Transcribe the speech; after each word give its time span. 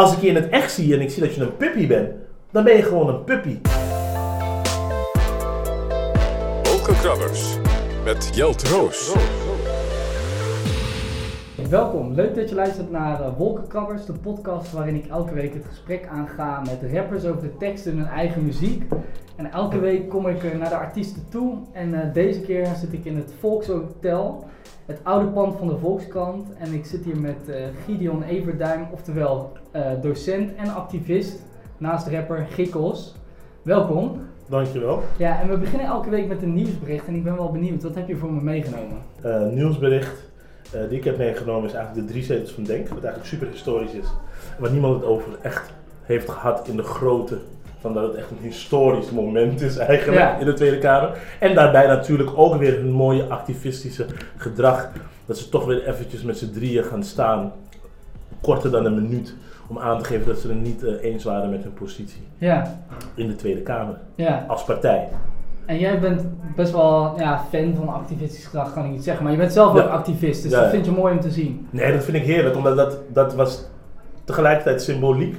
Als 0.00 0.12
ik 0.12 0.20
je 0.20 0.26
in 0.26 0.34
het 0.34 0.48
echt 0.48 0.72
zie 0.72 0.94
en 0.94 1.00
ik 1.00 1.10
zie 1.10 1.22
dat 1.22 1.34
je 1.34 1.40
een 1.40 1.56
puppy 1.56 1.86
bent, 1.86 2.10
dan 2.50 2.64
ben 2.64 2.76
je 2.76 2.82
gewoon 2.82 3.08
een 3.08 3.24
puppy. 3.24 3.58
Met 8.04 8.30
Jelt 8.34 8.68
Roos. 8.68 9.12
Welkom, 11.70 12.12
leuk 12.12 12.34
dat 12.34 12.48
je 12.48 12.54
luistert 12.54 12.90
naar 12.90 13.20
uh, 13.20 13.36
Wolkenkrabbers, 13.36 14.04
de 14.06 14.12
podcast 14.12 14.72
waarin 14.72 14.94
ik 14.94 15.06
elke 15.06 15.34
week 15.34 15.54
het 15.54 15.64
gesprek 15.64 16.06
aanga 16.06 16.60
met 16.60 16.92
rappers 16.92 17.24
over 17.24 17.42
de 17.42 17.56
teksten 17.56 17.92
in 17.92 17.98
hun 17.98 18.08
eigen 18.08 18.44
muziek. 18.44 18.82
En 19.36 19.52
elke 19.52 19.78
week 19.78 20.08
kom 20.08 20.26
ik 20.26 20.42
uh, 20.42 20.58
naar 20.58 20.68
de 20.68 20.76
artiesten 20.76 21.22
toe 21.28 21.58
en 21.72 21.88
uh, 21.88 22.12
deze 22.12 22.40
keer 22.40 22.66
zit 22.66 22.92
ik 22.92 23.04
in 23.04 23.16
het 23.16 23.34
Volkshotel, 23.38 24.44
het 24.86 24.98
oude 25.02 25.26
pand 25.26 25.56
van 25.56 25.68
de 25.68 25.76
Volkskrant. 25.78 26.48
En 26.58 26.74
ik 26.74 26.84
zit 26.84 27.04
hier 27.04 27.16
met 27.16 27.52
Gideon 27.84 28.22
Everduim, 28.22 28.86
oftewel 28.92 29.52
docent 30.00 30.54
en 30.54 30.74
activist, 30.74 31.42
naast 31.78 32.06
rapper 32.06 32.46
Gikkels. 32.50 33.14
Welkom. 33.62 34.20
Dankjewel. 34.48 35.02
Ja, 35.16 35.40
en 35.40 35.48
we 35.48 35.56
beginnen 35.58 35.86
elke 35.86 36.10
week 36.10 36.28
met 36.28 36.42
een 36.42 36.54
nieuwsbericht 36.54 37.06
en 37.06 37.14
ik 37.14 37.24
ben 37.24 37.36
wel 37.36 37.50
benieuwd, 37.50 37.82
wat 37.82 37.94
heb 37.94 38.08
je 38.08 38.16
voor 38.16 38.32
me 38.32 38.40
meegenomen? 38.40 38.98
nieuwsbericht 39.54 40.29
uh, 40.74 40.80
die 40.88 40.98
ik 40.98 41.04
heb 41.04 41.18
meegenomen 41.18 41.68
is 41.68 41.74
eigenlijk 41.74 42.06
de 42.06 42.12
drie 42.12 42.24
zetels 42.24 42.52
van 42.52 42.64
Denk, 42.64 42.88
wat 42.88 43.04
eigenlijk 43.04 43.26
super 43.26 43.48
historisch 43.48 43.92
is. 43.92 44.06
Waar 44.58 44.70
niemand 44.70 44.94
het 44.94 45.04
over 45.04 45.28
echt 45.42 45.70
heeft 46.02 46.30
gehad 46.30 46.68
in 46.68 46.76
de 46.76 46.82
grootte 46.82 47.38
van 47.80 47.94
dat 47.94 48.02
het 48.02 48.14
echt 48.14 48.30
een 48.30 48.38
historisch 48.40 49.10
moment 49.10 49.60
is 49.60 49.76
eigenlijk 49.76 50.40
in 50.40 50.46
de 50.46 50.52
Tweede 50.52 50.78
Kamer. 50.78 51.18
En 51.38 51.54
daarbij 51.54 51.86
natuurlijk 51.86 52.30
ook 52.34 52.56
weer 52.56 52.78
een 52.78 52.90
mooie 52.90 53.24
activistische 53.24 54.06
gedrag. 54.36 54.90
Dat 55.26 55.38
ze 55.38 55.48
toch 55.48 55.64
weer 55.64 55.88
eventjes 55.88 56.22
met 56.22 56.38
z'n 56.38 56.52
drieën 56.52 56.84
gaan 56.84 57.04
staan, 57.04 57.52
korter 58.40 58.70
dan 58.70 58.84
een 58.84 58.94
minuut, 58.94 59.34
om 59.68 59.78
aan 59.78 59.98
te 59.98 60.04
geven 60.04 60.26
dat 60.26 60.38
ze 60.38 60.48
het 60.48 60.60
niet 60.60 60.82
uh, 60.82 61.02
eens 61.02 61.24
waren 61.24 61.50
met 61.50 61.62
hun 61.62 61.72
positie 61.72 62.22
ja. 62.38 62.80
in 63.14 63.28
de 63.28 63.36
Tweede 63.36 63.60
Kamer 63.60 63.98
ja. 64.14 64.44
als 64.48 64.64
partij. 64.64 65.08
En 65.66 65.78
jij 65.78 66.00
bent 66.00 66.22
best 66.56 66.72
wel 66.72 67.14
ja, 67.18 67.44
fan 67.50 67.74
van 67.76 67.88
activistisch 67.88 68.44
gedrag, 68.44 68.72
kan 68.72 68.84
ik 68.84 68.90
niet 68.90 69.04
zeggen. 69.04 69.22
Maar 69.22 69.32
je 69.32 69.38
bent 69.38 69.52
zelf 69.52 69.80
ook 69.80 69.88
activist, 69.88 70.42
dus 70.42 70.52
dat 70.52 70.70
vind 70.70 70.84
je 70.84 70.90
mooi 70.90 71.14
om 71.14 71.20
te 71.20 71.30
zien. 71.30 71.66
Nee, 71.70 71.92
dat 71.92 72.04
vind 72.04 72.16
ik 72.16 72.24
heerlijk, 72.24 72.56
omdat 72.56 72.76
dat, 72.76 72.98
dat 73.12 73.34
was 73.34 73.64
tegelijkertijd 74.24 74.82
symboliek 74.82 75.36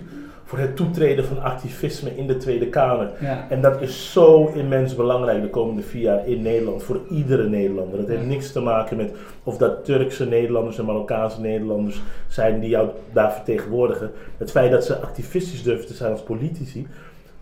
voor 0.51 0.59
het 0.59 0.75
toetreden 0.75 1.25
van 1.25 1.41
activisme 1.41 2.17
in 2.17 2.27
de 2.27 2.37
Tweede 2.37 2.67
Kamer. 2.67 3.11
En 3.49 3.61
dat 3.61 3.81
is 3.81 4.11
zo 4.11 4.47
immens 4.47 4.95
belangrijk 4.95 5.41
de 5.41 5.49
komende 5.49 5.81
vier 5.81 6.01
jaar 6.01 6.27
in 6.27 6.41
Nederland, 6.41 6.83
voor 6.83 6.99
iedere 7.09 7.49
Nederlander. 7.49 7.97
Dat 7.97 8.07
heeft 8.07 8.25
niks 8.25 8.51
te 8.51 8.59
maken 8.59 8.97
met 8.97 9.13
of 9.43 9.57
dat 9.57 9.85
Turkse 9.85 10.25
Nederlanders 10.25 10.79
en 10.79 10.85
Marokkaanse 10.85 11.41
Nederlanders 11.41 12.01
zijn 12.27 12.59
die 12.59 12.69
jou 12.69 12.89
daar 13.13 13.33
vertegenwoordigen. 13.33 14.11
Het 14.37 14.51
feit 14.51 14.71
dat 14.71 14.85
ze 14.85 14.97
activistisch 14.97 15.63
durven 15.63 15.87
te 15.87 15.93
zijn 15.93 16.11
als 16.11 16.23
politici, 16.23 16.87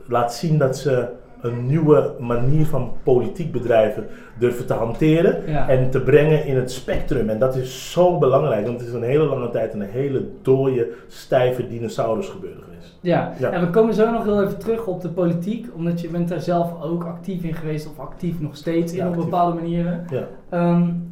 laat 0.06 0.34
zien 0.34 0.58
dat 0.58 0.78
ze 0.78 1.06
een 1.42 1.66
nieuwe 1.66 2.14
manier 2.20 2.66
van 2.66 2.92
politiek 3.04 3.52
bedrijven 3.52 4.08
durven 4.40 4.66
te 4.66 4.74
hanteren 4.74 5.46
en 5.68 5.90
te 5.90 6.02
brengen 6.02 6.46
in 6.46 6.56
het 6.56 6.72
spectrum. 6.72 7.30
En 7.30 7.40
dat 7.40 7.56
is 7.56 7.92
zo 7.92 8.18
belangrijk, 8.18 8.66
want 8.66 8.80
het 8.80 8.88
is 8.88 8.94
een 8.94 9.04
hele 9.04 9.26
lange 9.26 9.50
tijd 9.50 9.74
een 9.74 9.82
hele 9.82 10.26
dode, 10.42 10.88
stijve 11.08 11.68
dinosaurus 11.68 12.28
gebeuren 12.28 12.64
geweest. 12.64 12.98
Ja. 13.02 13.34
ja. 13.40 13.50
en 13.50 13.62
we 13.62 13.70
komen 13.70 13.94
zo 13.94 14.12
nog 14.12 14.24
heel 14.24 14.44
even 14.44 14.58
terug 14.58 14.86
op 14.86 15.02
de 15.02 15.10
politiek, 15.10 15.68
omdat 15.76 16.02
je 16.02 16.10
bent 16.10 16.30
daar 16.30 16.42
zelf 16.42 16.84
ook 16.84 17.04
actief 17.04 17.44
in 17.44 17.54
geweest, 17.54 17.88
of 17.88 18.00
actief 18.00 18.40
nog 18.40 18.56
steeds 18.56 18.94
in 18.94 19.08
op 19.08 19.16
bepaalde 19.16 19.56
manieren. 19.56 20.06
Ja. 20.10 20.28
Um, 20.74 21.08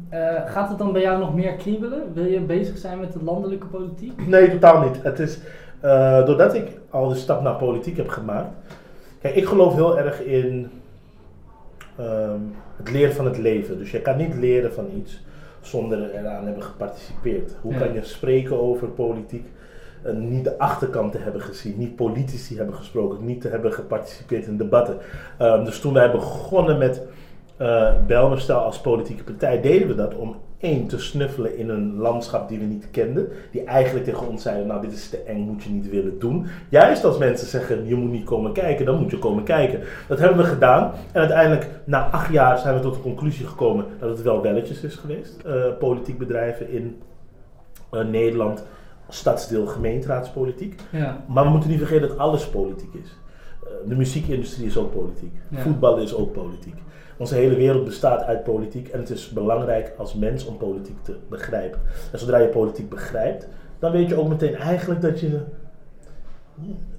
gaat 0.46 0.68
het 0.68 0.78
dan 0.78 0.92
bij 0.92 1.02
jou 1.02 1.18
nog 1.18 1.34
meer 1.34 1.54
kriebelen? 1.54 2.02
Wil 2.14 2.24
je 2.24 2.40
bezig 2.40 2.78
zijn 2.78 3.00
met 3.00 3.12
de 3.12 3.22
landelijke 3.22 3.66
politiek? 3.66 4.26
Nee, 4.26 4.50
totaal 4.50 4.82
niet. 4.82 5.02
Het 5.02 5.18
is, 5.18 5.38
uh, 5.84 6.26
doordat 6.26 6.54
ik 6.54 6.80
al 6.90 7.08
de 7.08 7.14
stap 7.14 7.42
naar 7.42 7.54
politiek 7.54 7.96
heb 7.96 8.08
gemaakt, 8.08 8.48
Kijk, 9.28 9.40
ik 9.40 9.48
geloof 9.48 9.74
heel 9.74 9.98
erg 9.98 10.22
in 10.22 10.70
ehm, 11.96 12.40
het 12.76 12.90
leren 12.90 13.14
van 13.14 13.24
het 13.24 13.38
leven. 13.38 13.78
Dus 13.78 13.90
je 13.90 14.00
kan 14.00 14.16
niet 14.16 14.34
leren 14.34 14.72
van 14.72 14.86
iets 14.96 15.24
zonder 15.60 16.10
eraan 16.14 16.44
hebben 16.44 16.62
geparticipeerd. 16.62 17.56
Hoe 17.60 17.74
kan 17.74 17.92
je 17.92 18.04
spreken 18.04 18.60
over 18.60 18.88
politiek? 18.88 19.46
en 20.02 20.28
niet 20.28 20.44
de 20.44 20.58
achterkant 20.58 21.12
te 21.12 21.18
hebben 21.18 21.40
gezien, 21.40 21.78
niet 21.78 21.96
politici 21.96 22.56
hebben 22.56 22.74
gesproken, 22.74 23.24
niet 23.24 23.40
te 23.40 23.48
hebben 23.48 23.72
geparticipeerd 23.72 24.46
in 24.46 24.56
debatten. 24.56 24.96
Um, 25.40 25.64
dus 25.64 25.80
toen 25.80 25.92
wij 25.92 26.10
begonnen 26.10 26.78
met 26.78 27.02
uh, 27.60 27.92
Belmerstel 28.06 28.58
als 28.58 28.80
politieke 28.80 29.24
partij, 29.24 29.60
deden 29.60 29.88
we 29.88 29.94
dat 29.94 30.14
om 30.14 30.36
één, 30.60 30.86
te 30.86 30.98
snuffelen 30.98 31.58
in 31.58 31.68
een 31.68 31.96
landschap 31.96 32.48
die 32.48 32.58
we 32.58 32.64
niet 32.64 32.90
kenden. 32.90 33.28
Die 33.50 33.64
eigenlijk 33.64 34.04
tegen 34.04 34.28
ons 34.28 34.42
zeiden, 34.42 34.66
nou 34.66 34.80
dit 34.80 34.92
is 34.92 35.08
te 35.08 35.16
eng, 35.16 35.40
moet 35.40 35.62
je 35.62 35.70
niet 35.70 35.90
willen 35.90 36.18
doen. 36.18 36.46
Juist 36.68 37.04
als 37.04 37.18
mensen 37.18 37.46
zeggen, 37.46 37.86
je 37.86 37.94
moet 37.94 38.10
niet 38.10 38.24
komen 38.24 38.52
kijken, 38.52 38.86
dan 38.86 39.00
moet 39.00 39.10
je 39.10 39.18
komen 39.18 39.44
kijken. 39.44 39.80
Dat 40.08 40.18
hebben 40.18 40.38
we 40.38 40.44
gedaan. 40.44 40.92
En 41.12 41.20
uiteindelijk, 41.20 41.68
na 41.84 42.10
acht 42.10 42.32
jaar 42.32 42.58
zijn 42.58 42.74
we 42.74 42.80
tot 42.80 42.94
de 42.94 43.00
conclusie 43.00 43.46
gekomen 43.46 43.84
dat 43.98 44.08
het 44.08 44.22
wel 44.22 44.42
welletjes 44.42 44.82
is 44.82 44.94
geweest. 44.94 45.42
Uh, 45.46 45.64
politiek 45.78 46.18
bedrijven 46.18 46.70
in 46.70 46.96
uh, 47.92 48.04
Nederland, 48.04 48.64
stadsdeel, 49.08 49.66
gemeenteraadspolitiek. 49.66 50.80
Ja. 50.90 51.24
Maar 51.28 51.44
we 51.44 51.50
moeten 51.50 51.70
niet 51.70 51.78
vergeten 51.78 52.08
dat 52.08 52.18
alles 52.18 52.48
politiek 52.48 52.94
is. 52.94 53.18
Uh, 53.64 53.88
de 53.88 53.94
muziekindustrie 53.94 54.66
is 54.66 54.76
ook 54.76 54.92
politiek. 54.92 55.32
Ja. 55.48 55.58
Voetbal 55.58 55.98
is 55.98 56.14
ook 56.14 56.32
politiek. 56.32 56.76
Onze 57.18 57.34
hele 57.34 57.54
wereld 57.54 57.84
bestaat 57.84 58.22
uit 58.22 58.44
politiek 58.44 58.88
en 58.88 58.98
het 58.98 59.10
is 59.10 59.28
belangrijk 59.28 59.92
als 59.96 60.14
mens 60.14 60.46
om 60.46 60.56
politiek 60.56 61.02
te 61.02 61.16
begrijpen. 61.28 61.80
En 62.12 62.18
zodra 62.18 62.38
je 62.38 62.48
politiek 62.48 62.88
begrijpt, 62.88 63.48
dan 63.78 63.92
weet 63.92 64.08
je 64.08 64.16
ook 64.16 64.28
meteen 64.28 64.54
eigenlijk 64.54 65.00
dat 65.00 65.20
je 65.20 65.40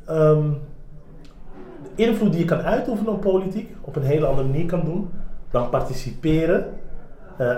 um, 0.09 0.59
de 1.83 2.03
invloed 2.03 2.31
die 2.31 2.39
je 2.39 2.45
kan 2.45 2.61
uitoefenen 2.61 3.13
op 3.13 3.21
politiek 3.21 3.75
op 3.81 3.95
een 3.95 4.03
hele 4.03 4.25
andere 4.25 4.47
manier 4.47 4.65
kan 4.65 4.85
doen 4.85 5.09
dan 5.51 5.69
participeren 5.69 6.65
uh, 7.41 7.57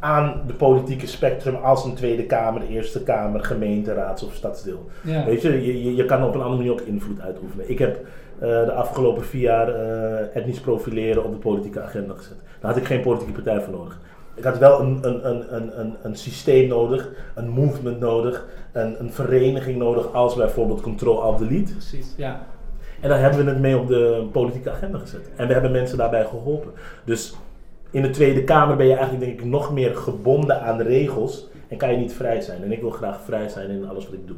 aan 0.00 0.42
de 0.46 0.52
politieke 0.52 1.06
spectrum 1.06 1.54
als 1.54 1.84
een 1.84 1.94
Tweede 1.94 2.24
Kamer, 2.24 2.62
Eerste 2.62 3.02
Kamer, 3.02 3.44
gemeenteraads 3.44 4.22
of 4.22 4.34
stadsdeel. 4.34 4.86
Ja. 5.02 5.24
Weet 5.24 5.42
je, 5.42 5.66
je, 5.66 5.84
je, 5.84 5.94
je 5.94 6.04
kan 6.04 6.24
op 6.24 6.34
een 6.34 6.40
andere 6.40 6.56
manier 6.56 6.72
ook 6.72 6.86
invloed 6.86 7.20
uitoefenen. 7.20 7.70
Ik 7.70 7.78
heb 7.78 7.96
uh, 7.96 8.40
de 8.40 8.72
afgelopen 8.72 9.24
vier 9.24 9.40
jaar 9.40 9.68
uh, 9.68 10.36
etnisch 10.36 10.60
profileren 10.60 11.24
op 11.24 11.32
de 11.32 11.38
politieke 11.38 11.80
agenda 11.80 12.14
gezet. 12.14 12.36
Daar 12.60 12.70
had 12.70 12.80
ik 12.80 12.86
geen 12.86 13.00
politieke 13.00 13.42
partij 13.42 13.60
voor 13.60 13.74
nodig. 13.74 14.00
Ik 14.34 14.44
had 14.44 14.58
wel 14.58 14.80
een, 14.80 14.98
een, 15.02 15.26
een, 15.26 15.80
een, 15.80 15.94
een 16.02 16.16
systeem 16.16 16.68
nodig, 16.68 17.10
een 17.34 17.48
movement 17.48 18.00
nodig, 18.00 18.46
een, 18.72 19.00
een 19.00 19.12
vereniging 19.12 19.78
nodig 19.78 20.12
als 20.12 20.34
bijvoorbeeld 20.34 20.80
Control 20.80 21.22
Alt 21.22 21.38
Delete. 21.38 21.72
Precies, 21.72 22.14
ja. 22.16 22.40
En 23.00 23.08
daar 23.08 23.20
hebben 23.20 23.44
we 23.44 23.50
het 23.50 23.60
mee 23.60 23.78
op 23.78 23.88
de 23.88 24.26
politieke 24.32 24.70
agenda 24.70 24.98
gezet. 24.98 25.30
En 25.36 25.46
we 25.46 25.52
hebben 25.52 25.70
mensen 25.70 25.98
daarbij 25.98 26.24
geholpen. 26.24 26.70
Dus 27.04 27.34
in 27.90 28.02
de 28.02 28.10
Tweede 28.10 28.44
Kamer 28.44 28.76
ben 28.76 28.86
je 28.86 28.94
eigenlijk 28.94 29.24
denk 29.24 29.40
ik 29.40 29.46
nog 29.46 29.72
meer 29.72 29.96
gebonden 29.96 30.62
aan 30.62 30.76
de 30.76 30.82
regels 30.82 31.48
en 31.68 31.76
kan 31.76 31.90
je 31.90 31.96
niet 31.96 32.12
vrij 32.12 32.40
zijn. 32.40 32.62
En 32.62 32.72
ik 32.72 32.80
wil 32.80 32.90
graag 32.90 33.20
vrij 33.20 33.48
zijn 33.48 33.70
in 33.70 33.88
alles 33.88 34.04
wat 34.04 34.14
ik 34.14 34.26
doe. 34.26 34.36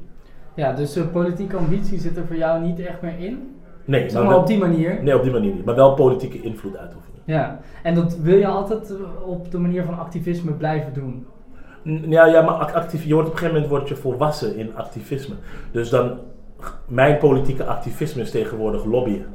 Ja, 0.54 0.72
dus 0.72 0.92
de 0.92 1.04
politieke 1.04 1.56
ambitie 1.56 1.98
zit 1.98 2.16
er 2.16 2.26
voor 2.26 2.36
jou 2.36 2.62
niet 2.62 2.80
echt 2.80 3.02
meer 3.02 3.18
in? 3.18 3.56
Nee, 3.84 4.10
zeg 4.10 4.22
maar 4.22 4.36
op 4.36 4.46
die 4.46 4.58
manier? 4.58 5.02
Nee, 5.02 5.16
op 5.16 5.22
die 5.22 5.32
manier 5.32 5.54
niet. 5.54 5.64
Maar 5.64 5.74
wel 5.74 5.94
politieke 5.94 6.42
invloed 6.42 6.76
uitoefenen. 6.76 7.20
Ja, 7.24 7.60
en 7.82 7.94
dat 7.94 8.16
wil 8.16 8.36
je 8.36 8.46
altijd 8.46 8.92
op 9.24 9.50
de 9.50 9.58
manier 9.58 9.84
van 9.84 9.98
activisme 9.98 10.52
blijven 10.52 10.92
doen? 10.92 11.26
Ja, 12.08 12.26
ja 12.26 12.42
maar 12.42 12.54
actief, 12.54 13.04
je 13.04 13.14
wordt 13.14 13.28
op 13.28 13.34
een 13.34 13.38
gegeven 13.38 13.60
moment 13.60 13.78
word 13.78 13.88
je 13.88 13.96
volwassen 13.96 14.56
in 14.56 14.76
activisme. 14.76 15.34
Dus 15.70 15.90
dan, 15.90 16.18
mijn 16.86 17.18
politieke 17.18 17.64
activisme 17.64 18.22
is 18.22 18.30
tegenwoordig 18.30 18.84
lobbyen. 18.84 19.26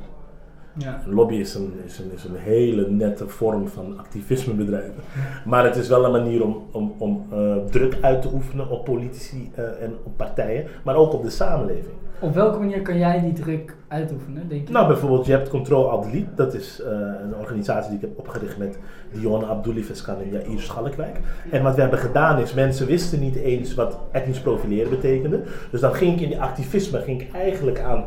Ja. 0.77 1.01
Een 1.05 1.13
lobby 1.13 1.35
is 1.35 1.55
een, 1.55 1.73
is, 1.85 1.99
een, 1.99 2.11
is 2.13 2.23
een 2.23 2.35
hele 2.35 2.89
nette 2.89 3.27
vorm 3.27 3.67
van 3.67 3.97
activisme 3.97 4.53
bedrijven. 4.53 5.03
Maar 5.45 5.63
het 5.63 5.75
is 5.75 5.87
wel 5.87 6.05
een 6.05 6.11
manier 6.11 6.43
om, 6.43 6.63
om, 6.71 6.93
om 6.97 7.25
uh, 7.33 7.55
druk 7.69 7.97
uit 8.01 8.21
te 8.21 8.29
oefenen 8.33 8.69
op 8.69 8.85
politici 8.85 9.51
uh, 9.57 9.63
en 9.81 9.93
op 10.03 10.17
partijen, 10.17 10.65
maar 10.83 10.95
ook 10.95 11.13
op 11.13 11.23
de 11.23 11.29
samenleving. 11.29 11.93
Op 12.19 12.33
welke 12.33 12.59
manier 12.59 12.81
kan 12.81 12.97
jij 12.97 13.21
die 13.21 13.33
druk 13.33 13.75
uitoefenen, 13.87 14.47
denk 14.47 14.67
je? 14.67 14.73
Nou, 14.73 14.87
bijvoorbeeld, 14.87 15.25
je 15.25 15.31
hebt 15.31 15.49
Control 15.49 15.91
Abdelit. 15.91 16.25
Dat 16.35 16.53
is 16.53 16.81
uh, 16.81 16.87
een 17.23 17.35
organisatie 17.35 17.89
die 17.89 17.99
ik 17.99 18.05
heb 18.05 18.19
opgericht 18.19 18.57
met 18.57 18.79
Dionne 19.11 19.45
Abdouli 19.45 19.83
Veskan 19.83 20.15
en 20.21 20.29
Jair 20.29 20.59
Schalkwijk. 20.59 21.19
En 21.51 21.63
wat 21.63 21.75
we 21.75 21.81
hebben 21.81 21.99
gedaan 21.99 22.39
is, 22.39 22.53
mensen 22.53 22.87
wisten 22.87 23.19
niet 23.19 23.35
eens 23.35 23.73
wat 23.73 23.97
etnisch 24.11 24.39
profileren 24.39 24.89
betekende. 24.89 25.41
Dus 25.71 25.81
dan 25.81 25.93
ging 25.93 26.13
ik 26.13 26.21
in 26.21 26.27
die 26.27 26.41
activisme, 26.41 26.99
ging 26.99 27.21
ik 27.21 27.33
eigenlijk 27.33 27.79
aan 27.79 28.05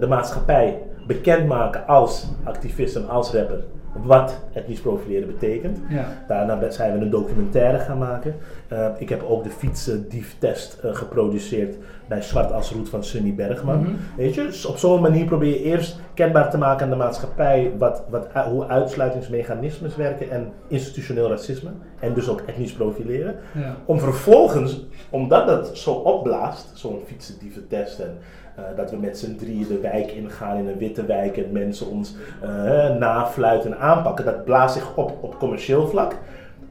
de 0.00 0.06
maatschappij 0.06 0.78
bekendmaken 1.06 1.86
als 1.86 2.26
activist 2.44 2.96
en 2.96 3.08
als 3.08 3.32
rapper 3.32 3.64
wat 3.92 4.40
etnisch 4.52 4.80
profileren 4.80 5.26
betekent. 5.26 5.78
Ja. 5.88 6.06
Daarna 6.28 6.70
zijn 6.70 6.92
we 6.92 7.04
een 7.04 7.10
documentaire 7.10 7.78
gaan 7.78 7.98
maken. 7.98 8.34
Eh, 8.68 8.86
ik 8.98 9.08
heb 9.08 9.22
ook 9.22 9.44
de 9.44 9.50
fietsendief-test 9.50 10.78
eh, 10.82 10.94
geproduceerd 10.94 11.76
bij 12.08 12.22
Zwart 12.22 12.52
als 12.52 12.72
Roet 12.72 12.88
van 12.88 13.04
Sunny 13.04 13.34
Bergman. 13.34 13.80
Mhm. 13.80 13.90
Weet 14.16 14.34
je, 14.34 14.42
dus 14.42 14.64
op 14.64 14.76
zo'n 14.76 15.00
manier 15.00 15.24
probeer 15.24 15.48
je 15.48 15.62
eerst 15.62 16.00
kenbaar 16.14 16.50
te 16.50 16.58
maken 16.58 16.84
aan 16.84 16.90
de 16.90 16.96
maatschappij 16.96 17.72
wat, 17.78 18.02
wat, 18.08 18.26
hoe 18.32 18.66
uitsluitingsmechanismes 18.66 19.96
werken 19.96 20.30
en 20.30 20.52
institutioneel 20.68 21.28
racisme. 21.28 21.70
En 22.00 22.14
dus 22.14 22.28
ook 22.28 22.42
etnisch 22.46 22.72
profileren. 22.72 23.34
Ja. 23.54 23.76
Om 23.84 23.98
vervolgens, 23.98 24.86
omdat 25.10 25.46
dat 25.46 25.76
zo 25.76 25.92
opblaast, 25.92 26.70
zo'n 26.74 27.00
fietsendieventest 27.06 27.98
en 27.98 28.18
eh, 28.56 28.64
dat 28.76 28.90
we 28.90 28.96
met 28.96 29.18
z'n 29.18 29.36
drieën 29.36 29.68
de 29.68 29.80
wijk 29.80 30.10
ingaan 30.10 30.56
in 30.56 30.68
een 30.68 30.78
witte 30.78 31.04
wijk 31.04 31.36
en 31.36 31.52
mensen 31.52 31.86
ons 31.86 32.16
eh, 32.42 32.96
nafluiten 32.98 33.72
en 33.72 33.78
aanpakken, 33.78 34.24
dat 34.24 34.44
blaast 34.44 34.74
zich 34.74 34.96
op 34.96 35.12
op 35.20 35.38
commercieel 35.38 35.86
vlak. 35.86 36.14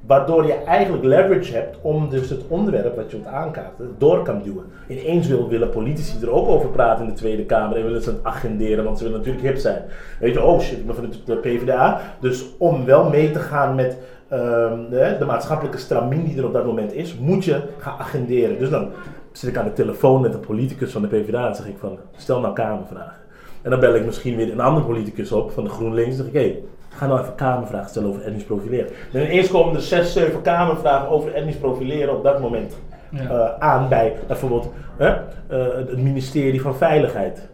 Waardoor 0.06 0.46
je 0.46 0.54
eigenlijk 0.54 1.04
leverage 1.04 1.54
hebt 1.54 1.78
om 1.82 2.10
dus 2.10 2.30
het 2.30 2.42
onderwerp 2.48 2.96
wat 2.96 3.12
je 3.12 3.18
wilt 3.18 3.30
aankaarten 3.30 3.96
door 3.98 4.24
kan 4.24 4.42
duwen. 4.42 4.66
Ineens 4.88 5.28
wil, 5.28 5.50
willen 5.50 5.70
politici 5.70 6.22
er 6.22 6.32
ook 6.32 6.48
over 6.48 6.70
praten 6.70 7.04
in 7.04 7.10
de 7.10 7.16
Tweede 7.16 7.46
Kamer 7.46 7.78
en 7.78 7.84
willen 7.84 8.02
ze 8.02 8.10
het 8.10 8.24
agenderen, 8.24 8.84
want 8.84 8.98
ze 8.98 9.04
willen 9.04 9.20
natuurlijk 9.20 9.46
hip 9.46 9.58
zijn. 9.58 9.82
Weet 10.20 10.34
je, 10.34 10.44
oh 10.44 10.60
shit, 10.60 10.78
ik 10.78 10.86
ben 10.86 10.96
van 10.96 11.10
de, 11.10 11.18
de 11.26 11.36
PvdA. 11.36 12.02
Dus 12.20 12.46
om 12.58 12.86
wel 12.86 13.10
mee 13.10 13.32
te 13.32 13.40
gaan 13.40 13.76
met 13.76 13.98
ehm, 14.28 14.90
de, 14.90 15.16
de 15.20 15.26
maatschappelijke 15.26 15.78
stramien 15.78 16.24
die 16.24 16.38
er 16.38 16.46
op 16.46 16.54
dat 16.54 16.66
moment 16.66 16.94
is, 16.94 17.18
moet 17.18 17.46
je 17.46 17.62
gaan 17.78 17.98
agenderen. 18.00 18.60
Dus 18.60 18.70
dan 18.70 18.92
zit 19.32 19.50
ik 19.50 19.58
aan 19.58 19.66
de 19.66 19.74
telefoon 19.74 20.22
met 20.22 20.34
een 20.34 20.40
politicus 20.40 20.92
van 20.92 21.02
de 21.02 21.08
PvdA 21.08 21.48
en 21.48 21.56
zeg 21.56 21.68
ik 21.68 21.78
van, 21.80 21.98
stel 22.18 22.40
nou 22.40 22.54
kamervragen. 22.54 23.16
En 23.62 23.70
dan 23.70 23.80
bel 23.80 23.96
ik 23.96 24.06
misschien 24.06 24.36
weer 24.36 24.52
een 24.52 24.60
andere 24.60 24.86
politicus 24.86 25.32
op 25.32 25.52
van 25.52 25.64
de 25.64 25.70
GroenLinks 25.70 26.10
en 26.10 26.16
zeg 26.16 26.26
ik, 26.26 26.34
hé, 26.34 26.40
hey, 26.40 26.60
ga 26.90 27.08
nou 27.08 27.20
even 27.20 27.36
kamervragen 27.36 27.90
stellen 27.90 28.10
over 28.10 28.22
etnisch 28.22 28.44
profileren. 28.44 28.88
En 29.14 29.22
ineens 29.24 29.48
komen 29.52 29.76
er 29.76 29.82
zes, 29.82 30.14
zeven 30.14 30.42
kamervragen 30.42 31.10
over 31.10 31.34
etnisch 31.34 31.56
profileren 31.58 32.16
op 32.16 32.24
dat 32.24 32.40
moment 32.40 32.78
Ja. 33.10 33.30
eh, 33.30 33.60
aan 33.60 33.90
bij 33.90 34.14
bijvoorbeeld 34.28 34.72
hè, 34.98 35.08
eh, 35.08 35.76
het 35.76 35.98
ministerie 35.98 36.62
van 36.62 36.76
Veiligheid. 36.76 37.50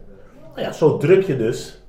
Nou 0.54 0.66
ja, 0.66 0.72
zo 0.72 0.96
druk 0.96 1.22
je 1.22 1.36
dus 1.36 1.82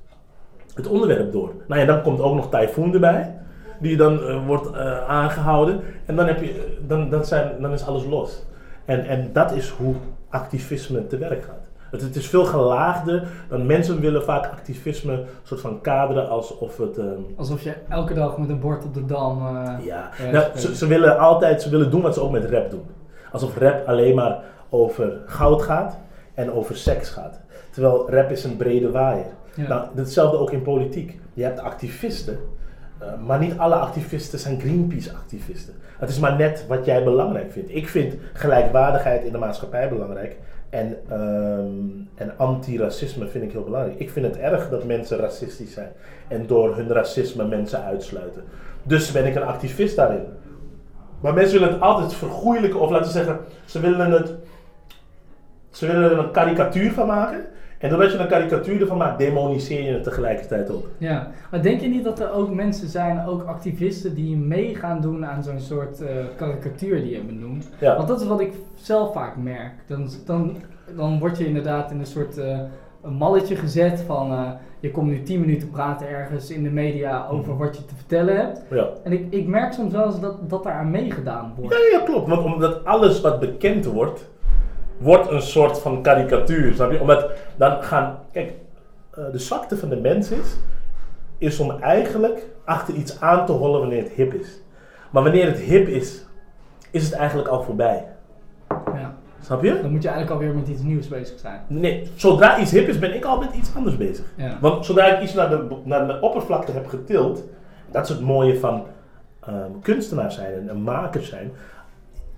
het 0.74 0.86
onderwerp 0.86 1.32
door. 1.32 1.52
Nou 1.68 1.80
ja, 1.80 1.86
dan 1.86 2.02
komt 2.02 2.20
ook 2.20 2.34
nog 2.34 2.50
Typhoon 2.50 2.92
erbij, 2.94 3.34
die 3.80 3.96
dan 3.96 4.22
eh, 4.22 4.46
wordt 4.46 4.70
eh, 4.70 5.08
aangehouden. 5.08 5.80
En 6.06 6.16
dan, 6.16 6.26
heb 6.26 6.42
je, 6.42 6.76
dan, 6.86 7.10
dan, 7.10 7.24
zijn, 7.24 7.50
dan 7.60 7.72
is 7.72 7.86
alles 7.86 8.04
los. 8.04 8.42
En, 8.90 9.06
en 9.06 9.30
dat 9.32 9.52
is 9.52 9.68
hoe 9.68 9.94
activisme 10.28 11.06
te 11.06 11.18
werk 11.18 11.44
gaat. 11.44 11.68
Het, 11.90 12.00
het 12.00 12.16
is 12.16 12.26
veel 12.28 12.44
gelaagder 12.44 13.28
dan 13.48 13.66
mensen 13.66 14.00
willen 14.00 14.22
vaak 14.24 14.44
activisme 14.46 15.24
soort 15.42 15.60
van 15.60 15.80
kaderen 15.80 16.28
alsof 16.28 16.76
het. 16.76 16.98
ehm, 16.98 17.08
Alsof 17.36 17.62
je 17.62 17.74
elke 17.88 18.14
dag 18.14 18.38
met 18.38 18.48
een 18.48 18.60
bord 18.60 18.84
op 18.84 18.94
de 18.94 19.04
dam. 19.06 19.46
eh, 19.46 19.52
ja, 19.84 20.10
Ja, 20.24 20.30
nou, 20.32 20.44
ze, 20.58 20.76
ze 20.76 20.86
willen 20.86 21.18
altijd, 21.18 21.62
ze 21.62 21.70
willen 21.70 21.90
doen 21.90 22.00
wat 22.02 22.14
ze 22.14 22.20
ook 22.20 22.30
met 22.30 22.50
rap 22.50 22.70
doen. 22.70 22.84
Alsof 23.32 23.58
rap 23.58 23.86
alleen 23.88 24.14
maar 24.14 24.38
over 24.68 25.12
goud 25.26 25.62
gaat 25.62 25.98
en 26.34 26.52
over 26.52 26.76
seks 26.76 27.08
gaat. 27.10 27.40
Terwijl 27.70 28.10
rap 28.10 28.30
is 28.30 28.44
een 28.44 28.56
brede 28.56 28.90
waaier. 28.90 29.26
Ja. 29.54 29.68
Nou, 29.68 29.86
hetzelfde 29.94 30.38
ook 30.38 30.50
in 30.50 30.62
politiek. 30.62 31.18
Je 31.34 31.42
hebt 31.42 31.60
activisten, 31.60 32.38
eh, 33.00 33.08
maar 33.26 33.38
niet 33.38 33.58
alle 33.58 33.74
activisten 33.74 34.38
zijn 34.38 34.60
Greenpeace-activisten. 34.60 35.74
Het 35.98 36.08
is 36.08 36.18
maar 36.18 36.36
net 36.36 36.64
wat 36.68 36.84
jij 36.84 37.04
belangrijk 37.04 37.52
vindt. 37.52 37.74
Ik 37.74 37.88
vind 37.88 38.14
gelijkwaardigheid 38.32 39.24
in 39.24 39.32
de 39.32 39.38
maatschappij 39.38 39.88
belangrijk. 39.88 40.36
En, 40.70 40.96
ehm, 41.08 41.68
en 42.14 42.32
antiracisme 42.36 43.26
vind 43.26 43.44
ik 43.44 43.52
heel 43.52 43.64
belangrijk. 43.64 43.98
Ik 43.98 44.10
vind 44.10 44.26
het 44.26 44.36
erg 44.36 44.68
dat 44.68 44.84
mensen 44.84 45.18
racistisch 45.18 45.72
zijn 45.72 45.92
en 46.28 46.46
door 46.46 46.76
hun 46.76 46.88
racisme 46.88 47.46
mensen 47.46 47.84
uitsluiten. 47.84 48.42
Dus 48.82 49.12
ben 49.12 49.26
ik 49.26 49.34
een 49.34 49.42
activist 49.42 49.96
daarin. 49.96 50.24
Maar 51.20 51.34
mensen 51.34 51.58
willen 51.58 51.74
het 51.74 51.82
altijd 51.82 52.14
vergoeilijken, 52.14 52.80
of 52.80 52.90
laten 52.90 53.06
we 53.06 53.12
zeggen, 53.12 53.38
ze 53.64 53.80
willen 53.80 54.10
het. 54.10 54.34
Ze 55.70 55.86
willen 55.86 56.10
er 56.10 56.18
een 56.18 56.30
karikatuur 56.30 56.92
van 56.92 57.06
maken. 57.06 57.44
En 57.80 57.88
doordat 57.88 58.12
je 58.12 58.18
een 58.18 58.28
karikatuur 58.28 58.80
ervan 58.80 58.96
maakt, 58.96 59.18
demoniseer 59.18 59.82
je 59.84 59.92
het 59.92 60.02
tegelijkertijd 60.02 60.70
ook. 60.70 60.88
Ja, 60.98 61.30
maar 61.50 61.62
denk 61.62 61.80
je 61.80 61.88
niet 61.88 62.04
dat 62.04 62.20
er 62.20 62.32
ook 62.32 62.54
mensen 62.54 62.88
zijn, 62.88 63.26
ook 63.26 63.42
activisten, 63.42 64.14
die 64.14 64.36
mee 64.36 64.74
gaan 64.74 65.00
doen 65.00 65.26
aan 65.26 65.42
zo'n 65.42 65.60
soort 65.60 66.00
eh, 66.00 66.08
karikatuur 66.36 67.02
die 67.02 67.10
je 67.10 67.20
benoemt? 67.20 67.68
Ja. 67.78 67.96
Want 67.96 68.08
dat 68.08 68.20
is 68.20 68.26
wat 68.26 68.40
ik 68.40 68.52
zelf 68.74 69.12
vaak 69.12 69.36
merk. 69.36 69.72
Dan, 69.86 70.08
dan, 70.26 70.56
dan 70.96 71.18
word 71.18 71.38
je 71.38 71.46
inderdaad 71.46 71.90
in 71.90 71.98
een 71.98 72.06
soort 72.06 72.38
eh, 72.38 72.58
een 73.02 73.12
malletje 73.14 73.56
gezet 73.56 74.00
van 74.06 74.32
eh, 74.32 74.50
je 74.80 74.90
komt 74.90 75.08
nu 75.10 75.22
10 75.22 75.40
minuten 75.40 75.70
praten 75.70 76.08
ergens 76.08 76.50
in 76.50 76.62
de 76.62 76.70
media 76.70 77.26
over 77.30 77.52
Mhm. 77.52 77.62
wat 77.62 77.76
je 77.76 77.84
te 77.84 77.94
vertellen 77.94 78.36
hebt. 78.36 78.62
Ja. 78.70 78.88
En 79.04 79.12
ik, 79.12 79.26
ik 79.30 79.46
merk 79.46 79.72
soms 79.72 79.92
wel 79.92 80.06
eens 80.06 80.20
dat, 80.20 80.50
dat 80.50 80.62
daar 80.62 80.72
aan 80.72 80.90
meegedaan 80.90 81.52
wordt. 81.56 81.74
Ja, 81.74 81.98
ja, 81.98 82.04
klopt. 82.04 82.28
Want 82.28 82.44
omdat 82.44 82.84
alles 82.84 83.20
wat 83.20 83.40
bekend 83.40 83.84
wordt, 83.84 84.29
wordt 85.00 85.30
een 85.30 85.42
soort 85.42 85.78
van 85.78 86.02
karikatuur. 86.02 86.74
Snap 86.74 86.92
je? 86.92 87.00
Omdat 87.00 87.30
dan 87.56 87.82
gaan. 87.82 88.18
Kijk, 88.32 88.52
eh, 89.10 89.24
de 89.32 89.38
zwakte 89.38 89.76
van 89.76 89.88
de 89.88 89.96
mens 89.96 90.30
is, 90.30 90.56
is 91.38 91.60
om 91.60 91.70
eigenlijk 91.80 92.46
achter 92.64 92.94
iets 92.94 93.20
aan 93.20 93.46
te 93.46 93.52
hollen 93.52 93.80
wanneer 93.80 94.02
het 94.02 94.12
hip 94.12 94.34
is. 94.34 94.60
Maar 95.10 95.22
wanneer 95.22 95.46
het 95.46 95.58
hip 95.58 95.88
is, 95.88 96.24
is 96.90 97.04
het 97.04 97.12
eigenlijk 97.12 97.48
al 97.48 97.62
voorbij. 97.62 98.06
Ja. 98.68 99.14
Snap 99.40 99.62
je? 99.62 99.80
Dan 99.82 99.90
moet 99.90 100.02
je 100.02 100.08
eigenlijk 100.08 100.40
alweer 100.40 100.58
met 100.58 100.68
iets 100.68 100.82
nieuws 100.82 101.08
bezig 101.08 101.38
zijn. 101.38 101.60
Nee, 101.66 102.10
zodra 102.16 102.58
iets 102.58 102.70
hip 102.70 102.88
is, 102.88 102.98
ben 102.98 103.14
ik 103.14 103.24
al 103.24 103.38
met 103.38 103.54
iets 103.54 103.74
anders 103.76 103.96
bezig. 103.96 104.24
Ja. 104.36 104.58
Want 104.60 104.86
zodra 104.86 105.06
ik 105.06 105.22
iets 105.22 105.34
naar 105.34 105.48
de, 105.48 105.76
naar 105.84 106.06
de 106.06 106.20
oppervlakte 106.20 106.72
heb 106.72 106.86
getild, 106.86 107.44
dat 107.90 108.02
is 108.02 108.08
het 108.08 108.20
mooie 108.20 108.58
van 108.58 108.86
ehm, 109.40 109.70
kunstenaar 109.82 110.32
zijn 110.32 110.52
en 110.52 110.68
een 110.68 110.82
maker 110.82 111.22
zijn. 111.22 111.52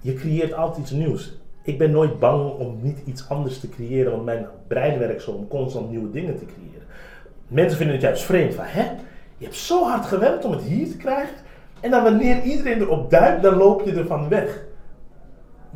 Je 0.00 0.14
creëert 0.14 0.54
altijd 0.54 0.78
iets 0.78 0.90
nieuws. 0.90 1.41
Ik 1.62 1.78
ben 1.78 1.90
nooit 1.90 2.18
bang 2.18 2.50
om 2.58 2.78
niet 2.80 2.98
iets 3.04 3.28
anders 3.28 3.60
te 3.60 3.68
creëren, 3.68 4.10
want 4.12 4.24
mijn 4.24 4.46
brein 4.66 4.98
werkt 4.98 5.22
zo 5.22 5.30
om 5.30 5.48
constant 5.48 5.90
nieuwe 5.90 6.10
dingen 6.10 6.38
te 6.38 6.44
creëren. 6.44 6.86
Mensen 7.48 7.76
vinden 7.76 7.94
het 7.96 8.04
juist 8.04 8.22
vreemd 8.22 8.54
van, 8.54 8.64
hè? 8.64 8.82
Je 9.36 9.44
hebt 9.44 9.56
zo 9.56 9.84
hard 9.84 10.04
gewerkt 10.06 10.44
om 10.44 10.52
het 10.52 10.62
hier 10.62 10.86
te 10.90 10.96
krijgen. 10.96 11.34
En 11.80 11.90
dan 11.90 12.02
wanneer 12.02 12.42
iedereen 12.42 12.80
erop 12.80 13.10
duikt, 13.10 13.42
dan 13.42 13.56
loop 13.56 13.82
je 13.84 13.92
ervan 13.92 14.28
weg. 14.28 14.64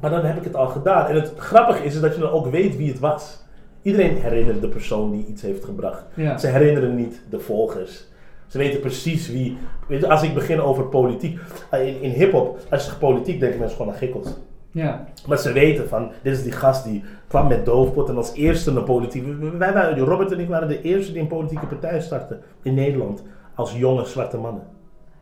Maar 0.00 0.10
dan 0.10 0.24
heb 0.24 0.36
ik 0.36 0.44
het 0.44 0.56
al 0.56 0.66
gedaan. 0.66 1.06
En 1.06 1.14
het 1.14 1.32
grappige 1.36 1.84
is, 1.84 1.94
is 1.94 2.00
dat 2.00 2.14
je 2.14 2.20
dan 2.20 2.30
ook 2.30 2.46
weet 2.46 2.76
wie 2.76 2.88
het 2.88 2.98
was. 2.98 3.44
Iedereen 3.82 4.16
herinnert 4.16 4.60
de 4.60 4.68
persoon 4.68 5.10
die 5.10 5.26
iets 5.26 5.42
heeft 5.42 5.64
gebracht. 5.64 6.04
Ja. 6.14 6.38
Ze 6.38 6.46
herinneren 6.46 6.94
niet 6.94 7.20
de 7.30 7.40
volgers. 7.40 8.06
Ze 8.46 8.58
weten 8.58 8.80
precies 8.80 9.28
wie. 9.30 9.56
Als 10.08 10.22
ik 10.22 10.34
begin 10.34 10.60
over 10.60 10.84
politiek. 10.84 11.38
eh, 11.70 11.86
In, 11.88 12.00
in 12.02 12.10
hip-hop, 12.10 12.58
als 12.70 12.80
je 12.82 12.86
zegt 12.86 12.98
politiek, 12.98 13.40
denken 13.40 13.58
mensen 13.58 13.76
gewoon 13.76 13.92
aan 13.92 13.98
gikkels. 13.98 14.28
Ja. 14.82 15.04
Maar 15.26 15.38
ze 15.38 15.52
weten 15.52 15.88
van, 15.88 16.10
dit 16.22 16.32
is 16.36 16.42
die 16.42 16.52
gast 16.52 16.84
die 16.84 17.04
kwam 17.28 17.48
met 17.48 17.64
doofpot 17.64 18.08
en 18.08 18.16
als 18.16 18.32
eerste 18.34 18.70
een 18.70 18.84
politiek. 18.84 19.24
Wij 19.58 19.72
waren, 19.72 19.98
Robert 19.98 20.32
en 20.32 20.40
ik 20.40 20.48
waren 20.48 20.68
de 20.68 20.82
eerste 20.82 21.12
die 21.12 21.20
een 21.20 21.26
politieke 21.28 21.66
partij 21.66 22.00
startten 22.00 22.40
in 22.62 22.74
Nederland. 22.74 23.22
Als 23.54 23.72
jonge 23.76 24.04
zwarte 24.04 24.36
mannen. 24.36 24.62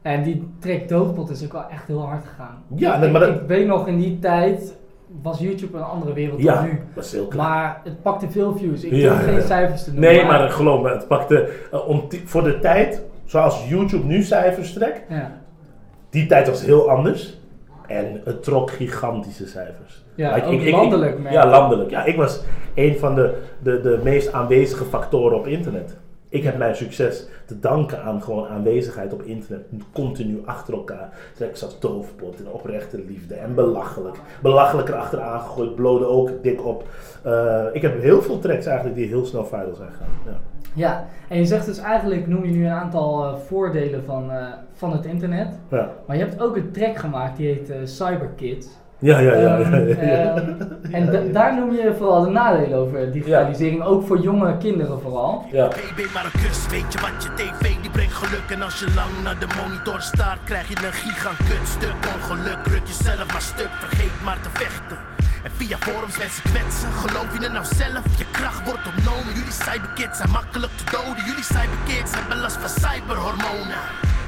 En 0.03 0.23
die 0.23 0.49
track 0.59 0.89
Doofpot 0.89 1.31
is 1.31 1.45
ook 1.45 1.53
wel 1.53 1.65
echt 1.71 1.87
heel 1.87 2.01
hard 2.07 2.25
gegaan. 2.25 2.63
Ja, 2.75 2.97
ik, 3.03 3.11
maar 3.13 3.21
dat- 3.21 3.35
ik 3.35 3.41
weet 3.47 3.67
nog 3.67 3.87
in 3.87 3.99
die 3.99 4.19
tijd 4.19 4.75
was 5.23 5.39
YouTube 5.39 5.77
een 5.77 5.83
andere 5.85 6.13
wereld 6.13 6.43
Ja, 6.43 6.55
dan 6.55 6.65
nu. 6.65 6.81
dat 6.95 7.05
is 7.05 7.13
heel 7.13 7.27
klein. 7.27 7.49
Maar 7.49 7.81
het 7.85 8.03
pakte 8.03 8.31
veel 8.31 8.57
views. 8.57 8.85
Ik 8.85 8.93
Ja, 8.93 9.09
durf 9.09 9.25
geen 9.25 9.35
ja. 9.35 9.41
cijfers 9.41 9.85
te 9.85 9.91
noemen. 9.93 10.09
Nee, 10.11 10.25
maar 10.25 10.51
geloof 10.51 10.83
me, 10.83 10.91
het 10.91 11.09
pakte 11.09 11.49
eh, 11.73 11.89
om 11.89 12.03
voor 12.25 12.43
de 12.45 12.59
tijd, 12.59 13.03
zoals 13.25 13.69
YouTube 13.69 14.05
nu 14.07 14.23
cijfers 14.23 14.73
trekt, 14.73 15.01
Ja, 15.09 15.33
die 16.11 16.27
tijd 16.27 16.49
was 16.49 16.65
heel 16.65 16.91
anders. 16.91 17.41
En 17.87 18.21
het 18.25 18.43
trok 18.43 18.71
gigantische 18.71 19.47
cijfers. 19.47 20.05
ja 20.15 20.35
Like, 20.35 20.47
ook 20.47 20.53
ik- 20.53 20.61
ik- 20.61 20.67
ik- 20.67 20.73
landelijk. 20.75 21.19
Ja, 21.31 21.45
ik. 21.45 21.51
landelijk. 21.51 21.91
Ja, 21.91 22.05
ik 22.05 22.17
was 22.17 22.41
een 22.75 22.97
van 22.99 23.15
de, 23.15 23.35
de, 23.63 23.81
de 23.81 24.01
meest 24.03 24.33
aanwezige 24.33 24.85
factoren 24.85 25.39
op 25.39 25.47
internet. 25.47 25.97
Ik 26.29 26.43
heb 26.43 26.59
mijn 26.59 26.77
succes 26.77 27.27
te 27.47 27.59
danken 27.61 28.03
aan 28.03 28.23
gewoon 28.23 28.47
aanwezigheid 28.49 29.13
op 29.13 29.23
internet. 29.23 29.67
Continu 29.93 30.43
achter 30.45 30.75
elkaar. 30.75 31.09
Tracks 31.35 31.65
als 31.65 31.81
Doofpot 31.81 32.39
en 32.39 32.53
Oprechte 32.53 33.03
Liefde 33.07 33.35
en 33.35 33.55
Belachelijk. 33.55 34.17
Belachelijk 34.43 34.89
erachteraan 34.89 35.41
gegooid, 35.41 35.75
blode 35.75 36.07
ook 36.07 36.31
dik 36.43 36.65
op. 36.67 36.85
Eh, 37.23 37.65
ik 37.73 37.83
heb 37.83 38.01
heel 38.01 38.23
veel 38.23 38.39
tracks 38.39 38.67
eigenlijk 38.67 38.97
die 38.97 39.07
heel 39.09 39.25
snel 39.27 39.45
viral 39.47 39.75
zijn 39.75 39.91
gegaan. 39.91 40.09
Ja. 40.27 40.41
Ja, 40.75 41.05
en 41.29 41.39
je 41.39 41.45
zegt 41.45 41.67
dus 41.67 41.79
eigenlijk, 41.79 42.27
noem 42.27 42.45
je 42.45 42.51
nu 42.53 42.67
een 42.67 42.73
aantal 42.73 43.25
eh, 43.25 43.35
voordelen 43.47 44.05
van, 44.05 44.31
eh, 44.31 44.45
van 44.75 44.93
het 44.93 45.05
internet. 45.05 45.49
Ja, 45.71 45.89
Maar 46.07 46.17
je 46.17 46.23
hebt 46.25 46.41
ook 46.41 46.57
een 46.57 46.71
track 46.73 46.97
gemaakt 46.97 47.37
die 47.37 47.47
heet 47.47 47.71
eh, 47.71 47.77
Cyberkids. 47.85 48.67
ja, 48.99 49.19
ja. 49.19 49.33
ja, 49.35 49.41
ja, 49.59 49.59
Ehm, 49.59 49.87
ja, 50.07 50.13
ja. 50.13 50.35
ehm, 50.35 50.53
en 50.97 51.07
da- 51.13 51.33
daar 51.33 51.55
noem 51.57 51.73
je 51.73 51.95
vooral 51.99 52.23
de 52.23 52.31
nadelen 52.31 52.79
over 52.79 53.13
digitalisering, 53.13 53.83
ook 53.83 54.07
voor 54.07 54.19
jonge 54.21 54.57
kinderen 54.57 55.01
vooral. 55.01 55.45
Ja. 55.53 55.69
Baby, 55.69 56.09
maar 56.15 56.25
een 56.25 56.41
kus, 56.41 56.67
weet 56.67 56.93
je 56.93 56.99
wat 57.01 57.23
je 57.25 57.29
tv 57.35 57.81
die 57.83 57.91
brengt 57.91 58.13
geluk 58.15 58.51
En 58.51 58.63
als 58.63 58.79
je 58.81 58.87
lang 58.95 59.11
naar 59.25 59.39
de 59.39 59.47
monitor 59.63 60.01
staart, 60.01 60.39
krijg 60.45 60.69
je 60.69 60.77
een 60.87 60.93
gigankutstuk 60.93 61.95
Ongeluk, 62.15 62.67
ruk 62.67 62.87
jezelf 62.87 63.27
maar 63.33 63.41
stuk, 63.53 63.71
vergeet 63.85 64.17
maar 64.25 64.39
te 64.43 64.49
vechten 64.53 64.99
En 65.45 65.51
via 65.51 65.77
forums 65.77 66.19
mensen 66.19 66.43
kwetsen, 66.51 66.91
geloof 67.05 67.29
je 67.39 67.45
er 67.47 67.53
nou 67.53 67.65
zelf? 67.83 68.03
Je 68.23 68.27
kracht 68.39 68.63
wordt 68.69 68.84
cyberkids 70.05 70.19
zijn 70.19 70.31
makkelijk 70.31 70.73
te 70.73 70.85
doden 70.85 71.25
Jullie 71.25 71.43
cyberkids 71.43 72.15
hebben 72.15 72.41
last 72.41 72.57
van 72.57 72.69
cyberhormonen 72.69 73.79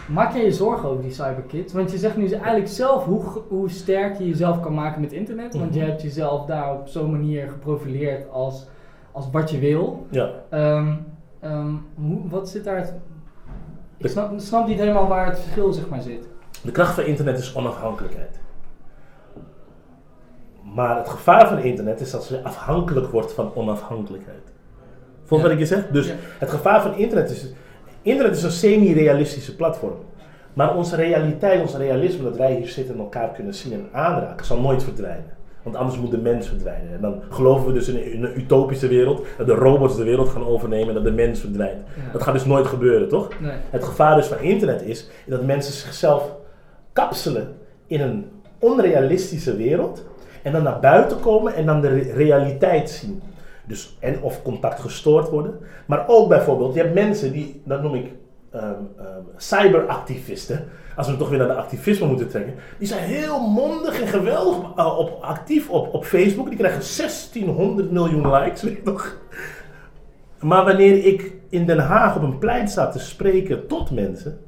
Maak 0.08 0.32
je 0.32 0.38
je 0.42 0.52
zorgen 0.52 0.88
over 0.88 1.02
die 1.02 1.12
cyberkids? 1.12 1.72
Want 1.72 1.90
je 1.90 1.98
zegt 1.98 2.16
nu 2.16 2.30
eigenlijk 2.30 2.68
zelf 2.68 3.04
hoe, 3.04 3.22
hoe 3.48 3.70
sterk 3.70 4.18
je 4.18 4.28
jezelf 4.28 4.60
kan 4.60 4.74
maken 4.74 5.00
met 5.00 5.12
internet. 5.12 5.54
Want 5.54 5.74
je 5.74 5.80
Mhm. 5.80 5.88
hebt 5.88 6.02
jezelf 6.02 6.46
daar 6.46 6.72
op 6.74 6.88
zo'n 6.88 7.10
manier 7.10 7.48
geprofileerd 7.50 8.30
als, 8.30 8.66
als 9.12 9.30
wat 9.32 9.50
je 9.50 9.58
wil. 9.58 10.06
Ja. 10.10 10.30
Ehm, 10.50 10.94
ehm, 11.40 11.74
hoe, 11.94 12.28
wat 12.28 12.48
zit 12.48 12.64
daar... 12.64 12.76
het- 12.76 12.94
Ik 13.96 14.10
snap, 14.10 14.32
snap 14.36 14.66
niet 14.66 14.78
helemaal 14.78 15.08
waar 15.08 15.26
het 15.26 15.38
verschil 15.38 15.72
zeg 15.72 15.88
maar 15.88 16.02
zit. 16.02 16.28
De 16.62 16.70
kracht 16.72 16.94
van 16.94 17.04
internet 17.04 17.38
is 17.38 17.54
onafhankelijkheid. 17.56 18.38
Maar 20.74 20.96
het 20.96 21.08
gevaar 21.08 21.48
van 21.48 21.58
internet 21.58 22.00
is 22.00 22.14
als 22.14 22.28
je 22.28 22.42
afhankelijk 22.42 23.10
wordt 23.12 23.32
van 23.32 23.54
onafhankelijkheid. 23.54 24.52
Volg 25.26 25.40
Ja. 25.40 25.46
wat 25.46 25.56
ik 25.56 25.62
je 25.62 25.66
zeg? 25.74 25.86
Dus 25.92 26.12
het 26.38 26.50
gevaar 26.50 26.82
van 26.82 26.96
internet 26.96 27.30
is... 27.30 27.46
Internet 28.02 28.36
is 28.36 28.42
een 28.42 28.50
semi-realistische 28.50 29.56
platform. 29.56 29.94
Maar 30.52 30.76
onze 30.76 30.96
realiteit, 30.96 31.60
ons 31.60 31.76
realisme, 31.76 32.24
dat 32.24 32.36
wij 32.36 32.54
hier 32.54 32.68
zitten 32.68 32.94
en 32.94 33.00
elkaar 33.00 33.28
kunnen 33.32 33.54
zien 33.54 33.72
en 33.72 33.88
aanraken, 33.92 34.46
zal 34.46 34.60
nooit 34.60 34.82
verdwijnen. 34.84 35.34
Want 35.62 35.76
anders 35.76 35.98
moet 35.98 36.10
de 36.10 36.18
mens 36.18 36.48
verdwijnen. 36.48 36.92
En 36.92 37.00
dan 37.00 37.22
geloven 37.30 37.66
we 37.66 37.72
dus 37.72 37.88
in 37.88 37.96
een, 37.96 38.12
in 38.12 38.24
een 38.24 38.38
utopische 38.38 38.88
wereld, 38.88 39.26
dat 39.38 39.46
de 39.46 39.54
robots 39.54 39.96
de 39.96 40.04
wereld 40.04 40.28
gaan 40.28 40.46
overnemen 40.46 40.88
en 40.88 40.94
dat 40.94 41.04
de 41.04 41.12
mens 41.12 41.40
verdwijnt. 41.40 41.82
Ja. 41.96 42.12
Dat 42.12 42.22
gaat 42.22 42.32
dus 42.34 42.44
nooit 42.44 42.66
gebeuren, 42.66 43.08
toch? 43.08 43.28
Nee. 43.40 43.52
Het 43.70 43.84
gevaar 43.84 44.16
dus 44.16 44.26
van 44.26 44.38
internet 44.40 44.82
is 44.82 45.08
dat 45.26 45.44
mensen 45.44 45.72
zichzelf 45.72 46.32
kapselen 46.92 47.48
in 47.86 48.00
een 48.00 48.26
onrealistische 48.58 49.56
wereld 49.56 50.04
en 50.42 50.52
dan 50.52 50.62
naar 50.62 50.80
buiten 50.80 51.20
komen 51.20 51.54
en 51.54 51.66
dan 51.66 51.80
de 51.80 51.88
re- 51.88 52.12
realiteit 52.12 52.90
zien. 52.90 53.22
Dus 53.66 53.96
en 54.00 54.22
of 54.22 54.42
contact 54.42 54.80
gestoord 54.80 55.28
worden, 55.28 55.58
maar 55.86 56.04
ook 56.08 56.28
bijvoorbeeld, 56.28 56.74
je 56.74 56.80
hebt 56.80 56.94
mensen 56.94 57.32
die, 57.32 57.62
dat 57.64 57.82
noem 57.82 57.94
ik 57.94 58.12
ehm, 58.50 58.74
ehm, 58.98 59.22
cyberactivisten, 59.36 60.64
als 60.96 61.08
we 61.08 61.16
toch 61.16 61.28
weer 61.28 61.38
naar 61.38 61.48
de 61.48 61.54
activisme 61.54 62.06
moeten 62.06 62.28
trekken, 62.28 62.54
die 62.78 62.88
zijn 62.88 63.04
heel 63.04 63.40
mondig 63.40 64.00
en 64.00 64.06
geweldig 64.06 64.76
eh, 64.76 64.98
op, 64.98 65.18
actief 65.20 65.70
op, 65.70 65.94
op 65.94 66.04
Facebook, 66.04 66.48
die 66.48 66.58
krijgen 66.58 66.96
1600 66.96 67.90
miljoen 67.90 68.30
likes, 68.32 68.62
weet 68.62 68.76
je 68.76 68.82
toch? 68.82 69.16
Maar 70.40 70.64
wanneer 70.64 71.04
ik 71.04 71.32
in 71.48 71.66
Den 71.66 71.78
Haag 71.78 72.16
op 72.16 72.22
een 72.22 72.38
plein 72.38 72.68
sta 72.68 72.88
te 72.88 72.98
spreken 72.98 73.66
tot 73.66 73.90
mensen, 73.90 74.38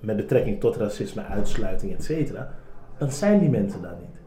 met 0.00 0.16
betrekking 0.16 0.60
tot 0.60 0.76
racisme, 0.76 1.22
uitsluiting, 1.22 1.92
etc., 1.92 2.32
dan 2.98 3.10
zijn 3.10 3.38
die 3.38 3.50
mensen 3.50 3.82
daar 3.82 3.96
niet. 4.00 4.20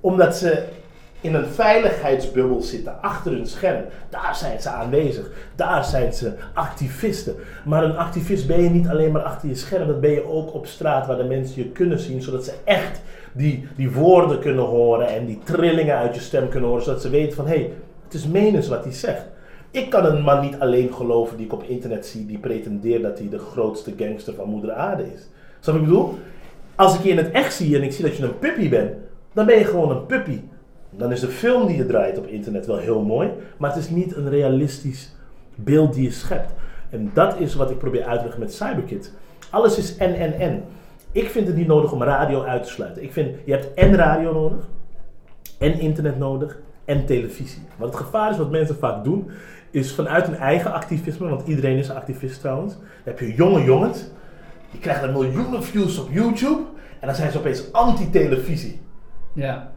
Omdat 0.00 0.36
ze 0.36 0.64
in 1.20 1.34
een 1.34 1.46
veiligheidsbubbel 1.46 2.60
zitten, 2.60 3.02
achter 3.02 3.32
hun 3.32 3.46
scherm. 3.46 3.84
Daar 4.08 4.34
zijn 4.34 4.60
ze 4.60 4.68
aanwezig, 4.68 5.30
daar 5.54 5.84
zijn 5.84 6.12
ze 6.12 6.32
activisten. 6.54 7.34
Maar 7.64 7.84
een 7.84 7.96
activist 7.96 8.46
ben 8.46 8.62
je 8.62 8.70
niet 8.70 8.88
alleen 8.88 9.12
maar 9.12 9.22
achter 9.22 9.48
je 9.48 9.54
scherm, 9.54 9.86
dat 9.86 10.00
ben 10.00 10.10
je 10.10 10.28
ook 10.28 10.54
op 10.54 10.66
straat 10.66 11.06
waar 11.06 11.16
de 11.16 11.24
mensen 11.24 11.62
je 11.62 11.68
kunnen 11.68 11.98
zien, 11.98 12.22
zodat 12.22 12.44
ze 12.44 12.52
echt 12.64 13.00
die, 13.32 13.68
die 13.76 13.90
woorden 13.90 14.40
kunnen 14.40 14.64
horen 14.64 15.08
en 15.08 15.26
die 15.26 15.38
trillingen 15.44 15.96
uit 15.96 16.14
je 16.14 16.20
stem 16.20 16.48
kunnen 16.48 16.68
horen, 16.68 16.84
zodat 16.84 17.02
ze 17.02 17.10
weten 17.10 17.36
van 17.36 17.46
hé, 17.46 17.54
hey, 17.54 17.72
het 18.04 18.14
is 18.14 18.26
menens 18.26 18.68
wat 18.68 18.84
hij 18.84 18.92
zegt. 18.92 19.24
Ik 19.70 19.90
kan 19.90 20.04
een 20.04 20.22
man 20.22 20.40
niet 20.40 20.58
alleen 20.58 20.94
geloven 20.94 21.36
die 21.36 21.46
ik 21.46 21.52
op 21.52 21.62
internet 21.62 22.06
zie, 22.06 22.26
die 22.26 22.38
pretendeert 22.38 23.02
dat 23.02 23.18
hij 23.18 23.28
de 23.28 23.38
grootste 23.38 23.92
gangster 23.96 24.34
van 24.34 24.48
moeder 24.48 24.72
aarde 24.72 25.12
is. 25.14 25.28
Snap 25.60 25.74
ik 25.74 25.80
bedoel? 25.80 26.18
Als 26.74 26.94
ik 26.94 27.02
je 27.02 27.08
in 27.10 27.16
het 27.16 27.30
echt 27.30 27.54
zie 27.54 27.76
en 27.76 27.82
ik 27.82 27.92
zie 27.92 28.04
dat 28.04 28.16
je 28.16 28.24
een 28.24 28.38
puppy 28.38 28.68
bent, 28.68 28.92
dan 29.32 29.46
ben 29.46 29.58
je 29.58 29.64
gewoon 29.64 29.90
een 29.90 30.06
puppy. 30.06 30.40
Dan 31.00 31.12
is 31.12 31.20
de 31.20 31.28
film 31.28 31.66
die 31.66 31.76
je 31.76 31.86
draait 31.86 32.18
op 32.18 32.26
internet 32.26 32.66
wel 32.66 32.76
heel 32.76 33.02
mooi, 33.02 33.30
maar 33.56 33.70
het 33.70 33.78
is 33.78 33.90
niet 33.90 34.16
een 34.16 34.28
realistisch 34.28 35.14
beeld 35.54 35.94
die 35.94 36.02
je 36.02 36.10
schept. 36.10 36.52
En 36.90 37.10
dat 37.14 37.38
is 37.38 37.54
wat 37.54 37.70
ik 37.70 37.78
probeer 37.78 38.04
uit 38.04 38.16
te 38.16 38.22
leggen 38.22 38.40
met 38.40 38.52
Cyberkids. 38.52 39.10
Alles 39.50 39.78
is 39.78 39.96
en 39.96 40.14
en 40.14 40.32
en. 40.32 40.62
Ik 41.12 41.30
vind 41.30 41.46
het 41.46 41.56
niet 41.56 41.66
nodig 41.66 41.92
om 41.92 42.02
radio 42.02 42.42
uit 42.42 42.62
te 42.62 42.70
sluiten. 42.70 43.02
Ik 43.02 43.12
vind, 43.12 43.36
je 43.44 43.52
hebt 43.52 43.74
en 43.74 43.94
radio 43.94 44.32
nodig, 44.32 44.68
en 45.58 45.78
internet 45.78 46.18
nodig, 46.18 46.58
en 46.84 47.06
televisie. 47.06 47.62
Wat 47.76 47.88
het 47.88 48.02
gevaar 48.02 48.30
is, 48.30 48.36
wat 48.36 48.50
mensen 48.50 48.76
vaak 48.76 49.04
doen, 49.04 49.30
is 49.70 49.94
vanuit 49.94 50.26
hun 50.26 50.36
eigen 50.36 50.72
activisme, 50.72 51.28
want 51.28 51.46
iedereen 51.48 51.76
is 51.76 51.88
een 51.88 51.96
activist 51.96 52.40
trouwens. 52.40 52.76
Heb 53.04 53.18
je 53.18 53.34
jonge 53.34 53.64
jongens, 53.64 54.04
die 54.70 54.80
krijgen 54.80 55.12
miljoenen 55.12 55.64
views 55.64 55.98
op 55.98 56.08
YouTube, 56.10 56.60
en 57.00 57.06
dan 57.06 57.16
zijn 57.16 57.30
ze 57.30 57.38
opeens 57.38 57.72
anti-televisie. 57.72 58.80
Ja. 59.32 59.69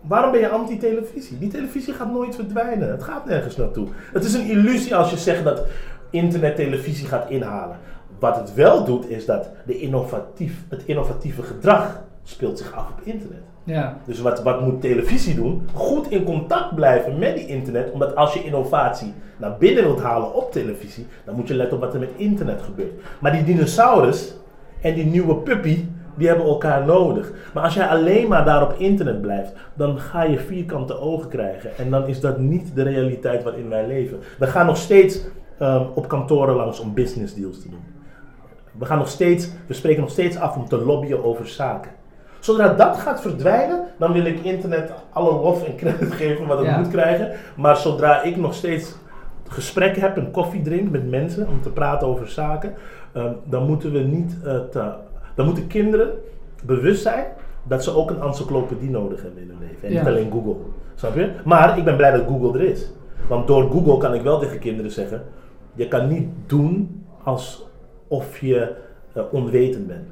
Waarom 0.00 0.30
ben 0.30 0.40
je 0.40 0.48
anti-televisie? 0.48 1.38
Die 1.38 1.50
televisie 1.50 1.92
gaat 1.92 2.12
nooit 2.12 2.34
verdwijnen. 2.34 2.90
Het 2.90 3.02
gaat 3.02 3.26
nergens 3.26 3.56
naartoe. 3.56 3.88
Het 4.12 4.24
is 4.24 4.34
een 4.34 4.48
illusie 4.48 4.96
als 4.96 5.10
je 5.10 5.16
zegt 5.16 5.44
dat 5.44 5.66
internet 6.10 6.56
televisie 6.56 7.06
gaat 7.06 7.30
inhalen. 7.30 7.76
Wat 8.18 8.36
het 8.36 8.54
wel 8.54 8.84
doet, 8.84 9.08
is 9.08 9.26
dat 9.26 9.50
de 9.66 9.78
innovatief, 9.78 10.64
het 10.68 10.82
innovatieve 10.84 11.42
gedrag 11.42 12.02
speelt 12.22 12.58
zich 12.58 12.72
af 12.72 12.88
op 12.90 13.00
internet. 13.02 13.42
Ja. 13.64 13.98
Dus 14.04 14.20
wat, 14.20 14.42
wat 14.42 14.60
moet 14.60 14.80
televisie 14.80 15.34
doen? 15.34 15.68
Goed 15.74 16.10
in 16.10 16.24
contact 16.24 16.74
blijven 16.74 17.18
met 17.18 17.36
die 17.36 17.46
internet. 17.46 17.90
Omdat 17.90 18.16
als 18.16 18.34
je 18.34 18.44
innovatie 18.44 19.14
naar 19.36 19.56
binnen 19.58 19.84
wilt 19.84 20.00
halen 20.00 20.34
op 20.34 20.52
televisie, 20.52 21.06
dan 21.24 21.34
moet 21.34 21.48
je 21.48 21.54
letten 21.54 21.76
op 21.76 21.82
wat 21.82 21.94
er 21.94 22.00
met 22.00 22.10
internet 22.16 22.62
gebeurt. 22.62 22.92
Maar 23.20 23.32
die 23.32 23.44
dinosaurus 23.44 24.34
en 24.80 24.94
die 24.94 25.04
nieuwe 25.04 25.36
puppy, 25.36 25.84
die 26.18 26.28
hebben 26.28 26.46
elkaar 26.46 26.84
nodig. 26.84 27.32
Maar 27.54 27.62
als 27.62 27.74
jij 27.74 27.86
alleen 27.86 28.28
maar 28.28 28.44
daar 28.44 28.62
op 28.62 28.74
internet 28.78 29.20
blijft, 29.20 29.52
dan 29.74 29.98
ga 29.98 30.22
je 30.22 30.38
vierkante 30.38 31.00
ogen 31.00 31.28
krijgen. 31.28 31.76
En 31.76 31.90
dan 31.90 32.06
is 32.08 32.20
dat 32.20 32.38
niet 32.38 32.74
de 32.74 32.82
realiteit 32.82 33.42
waarin 33.42 33.68
wij 33.68 33.86
leven. 33.86 34.18
We 34.38 34.46
gaan 34.46 34.66
nog 34.66 34.76
steeds 34.76 35.20
ehm, 35.58 35.82
op 35.94 36.08
kantoren 36.08 36.54
langs 36.54 36.80
om 36.80 36.94
business 36.94 37.34
deals 37.34 37.62
te 37.62 37.68
doen. 37.68 37.82
We, 38.78 38.84
gaan 38.84 38.98
nog 38.98 39.08
steeds, 39.08 39.50
we 39.66 39.74
spreken 39.74 40.00
nog 40.00 40.10
steeds 40.10 40.36
af 40.36 40.56
om 40.56 40.68
te 40.68 40.76
lobbyen 40.78 41.24
over 41.24 41.48
zaken. 41.48 41.90
Zodra 42.38 42.68
dat 42.74 42.96
gaat 42.96 43.20
verdwijnen, 43.20 43.80
dan 43.98 44.12
wil 44.12 44.24
ik 44.24 44.40
internet 44.42 44.92
alle 45.12 45.32
lof 45.32 45.64
en 45.64 45.76
credit 45.76 46.12
geven 46.22 46.46
wat 46.46 46.58
het 46.58 46.66
Ja. 46.66 46.78
moet 46.78 46.88
krijgen. 46.88 47.30
Maar 47.56 47.76
zodra 47.76 48.22
ik 48.22 48.36
nog 48.36 48.54
steeds 48.54 48.94
gesprekken 49.48 50.02
heb, 50.02 50.16
een 50.16 50.30
koffie 50.30 50.62
drink 50.62 50.90
met 50.90 51.10
mensen 51.10 51.48
om 51.48 51.62
te 51.62 51.70
praten 51.70 52.08
over 52.08 52.28
zaken, 52.28 52.74
ehm, 53.12 53.32
dan 53.44 53.66
moeten 53.66 53.92
we 53.92 53.98
niet 53.98 54.36
eh, 54.44 54.58
te, 54.70 54.92
dan 55.38 55.46
moeten 55.46 55.66
kinderen 55.66 56.10
bewust 56.64 57.02
zijn 57.02 57.26
dat 57.62 57.84
ze 57.84 57.94
ook 57.96 58.10
een 58.10 58.20
encyclopedie 58.22 58.90
nodig 58.90 59.22
hebben 59.22 59.42
in 59.42 59.48
hun 59.48 59.58
leven. 59.60 59.88
En 59.88 59.92
Ja. 59.92 59.98
niet 59.98 60.08
alleen 60.08 60.30
Google. 60.30 60.54
Snap 60.94 61.14
je? 61.14 61.30
Maar 61.44 61.78
ik 61.78 61.84
ben 61.84 61.96
blij 61.96 62.10
dat 62.10 62.26
Google 62.26 62.58
er 62.58 62.64
is. 62.64 62.90
Want 63.28 63.46
door 63.46 63.70
Google 63.70 63.98
kan 63.98 64.14
ik 64.14 64.22
wel 64.22 64.38
tegen 64.38 64.58
kinderen 64.58 64.90
zeggen: 64.90 65.22
je 65.74 65.88
kan 65.88 66.08
niet 66.08 66.28
doen 66.46 67.04
alsof 67.22 68.38
je 68.40 68.74
eh, 69.12 69.22
onwetend 69.30 69.86
bent. 69.86 70.08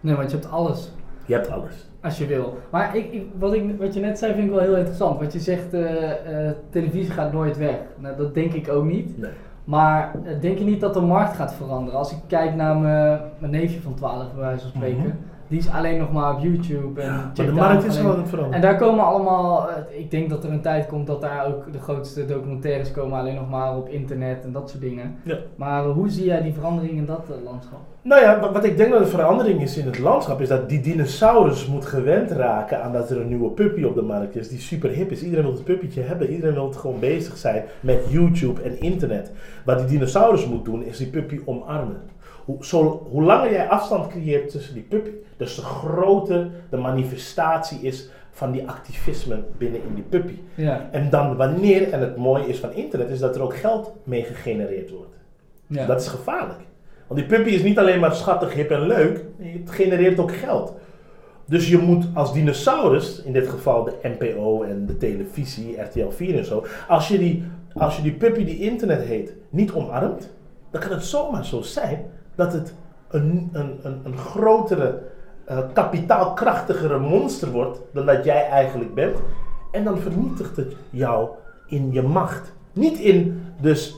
Nee, 0.00 0.14
want 0.16 0.30
je 0.30 0.36
hebt 0.36 0.50
alles. 0.50 0.92
Je 1.26 1.34
hebt 1.34 1.50
alles. 1.50 1.88
Als 2.02 2.18
je 2.18 2.26
wil. 2.26 2.58
Maar 2.70 2.96
ik, 2.96 3.12
ik, 3.12 3.22
wat, 3.38 3.52
ik, 3.54 3.78
wat 3.78 3.94
je 3.94 4.00
net 4.00 4.18
zei 4.18 4.32
vind 4.32 4.44
ik 4.44 4.50
wel 4.50 4.60
heel 4.60 4.76
interessant. 4.76 5.18
Want 5.18 5.32
je 5.32 5.40
zegt, 5.40 5.74
eh, 5.74 6.46
eh, 6.48 6.54
televisie 6.70 7.12
gaat 7.12 7.32
nooit 7.32 7.56
weg. 7.56 7.76
Nou, 7.98 8.16
dat 8.16 8.34
denk 8.34 8.52
ik 8.52 8.68
ook 8.68 8.84
niet. 8.84 9.18
Nee. 9.18 9.30
Maar 9.70 10.14
eh, 10.24 10.40
denk 10.40 10.58
je 10.58 10.64
niet 10.64 10.80
dat 10.80 10.94
de 10.94 11.00
markt 11.00 11.36
gaat 11.36 11.54
veranderen? 11.54 11.98
Als 11.98 12.12
ik 12.12 12.18
kijk 12.26 12.54
naar 12.54 12.76
mijn, 12.76 13.20
mijn 13.38 13.52
neefje 13.52 13.80
van 13.80 13.94
12, 13.94 14.32
bij 14.32 14.40
wijze 14.40 14.60
van 14.60 14.70
spreken. 14.70 15.02
Mhm. 15.02 15.16
Die 15.50 15.58
is 15.58 15.70
alleen 15.70 15.98
nog 15.98 16.12
maar 16.12 16.34
op 16.34 16.40
YouTube. 16.40 17.00
En 17.00 17.08
Ja, 17.08 17.32
maar 17.36 17.46
de 17.46 17.52
markt 17.52 17.84
is 17.84 17.96
het 17.96 18.04
veranderen. 18.04 18.52
En 18.52 18.60
daar 18.60 18.76
komen 18.76 19.04
allemaal, 19.04 19.70
eh, 19.70 19.98
ik 19.98 20.10
denk 20.10 20.30
dat 20.30 20.44
er 20.44 20.50
een 20.50 20.60
tijd 20.60 20.86
komt 20.86 21.06
dat 21.06 21.20
daar 21.20 21.46
ook 21.46 21.72
de 21.72 21.78
grootste 21.78 22.26
documentaires 22.26 22.90
komen 22.90 23.18
alleen 23.18 23.34
nog 23.34 23.50
maar 23.50 23.76
op 23.76 23.88
internet 23.88 24.44
en 24.44 24.52
dat 24.52 24.70
soort 24.70 24.82
dingen. 24.82 25.16
Ja. 25.22 25.38
Maar 25.56 25.84
hoe 25.84 26.10
zie 26.10 26.24
jij 26.24 26.42
die 26.42 26.52
verandering 26.52 26.96
in 26.96 27.06
dat 27.06 27.24
eh, 27.28 27.44
landschap? 27.44 27.78
Nou 28.02 28.22
ja, 28.22 28.52
wat, 28.52 28.64
ik 28.64 28.76
denk 28.76 28.92
dat 28.92 29.02
de 29.02 29.06
verandering 29.06 29.62
is 29.62 29.76
in 29.76 29.86
het 29.86 29.98
landschap, 29.98 30.40
is 30.40 30.48
dat 30.48 30.68
die 30.68 30.80
dinosaurus 30.80 31.66
moet 31.66 31.86
gewend 31.86 32.30
raken 32.30 32.82
aan 32.82 32.92
dat 32.92 33.10
er 33.10 33.20
een 33.20 33.28
nieuwe 33.28 33.50
puppy 33.50 33.82
op 33.82 33.94
de 33.94 34.02
markt 34.02 34.36
is 34.36 34.48
die 34.48 34.58
super 34.58 34.90
hip 34.90 35.10
is. 35.10 35.22
Iedereen 35.22 35.44
wil 35.44 35.54
het 35.54 35.64
puppytje 35.64 36.02
hebben, 36.02 36.28
iedereen 36.30 36.54
wil 36.54 36.66
het 36.66 36.76
gewoon 36.76 37.00
bezig 37.00 37.36
zijn 37.36 37.64
met 37.80 38.04
YouTube 38.08 38.62
en 38.62 38.80
internet. 38.80 39.32
Wat 39.64 39.78
die 39.78 39.86
dinosaurus 39.86 40.46
moet 40.46 40.64
doen, 40.64 40.84
is 40.84 40.98
die 40.98 41.06
puppy 41.06 41.40
omarmen. 41.44 42.00
Hoe, 42.50 42.64
zo, 42.64 43.06
hoe 43.10 43.22
langer 43.22 43.52
jij 43.52 43.68
afstand 43.68 44.06
creëert 44.06 44.50
tussen 44.50 44.74
die 44.74 44.82
puppy, 44.82 45.10
des 45.36 45.54
te 45.54 45.62
groter 45.62 46.50
de 46.70 46.76
manifestatie 46.76 47.80
is 47.80 48.08
van 48.30 48.52
die 48.52 48.68
activisme 48.68 49.42
binnen 49.58 49.80
in 49.88 49.94
die 49.94 50.04
puppy. 50.04 50.38
Ja. 50.54 50.88
En 50.90 51.10
dan 51.10 51.36
wanneer, 51.36 51.92
en 51.92 52.00
het 52.00 52.16
mooie 52.16 52.46
is 52.46 52.58
van 52.58 52.72
internet, 52.72 53.10
is 53.10 53.18
dat 53.18 53.36
er 53.36 53.42
ook 53.42 53.56
geld 53.56 53.92
mee 54.04 54.22
gegenereerd 54.22 54.90
wordt. 54.90 55.14
ja. 55.66 55.86
Dat 55.86 56.00
is 56.00 56.08
gevaarlijk. 56.08 56.60
Want 57.06 57.20
die 57.20 57.28
puppy 57.28 57.50
is 57.50 57.62
niet 57.62 57.78
alleen 57.78 58.00
maar 58.00 58.14
schattig, 58.14 58.54
hip 58.54 58.70
en 58.70 58.86
leuk. 58.86 59.24
Het 59.38 59.70
genereert 59.70 60.18
ook 60.18 60.36
geld. 60.36 60.74
Dus 61.44 61.68
je 61.68 61.78
moet 61.78 62.06
als 62.14 62.32
dinosaurus, 62.32 63.22
in 63.22 63.32
dit 63.32 63.48
geval 63.48 63.84
de 63.84 63.94
NPO 64.02 64.62
en 64.62 64.86
de 64.86 64.96
televisie, 64.96 65.80
RTL 65.80 66.08
4 66.08 66.38
en 66.38 66.44
zo. 66.44 66.64
Als 66.88 67.08
je 67.08 67.18
die, 67.18 67.42
als 67.74 67.96
je 67.96 68.02
die 68.02 68.12
puppy 68.12 68.44
die 68.44 68.60
internet 68.60 69.02
heet 69.02 69.34
niet 69.48 69.72
omarmt, 69.72 70.30
dan 70.70 70.80
kan 70.80 70.90
het 70.90 71.04
zomaar 71.04 71.44
zo 71.44 71.60
zijn 71.62 72.06
dat 72.40 72.52
het 72.52 72.74
een, 73.08 73.50
een, 73.52 73.78
een, 73.82 74.00
een 74.04 74.18
grotere, 74.18 75.02
eh, 75.44 75.58
kapitaalkrachtigere 75.72 76.98
monster 76.98 77.50
wordt 77.50 77.78
dan 77.92 78.06
dat 78.06 78.24
jij 78.24 78.48
eigenlijk 78.48 78.94
bent. 78.94 79.18
En 79.72 79.84
dan 79.84 79.98
vernietigt 79.98 80.56
het 80.56 80.76
jou 80.90 81.28
in 81.66 81.92
je 81.92 82.02
macht. 82.02 82.52
Niet 82.72 82.98
in 82.98 83.42
dus 83.60 83.96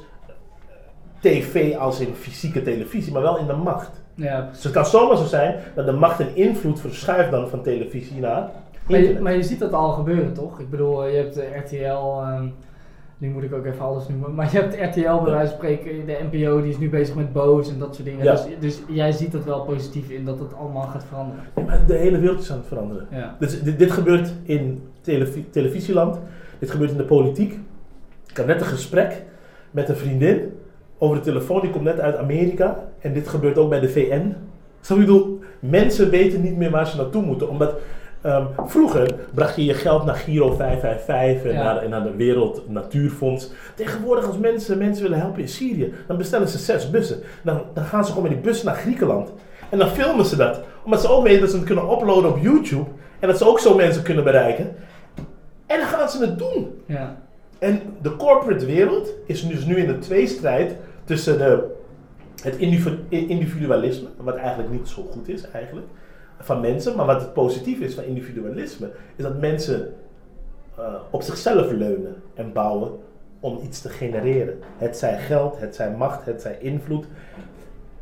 tv 1.20 1.76
als 1.76 2.00
in 2.00 2.14
fysieke 2.14 2.62
televisie, 2.62 3.12
maar 3.12 3.22
wel 3.22 3.38
in 3.38 3.46
de 3.46 3.52
macht. 3.52 3.90
Ja. 4.14 4.48
Dus 4.52 4.64
het 4.64 4.72
kan 4.72 4.86
zomaar 4.86 5.16
zo 5.16 5.24
zijn 5.24 5.56
dat 5.74 5.86
de 5.86 5.92
macht 5.92 6.20
en 6.20 6.36
invloed 6.36 6.80
verschuift 6.80 7.30
dan 7.30 7.48
van 7.48 7.62
televisie 7.62 8.20
naar 8.20 8.50
Maar 8.88 9.00
je, 9.00 9.20
maar 9.20 9.36
je 9.36 9.42
ziet 9.42 9.58
dat 9.58 9.72
al 9.72 9.90
gebeuren, 9.90 10.32
toch? 10.32 10.58
Ik 10.58 10.70
bedoel, 10.70 11.06
je 11.06 11.16
hebt 11.16 11.36
RTL, 11.64 12.20
ehm, 12.20 12.46
nu 13.22 13.30
moet 13.30 13.42
ik 13.42 13.52
ook 13.54 13.64
even 13.66 13.80
alles 13.84 14.08
noemen, 14.08 14.34
maar 14.34 14.48
je 14.52 14.58
hebt 14.58 14.74
RTL 14.74 15.00
bij 15.00 15.04
Ja. 15.10 15.22
wijze 15.24 15.46
van 15.48 15.56
spreken, 15.58 16.06
de 16.06 16.18
NPO 16.30 16.60
die 16.62 16.70
is 16.70 16.78
nu 16.78 16.88
bezig 16.90 17.14
met 17.14 17.32
boos 17.32 17.70
en 17.70 17.78
dat 17.78 17.94
soort 17.94 18.06
dingen. 18.08 18.24
Ja. 18.24 18.32
Dus, 18.32 18.44
dus 18.60 18.82
jij 18.88 19.12
ziet 19.12 19.32
het 19.32 19.44
wel 19.44 19.60
positief 19.64 20.10
in 20.10 20.24
dat 20.24 20.38
het 20.38 20.54
allemaal 20.54 20.82
gaat 20.86 21.04
veranderen. 21.04 21.44
Ja, 21.56 21.62
maar 21.62 21.86
de 21.86 21.94
hele 21.94 22.18
wereld 22.18 22.40
is 22.40 22.50
aan 22.50 22.58
het 22.58 22.66
veranderen. 22.66 23.06
Ja. 23.10 23.36
Dus 23.38 23.62
dit, 23.62 23.78
dit 23.78 23.90
gebeurt 23.90 24.32
in 24.42 24.82
televi- 25.00 25.46
televisieland, 25.50 26.18
dit 26.58 26.70
gebeurt 26.70 26.90
in 26.90 26.96
de 26.96 27.04
politiek. 27.04 27.58
Ik 28.28 28.36
had 28.36 28.46
net 28.46 28.60
een 28.60 28.66
gesprek 28.66 29.22
met 29.70 29.88
een 29.88 29.96
vriendin 29.96 30.52
over 30.98 31.16
de 31.16 31.22
telefoon, 31.22 31.60
die 31.60 31.70
komt 31.70 31.84
net 31.84 32.00
uit 32.00 32.16
Amerika. 32.16 32.88
En 33.00 33.12
dit 33.12 33.28
gebeurt 33.28 33.58
ook 33.58 33.68
bij 33.70 33.80
de 33.80 33.88
VN. 33.88 34.34
Zo 34.80 34.94
ik 34.94 35.00
bedoel, 35.00 35.38
mensen 35.58 36.10
weten 36.10 36.42
niet 36.42 36.56
meer 36.56 36.70
waar 36.70 36.86
ze 36.86 36.96
naartoe 36.96 37.22
moeten. 37.22 37.48
Omdat 37.48 37.74
ehm, 38.22 38.44
vroeger 38.66 39.14
bracht 39.34 39.56
je 39.56 39.64
je 39.64 39.74
geld 39.74 40.04
naar 40.04 40.14
Giro 40.14 40.54
555 40.54 41.50
en, 41.50 41.56
Ja. 41.56 41.62
naar, 41.64 41.82
en 41.82 41.90
naar 41.90 42.02
de 42.02 42.16
Wereld 42.16 42.68
Natuurfonds. 42.68 43.50
Tegenwoordig 43.74 44.26
als 44.26 44.38
mensen 44.38 44.78
mensen 44.78 45.02
willen 45.02 45.18
helpen 45.18 45.40
in 45.40 45.48
Syrië, 45.48 45.92
dan 46.06 46.16
bestellen 46.16 46.48
ze 46.48 46.58
zes 46.58 46.90
bussen. 46.90 47.20
Dan, 47.42 47.62
dan 47.74 47.84
gaan 47.84 48.04
ze 48.04 48.12
gewoon 48.12 48.28
met 48.28 48.32
die 48.32 48.42
bussen 48.42 48.66
naar 48.66 48.74
Griekenland. 48.76 49.32
En 49.70 49.78
dan 49.78 49.88
filmen 49.88 50.24
ze 50.24 50.36
dat. 50.36 50.60
Omdat 50.84 51.00
ze 51.00 51.08
ook 51.08 51.22
weten 51.24 51.40
dat 51.40 51.50
ze 51.50 51.56
het 51.56 51.64
kunnen 51.66 51.90
uploaden 51.90 52.30
op 52.30 52.38
YouTube. 52.38 52.84
En 53.20 53.28
dat 53.28 53.38
ze 53.38 53.46
ook 53.46 53.58
zo 53.60 53.74
mensen 53.74 54.02
kunnen 54.02 54.24
bereiken. 54.24 54.74
En 55.66 55.78
dan 55.78 55.86
gaan 55.88 56.08
ze 56.08 56.20
het 56.20 56.38
doen. 56.38 56.82
Ja. 56.86 57.16
En 57.58 57.80
de 58.02 58.16
corporate 58.16 58.66
wereld 58.66 59.12
is 59.26 59.46
dus 59.48 59.64
nu 59.64 59.76
in 59.76 59.86
de 59.86 59.98
tweestrijd 59.98 60.76
tussen 61.04 61.38
de, 61.38 61.62
het 62.42 62.56
individu- 62.56 63.04
individualisme, 63.08 64.08
wat 64.16 64.34
eigenlijk 64.36 64.70
niet 64.70 64.88
zo 64.88 65.02
goed 65.10 65.28
is 65.28 65.50
eigenlijk, 65.50 65.86
van 66.42 66.60
mensen. 66.60 66.96
Maar 66.96 67.06
wat 67.06 67.20
het 67.20 67.32
positief 67.32 67.78
is 67.78 67.94
van 67.94 68.04
individualisme, 68.04 68.90
is 69.16 69.24
dat 69.24 69.40
mensen 69.40 69.94
eh, 70.76 70.84
op 71.10 71.22
zichzelf 71.22 71.70
leunen 71.70 72.22
en 72.34 72.52
bouwen 72.52 72.90
om 73.40 73.58
iets 73.62 73.80
te 73.80 73.88
genereren. 73.88 74.58
Het 74.76 74.96
zij 74.96 75.18
geld, 75.18 75.60
het 75.60 75.74
zij 75.74 75.90
macht, 75.90 76.26
het 76.26 76.42
zij 76.42 76.56
invloed. 76.60 77.06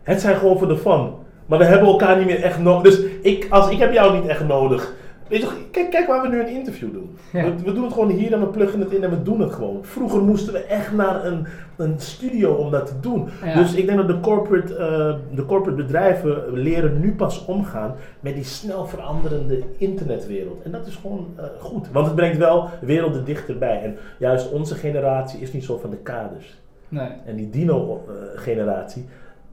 Het 0.02 0.20
zijn 0.20 0.36
gewoon 0.36 0.58
voor 0.58 0.68
de 0.68 0.76
fun. 0.76 1.12
Maar 1.46 1.58
we 1.58 1.64
hebben 1.64 1.88
elkaar 1.88 2.16
niet 2.16 2.26
meer 2.26 2.42
echt 2.42 2.58
nodig. 2.58 2.82
Dus 2.82 3.04
ik, 3.22 3.46
als, 3.50 3.70
ik 3.70 3.78
heb 3.78 3.92
jou 3.92 4.20
niet 4.20 4.28
echt 4.28 4.46
nodig. 4.46 4.94
Weet 5.30 5.40
je, 5.40 5.46
toch, 5.46 5.56
kijk, 5.70 5.90
kijk 5.90 6.06
waar 6.06 6.22
we 6.22 6.28
nu 6.28 6.40
een 6.40 6.48
interview 6.48 6.92
doen. 6.92 7.16
Ja. 7.32 7.44
We, 7.44 7.62
we 7.62 7.72
doen 7.72 7.84
het 7.84 7.92
gewoon 7.92 8.10
hier 8.10 8.32
en 8.32 8.40
we 8.40 8.46
pluggen 8.46 8.80
het 8.80 8.92
in 8.92 9.04
en 9.04 9.10
we 9.10 9.22
doen 9.22 9.40
het 9.40 9.52
gewoon. 9.52 9.78
Vroeger 9.82 10.22
moesten 10.22 10.52
we 10.52 10.58
echt 10.58 10.92
naar 10.92 11.24
een, 11.24 11.46
een 11.76 11.94
studio 11.96 12.52
om 12.52 12.70
dat 12.70 12.86
te 12.86 13.00
doen. 13.00 13.28
Ja. 13.44 13.54
Dus 13.54 13.74
ik 13.74 13.86
denk 13.86 13.98
dat 13.98 14.08
de 14.08 14.20
corporate, 14.20 14.76
eh, 14.76 15.36
de 15.36 15.46
corporate 15.46 15.82
bedrijven 15.82 16.52
leren 16.52 17.00
nu 17.00 17.14
pas 17.14 17.44
omgaan 17.44 17.94
met 18.20 18.34
die 18.34 18.44
snel 18.44 18.86
veranderende 18.86 19.62
internetwereld. 19.76 20.62
En 20.62 20.70
dat 20.70 20.86
is 20.86 20.96
gewoon 20.96 21.26
eh, 21.36 21.44
goed, 21.58 21.90
want 21.92 22.06
het 22.06 22.14
brengt 22.14 22.38
wel 22.38 22.68
werelden 22.80 23.24
dichterbij. 23.24 23.82
En 23.82 23.96
juist 24.18 24.50
onze 24.50 24.74
generatie 24.74 25.40
is 25.40 25.52
niet 25.52 25.64
zo 25.64 25.78
van 25.78 25.90
de 25.90 25.96
kaders. 25.96 26.58
Nee. 26.88 27.10
En 27.24 27.36
die 27.36 27.50
dino-generatie, 27.50 29.04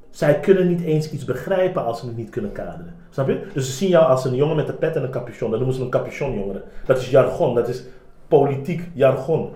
zij 0.09 0.39
kunnen 0.39 0.67
niet 0.67 0.81
eens 0.81 1.11
iets 1.11 1.25
begrijpen 1.25 1.85
als 1.85 1.99
ze 1.99 2.05
het 2.05 2.17
niet 2.17 2.29
kunnen 2.29 2.51
kaderen. 2.51 2.93
Snap 3.17 3.29
je? 3.29 3.41
Dus 3.53 3.65
ze 3.65 3.71
zien 3.71 3.89
jou 3.89 4.05
als 4.05 4.25
een 4.25 4.35
jongen 4.35 4.55
met 4.55 4.69
een 4.69 4.77
pet 4.77 4.95
en 4.95 5.03
een 5.03 5.09
capuchon. 5.09 5.49
Dat 5.49 5.59
noemen 5.59 5.77
ze 5.77 5.83
een 5.83 5.89
capuchonjongere. 5.89 6.61
Dat 6.85 6.97
is 6.97 7.09
jargon, 7.09 7.55
dat 7.55 7.67
is 7.67 7.83
politiek 8.27 8.89
jargon. 8.93 9.49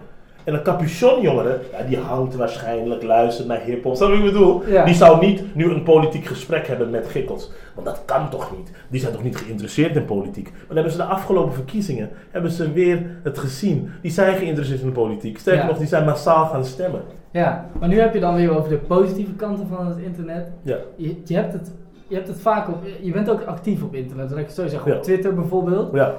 En 0.43 0.53
een 0.53 0.61
capuchonjongere, 0.63 1.59
ja, 1.71 1.83
die 1.83 1.97
hangt 1.97 2.35
waarschijnlijk, 2.35 3.03
luistert 3.03 3.47
naar 3.47 3.59
hip-hop. 3.59 3.95
Snap 3.95 4.09
je 4.09 4.17
wat 4.17 4.25
ik 4.25 4.31
bedoel? 4.33 4.63
Ja. 4.67 4.85
Die 4.85 4.93
zou 4.93 5.25
niet 5.25 5.55
nu 5.55 5.71
een 5.71 5.83
politiek 5.83 6.25
gesprek 6.25 6.67
hebben 6.67 6.89
met 6.89 7.07
Gikkels. 7.07 7.51
Want 7.75 7.87
dat 7.87 8.01
kan 8.05 8.29
toch 8.29 8.57
niet? 8.57 8.71
Die 8.89 8.99
zijn 8.99 9.13
toch 9.13 9.23
niet 9.23 9.37
geïnteresseerd 9.37 9.95
in 9.95 10.05
politiek? 10.05 10.51
Maar 10.51 10.65
dan 10.67 10.75
hebben 10.75 10.93
ze 10.93 10.97
de 10.97 11.03
afgelopen 11.03 11.53
verkiezingen, 11.53 12.09
hebben 12.31 12.51
ze 12.51 12.71
weer 12.71 13.05
het 13.23 13.37
gezien. 13.39 13.89
Die 14.01 14.11
zijn 14.11 14.35
geïnteresseerd 14.37 14.79
in 14.81 14.85
de 14.87 14.91
politiek. 14.91 15.37
Sterker 15.37 15.61
Ja. 15.63 15.67
nog, 15.69 15.77
die 15.77 15.87
zijn 15.87 16.05
massaal 16.05 16.45
gaan 16.45 16.65
stemmen. 16.65 17.01
Ja, 17.31 17.69
maar 17.79 17.89
nu 17.89 17.99
heb 17.99 18.13
je 18.13 18.19
dan 18.19 18.35
weer 18.35 18.57
over 18.57 18.69
de 18.69 18.77
positieve 18.77 19.33
kanten 19.33 19.67
van 19.67 19.87
het 19.87 19.97
internet. 19.97 20.47
Ja. 20.61 20.77
Je, 20.95 21.15
je, 21.25 21.35
hebt, 21.35 21.53
het, 21.53 21.71
je 22.11 22.17
hebt 22.17 22.27
het 22.27 22.39
vaak 22.41 22.67
op, 22.67 22.77
je 23.01 23.11
bent 23.11 23.29
ook 23.29 23.43
actief 23.43 23.83
op 23.83 23.95
internet, 23.95 24.29
laat 24.29 24.39
ik 24.39 24.49
zo 24.49 24.67
zeggen, 24.67 24.91
Ja. 24.91 24.97
op 24.97 25.03
Twitter 25.03 25.33
bijvoorbeeld. 25.35 25.93
Ja, 25.93 26.13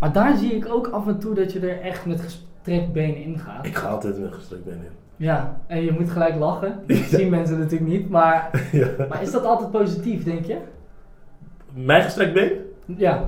Maar 0.00 0.12
daar 0.12 0.36
zie 0.36 0.52
ik 0.54 0.66
ook 0.68 0.86
af 0.86 1.06
en 1.06 1.18
toe 1.18 1.34
dat 1.34 1.52
je 1.52 1.60
er 1.60 1.80
echt 1.80 2.06
met 2.06 2.20
gestrekt 2.20 2.92
been 2.92 3.16
in 3.16 3.38
gaat. 3.38 3.66
ik 3.66 3.76
ga 3.76 3.88
altijd 3.88 4.16
een 4.16 4.32
gestrekt 4.32 4.64
been 4.64 4.74
in. 4.74 4.88
Ja, 5.16 5.56
en 5.66 5.84
je 5.84 5.92
moet 5.92 6.10
gelijk 6.10 6.34
lachen. 6.38 6.74
Dat 6.86 6.96
Ja. 6.96 7.04
zien 7.18 7.30
mensen 7.30 7.58
natuurlijk 7.58 7.90
niet, 7.90 8.10
maar, 8.10 8.50
Ja. 8.72 8.86
maar 9.08 9.22
is 9.22 9.30
dat 9.30 9.44
altijd 9.44 9.70
positief, 9.70 10.24
denk 10.24 10.44
je? 10.44 10.56
Mijn 11.72 12.02
gestrekt 12.02 12.32
been? 12.32 12.52
Ja, 12.84 13.24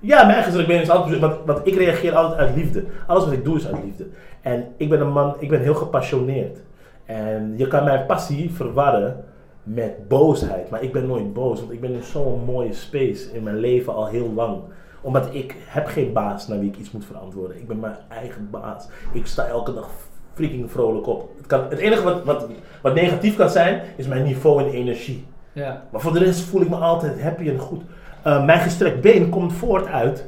Ja, 0.00 0.26
mijn 0.26 0.42
gestrekt 0.42 0.68
been 0.68 0.80
is 0.80 0.90
altijd 0.90 1.18
want, 1.20 1.36
want 1.46 1.60
ik 1.66 1.74
reageer 1.74 2.14
altijd 2.14 2.38
uit 2.40 2.56
liefde. 2.56 2.84
Alles 3.06 3.24
wat 3.24 3.32
ik 3.32 3.44
doe 3.44 3.56
is 3.56 3.66
uit 3.66 3.84
liefde. 3.84 4.06
En 4.40 4.64
ik 4.76 4.88
ben 4.88 5.00
een 5.00 5.12
man, 5.12 5.34
ik 5.38 5.48
ben 5.48 5.60
heel 5.60 5.74
gepassioneerd. 5.74 6.58
En 7.04 7.54
je 7.56 7.66
kan 7.68 7.84
mijn 7.84 8.06
passie 8.06 8.50
verwarren 8.52 9.24
met 9.66 10.08
boosheid. 10.08 10.70
Maar 10.70 10.82
ik 10.82 10.92
ben 10.92 11.06
nooit 11.06 11.32
boos, 11.32 11.60
want 11.60 11.72
ik 11.72 11.80
ben 11.80 11.92
in 11.92 12.02
zo'n 12.02 12.44
mooie 12.44 12.72
space 12.72 13.32
in 13.32 13.42
mijn 13.42 13.56
leven 13.56 13.94
al 13.94 14.06
heel 14.06 14.32
lang. 14.34 14.58
Omdat 15.00 15.28
ik 15.32 15.54
heb 15.66 15.86
geen 15.86 16.12
baas 16.12 16.48
naar 16.48 16.58
wie 16.58 16.68
ik 16.68 16.76
iets 16.76 16.90
moet 16.90 17.04
verantwoorden. 17.04 17.56
Ik 17.56 17.68
ben 17.68 17.80
mijn 17.80 17.96
eigen 18.08 18.48
baas. 18.50 18.88
Ik 19.12 19.26
sta 19.26 19.46
elke 19.46 19.74
dag 19.74 19.88
freaking 20.34 20.70
vrolijk 20.70 21.06
op. 21.06 21.30
Het, 21.36 21.46
kan, 21.46 21.64
het 21.68 21.78
enige 21.78 22.02
wat, 22.02 22.24
wat, 22.24 22.46
wat 22.82 22.94
negatief 22.94 23.36
kan 23.36 23.50
zijn, 23.50 23.82
is 23.96 24.06
mijn 24.06 24.22
niveau 24.22 24.62
en 24.62 24.70
energie. 24.70 25.26
ja, 25.52 25.82
Maar 25.90 26.00
voor 26.00 26.12
de 26.12 26.18
rest 26.18 26.40
voel 26.40 26.60
ik 26.60 26.68
me 26.68 26.76
altijd 26.76 27.22
happy 27.22 27.48
en 27.48 27.58
goed. 27.58 27.82
Uh, 28.26 28.44
mijn 28.44 28.60
gestrekt 28.60 29.00
been 29.00 29.28
komt 29.28 29.52
voort 29.52 29.86
uit, 29.86 30.26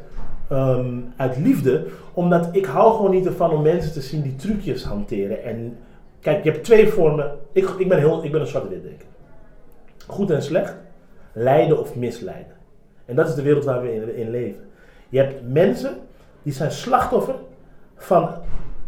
ehm, 0.48 0.96
uit 1.16 1.37
liefde, 1.37 1.87
omdat 2.12 2.48
ik 2.53 2.64
hou 2.64 2.94
gewoon 2.94 3.11
niet 3.11 3.27
ervan 3.27 3.51
om 3.51 3.62
mensen 3.62 3.92
te 3.92 4.01
zien 4.01 4.22
die 4.22 4.37
trucjes 4.37 4.85
hanteren. 4.85 5.44
En 5.44 5.77
kijk, 6.20 6.44
je 6.44 6.51
hebt 6.51 6.64
twee 6.64 6.88
vormen. 6.88 7.31
Ik, 7.53 7.68
ik, 7.79 7.88
ben, 7.88 7.98
heel, 7.98 8.24
ik 8.24 8.33
ben 8.33 8.40
een 8.40 8.46
zwart-wit 8.46 8.83
denker. 8.83 9.07
Goed 10.09 10.31
en 10.31 10.42
slecht, 10.42 10.75
lijden 11.33 11.81
of 11.81 11.97
misleiden. 11.97 12.53
En 13.05 13.16
dat 13.16 13.29
is 13.29 13.35
de 13.35 13.42
wereld 13.42 13.64
waar 13.64 13.83
we 13.83 13.94
in, 13.94 14.16
in 14.16 14.31
leven. 14.31 14.68
Je 15.09 15.18
hebt 15.18 15.49
mensen 15.49 15.97
die 16.42 16.53
zijn 16.53 16.71
slachtoffer 16.73 17.35
van 17.97 18.31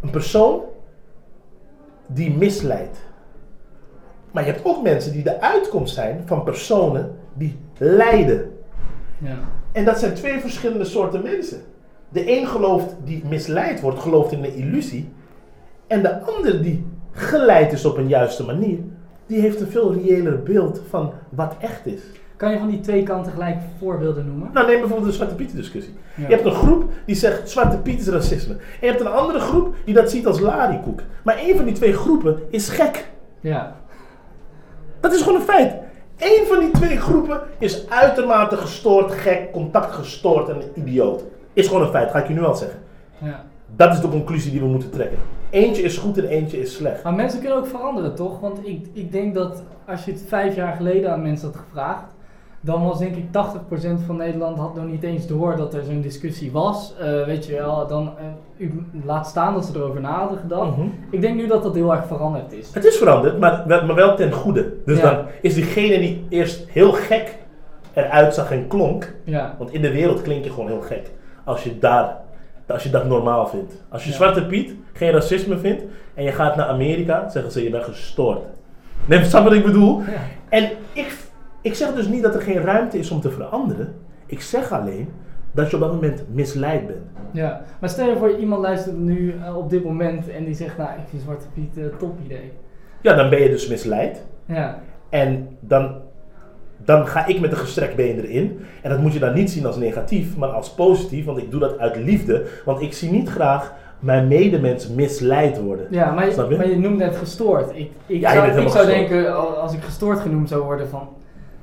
een 0.01 0.11
persoon 0.11 0.63
die 2.07 2.31
misleidt. 2.37 2.99
Maar 4.31 4.47
je 4.47 4.53
hebt 4.53 4.65
ook 4.65 4.83
mensen 4.83 5.13
die 5.13 5.23
de 5.23 5.41
uitkomst 5.41 5.95
zijn 5.95 6.23
van 6.25 6.45
personen 6.45 7.17
die 7.35 7.59
lijden. 7.79 8.53
ja. 9.19 9.39
En 9.73 9.85
dat 9.85 9.99
zijn 9.99 10.15
twee 10.15 10.41
verschillende 10.41 10.85
soorten 10.85 11.23
mensen. 11.23 11.61
De 12.09 12.39
een 12.39 12.47
gelooft 12.47 12.97
die 13.05 13.25
misleid 13.25 13.81
wordt, 13.81 13.99
gelooft 13.99 14.33
in 14.33 14.45
een 14.45 14.55
illusie. 14.55 15.13
En 15.87 16.03
de 16.03 16.21
ander 16.21 16.63
die 16.63 16.87
geleid 17.11 17.73
is 17.73 17.85
op 17.85 17.97
een 17.97 18.09
juiste 18.09 18.45
manier, 18.45 18.79
die 19.31 19.41
heeft 19.41 19.61
een 19.61 19.67
veel 19.71 19.93
reëler 19.93 20.43
beeld 20.43 20.81
van 20.89 21.13
wat 21.29 21.55
echt 21.61 21.87
is. 21.87 22.01
Kan 22.37 22.51
je 22.53 22.59
van 22.59 22.69
die 22.69 22.81
twee 22.81 23.03
kanten 23.03 23.33
gelijk 23.33 23.57
voorbeelden 23.79 24.27
noemen? 24.27 24.51
Nou, 24.53 24.67
neem 24.67 24.79
bijvoorbeeld 24.81 25.09
de 25.11 25.15
Zwarte 25.17 25.35
Pieten 25.35 25.57
discussie. 25.57 25.95
Ja. 26.15 26.29
Je 26.29 26.35
hebt 26.35 26.45
een 26.47 26.53
groep 26.53 26.85
die 27.07 27.15
zegt 27.17 27.51
Zwarte 27.51 27.77
Piet 27.79 28.01
is 28.01 28.09
racisme. 28.09 28.53
En 28.55 28.61
je 28.81 28.87
hebt 28.87 29.01
een 29.01 29.07
andere 29.07 29.39
groep 29.39 29.75
die 29.85 29.95
dat 29.95 30.11
ziet 30.11 30.27
als 30.27 30.41
larikoek. 30.41 31.01
Maar 31.25 31.37
één 31.37 31.57
van 31.57 31.65
die 31.65 31.75
twee 31.75 31.93
groepen 31.93 32.39
is 32.51 32.69
gek. 32.69 33.09
Ja, 33.41 33.77
Dat 35.01 35.13
is 35.13 35.23
gewoon 35.23 35.41
een 35.41 35.47
feit. 35.47 35.75
Eén 36.19 36.47
van 36.47 36.59
die 36.59 36.71
twee 36.71 36.97
groepen 37.01 37.41
is 37.59 37.89
uitermate 37.89 38.57
gestoord, 38.57 39.13
gek, 39.13 39.53
contactgestoord 39.53 40.49
en 40.49 40.57
een 40.57 40.71
idioot. 40.75 41.25
Is 41.53 41.67
gewoon 41.67 41.83
een 41.83 41.91
feit, 41.91 42.11
ga 42.11 42.19
ik 42.19 42.29
je 42.29 42.35
nu 42.35 42.43
al 42.45 42.55
zeggen. 42.55 42.79
ja. 43.19 43.45
Dat 43.81 43.93
is 43.93 44.01
de 44.01 44.09
conclusie 44.09 44.51
die 44.51 44.61
we 44.61 44.67
moeten 44.67 44.91
trekken. 44.91 45.19
Eentje 45.51 45.83
is 45.83 45.97
goed 45.99 46.19
en 46.19 46.25
eentje 46.29 46.61
is 46.61 46.75
slecht. 46.75 47.03
Maar 47.03 47.15
mensen 47.15 47.41
kunnen 47.41 47.59
ook 47.59 47.67
veranderen, 47.67 48.15
toch? 48.15 48.41
Want 48.41 48.59
ik, 48.67 48.87
ik 48.93 49.13
denk 49.13 49.35
dat 49.35 49.63
als 49.87 50.05
je 50.05 50.11
het 50.13 50.25
vijf 50.29 50.57
jaar 50.57 50.77
geleden 50.77 51.13
aan 51.13 51.23
mensen 51.23 51.47
had 51.49 51.57
gevraagd, 51.57 52.05
dan 52.61 52.85
was 52.85 52.99
denk 52.99 53.17
ik 53.17 53.25
80% 53.25 53.31
van 54.07 54.17
Nederland 54.17 54.59
had 54.59 54.75
nog 54.75 54.85
niet 54.87 55.03
eens 55.03 55.27
door 55.27 55.57
dat 55.57 55.75
er 55.75 55.83
zo'n 55.83 56.01
discussie 56.01 56.53
was. 56.53 56.95
Eh, 56.99 57.25
weet 57.25 57.47
je 57.47 57.53
wel, 57.55 57.87
dan 57.87 58.11
eh, 58.59 58.67
laat 59.05 59.27
staan 59.27 59.55
dat 59.55 59.65
ze 59.65 59.73
erover 59.79 60.01
na 60.01 60.19
hadden 60.19 60.39
gedacht. 60.39 60.77
Mhm. 60.77 60.87
Ik 61.11 61.21
denk 61.21 61.37
nu 61.37 61.47
dat 61.47 61.63
dat 61.63 61.75
heel 61.75 61.93
erg 61.95 62.07
veranderd 62.07 62.53
is. 62.53 62.75
Het 62.75 62.85
is 62.85 62.97
veranderd, 62.97 63.39
maar, 63.39 63.65
wel- 63.67 63.87
maar 63.87 63.95
wel 63.97 64.17
ten 64.17 64.33
goede. 64.33 64.73
Dus 64.85 64.99
Ja. 65.01 65.11
dan 65.15 65.25
is 65.43 65.55
diegene 65.55 65.99
die 65.99 66.27
eerst 66.29 66.69
heel 66.69 66.93
gek 66.93 67.39
eruit 67.93 68.35
zag 68.35 68.51
en 68.53 68.67
klonk. 68.67 69.15
Ja, 69.25 69.55
Want 69.59 69.73
in 69.73 69.83
de 69.83 69.91
wereld 69.93 70.23
klink 70.23 70.45
je 70.45 70.51
gewoon 70.51 70.69
heel 70.69 70.81
gek. 70.81 71.11
Als 71.45 71.65
je, 71.65 71.79
daar, 71.79 72.17
als 72.73 72.83
je 72.83 72.91
dat 72.91 73.07
normaal 73.07 73.47
vindt. 73.47 73.85
Als 73.89 74.05
je 74.05 74.11
Ja. 74.11 74.17
Zwarte 74.17 74.47
Piet 74.47 74.75
geen 74.93 75.11
racisme 75.11 75.59
vindt 75.59 75.83
en 76.15 76.25
je 76.25 76.33
gaat 76.33 76.57
naar 76.57 76.67
Amerika, 76.67 77.29
zeggen 77.29 77.53
ze 77.53 77.63
je 77.63 77.71
bent 77.71 77.85
gestoord. 77.85 78.41
Nee, 79.07 79.25
snap 79.25 79.45
wat 79.45 79.53
ik 79.53 79.65
bedoel? 79.65 80.01
ja. 80.01 80.07
En 80.49 80.71
ik, 80.93 81.17
ik 81.63 81.75
zeg 81.75 81.95
dus 81.95 82.07
niet 82.09 82.23
dat 82.23 82.35
er 82.35 82.43
geen 82.43 82.61
ruimte 82.63 82.99
is 82.99 83.11
om 83.11 83.21
te 83.21 83.31
veranderen. 83.31 83.95
Ik 84.27 84.41
zeg 84.41 84.73
alleen 84.73 85.09
dat 85.53 85.71
je 85.71 85.77
op 85.77 85.83
dat 85.83 85.93
moment 85.93 86.25
misleid 86.33 86.87
bent. 86.87 86.99
ja. 87.33 87.63
Maar 87.81 87.89
stel 87.91 88.09
je 88.09 88.17
voor, 88.17 88.37
iemand 88.37 88.63
luistert 88.63 88.99
nu 88.99 89.35
eh, 89.45 89.57
op 89.57 89.71
dit 89.71 89.85
moment 89.85 90.29
en 90.29 90.45
die 90.45 90.55
zegt, 90.55 90.77
nou, 90.79 90.91
ik 90.91 91.09
vind 91.09 91.23
Zwarte 91.23 91.47
Piet 91.55 91.77
een 91.77 91.91
top 91.99 92.19
idee. 92.25 92.53
Ja, 93.01 93.15
dan 93.15 93.31
ben 93.31 93.41
je 93.43 93.49
dus 93.49 93.69
misleid. 93.69 94.27
Ja, 94.47 94.79
En 95.09 95.57
dan 95.61 95.95
dan 96.85 97.07
ga 97.07 97.27
ik 97.27 97.41
met 97.41 97.51
een 97.51 97.57
gestrekt 97.57 97.97
been 97.97 98.19
erin. 98.25 98.61
En 98.83 98.91
dat 98.91 98.99
moet 98.99 99.13
je 99.13 99.19
dan 99.19 99.35
niet 99.35 99.51
zien 99.51 99.67
als 99.67 99.77
negatief, 99.77 100.37
maar 100.37 100.49
als 100.49 100.71
positief, 100.71 101.25
want 101.25 101.39
ik 101.39 101.51
doe 101.51 101.61
dat 101.61 101.79
uit 101.79 101.97
liefde. 101.97 102.43
Want 102.65 102.81
ik 102.81 102.93
zie 102.93 103.11
niet 103.11 103.29
graag 103.29 103.73
mijn 103.99 104.29
medemens 104.29 104.89
misleid 104.89 105.61
worden. 105.63 105.87
Ja, 105.91 106.11
maar 106.11 106.33
Snap 106.33 106.45
je, 106.47 106.53
je? 106.53 106.57
maar 106.59 106.69
je 106.69 106.79
noemde 106.79 107.05
het 107.05 107.17
gestoord. 107.17 107.71
Ik, 107.77 107.91
ik 108.07 108.21
Ja, 108.21 108.33
zou, 108.33 108.47
ik 108.49 108.53
gestoord. 108.63 108.87
denken, 108.87 109.37
al- 109.37 109.57
als 109.57 109.75
ik 109.75 109.83
gestoord 109.83 110.21
genoemd 110.21 110.49
zou 110.49 110.63
worden 110.63 110.89
van... 110.89 111.09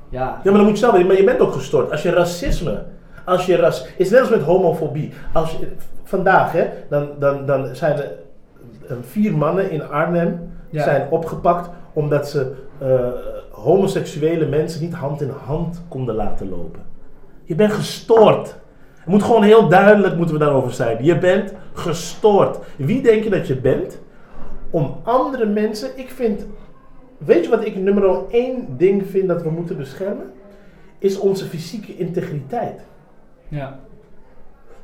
Ja, 0.08 0.20
Ja, 0.20 0.40
maar 0.44 0.52
dan 0.52 0.62
moet 0.62 0.70
je 0.70 0.76
zelf 0.76 0.92
weten, 0.92 1.06
maar 1.08 1.16
je 1.16 1.24
bent 1.24 1.40
ook 1.40 1.52
gestort. 1.52 1.90
Als 1.90 2.02
je 2.02 2.10
racisme, 2.10 2.82
als 3.24 3.46
je 3.46 3.56
ras, 3.56 3.86
is 3.96 4.10
net 4.10 4.20
als 4.20 4.30
met 4.30 4.42
homofobie. 4.42 5.12
Als 5.32 5.50
je, 5.52 5.68
vandaag, 6.04 6.52
hè, 6.52 6.64
dan, 6.88 7.08
dan, 7.18 7.46
dan 7.46 7.68
zijn 7.74 7.96
er 7.96 8.12
eh, 8.88 8.96
vier 9.00 9.32
mannen 9.36 9.70
in 9.70 9.88
Arnhem 9.88 10.50
Ja. 10.70 10.82
zijn 10.82 11.06
opgepakt 11.10 11.70
omdat 11.92 12.28
ze 12.28 12.52
eh, 12.78 12.88
homoseksuele 13.62 14.46
mensen 14.46 14.82
niet 14.82 14.94
hand 14.94 15.20
in 15.20 15.32
hand 15.46 15.82
konden 15.88 16.14
laten 16.14 16.48
lopen. 16.48 16.82
Je 17.44 17.54
bent 17.54 17.72
gestoord. 17.72 18.46
Het 18.94 19.06
moet 19.06 19.22
gewoon 19.22 19.42
heel 19.42 19.68
duidelijk 19.68 20.16
moeten 20.16 20.34
we 20.34 20.40
daarover 20.40 20.72
zijn. 20.72 21.04
Je 21.04 21.18
bent 21.18 21.52
gestoord. 21.72 22.58
Wie 22.76 23.02
denk 23.02 23.24
je 23.24 23.30
dat 23.30 23.46
je 23.46 23.56
bent? 23.56 23.98
Om 24.70 24.96
andere 25.02 25.46
mensen. 25.46 25.90
Ik 25.94 26.10
vind. 26.10 26.46
Weet 27.18 27.44
je 27.44 27.50
wat 27.50 27.64
ik 27.64 27.76
nummer 27.76 28.28
één 28.30 28.76
ding 28.76 29.06
vind 29.10 29.28
dat 29.28 29.42
we 29.42 29.50
moeten 29.50 29.76
beschermen? 29.76 30.32
Is 30.98 31.18
onze 31.18 31.44
fysieke 31.44 31.96
integriteit. 31.96 32.80
ja. 33.48 33.78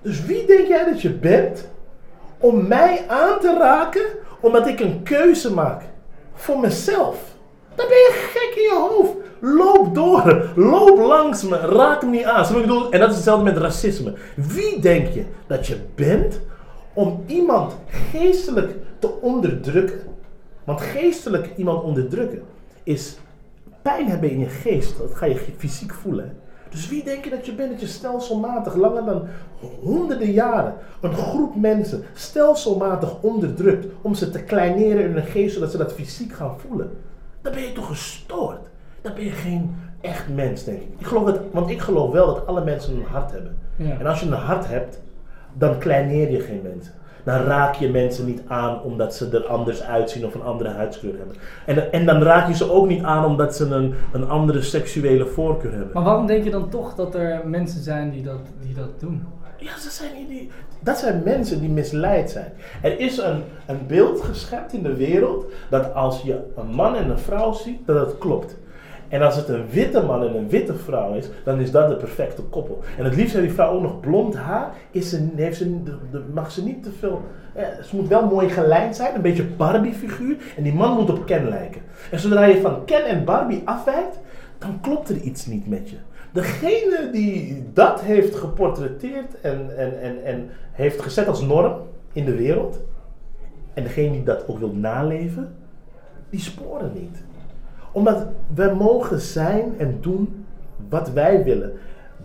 Dus 0.03 0.25
wie 0.25 0.47
denk 0.47 0.67
jij 0.67 0.85
dat 0.85 1.03
je 1.03 1.11
bent 1.11 1.69
om 2.39 2.67
mij 2.67 3.05
aan 3.09 3.41
te 3.41 3.57
raken 3.59 4.05
omdat 4.41 4.67
ik 4.67 4.81
een 4.81 5.03
keuze 5.03 5.55
maak 5.55 5.83
voor 6.35 6.61
mezelf? 6.61 7.34
Dan 7.75 7.87
ben 7.89 7.97
je 7.97 8.29
gek 8.33 8.57
in 8.57 8.63
je 8.63 8.89
hoofd. 8.89 9.13
Loop 9.41 9.95
door. 9.95 10.53
Loop 10.57 10.99
langs 10.99 11.43
me. 11.43 11.57
Raak 11.57 12.03
me 12.03 12.11
niet 12.11 12.25
aan. 12.25 12.53
Bedoel? 12.53 12.91
En 12.91 13.01
dat 13.01 13.09
is 13.09 13.15
hetzelfde 13.15 13.45
met 13.45 13.57
racisme. 13.57 14.15
Wie 14.37 14.81
denk 14.81 15.09
je 15.09 15.25
dat 15.47 15.67
je 15.67 15.77
bent 15.95 16.41
om 16.93 17.25
iemand 17.27 17.77
geestelijk 17.87 18.75
te 18.99 19.21
onderdrukken? 19.21 20.01
Want 20.65 20.81
geestelijk 20.81 21.51
iemand 21.57 21.83
onderdrukken 21.83 22.43
is 22.83 23.17
pijn 23.83 24.09
hebben 24.09 24.31
in 24.31 24.39
je 24.39 24.49
geest. 24.49 24.99
Dat 24.99 25.15
ga 25.15 25.27
je 25.27 25.41
fysiek 25.57 25.95
voelen. 25.95 26.37
Dus 26.71 26.89
wie 26.89 27.05
denk 27.05 27.25
je 27.25 27.31
dat 27.31 27.47
je 27.47 27.55
bent 27.55 27.71
dat 27.71 27.81
je 27.81 27.87
stelselmatig, 27.87 28.75
langer 28.75 29.05
dan 29.05 29.27
honderden 29.83 30.33
jaren, 30.33 30.75
een 31.01 31.15
groep 31.15 31.57
mensen 31.57 32.05
stelselmatig 32.15 33.23
onderdrukt 33.23 33.87
om 34.03 34.15
ze 34.15 34.31
te 34.31 34.43
kleineren 34.43 35.05
in 35.05 35.13
hun 35.13 35.25
geest 35.25 35.55
zodat 35.55 35.71
ze 35.71 35.77
dat 35.77 35.93
fysiek 35.93 36.33
gaan 36.33 36.59
voelen? 36.59 36.91
Dan 37.45 37.53
ben 37.53 37.63
je 37.63 37.73
toch 37.73 37.87
gestoord? 37.87 38.61
Dan 39.01 39.15
ben 39.15 39.25
je 39.25 39.31
geen 39.31 39.77
echt 40.01 40.29
mens, 40.29 40.65
denk 40.65 40.81
ik. 40.81 40.89
ik 40.99 41.07
geloof 41.07 41.25
dat, 41.25 41.41
want 41.53 41.71
ik 41.71 41.81
geloof 41.81 42.13
wel 42.13 42.27
dat 42.27 42.47
alle 42.47 42.65
mensen 42.65 42.97
een 42.97 43.05
hart 43.05 43.31
hebben. 43.33 43.57
Ja. 43.77 43.99
En 43.99 44.07
als 44.07 44.21
je 44.21 44.27
een 44.27 44.33
hart 44.33 44.69
hebt, 44.69 45.01
dan 45.53 45.79
kleineer 45.79 46.31
je 46.31 46.41
geen 46.41 46.61
mensen. 46.63 46.93
Dan 47.25 47.41
raak 47.41 47.75
je 47.75 47.91
mensen 47.91 48.27
niet 48.27 48.43
aan 48.47 48.83
omdat 48.83 49.15
ze 49.15 49.29
er 49.29 49.47
anders 49.47 49.83
uitzien 49.83 50.27
of 50.27 50.35
een 50.35 50.43
andere 50.43 50.71
huidskleur 50.71 51.17
hebben. 51.17 51.37
En, 51.67 51.93
en 51.93 52.07
dan 52.07 52.23
raak 52.23 52.49
je 52.49 52.55
ze 52.55 52.71
ook 52.71 52.87
niet 52.87 53.03
aan 53.03 53.25
omdat 53.25 53.57
ze 53.57 53.65
een, 53.65 53.95
een 54.13 54.29
andere 54.29 54.63
seksuele 54.63 55.27
voorkeur 55.27 55.73
hebben. 55.73 55.91
Maar 55.93 56.03
waarom 56.03 56.27
denk 56.27 56.45
je 56.45 56.51
dan 56.51 56.69
toch 56.69 56.95
dat 56.95 57.15
er 57.15 57.49
mensen 57.49 57.83
zijn 57.83 58.11
die 58.11 58.23
dat, 58.23 58.41
die 58.61 58.75
dat 58.75 59.01
doen? 59.01 59.27
Ja, 59.59 59.79
ze 59.79 59.91
zijn 59.91 60.15
niet 60.15 60.29
die, 60.29 60.51
dat 60.85 60.99
zijn 60.99 61.23
mensen 61.25 61.61
die 61.61 61.69
misleid 61.69 62.31
zijn. 62.31 62.53
Er 62.83 63.01
is 63.01 63.19
een, 63.19 63.43
een 63.67 63.87
beeld 63.87 64.21
geschept 64.21 64.73
in 64.73 64.83
de 64.83 64.97
wereld 64.97 65.47
dat 65.71 65.95
als 65.95 66.23
je 66.23 66.39
een 66.57 66.75
man 66.75 66.97
en 66.97 67.11
een 67.11 67.19
vrouw 67.19 67.53
ziet, 67.53 67.87
dat 67.87 68.07
het 68.07 68.19
klopt. 68.19 68.57
En 69.09 69.23
als 69.23 69.37
het 69.37 69.49
een 69.49 69.69
witte 69.71 70.03
man 70.03 70.23
en 70.23 70.37
een 70.37 70.49
witte 70.49 70.75
vrouw 70.75 71.15
is, 71.15 71.29
dan 71.45 71.61
is 71.61 71.71
dat 71.71 71.89
de 71.89 71.97
perfecte 71.97 72.43
koppel. 72.43 72.83
En 72.99 73.05
het 73.05 73.17
liefst 73.17 73.33
heeft 73.33 73.47
die 73.47 73.55
vrouw 73.55 73.73
ook 73.73 73.83
nog 73.83 74.01
blond 74.01 74.37
haar. 74.37 74.73
Is 74.91 75.11
ze, 75.11 75.29
heeft 75.37 75.57
ze, 75.57 75.83
de, 75.83 76.23
mag 76.33 76.51
ze 76.51 76.65
niet 76.65 76.83
te 76.83 76.91
veel. 76.99 77.23
ze 77.83 77.97
moet 77.97 78.09
wel 78.09 78.27
mooi 78.27 78.49
gelijnd 78.49 78.97
zijn, 78.97 79.15
een 79.15 79.23
beetje 79.23 79.45
Barbie-figuur. 79.45 80.37
En 80.57 80.63
die 80.63 80.75
man 80.75 80.97
moet 80.97 81.11
op 81.11 81.27
Ken 81.27 81.49
lijken. 81.49 81.83
En 82.11 82.19
zodra 82.19 82.45
je 82.45 82.61
van 82.61 82.85
Ken 82.85 83.05
en 83.05 83.25
Barbie 83.25 83.63
afwijkt, 83.65 84.19
dan 84.59 84.81
klopt 84.81 85.09
er 85.09 85.17
iets 85.17 85.47
niet 85.47 85.69
met 85.69 85.91
je. 85.91 85.97
Degene 86.35 87.09
die 87.13 87.65
dat 87.73 88.01
heeft 88.01 88.35
geportretteerd 88.35 89.41
en, 89.41 89.77
en, 89.79 90.01
en, 90.01 90.25
en 90.25 90.49
heeft 90.73 91.01
gezet 91.03 91.29
als 91.29 91.41
norm 91.43 91.73
in 92.13 92.25
de 92.25 92.35
wereld, 92.35 92.81
en 93.75 93.83
degene 93.83 94.11
die 94.13 94.23
dat 94.23 94.49
ook 94.49 94.59
wil 94.59 94.73
naleven, 94.73 95.55
die 96.31 96.41
sporen 96.41 96.91
niet. 96.95 97.23
Omdat 97.93 98.27
we 98.55 98.73
mogen 98.79 99.21
zijn 99.21 99.75
en 99.79 99.99
doen 100.01 100.45
wat 100.89 101.11
wij 101.11 101.45
willen. 101.45 101.73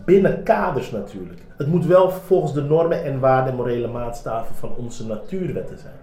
Binnen 0.04 0.42
kaders 0.42 0.90
natuurlijk. 0.90 1.40
Het 1.56 1.66
moet 1.66 1.86
wel 1.86 2.10
volgens 2.10 2.52
de 2.52 2.62
normen 2.62 3.04
en 3.04 3.20
waarden 3.20 3.50
en 3.50 3.56
morele 3.56 3.88
maatstaven 3.88 4.54
van 4.54 4.70
onze 4.76 5.06
natuurwetten 5.06 5.78
zijn. 5.78 5.94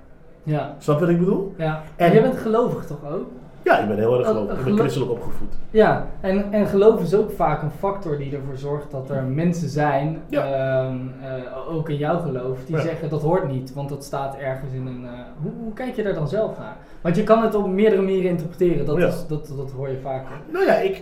Ja. 0.43 0.75
Snap 0.77 0.95
je 0.99 1.05
wat 1.05 1.13
ik 1.13 1.19
bedoel? 1.19 1.53
ja. 1.57 1.83
En- 1.95 2.05
En 2.07 2.13
jij 2.13 2.21
bent 2.21 2.37
gelovig 2.37 2.85
toch 2.85 3.05
ook? 3.11 3.27
Ja, 3.67 3.79
ik 3.79 3.87
ben 3.87 3.97
heel 3.97 4.17
erg 4.17 4.27
gelovig. 4.27 4.49
Ik 4.49 4.55
ben 4.55 4.63
geloof- 4.63 4.79
christelijk 4.79 5.11
opgevoed. 5.11 5.53
Ja, 5.71 6.07
en, 6.21 6.51
en 6.53 6.67
geloof 6.67 7.01
is 7.01 7.15
ook 7.15 7.31
vaak 7.31 7.61
een 7.61 7.71
factor 7.71 8.17
die 8.17 8.35
ervoor 8.35 8.57
zorgt 8.57 8.91
dat 8.91 9.09
er 9.09 9.23
mensen 9.23 9.69
zijn, 9.69 10.21
Ja. 10.29 10.43
ehm, 10.45 10.95
eh, 11.21 11.73
ook 11.75 11.89
in 11.89 11.95
jouw 11.97 12.19
geloof, 12.19 12.65
die 12.65 12.75
Ja. 12.75 12.81
zeggen 12.81 13.09
dat 13.09 13.21
hoort 13.21 13.47
niet, 13.51 13.73
want 13.73 13.89
dat 13.89 14.03
staat 14.03 14.35
ergens 14.37 14.73
in 14.73 14.87
een... 14.87 15.05
eh, 15.05 15.11
hoe, 15.41 15.51
hoe 15.63 15.73
kijk 15.73 15.95
je 15.95 16.03
daar 16.03 16.13
dan 16.13 16.27
zelf 16.27 16.57
naar? 16.57 16.75
Want 17.01 17.15
je 17.15 17.23
kan 17.23 17.41
het 17.43 17.55
op 17.55 17.67
meerdere 17.67 18.01
manieren 18.01 18.29
interpreteren, 18.29 18.85
dat, 18.85 18.97
Ja. 18.97 19.07
is, 19.07 19.27
dat, 19.27 19.53
dat 19.57 19.71
hoor 19.71 19.89
je 19.89 19.97
vaker. 20.01 20.35
Nou 20.51 20.65
ja, 20.65 20.73
ik, 20.75 21.01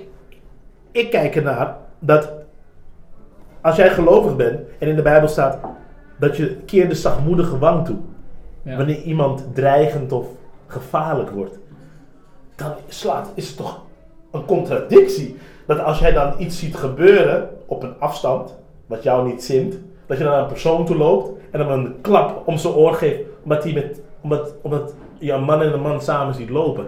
ik 0.92 1.10
kijk 1.12 1.36
ernaar 1.36 1.76
dat 2.00 2.32
als 3.62 3.76
jij 3.76 3.90
gelovig 3.90 4.36
bent 4.36 4.60
en 4.80 4.88
in 4.88 4.96
de 4.96 5.02
Bijbel 5.02 5.30
staat 5.30 5.58
dat 6.20 6.38
je 6.38 6.56
keer 6.66 6.90
de 6.90 6.96
zachtmoedige 6.96 7.58
wang 7.58 7.86
toe. 7.86 7.98
Ja. 8.62 8.78
Wanneer 8.78 9.02
iemand 9.02 9.46
dreigend 9.54 10.12
of 10.12 10.28
gevaarlijk 10.68 11.30
wordt. 11.30 11.60
Dan 12.56 12.72
slaat, 12.88 13.32
is 13.34 13.48
het 13.48 13.58
toch 13.58 13.82
een 14.32 14.46
contradictie. 14.46 15.38
Dat 15.66 15.80
als 15.80 16.00
jij 16.00 16.12
dan 16.12 16.34
iets 16.38 16.60
ziet 16.60 16.76
gebeuren 16.76 17.50
op 17.66 17.84
een 17.84 18.00
afstand, 18.00 18.56
wat 18.86 19.04
jou 19.04 19.28
niet 19.28 19.44
zint, 19.44 19.76
dat 20.06 20.18
je 20.18 20.24
dan 20.24 20.34
naar 20.34 20.42
een 20.42 20.48
persoon 20.48 20.86
toe 20.86 20.96
loopt 20.96 21.40
en 21.52 21.60
hem 21.60 21.70
een 21.70 22.02
klap 22.02 22.48
om 22.48 22.58
zijn 22.58 22.74
oor 22.74 22.94
geeft, 22.94 23.22
omdat, 23.44 23.64
die 23.64 23.74
met, 23.74 24.02
omdat, 24.22 24.54
omdat 24.62 24.94
je 25.18 25.32
een 25.32 25.44
man 25.44 25.62
en 25.62 25.74
een 25.74 25.82
man 25.82 26.02
samen 26.02 26.34
ziet 26.34 26.50
lopen. 26.50 26.88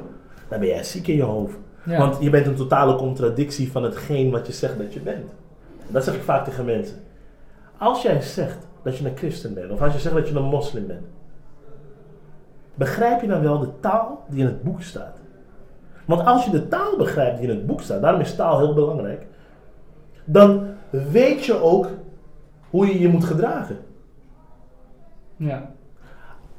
Dan 0.49 0.59
ben 0.59 0.67
jij 0.67 0.83
ziek 0.83 1.07
in 1.07 1.15
je 1.15 1.23
hoofd. 1.23 1.57
Ja. 1.83 1.97
Want 1.97 2.17
je 2.19 2.29
bent 2.29 2.45
een 2.45 2.55
totale 2.55 2.95
contradictie 2.95 3.71
van 3.71 3.83
hetgeen 3.83 4.31
wat 4.31 4.47
je 4.47 4.53
zegt 4.53 4.77
dat 4.77 4.93
je 4.93 4.99
bent. 4.99 5.29
En 5.79 5.93
dat 5.93 6.03
zeg 6.03 6.15
ik 6.15 6.21
vaak 6.21 6.45
tegen 6.45 6.65
mensen. 6.65 6.97
Als 7.77 8.01
jij 8.01 8.21
zegt 8.21 8.67
dat 8.83 8.97
je 8.97 9.05
een 9.05 9.17
christen 9.17 9.53
bent, 9.53 9.71
of 9.71 9.81
als 9.81 9.93
je 9.93 9.99
zegt 9.99 10.15
dat 10.15 10.27
je 10.27 10.35
een 10.35 10.43
moslim 10.43 10.87
bent, 10.87 11.05
begrijp 12.73 13.21
je 13.21 13.27
dan 13.27 13.41
wel 13.41 13.59
de 13.59 13.69
taal 13.79 14.25
die 14.29 14.39
in 14.39 14.45
het 14.45 14.63
boek 14.63 14.81
staat? 14.81 15.17
Want 16.07 16.25
als 16.25 16.45
je 16.45 16.51
de 16.51 16.67
taal 16.67 16.97
begrijpt 16.97 17.39
die 17.39 17.49
in 17.49 17.55
het 17.55 17.65
boek 17.65 17.81
staat, 17.81 18.01
daarom 18.01 18.21
is 18.21 18.35
taal 18.35 18.57
heel 18.57 18.73
belangrijk, 18.73 19.25
dan 20.25 20.67
weet 20.89 21.45
je 21.45 21.61
ook 21.61 21.87
hoe 22.69 22.87
je 22.87 22.99
je 22.99 23.07
moet 23.07 23.25
gedragen. 23.25 23.77
Ja. 25.35 25.71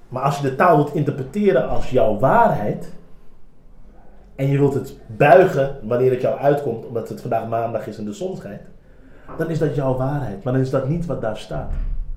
Maar 0.08 0.22
als 0.22 0.37
je 0.37 0.48
de 0.48 0.56
taal 0.56 0.76
wilt 0.76 0.94
interpreteren 0.94 1.68
als 1.68 1.90
jouw 1.90 2.18
waarheid. 2.18 2.92
En 4.34 4.46
je 4.46 4.58
wilt 4.58 4.74
het 4.74 4.96
buigen 5.06 5.78
wanneer 5.82 6.11
het 6.11 6.20
jou 6.20 6.38
uitkomt, 6.38 6.87
omdat 6.87 7.08
het 7.08 7.20
vandaag 7.20 7.48
maandag 7.48 7.87
is 7.87 7.98
en 7.98 8.04
de 8.04 8.12
zon 8.12 8.37
schijnt. 8.37 8.62
Dan 9.37 9.50
is 9.50 9.58
dat 9.58 9.74
jouw 9.74 9.96
waarheid. 9.96 10.44
Maar 10.44 10.52
dan 10.52 10.62
is 10.62 10.70
dat 10.70 10.88
niet 10.88 11.06
wat 11.06 11.20
daar 11.20 11.37
staat. 11.37 11.72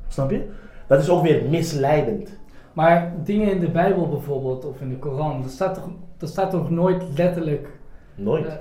Snap 0.07 0.31
je? 0.31 0.49
Dat 0.87 1.01
is 1.01 1.09
ook 1.09 1.23
weer 1.23 1.49
misleidend. 1.49 2.39
Maar 2.73 3.13
dingen 3.23 3.51
in 3.51 3.59
de 3.59 3.69
Bijbel 3.69 4.09
bijvoorbeeld, 4.09 4.65
of 4.65 4.81
in 4.81 4.89
de 4.89 4.97
Koran, 4.97 5.41
dat 5.41 5.51
staat 5.51 5.73
toch, 5.73 5.89
dat 6.21 6.29
staat 6.29 6.51
toch 6.51 6.69
nooit 6.69 7.03
letterlijk... 7.17 7.67
Nooit. 8.15 8.45
eh, 8.45 8.53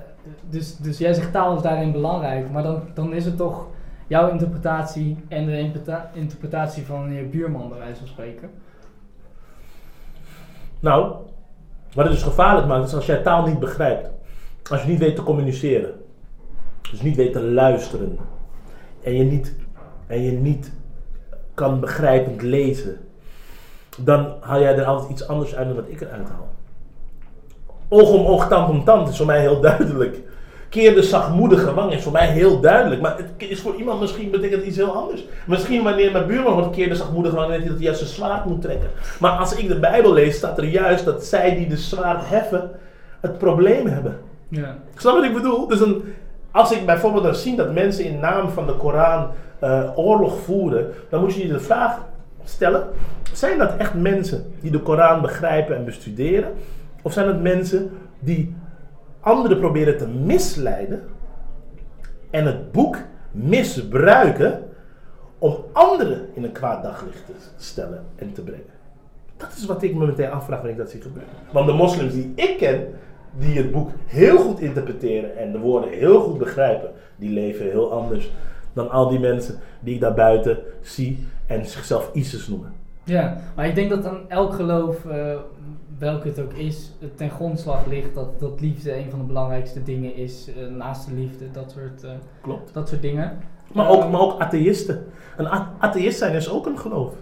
dus, 0.49 0.77
dus 0.77 0.99
jij 0.99 1.15
zegt 1.15 1.33
taal 1.33 1.57
is 1.57 1.63
daarin 1.63 1.93
belangrijk, 1.93 2.51
maar 2.51 2.63
dan, 2.63 2.83
dan 2.95 3.13
is 3.13 3.25
het 3.25 3.37
toch 3.37 3.67
jouw 4.07 4.31
interpretatie 4.31 5.17
en 5.29 5.47
de 5.47 5.59
interpreta- 5.59 6.11
interpretatie 6.15 6.87
van 6.87 7.13
je 7.13 7.23
buurman 7.23 7.69
bij 7.69 7.79
wijze 7.79 7.99
van 7.99 8.07
spreken. 8.09 8.51
Nou, 10.81 11.15
wat 11.95 12.05
het 12.05 12.15
dus 12.15 12.23
gevaarlijk 12.23 12.67
maakt, 12.67 12.87
is 12.87 12.95
als 12.95 13.07
jij 13.07 13.23
taal 13.23 13.47
niet 13.47 13.59
begrijpt. 13.59 14.11
Als 14.71 14.83
je 14.83 14.89
niet 14.89 14.99
weet 14.99 15.17
te 15.17 15.23
communiceren. 15.23 15.93
Dus 16.91 17.03
niet 17.03 17.17
weet 17.17 17.33
te 17.33 17.43
luisteren. 17.43 18.19
En 19.03 19.17
je 19.17 19.25
niet, 19.25 19.55
en 20.07 20.23
je 20.23 20.33
niet 20.33 20.73
kan 21.55 21.81
begrijpend 21.81 22.43
lezen. 22.43 22.97
Dan 23.99 24.35
haal 24.41 24.61
jij 24.61 24.77
er 24.77 24.85
altijd 24.85 25.11
iets 25.11 25.29
anders 25.29 25.55
uit 25.55 25.67
dan 25.67 25.77
wat 25.77 25.89
ik 25.89 26.01
eruit 26.01 26.29
haal. 26.29 26.49
Oog 27.93 28.11
om 28.13 28.27
oog, 28.27 28.49
tand 28.49 28.69
om 28.69 28.85
tand 28.85 29.09
is 29.09 29.17
voor 29.17 29.27
mij 29.27 29.41
heel 29.41 29.61
duidelijk. 29.61 30.19
Keer 30.69 30.95
de 30.95 31.03
zachtmoedige 31.03 31.75
wang 31.75 31.93
is 31.93 32.03
voor 32.03 32.13
mij 32.13 32.27
heel 32.27 32.61
duidelijk. 32.61 33.01
Maar 33.01 33.17
het 33.17 33.29
is 33.39 33.61
voor 33.61 33.75
iemand 33.75 34.01
misschien 34.01 34.31
betekent 34.31 34.65
iets 34.65 34.77
heel 34.77 34.97
anders. 34.97 35.25
Misschien 35.47 35.83
wanneer 35.83 36.13
mijn 36.13 36.27
buurman 36.27 36.53
wordt 36.53 36.71
keer 36.71 36.89
de 36.89 36.95
zachtmoedige 36.95 37.37
wang, 37.37 37.49
weet 37.49 37.59
hij 37.59 37.67
dat 37.67 37.77
hij 37.77 37.85
juist 37.85 38.01
zijn 38.01 38.13
zwaard 38.13 38.45
moet 38.45 38.63
trekken. 38.63 38.91
Maar 39.21 39.31
als 39.31 39.57
ik 39.57 39.69
de 39.69 39.79
Bijbel 39.79 40.13
lees, 40.13 40.37
staat 40.37 40.59
er 40.59 40.65
juist 40.65 41.05
dat 41.05 41.25
zij 41.25 41.55
die 41.55 41.69
de 41.69 41.77
zwaard 41.77 42.29
heffen, 42.29 42.71
het 43.21 43.39
probleem 43.39 43.87
hebben. 43.87 44.19
Ja. 44.49 44.77
Snap 44.97 45.15
wat 45.15 45.25
ik 45.25 45.35
bedoel? 45.35 45.67
Dus 45.67 45.81
een, 45.81 46.15
als 46.51 46.73
ik 46.73 46.87
bijvoorbeeld 46.87 47.25
dan 47.25 47.35
zie 47.35 47.57
dat 47.57 47.73
mensen 47.73 48.05
in 48.05 48.19
naam 48.19 48.49
van 48.49 48.67
de 48.67 48.75
Koran 48.75 49.31
eh, 49.59 49.91
oorlog 49.95 50.41
voeren, 50.45 50.91
dan 51.09 51.21
moet 51.21 51.35
je 51.35 51.47
je 51.47 51.53
de 51.53 51.61
vraag 51.61 51.99
stellen: 52.45 52.89
zijn 53.33 53.59
dat 53.59 53.77
echt 53.77 53.95
mensen 53.95 54.53
die 54.61 54.71
de 54.71 54.81
Koran 54.81 55.21
begrijpen 55.21 55.77
en 55.77 55.85
bestuderen? 55.85 56.53
Of 57.03 57.13
zijn 57.13 57.27
het 57.27 57.43
mensen 57.43 57.91
die 58.19 58.55
anderen 59.21 59.59
proberen 59.59 59.99
te 59.99 60.09
misleiden 60.09 61.03
en 62.31 62.47
het 62.47 62.73
boek 62.73 62.97
misbruiken 63.31 64.63
om 65.39 65.57
anderen 65.73 66.29
in 66.35 66.45
een 66.45 66.53
kwaad 66.53 66.83
daglicht 66.83 67.27
te 67.27 67.33
stellen 67.57 68.05
en 68.17 68.33
te 68.33 68.43
brengen? 68.43 68.79
Dat 69.37 69.53
is 69.57 69.67
wat 69.67 69.83
ik 69.83 69.95
me 69.95 70.07
meteen 70.07 70.31
afvraag 70.31 70.59
wanneer 70.59 70.77
ik 70.77 70.83
dat 70.83 70.91
zie 70.91 71.01
gebeuren. 71.01 71.33
Want 71.53 71.67
de 71.67 71.73
moslims 71.73 72.13
die 72.13 72.33
ik 72.35 72.57
ken, 72.59 72.87
die 73.39 73.57
het 73.57 73.71
boek 73.71 73.91
heel 74.07 74.39
goed 74.39 74.61
interpreteren 74.61 75.37
en 75.37 75.53
de 75.53 75.59
woorden 75.59 75.91
heel 75.91 76.21
goed 76.21 76.39
begrijpen, 76.39 76.91
die 77.17 77.31
leven 77.31 77.65
heel 77.65 77.93
anders 77.93 78.31
dan 78.73 78.91
al 78.91 79.09
die 79.09 79.19
mensen 79.19 79.59
die 79.81 79.95
ik 79.95 80.01
daar 80.01 80.15
buiten 80.15 80.59
zie 80.81 81.27
en 81.47 81.67
zichzelf 81.67 82.11
ISIS 82.13 82.49
noemen. 82.49 82.73
Ja, 83.05 83.37
maar 83.57 83.67
ik 83.67 83.75
denk 83.75 83.91
dat 83.91 84.07
aan 84.07 84.21
elk 84.29 84.55
geloof, 84.55 85.05
uh, 85.05 85.37
welke 86.01 86.29
het 86.29 86.41
ook 86.41 86.53
is, 86.53 86.91
het 86.99 87.17
ten 87.17 87.31
grondslag 87.31 87.87
ligt 87.87 88.15
dat, 88.15 88.41
dat 88.41 88.61
liefde 88.61 88.97
een 88.97 89.11
van 89.11 89.19
de 89.19 89.25
belangrijkste 89.25 89.83
dingen 89.83 90.17
is. 90.17 90.49
Uh, 90.49 90.77
naast 90.77 91.07
de 91.07 91.15
liefde, 91.15 91.51
dat 91.51 91.71
soort, 91.71 92.05
uh, 92.05 92.11
Klopt. 92.43 92.75
dat 92.75 92.89
soort 92.89 93.03
dingen. 93.03 93.39
Maar 93.73 93.89
ook, 93.89 94.11
maar 94.11 94.21
ook 94.21 94.41
atheïsten. 94.41 95.07
Een 95.37 95.49
atheïst 95.79 96.19
zijn 96.19 96.35
is 96.35 96.51
ook 96.51 96.67
een 96.67 96.79
geloof. 96.79 97.15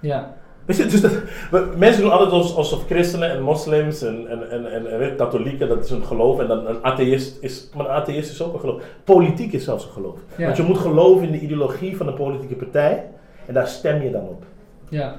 Ja. 0.00 0.34
Weet 0.64 0.76
je, 0.76 0.86
dus 0.86 1.00
dat, 1.00 1.76
mensen 1.76 2.02
doen 2.02 2.12
altijd 2.12 2.30
alsof, 2.30 2.56
alsof 2.56 2.86
christenen 2.86 3.30
en 3.30 3.42
moslims 3.42 4.02
en, 4.02 4.28
en, 4.28 4.50
en, 4.50 4.72
en, 4.72 5.00
en, 5.00 5.16
katholieken, 5.16 5.68
dat 5.68 5.84
is 5.84 5.90
een 5.90 6.04
geloof. 6.04 6.38
En 6.38 6.46
dan 6.46 6.66
een 6.66 6.84
atheïst 6.84 7.42
is, 7.42 7.68
maar 7.74 7.86
een 7.86 7.92
atheïst 7.92 8.30
is 8.30 8.42
ook 8.42 8.54
een 8.54 8.60
geloof. 8.60 8.82
Politiek 9.04 9.52
is 9.52 9.64
zelfs 9.64 9.84
een 9.84 9.90
geloof. 9.90 10.18
Ja. 10.36 10.44
Want 10.44 10.56
je 10.56 10.62
moet 10.62 10.78
geloven 10.78 11.26
in 11.26 11.32
de 11.32 11.40
ideologie 11.40 11.96
van 11.96 12.08
een 12.08 12.14
politieke 12.14 12.54
partij. 12.54 13.10
En 13.46 13.54
daar 13.54 13.68
stem 13.68 14.02
je 14.02 14.10
dan 14.10 14.22
op. 14.22 14.44
Ja. 14.88 15.16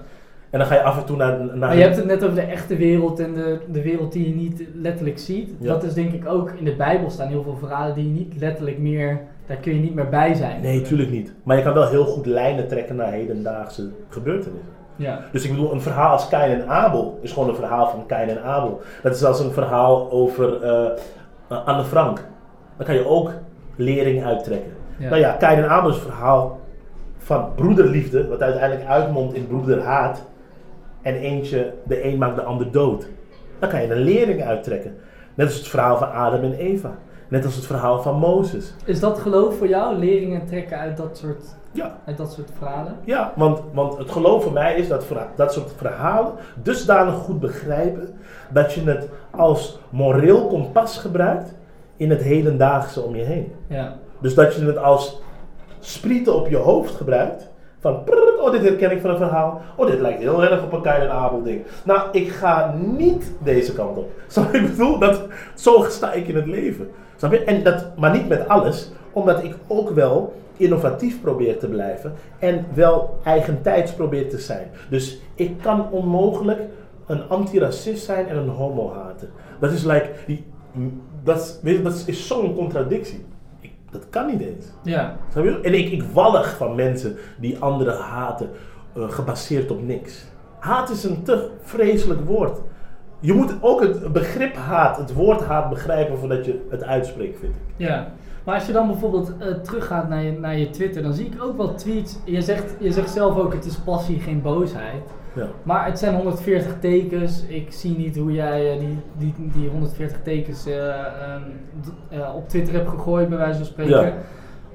En 0.52 0.60
dan 0.60 0.68
ga 0.68 0.74
je 0.74 0.82
af 0.82 0.98
en 0.98 1.06
toe 1.06 1.18
naar... 1.18 1.38
naar 1.46 1.58
Maar 1.58 1.76
je 1.76 1.82
hebt 1.82 1.96
het 1.96 2.06
net 2.06 2.24
over 2.24 2.36
de 2.36 2.42
echte 2.42 2.76
wereld 2.76 3.20
en 3.20 3.34
de, 3.34 3.60
de 3.72 3.82
wereld 3.82 4.12
die 4.12 4.28
je 4.28 4.36
niet 4.36 4.64
letterlijk 4.74 5.20
ziet. 5.20 5.50
Ja. 5.60 5.68
Dat 5.68 5.84
is 5.84 5.94
denk 5.94 6.14
ik 6.14 6.28
ook 6.28 6.52
in 6.52 6.66
de 6.66 6.76
Bijbel 6.76 7.10
staan 7.10 7.28
heel 7.28 7.44
veel 7.44 7.56
verhalen 7.56 7.96
die 7.96 8.04
je 8.04 8.20
niet 8.20 8.34
letterlijk 8.40 8.78
meer, 8.78 9.20
daar 9.46 9.58
kun 9.58 9.74
je 9.74 9.80
niet 9.80 9.96
meer 9.96 10.10
bij 10.10 10.34
zijn. 10.34 10.62
Nee, 10.62 10.82
tuurlijk 10.82 11.12
niet. 11.12 11.34
Maar 11.44 11.58
je 11.58 11.64
kan 11.64 11.74
wel 11.74 11.88
heel 11.88 12.06
goed 12.06 12.26
lijnen 12.26 12.68
trekken 12.68 12.96
naar 12.96 13.12
hedendaagse 13.12 13.90
gebeurtenissen. 14.10 14.70
Ja. 14.96 15.20
Dus 15.32 15.44
ik 15.44 15.52
bedoel, 15.52 15.74
een 15.74 15.82
verhaal 15.82 16.12
als 16.12 16.28
Kain 16.28 16.62
en 16.62 16.68
Abel 16.68 17.20
is 17.22 17.32
gewoon 17.32 17.50
een 17.50 17.56
verhaal 17.56 17.90
van 17.90 18.06
Kain 18.06 18.30
en 18.30 18.44
Abel. 18.44 18.82
Dat 19.04 19.16
is 19.16 19.24
als 19.24 19.40
een 19.40 19.52
verhaal 19.52 20.12
over 20.12 20.64
eh, 20.64 21.66
Anne 21.66 21.84
Frank. 21.84 22.26
Dan 22.78 22.86
kan 22.86 22.96
je 22.96 23.06
ook 23.06 23.32
lering 23.76 24.24
uittrekken. 24.24 24.72
Ja. 24.98 25.10
Nou 25.10 25.22
ja, 25.22 25.32
Kain 25.32 25.58
en 25.58 25.70
Abel 25.70 25.90
is 25.90 25.96
een 25.96 26.02
verhaal 26.02 26.60
van 27.18 27.46
broederliefde, 27.56 28.28
wat 28.28 28.42
uiteindelijk 28.42 28.90
uitmondt 28.90 29.34
in 29.34 29.48
broederhaat. 29.48 30.30
En 31.02 31.16
eentje, 31.16 31.74
de 31.84 32.06
een 32.06 32.18
maakt 32.18 32.36
de 32.36 32.44
ander 32.44 32.72
dood. 32.72 33.08
Dan 33.60 33.70
kan 33.70 33.82
je 33.82 33.92
een 33.92 34.02
lering 34.02 34.44
uittrekken. 34.44 34.96
Net 35.34 35.48
als 35.48 35.56
het 35.56 35.68
verhaal 35.68 35.98
van 35.98 36.12
Adam 36.12 36.44
en 36.44 36.54
Eva. 36.54 36.98
Net 37.28 37.46
als 37.46 37.56
het 37.56 37.66
verhaal 37.66 38.02
van 38.02 38.16
Mozes. 38.16 38.74
Is 38.86 39.00
dat 39.00 39.20
geloof 39.20 39.58
voor 39.58 39.68
jou, 39.68 39.98
leringen 39.98 40.46
trekken 40.46 40.78
uit 40.78 40.98
dat 40.98 41.18
soort, 41.18 41.44
Ja, 41.72 41.98
uit 42.06 42.18
dat 42.18 42.34
soort 42.34 42.50
verhalen? 42.58 42.96
Ja, 43.04 43.34
want, 43.36 43.62
want 43.74 43.98
het 43.98 44.12
geloof 44.12 44.44
voor 44.44 44.52
mij 44.52 44.76
is 44.76 44.88
dat 44.88 45.06
dat 45.36 45.54
soort 45.54 45.74
verhalen 45.78 46.34
dusdanig 46.64 47.14
goed 47.14 47.40
begrijpen 47.40 48.10
dat 48.50 48.74
je 48.74 48.82
het 48.82 49.10
als 49.30 49.80
moreel 49.90 50.48
kompas 50.48 50.98
gebruikt 50.98 51.54
in 51.98 52.10
het 52.10 52.22
hedendaagse 52.22 53.02
om 53.02 53.16
je 53.16 53.24
heen. 53.24 53.52
Ja. 53.68 53.98
Dus 54.20 54.36
dat 54.36 54.56
je 54.56 54.66
het 54.66 54.78
als 54.78 55.22
sprieten 55.80 56.36
op 56.36 56.48
je 56.50 56.58
hoofd 56.58 56.96
gebruikt. 56.96 57.50
Van, 57.82 58.04
oh 58.40 58.52
dit 58.52 58.62
herken 58.62 58.92
ik 58.92 59.02
van 59.02 59.10
een 59.10 59.18
verhaal. 59.18 59.62
Oh 59.76 59.88
dit 59.88 60.00
lijkt 60.00 60.20
heel 60.20 60.44
erg 60.44 60.64
op 60.64 60.72
een 60.72 60.82
Kain 60.82 61.02
en 61.02 61.12
Abel 61.12 61.44
ding. 61.44 61.62
Nou, 61.84 62.10
ik 62.12 62.30
ga 62.30 62.76
niet 62.98 63.32
deze 63.44 63.74
kant 63.74 63.98
op. 63.98 64.10
Zo, 64.28 64.42
ik 64.52 64.70
bedoel, 64.70 65.00
dat, 65.00 65.22
zo 65.54 65.86
sta 65.90 66.14
ik 66.14 66.28
in 66.28 66.36
het 66.36 66.46
leven. 66.46 66.90
Snap 67.16 67.32
je? 67.32 67.44
En 67.44 67.64
dat, 67.64 67.98
maar 67.98 68.12
niet 68.12 68.28
met 68.28 68.48
alles, 68.48 68.92
omdat 69.12 69.44
ik 69.44 69.56
ook 69.68 69.90
wel 69.90 70.34
innovatief 70.58 71.22
probeer 71.22 71.60
te 71.60 71.68
blijven 71.68 72.14
en 72.40 72.66
wel 72.74 73.20
eigentijds 73.24 73.94
probeer 73.94 74.30
te 74.30 74.38
zijn. 74.40 74.72
Dus 74.90 75.20
ik 75.36 75.58
kan 75.62 75.92
onmogelijk 75.92 76.60
een 77.08 77.30
antiracist 77.30 78.06
zijn 78.06 78.28
en 78.28 78.38
een 78.38 78.50
homo 78.50 78.94
haten. 78.94 79.30
Dat 79.60 79.72
is 79.72 79.84
like, 79.84 80.10
die, 80.26 80.44
dat, 81.24 81.60
dat 81.84 82.04
is 82.06 82.28
zo'n 82.28 82.56
contradictie. 82.56 83.26
Dat 83.92 84.10
kan 84.10 84.26
niet 84.26 84.42
eens. 84.42 84.66
Ja. 84.84 85.18
Snap 85.32 85.44
je? 85.44 85.60
En 85.62 85.74
ik, 85.74 85.92
ik 85.92 86.04
wallig 86.04 86.58
van 86.58 86.76
mensen 86.76 87.18
die 87.40 87.58
anderen 87.60 87.98
haten, 87.98 88.50
eh, 88.96 89.10
gebaseerd 89.10 89.72
op 89.72 89.84
niks. 89.84 90.26
Haat 90.60 90.90
is 90.90 91.04
een 91.04 91.24
te 91.24 91.50
vreselijk 91.62 92.26
woord. 92.26 92.60
Je 93.20 93.34
moet 93.34 93.56
ook 93.62 93.82
het 93.82 94.14
begrip 94.14 94.56
haat, 94.56 94.98
het 94.98 95.14
woord 95.14 95.44
haat 95.44 95.70
begrijpen 95.70 96.18
voordat 96.18 96.46
je 96.46 96.68
het 96.70 96.84
uitspreekt, 96.84 97.40
vind 97.40 97.56
ik. 97.56 97.62
Ja, 97.88 98.12
maar 98.44 98.56
als 98.56 98.66
je 98.66 98.74
dan 98.74 98.88
bijvoorbeeld 98.88 99.32
eh, 99.38 99.48
teruggaat 99.48 100.10
naar 100.10 100.24
je, 100.24 100.32
naar 100.32 100.58
je 100.58 100.70
Twitter, 100.70 101.02
dan 101.02 101.14
zie 101.14 101.26
ik 101.26 101.44
ook 101.44 101.58
wel 101.58 101.74
tweets. 101.74 102.18
Je 102.24 102.42
zegt, 102.42 102.76
je 102.80 102.92
zegt 102.92 103.10
zelf 103.10 103.38
ook, 103.38 103.54
het 103.54 103.66
is 103.66 103.76
passie, 103.76 104.20
geen 104.20 104.42
boosheid. 104.42 105.04
Ja. 105.34 105.48
Maar 105.64 105.86
het 105.86 106.00
zijn 106.00 106.16
140 106.16 106.80
tekens. 106.80 107.44
Ik 107.48 107.72
zie 107.72 107.98
niet 107.98 108.18
hoe 108.18 108.32
jij 108.32 108.74
eh, 108.74 108.80
die, 108.80 108.98
die, 109.18 109.52
die 109.54 109.70
140 109.70 110.22
tekens 110.24 110.66
eh, 110.66 111.00
ehm, 111.00 111.42
eh, 112.10 112.36
op 112.36 112.50
Twitter 112.50 112.74
hebt 112.74 112.90
gegooid, 112.90 113.30
bij 113.30 113.38
wijze 113.38 113.58
van 113.58 113.66
spreken. 113.66 114.06
Ja. 114.06 114.14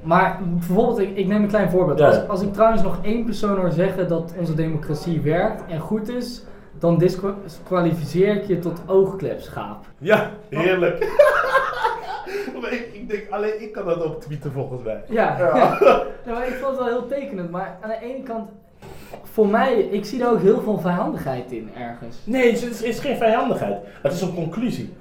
Maar 0.02 0.40
bijvoorbeeld, 0.44 0.98
ik, 0.98 1.16
ik 1.16 1.26
neem 1.26 1.42
een 1.42 1.48
klein 1.48 1.70
voorbeeld. 1.70 1.98
Ja. 1.98 2.06
Als, 2.06 2.28
als 2.28 2.42
ik 2.42 2.52
trouwens 2.52 2.82
nog 2.82 2.98
één 3.02 3.24
persoon 3.24 3.56
hoor 3.56 3.70
zeggen 3.70 4.08
dat 4.08 4.34
onze 4.38 4.54
democratie 4.54 5.20
werkt 5.20 5.62
en 5.68 5.80
goed 5.80 6.08
is, 6.08 6.44
dan 6.78 6.98
disqualificeer 6.98 8.36
ik 8.36 8.44
je 8.44 8.58
tot 8.58 8.80
oogklepschaap. 8.86 9.84
Ja, 9.98 10.30
heerlijk. 10.48 10.98
Ik, 12.70 12.90
ik 12.92 13.08
denk, 13.08 13.30
alleen 13.30 13.62
ik 13.62 13.72
kan 13.72 13.84
dat 13.84 14.02
ook 14.02 14.20
tweeten 14.20 14.52
volgens 14.52 14.82
mij. 14.82 15.02
Ja, 15.08 15.38
Ja. 15.38 15.78
Ja, 16.26 16.32
maar 16.32 16.46
ik 16.46 16.54
vond 16.54 16.76
het 16.76 16.84
wel 16.84 16.98
heel 16.98 17.06
tekenend. 17.06 17.50
Maar 17.50 17.78
aan 17.80 17.88
de 17.88 17.98
ene 18.00 18.22
kant, 18.22 18.50
voor 19.22 19.48
mij, 19.48 19.78
ik 19.78 20.04
zie 20.04 20.18
daar 20.18 20.32
ook 20.32 20.40
heel 20.40 20.60
veel 20.60 20.78
vijandigheid 20.78 21.52
in 21.52 21.70
ergens. 21.76 22.16
Nee, 22.24 22.52
het 22.52 22.62
is, 22.62 22.82
is 22.82 22.98
geen 22.98 23.16
vijandigheid. 23.16 23.76
Het 24.02 24.12
is 24.12 24.20
een 24.20 24.34
conclusie. 24.34 24.92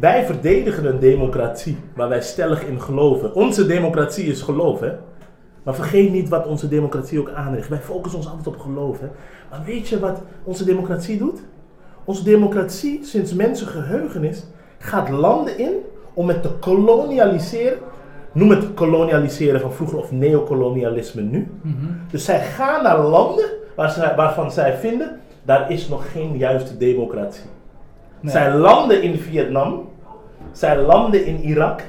Wij 0.00 0.24
verdedigen 0.24 0.84
een 0.84 0.98
democratie 0.98 1.78
waar 1.94 2.08
wij 2.08 2.22
stellig 2.22 2.66
in 2.66 2.80
geloven. 2.80 3.34
Onze 3.34 3.66
democratie 3.66 4.24
is 4.24 4.42
geloof, 4.42 4.80
hè. 4.80 4.92
Maar 5.62 5.74
vergeet 5.74 6.12
niet 6.12 6.28
wat 6.28 6.46
onze 6.46 6.68
democratie 6.68 7.20
ook 7.20 7.30
aanricht. 7.30 7.68
Wij 7.68 7.78
focussen 7.78 8.18
ons 8.18 8.28
altijd 8.28 8.46
op 8.46 8.58
geloof, 8.58 9.00
hè. 9.00 9.06
Maar 9.50 9.62
weet 9.64 9.88
je 9.88 9.98
wat 9.98 10.22
onze 10.44 10.64
democratie 10.64 11.18
doet? 11.18 11.40
Onze 12.04 12.24
democratie, 12.24 13.04
sinds 13.04 13.34
mensengeheugenis, 13.34 14.44
gaat 14.78 15.08
landen 15.08 15.58
in 15.58 15.72
om 16.14 16.28
het 16.28 16.42
te 16.42 16.50
kolonialiseren. 16.50 17.78
Noem 18.38 18.50
het 18.50 18.74
kolonialiseren 18.74 19.60
van 19.60 19.72
vroeger 19.72 19.98
of 19.98 20.12
neocolonialisme 20.12 21.22
nu. 21.22 21.50
Dus 22.10 22.24
zij 22.24 22.40
gaan 22.40 22.82
naar 22.82 22.98
landen 22.98 23.48
waar 23.76 23.90
zij, 23.90 24.14
waarvan 24.16 24.50
zij 24.52 24.76
vinden, 24.76 25.20
daar 25.42 25.70
is 25.70 25.88
nog 25.88 26.12
geen 26.12 26.36
juiste 26.36 26.76
democratie. 26.76 27.44
Nee. 28.20 28.32
Zij 28.32 28.54
landen 28.54 29.02
in 29.02 29.18
Vietnam, 29.18 29.88
zij 30.52 30.82
landen 30.82 31.26
in 31.26 31.40
Irak, 31.40 31.82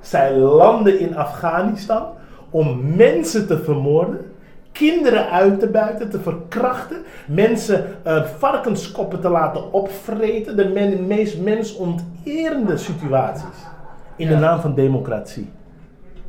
zij 0.00 0.36
landen 0.36 0.98
in 0.98 1.16
Afghanistan 1.16 2.02
om 2.50 2.94
mensen 2.96 3.46
te 3.46 3.58
vermoorden, 3.58 4.20
kinderen 4.72 5.30
uit 5.30 5.60
te 5.60 5.68
buiten, 5.68 6.10
te 6.10 6.20
verkrachten, 6.20 6.96
mensen 7.26 7.84
eh, 8.02 8.24
varkenskoppen 8.24 9.20
te 9.20 9.28
laten 9.28 9.72
opvreten, 9.72 10.56
de 10.56 10.68
men- 10.68 11.06
meest 11.06 11.40
mensonterende 11.40 12.76
situaties. 12.76 13.66
In 14.16 14.28
de 14.28 14.36
naam 14.36 14.60
van 14.60 14.74
democratie. 14.74 15.50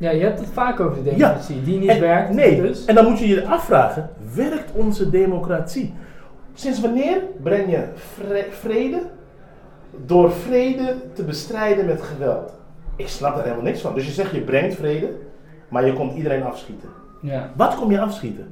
Ja, 0.03 0.09
je 0.11 0.21
hebt 0.23 0.39
het 0.39 0.49
vaak 0.49 0.79
over 0.79 0.95
de 0.95 1.09
democratie, 1.09 1.63
die 1.63 1.79
niet 1.79 1.89
En- 1.89 1.99
werkt. 1.99 2.33
Nee, 2.33 2.61
Dus. 2.61 2.85
en 2.85 2.95
dan 2.95 3.09
moet 3.09 3.19
je 3.19 3.27
je 3.27 3.45
afvragen, 3.47 4.09
werkt 4.35 4.71
onze 4.71 5.09
democratie? 5.09 5.93
Sinds 6.53 6.81
wanneer 6.81 7.21
breng 7.43 7.71
je 7.71 7.83
vre- 7.95 8.47
vrede 8.49 9.01
door 10.05 10.31
vrede 10.31 10.95
te 11.13 11.23
bestrijden 11.23 11.85
met 11.85 12.01
geweld? 12.01 12.53
Ik 12.95 13.07
snap 13.07 13.33
daar 13.35 13.43
helemaal 13.43 13.63
niks 13.63 13.81
van. 13.81 13.93
Dus 13.93 14.05
je 14.05 14.11
zegt 14.11 14.31
je 14.31 14.41
brengt 14.41 14.75
vrede, 14.75 15.09
maar 15.67 15.85
je 15.85 15.93
komt 15.93 16.15
iedereen 16.17 16.43
afschieten. 16.43 16.89
Ja. 17.21 17.49
Wat 17.55 17.75
kom 17.75 17.91
je 17.91 17.99
afschieten? 18.01 18.47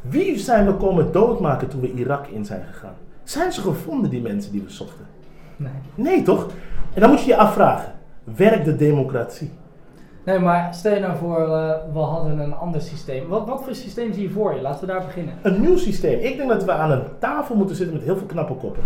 Wie 0.00 0.38
zijn 0.38 0.66
we 0.66 0.72
komen 0.74 1.12
doodmaken 1.12 1.68
toen 1.68 1.80
we 1.80 1.92
Irak 1.92 2.26
in 2.26 2.44
zijn 2.44 2.62
gegaan? 2.72 2.94
Zijn 3.24 3.52
ze 3.52 3.60
gevonden, 3.60 4.10
die 4.10 4.22
mensen 4.22 4.52
die 4.52 4.62
we 4.62 4.70
zochten? 4.70 5.06
Nee. 5.56 5.72
Nee, 5.94 6.22
toch? 6.22 6.46
En 6.94 7.00
dan 7.00 7.10
moet 7.10 7.20
je 7.20 7.26
je 7.30 7.36
afvragen, 7.36 7.92
werkt 8.36 8.64
de 8.64 8.76
democratie? 8.76 9.50
Nee, 10.24 10.38
maar 10.38 10.74
stel 10.74 10.94
je 10.94 11.00
nou 11.00 11.16
voor, 11.16 11.40
eh, 11.40 11.74
we 11.92 11.98
hadden 11.98 12.38
een 12.38 12.54
ander 12.54 12.80
systeem. 12.80 13.28
Wat, 13.28 13.46
wat 13.46 13.64
voor 13.64 13.74
systeem 13.74 14.12
zie 14.12 14.22
je 14.22 14.30
voor 14.30 14.54
je? 14.54 14.60
Laten 14.60 14.80
we 14.80 14.86
daar 14.86 15.04
beginnen. 15.04 15.34
Een 15.42 15.60
nieuw 15.60 15.76
systeem. 15.76 16.18
Ik 16.20 16.36
denk 16.36 16.48
dat 16.48 16.64
we 16.64 16.72
aan 16.72 16.90
een 16.90 17.04
tafel 17.18 17.54
moeten 17.54 17.76
zitten 17.76 17.96
met 17.96 18.04
heel 18.04 18.16
veel 18.16 18.26
knappe 18.26 18.54
koppen. 18.54 18.82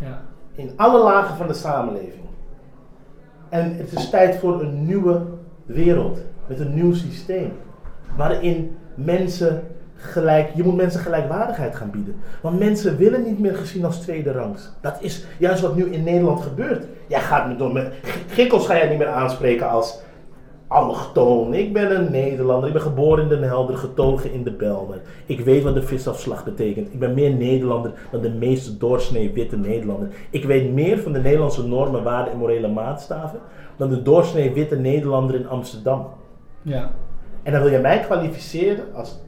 Ja. 0.00 0.20
In 0.54 0.70
alle 0.76 1.02
lagen 1.02 1.36
van 1.36 1.46
de 1.46 1.54
samenleving. 1.54 2.24
En 3.48 3.76
het 3.76 3.92
is 3.92 4.10
tijd 4.10 4.36
voor 4.36 4.60
een 4.60 4.86
nieuwe 4.86 5.22
wereld 5.64 6.20
met 6.46 6.60
een 6.60 6.74
nieuw 6.74 6.94
systeem. 6.94 7.52
Waarin 8.16 8.76
mensen 8.94 9.62
gelijk, 9.96 10.50
je 10.54 10.62
moet 10.62 10.76
mensen 10.76 11.00
gelijkwaardigheid 11.00 11.76
gaan 11.76 11.90
bieden. 11.90 12.16
Want 12.40 12.58
mensen 12.58 12.96
willen 12.96 13.22
niet 13.22 13.38
meer 13.38 13.54
gezien 13.54 13.84
als 13.84 14.00
tweede 14.00 14.32
rangs. 14.32 14.72
Dat 14.80 14.96
is 15.00 15.24
juist 15.38 15.62
wat 15.62 15.76
nu 15.76 15.84
in 15.84 16.04
Nederland 16.04 16.40
gebeurt. 16.40 16.84
Jij 17.06 17.20
gaat 17.20 17.48
me 17.48 17.56
door 17.56 17.72
me, 17.72 17.90
Gikkels 18.26 18.66
ga 18.66 18.76
jij 18.76 18.88
niet 18.88 18.98
meer 18.98 19.08
aanspreken 19.08 19.68
als 19.68 20.00
allochtoon. 20.68 21.54
Ik 21.54 21.72
ben 21.72 21.96
een 21.96 22.10
Nederlander. 22.10 22.66
Ik 22.66 22.72
ben 22.72 22.82
geboren 22.82 23.22
in 23.22 23.28
Den 23.28 23.42
Helder, 23.42 23.76
getogen 23.76 24.32
in 24.32 24.44
de 24.44 24.52
Belmen. 24.52 25.00
Ik 25.26 25.40
weet 25.40 25.62
wat 25.62 25.74
de 25.74 25.82
visafslag 25.82 26.44
betekent. 26.44 26.92
Ik 26.92 26.98
ben 26.98 27.14
meer 27.14 27.34
Nederlander 27.34 27.92
dan 28.10 28.20
de 28.20 28.30
meeste 28.30 28.76
doorsnee 28.76 29.32
witte 29.32 29.56
Nederlander. 29.56 30.08
Ik 30.30 30.44
weet 30.44 30.72
meer 30.72 30.98
van 30.98 31.12
de 31.12 31.20
Nederlandse 31.20 31.66
normen, 31.66 32.02
waarden 32.02 32.32
en 32.32 32.38
morele 32.38 32.68
maatstaven 32.68 33.38
dan 33.76 33.88
de 33.88 34.02
doorsnee 34.02 34.52
witte 34.52 34.76
Nederlander 34.76 35.34
in 35.34 35.48
Amsterdam. 35.48 36.06
Ja. 36.62 36.90
En 37.42 37.52
dan 37.52 37.62
wil 37.62 37.70
je 37.70 37.78
mij 37.78 38.00
kwalificeren 38.00 38.84
als 38.94 39.18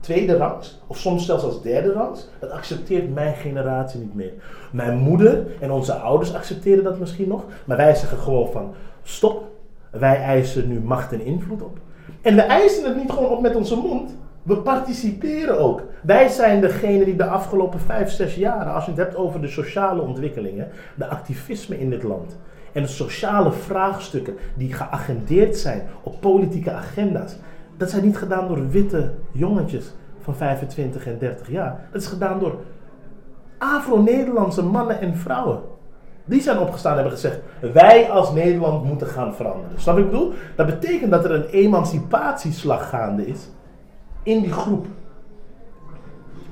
tweede 0.00 0.36
rangs, 0.36 0.80
of 0.86 0.98
soms 0.98 1.26
zelfs 1.26 1.44
als 1.44 1.62
derde 1.62 1.92
rangs. 1.92 2.28
Dat 2.38 2.50
accepteert 2.50 3.14
mijn 3.14 3.34
generatie 3.34 4.00
niet 4.00 4.14
meer. 4.14 4.32
Mijn 4.72 4.98
moeder 4.98 5.46
en 5.60 5.70
onze 5.70 5.92
ouders 5.94 6.34
accepteren 6.34 6.84
dat 6.84 6.98
misschien 6.98 7.28
nog, 7.28 7.44
maar 7.64 7.76
wij 7.76 7.94
zeggen 7.94 8.18
gewoon 8.18 8.52
van 8.52 8.74
stop. 9.02 9.46
Wij 9.90 10.16
eisen 10.22 10.68
nu 10.68 10.80
macht 10.80 11.12
en 11.12 11.20
invloed 11.20 11.62
op. 11.62 11.78
En 12.22 12.34
we 12.34 12.40
eisen 12.40 12.84
het 12.84 12.96
niet 12.96 13.10
gewoon 13.10 13.30
op 13.30 13.40
met 13.40 13.56
onze 13.56 13.76
mond. 13.76 14.16
We 14.42 14.56
participeren 14.56 15.58
ook. 15.58 15.82
Wij 16.02 16.28
zijn 16.28 16.60
degene 16.60 17.04
die 17.04 17.16
de 17.16 17.24
afgelopen 17.24 17.80
vijf, 17.80 18.10
zes 18.10 18.34
jaren, 18.34 18.74
als 18.74 18.84
je 18.84 18.90
het 18.90 19.00
hebt 19.00 19.16
over 19.16 19.40
de 19.40 19.48
sociale 19.48 20.02
ontwikkelingen, 20.02 20.68
de 20.94 21.06
activisme 21.06 21.80
in 21.80 21.90
dit 21.90 22.02
land 22.02 22.36
en 22.72 22.82
de 22.82 22.88
sociale 22.88 23.52
vraagstukken 23.52 24.36
die 24.56 24.72
geagendeerd 24.72 25.56
zijn 25.56 25.82
op 26.02 26.20
politieke 26.20 26.72
agenda's, 26.72 27.36
dat 27.76 27.90
zijn 27.90 28.04
niet 28.04 28.16
gedaan 28.16 28.48
door 28.48 28.68
witte 28.68 29.14
jongetjes 29.32 29.94
van 30.20 30.36
25 30.36 31.06
en 31.06 31.18
30 31.18 31.50
jaar. 31.50 31.88
Dat 31.92 32.02
is 32.02 32.08
gedaan 32.08 32.38
door 32.38 32.56
Afro-Nederlandse 33.58 34.62
mannen 34.62 35.00
en 35.00 35.16
vrouwen. 35.16 35.60
Die 36.28 36.40
zijn 36.40 36.58
opgestaan 36.58 36.92
en 36.92 36.98
hebben 36.98 37.18
gezegd: 37.18 37.40
wij 37.72 38.10
als 38.10 38.32
Nederland 38.32 38.84
moeten 38.84 39.06
gaan 39.06 39.34
veranderen. 39.34 39.80
Snap 39.80 39.98
ik 39.98 40.10
bedoel? 40.10 40.32
Dat 40.56 40.66
betekent 40.66 41.10
dat 41.10 41.24
er 41.24 41.30
een 41.30 41.46
emancipatieslag 41.46 42.88
gaande 42.88 43.26
is 43.26 43.48
in 44.22 44.40
die 44.40 44.52
groep. 44.52 44.86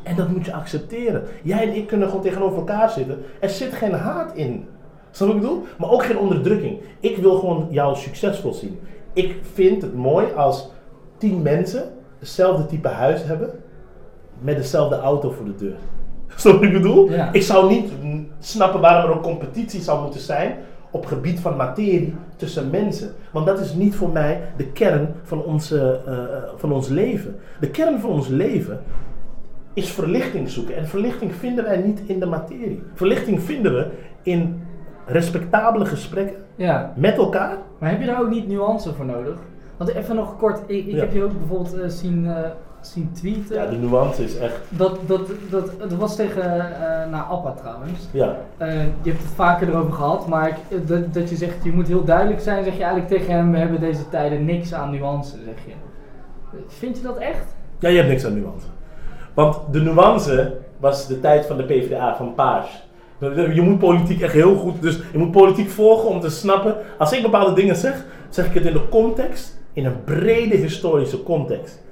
En 0.03 0.17
dat 0.17 0.29
moet 0.29 0.45
je 0.45 0.53
accepteren. 0.53 1.23
Jij 1.43 1.69
en 1.69 1.77
ik 1.77 1.87
kunnen 1.87 2.09
gewoon 2.09 2.23
tegenover 2.23 2.59
elkaar 2.59 2.91
zitten. 2.91 3.19
Er 3.41 3.51
zit 3.51 3.73
geen 3.73 3.93
haat 3.93 4.35
in. 4.35 4.69
Snap 5.11 5.29
ik 5.29 5.41
bedoel? 5.41 5.63
Maar 5.79 5.91
ook 5.91 6.05
geen 6.05 6.19
onderdrukking. 6.19 6.81
Ik 7.01 7.17
wil 7.17 7.39
gewoon 7.39 7.67
jou 7.71 7.97
succesvol 7.97 8.53
zien. 8.53 8.79
Ik 9.13 9.37
vind 9.53 9.83
het 9.83 9.95
mooi 9.95 10.33
als 10.33 10.71
tien 11.19 11.43
mensen 11.43 11.93
hetzelfde 12.19 12.67
type 12.67 12.89
huis 12.89 13.25
hebben. 13.25 13.51
Met 14.39 14.57
dezelfde 14.57 14.97
auto 14.97 15.31
voor 15.31 15.45
de 15.45 15.55
deur. 15.55 15.77
Snap 16.41 16.55
wat 16.55 16.63
ik 16.63 16.73
bedoel? 16.73 17.11
Ja. 17.11 17.33
Ik 17.33 17.43
zou 17.43 17.69
niet 17.69 17.91
snappen 18.39 18.81
waarom 18.81 19.11
er 19.11 19.17
een 19.17 19.23
competitie 19.23 19.81
zou 19.81 20.03
moeten 20.03 20.21
zijn 20.21 20.57
op 20.91 21.07
gebied 21.07 21.41
van 21.41 21.57
materie 21.57 22.15
tussen 22.37 22.71
mensen. 22.71 23.13
Want 23.33 23.47
dat 23.47 23.61
is 23.61 23.75
niet 23.75 23.95
voor 23.97 24.11
mij 24.11 24.41
de 24.57 24.67
kern 24.67 25.09
van, 25.23 25.43
onze, 25.43 26.01
eh, 26.07 26.13
eh, 26.13 26.43
van 26.57 26.73
ons 26.73 26.89
leven. 26.89 27.37
De 27.61 27.71
kern 27.71 28.01
van 28.01 28.11
ons 28.11 28.29
leven 28.29 28.81
is 29.75 29.91
verlichting 29.93 30.49
zoeken. 30.49 30.77
En 30.77 30.87
verlichting 30.89 31.35
vinden 31.35 31.65
wij 31.65 31.77
niet 31.77 32.01
in 32.07 32.21
de 32.21 32.27
materie. 32.27 32.83
Verlichting 32.95 33.43
vinden 33.43 33.75
we 33.75 33.87
in 34.23 34.61
respectabele 35.07 35.85
gesprekken 35.87 36.37
Ja. 36.55 36.93
met 36.97 37.17
elkaar. 37.17 37.57
Maar 37.79 37.91
heb 37.91 38.01
je 38.01 38.07
daar 38.07 38.21
ook 38.21 38.31
niet 38.31 38.49
nuance 38.49 38.95
voor 38.95 39.05
nodig? 39.05 39.35
Want 39.77 39.91
even 39.95 40.15
nog 40.17 40.37
kort, 40.37 40.61
ik, 40.67 40.87
ik 40.87 40.93
Ja. 40.95 40.99
heb 41.01 41.13
je 41.13 41.23
ook 41.23 41.39
bijvoorbeeld 41.39 41.79
eh, 41.79 41.89
zien, 41.89 42.29
zien 42.93 43.11
tweeten. 43.13 43.57
Ja, 43.57 43.67
de 43.67 43.77
nuance 43.77 44.25
is 44.25 44.39
echt. 44.39 44.61
Dat, 44.69 44.99
dat, 45.07 45.21
dat, 45.51 45.71
dat 45.79 45.93
was 45.93 46.17
tegen, 46.17 46.43
eh 46.61 47.11
naar 47.11 47.23
Appa 47.23 47.53
trouwens. 47.53 48.01
Ja, 48.11 48.37
Eh, 48.57 48.75
je 49.03 49.11
hebt 49.11 49.23
het 49.23 49.33
vaker 49.35 49.69
erover 49.69 49.93
gehad, 49.93 50.27
maar 50.29 50.49
ik- 50.49 50.87
dat, 50.89 51.15
dat 51.15 51.29
je 51.31 51.37
zegt, 51.37 51.65
je 51.65 51.73
moet 51.73 51.89
heel 51.89 52.05
duidelijk 52.05 52.41
zijn, 52.41 52.65
zeg 52.65 52.77
je 52.77 52.83
eigenlijk 52.85 53.13
tegen 53.13 53.35
hem, 53.35 53.53
we 53.53 53.59
hebben 53.59 53.81
deze 53.81 54.09
tijden 54.09 54.45
niks 54.45 54.75
aan 54.75 54.91
nuance, 54.91 55.37
zeg 55.45 55.55
je. 55.67 55.73
Vind 56.69 56.97
je 56.97 57.03
dat 57.03 57.17
echt? 57.19 57.55
ja 57.79 57.89
je 57.89 57.97
hebt 57.97 58.09
niks 58.09 58.25
aan 58.25 58.35
nuance. 58.35 58.67
Want 59.35 59.59
de 59.71 59.81
nuance 59.81 60.57
was 60.81 61.07
de 61.07 61.21
tijd 61.21 61.47
van 61.47 61.57
de 61.57 61.63
PvdA, 61.65 62.17
van 62.17 62.35
Paars. 62.35 62.85
Je 63.55 63.63
moet 63.63 63.79
politiek 63.79 64.21
echt 64.21 64.33
heel 64.33 64.57
goed, 64.57 64.83
dus 64.83 65.01
je 65.13 65.19
moet 65.19 65.31
politiek 65.31 65.69
volgen 65.69 66.09
om 66.09 66.21
te 66.21 66.31
snappen. 66.31 66.75
Als 66.99 67.13
ik 67.13 67.23
bepaalde 67.23 67.53
dingen 67.53 67.77
zeg, 67.77 68.05
zeg 68.29 68.47
ik 68.47 68.55
het 68.55 68.65
in 68.65 68.73
de 68.73 68.89
context, 68.89 69.59
in 69.73 69.85
een 69.87 70.05
brede 70.05 70.57
historische 70.57 71.23
context. 71.23 71.83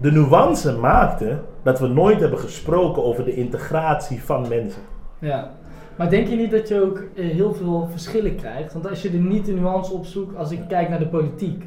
De 0.00 0.12
nuance 0.12 0.72
maakte 0.78 1.38
dat 1.62 1.80
we 1.80 1.86
nooit 1.86 2.20
hebben 2.20 2.38
gesproken 2.38 3.04
over 3.04 3.24
de 3.24 3.34
integratie 3.34 4.22
van 4.22 4.48
mensen. 4.48 4.82
Ja. 5.18 5.50
Maar 5.96 6.10
denk 6.10 6.28
je 6.28 6.36
niet 6.36 6.50
dat 6.50 6.68
je 6.68 6.82
ook 6.82 7.02
eh, 7.16 7.24
heel 7.30 7.52
veel 7.54 7.88
verschillen 7.90 8.36
krijgt? 8.36 8.72
Want 8.72 8.88
als 8.88 9.02
je 9.02 9.08
er 9.10 9.14
niet 9.18 9.46
de 9.46 9.52
nuance 9.52 9.92
opzoekt, 9.92 10.36
als 10.36 10.50
ik 10.50 10.60
kijk 10.68 10.88
naar 10.88 10.98
de 10.98 11.06
politiek, 11.08 11.64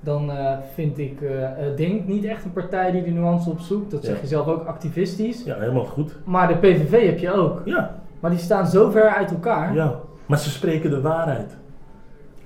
dan 0.00 0.30
eh, 0.30 0.56
vind 0.74 0.98
ik 0.98 1.20
eh, 1.22 1.48
Denk 1.76 2.06
niet 2.06 2.24
echt 2.24 2.44
een 2.44 2.52
partij 2.52 2.90
die 2.90 3.02
de 3.04 3.10
nuance 3.10 3.50
opzoekt. 3.50 3.90
Dat 3.90 4.04
zeg 4.04 4.14
Ja. 4.14 4.20
je 4.20 4.26
zelf 4.26 4.46
ook 4.46 4.64
activistisch. 4.66 5.44
Ja, 5.44 5.58
helemaal 5.58 5.84
goed. 5.84 6.16
Maar 6.24 6.48
de 6.48 6.54
PVV 6.56 7.06
heb 7.06 7.18
je 7.18 7.32
ook. 7.32 7.62
Ja, 7.64 8.00
Maar 8.20 8.30
die 8.30 8.40
staan 8.40 8.66
zo 8.66 8.90
ver 8.90 9.08
uit 9.08 9.30
elkaar. 9.30 9.74
ja. 9.74 10.00
Maar 10.26 10.38
ze 10.38 10.50
spreken 10.50 10.90
de 10.90 11.00
waarheid. 11.00 11.56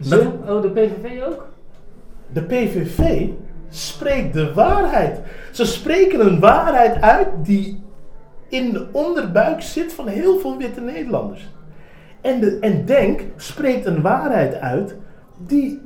Ze? 0.01 0.29
Oh, 0.49 0.62
de 0.62 0.71
PVV 0.71 1.23
ook? 1.29 1.47
De 2.33 2.43
PVV 2.43 3.29
spreekt 3.77 4.33
de 4.35 4.53
waarheid. 4.53 5.21
Ze 5.53 5.65
spreken 5.65 6.21
een 6.27 6.41
waarheid 6.41 7.01
uit 7.03 7.29
die 7.43 7.85
in 8.49 8.73
de 8.73 8.87
onderbuik 8.93 9.62
zit 9.62 9.93
van 9.93 10.07
heel 10.09 10.39
veel 10.39 10.57
witte 10.57 10.81
Nederlanders. 10.81 11.49
En, 12.21 12.41
de, 12.41 12.59
en 12.61 12.85
Denk 12.85 13.21
spreekt 13.37 13.87
een 13.87 14.03
waarheid 14.03 14.55
uit 14.55 14.97
die 15.39 15.81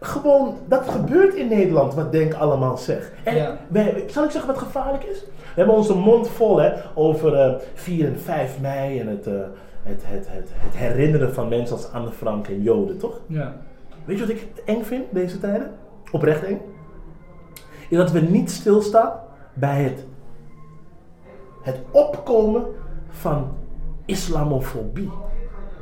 gewoon, 0.00 0.56
dat 0.68 0.88
gebeurt 0.88 1.34
in 1.34 1.48
Nederland 1.48 1.94
wat 1.94 2.12
Denk 2.12 2.34
allemaal 2.34 2.76
zegt. 2.76 3.12
En 3.24 3.36
Ja. 3.36 3.56
wij, 3.68 4.04
zal 4.06 4.24
ik 4.24 4.30
zeggen 4.30 4.50
wat 4.52 4.62
gevaarlijk 4.62 5.04
is? 5.04 5.24
We 5.24 5.56
hebben 5.56 5.74
onze 5.74 5.94
mond 5.94 6.28
vol 6.28 6.58
hè, 6.58 6.72
over 6.94 7.34
eh 7.34 7.54
4 7.74 8.06
en 8.06 8.20
5 8.20 8.60
mei 8.60 9.00
en 9.00 9.06
het, 9.06 9.26
eh, 9.26 9.32
het, 9.82 10.02
het, 10.06 10.26
het, 10.30 10.48
het 10.54 10.76
herinneren 10.76 11.34
van 11.34 11.48
mensen 11.48 11.76
als 11.76 11.92
Anne 11.92 12.10
Frank 12.10 12.48
en 12.48 12.62
Joden, 12.62 12.98
toch? 12.98 13.20
Ja. 13.26 13.52
Weet 14.04 14.18
je 14.18 14.26
wat 14.26 14.34
ik 14.34 14.46
eng 14.64 14.82
vind 14.82 15.04
deze 15.10 15.38
tijden? 15.40 15.70
Oprecht 16.10 16.44
eng. 16.44 16.60
Is 17.90 17.96
dat 17.96 18.10
we 18.10 18.20
niet 18.20 18.50
stilstaan 18.50 19.12
bij 19.54 19.82
het, 19.82 20.06
het 21.62 21.80
opkomen 21.90 22.64
van 23.08 23.52
islamofobie. 24.04 25.10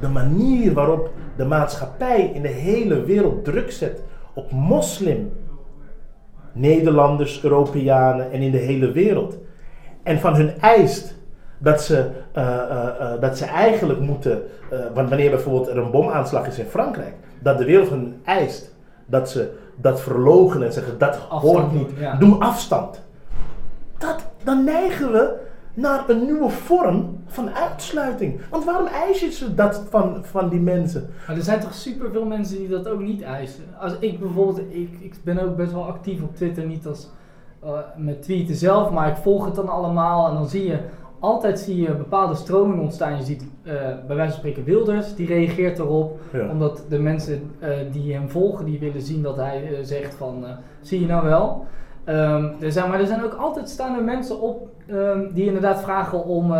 De 0.00 0.08
manier 0.08 0.72
waarop 0.72 1.10
de 1.36 1.44
maatschappij 1.44 2.30
in 2.34 2.42
de 2.42 2.48
hele 2.48 3.04
wereld 3.04 3.44
druk 3.44 3.70
zet 3.70 4.02
op 4.34 4.50
moslim. 4.50 5.32
Nederlanders, 6.52 7.42
Europeanen 7.42 8.32
en 8.32 8.40
in 8.40 8.50
de 8.50 8.58
hele 8.58 8.92
wereld. 8.92 9.38
En 10.02 10.18
van 10.18 10.34
hun 10.34 10.60
eist 10.60 11.16
dat 11.58 11.82
ze, 11.82 12.10
eh, 12.32 12.58
eh, 12.58 12.88
eh, 13.00 13.20
dat 13.20 13.38
ze 13.38 13.44
eigenlijk 13.44 14.00
moeten, 14.00 14.42
want 14.94 15.08
wanneer 15.08 15.30
bijvoorbeeld 15.30 15.68
er 15.68 15.76
een 15.76 15.90
bomaanslag 15.90 16.46
is 16.46 16.58
in 16.58 16.64
Frankrijk, 16.64 17.14
dat 17.42 17.58
de 17.58 17.64
wereld 17.64 17.88
hun 17.88 18.20
eist 18.24 18.74
dat 19.06 19.30
ze 19.30 19.56
dat 19.80 20.00
verlogen 20.00 20.62
en 20.62 20.72
zeggen 20.72 20.98
dat 20.98 21.14
Afstand 21.28 21.42
hoort 21.42 21.72
niet, 21.72 21.90
ja. 21.98 22.14
doe 22.14 22.34
afstand. 22.34 23.02
Dat, 23.98 24.26
dan 24.44 24.64
neigen 24.64 25.12
we 25.12 25.46
naar 25.74 26.08
een 26.08 26.24
nieuwe 26.24 26.48
vorm 26.48 27.18
van 27.26 27.50
uitsluiting. 27.50 28.40
Want 28.50 28.64
waarom 28.64 28.86
eis 28.86 29.20
je 29.20 29.30
ze 29.30 29.54
dat 29.54 29.82
van, 29.88 30.24
van 30.24 30.48
die 30.48 30.60
mensen? 30.60 31.10
Maar 31.26 31.36
er 31.36 31.42
zijn 31.42 31.60
toch 31.60 31.74
superveel 31.74 32.24
mensen 32.24 32.56
die 32.56 32.68
dat 32.68 32.88
ook 32.88 33.00
niet 33.00 33.22
eisen. 33.22 33.64
Als 33.80 33.92
ik 33.98 34.20
bijvoorbeeld, 34.20 34.58
ik, 34.58 34.98
ik 35.00 35.14
ben 35.24 35.38
ook 35.38 35.56
best 35.56 35.72
wel 35.72 35.86
actief 35.86 36.22
op 36.22 36.36
Twitter, 36.36 36.66
niet 36.66 36.86
als 36.86 37.08
eh, 37.62 37.78
met 37.96 38.22
tweeten 38.22 38.54
zelf, 38.54 38.90
maar 38.90 39.08
ik 39.08 39.16
volg 39.16 39.44
het 39.44 39.54
dan 39.54 39.68
allemaal 39.68 40.28
en 40.28 40.34
dan 40.34 40.48
zie 40.48 40.66
je, 40.66 40.78
altijd 41.20 41.58
zie 41.58 41.82
je 41.82 41.94
bepaalde 41.94 42.34
stromingen 42.34 42.82
ontstaan. 42.82 43.16
Je 43.16 43.22
ziet 43.22 43.44
eh, 43.62 43.72
bij 44.06 44.16
wijze 44.16 44.30
van 44.30 44.38
spreken 44.38 44.64
Wilders, 44.64 45.14
die 45.14 45.26
reageert 45.26 45.78
erop, 45.78 46.20
Ja. 46.32 46.48
omdat 46.50 46.84
de 46.88 46.98
mensen 46.98 47.50
eh, 47.58 47.70
die 47.92 48.12
hem 48.12 48.28
volgen, 48.28 48.64
die 48.64 48.78
willen 48.78 49.02
zien 49.02 49.22
dat 49.22 49.36
hij 49.36 49.62
eh, 49.62 49.78
zegt 49.82 50.14
van, 50.14 50.44
zie 50.80 51.00
je 51.00 51.06
nou 51.06 51.24
wel? 51.24 51.64
Ehm, 52.04 52.44
er 52.60 52.72
zijn, 52.72 52.90
maar 52.90 53.00
er 53.00 53.06
zijn 53.06 53.24
ook 53.24 53.34
altijd 53.34 53.68
staan 53.68 53.96
er 53.96 54.04
mensen 54.04 54.40
op 54.40 54.68
ehm, 54.86 55.32
die 55.34 55.46
inderdaad 55.46 55.82
vragen 55.82 56.24
om 56.24 56.52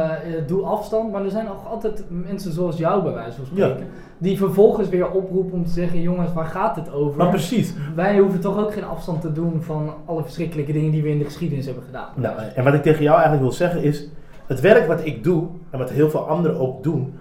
doe 0.47 0.63
afstand. 0.63 1.13
Maar 1.13 1.25
er 1.25 1.31
zijn 1.31 1.49
ook 1.49 1.65
altijd 1.71 2.05
mensen 2.09 2.53
zoals 2.53 2.77
jou 2.77 3.03
bij 3.03 3.13
wijze 3.13 3.37
van 3.37 3.47
spreken. 3.47 3.87
Die 4.19 4.37
vervolgens 4.37 4.89
weer 4.89 5.11
oproepen 5.11 5.53
om 5.53 5.65
te 5.65 5.71
zeggen, 5.71 6.01
jongens, 6.01 6.33
waar 6.33 6.45
gaat 6.47 6.77
het 6.77 6.93
over? 6.93 7.19
Maar 7.19 7.29
precies. 7.29 7.75
Wij 7.95 8.19
hoeven 8.19 8.41
toch 8.41 8.59
ook 8.59 8.73
geen 8.73 8.85
afstand 8.85 9.21
te 9.21 9.33
doen 9.33 9.63
van 9.63 9.95
alle 10.05 10.23
verschrikkelijke 10.23 10.73
dingen 10.73 10.91
die 10.91 11.03
we 11.03 11.09
in 11.09 11.19
de 11.19 11.25
geschiedenis 11.25 11.65
hebben 11.67 11.85
gedaan. 11.85 12.09
Nou, 12.15 12.35
en 12.55 12.65
wat 12.65 12.75
ik 12.75 12.83
tegen 12.83 13.03
jou 13.03 13.15
eigenlijk 13.15 13.43
wil 13.43 13.53
zeggen 13.57 13.83
is, 13.83 14.09
het 14.49 14.61
werk 14.61 14.87
wat 14.87 15.05
ik 15.05 15.25
doe 15.25 15.47
en 15.71 15.79
wat 15.79 15.91
heel 15.91 16.11
veel 16.11 16.29
anderen 16.29 16.61
ook 16.61 16.83
doen, 16.83 17.15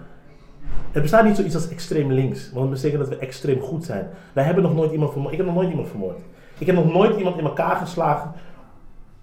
Het 0.92 1.02
bestaat 1.02 1.24
niet 1.24 1.36
zoiets 1.36 1.54
als 1.54 1.68
extreem 1.68 2.12
links, 2.12 2.50
want 2.52 2.70
dat 2.70 2.74
betekent 2.74 3.00
dat 3.00 3.18
we 3.18 3.26
extreem 3.26 3.60
goed 3.60 3.84
zijn. 3.84 4.08
Wij 4.32 4.44
hebben 4.44 4.62
nog 4.62 4.74
nooit 4.74 4.92
iemand 4.92 5.12
vermoord. 5.12 5.32
Ik 5.32 5.38
heb 5.38 5.46
nog 5.46 5.54
nooit 5.54 5.70
iemand 5.70 5.88
vermoord. 5.88 6.18
Ik 6.58 6.66
heb 6.66 6.76
nog 6.76 6.92
nooit 6.92 7.16
iemand 7.16 7.38
in 7.38 7.44
elkaar 7.44 7.76
geslagen 7.76 8.32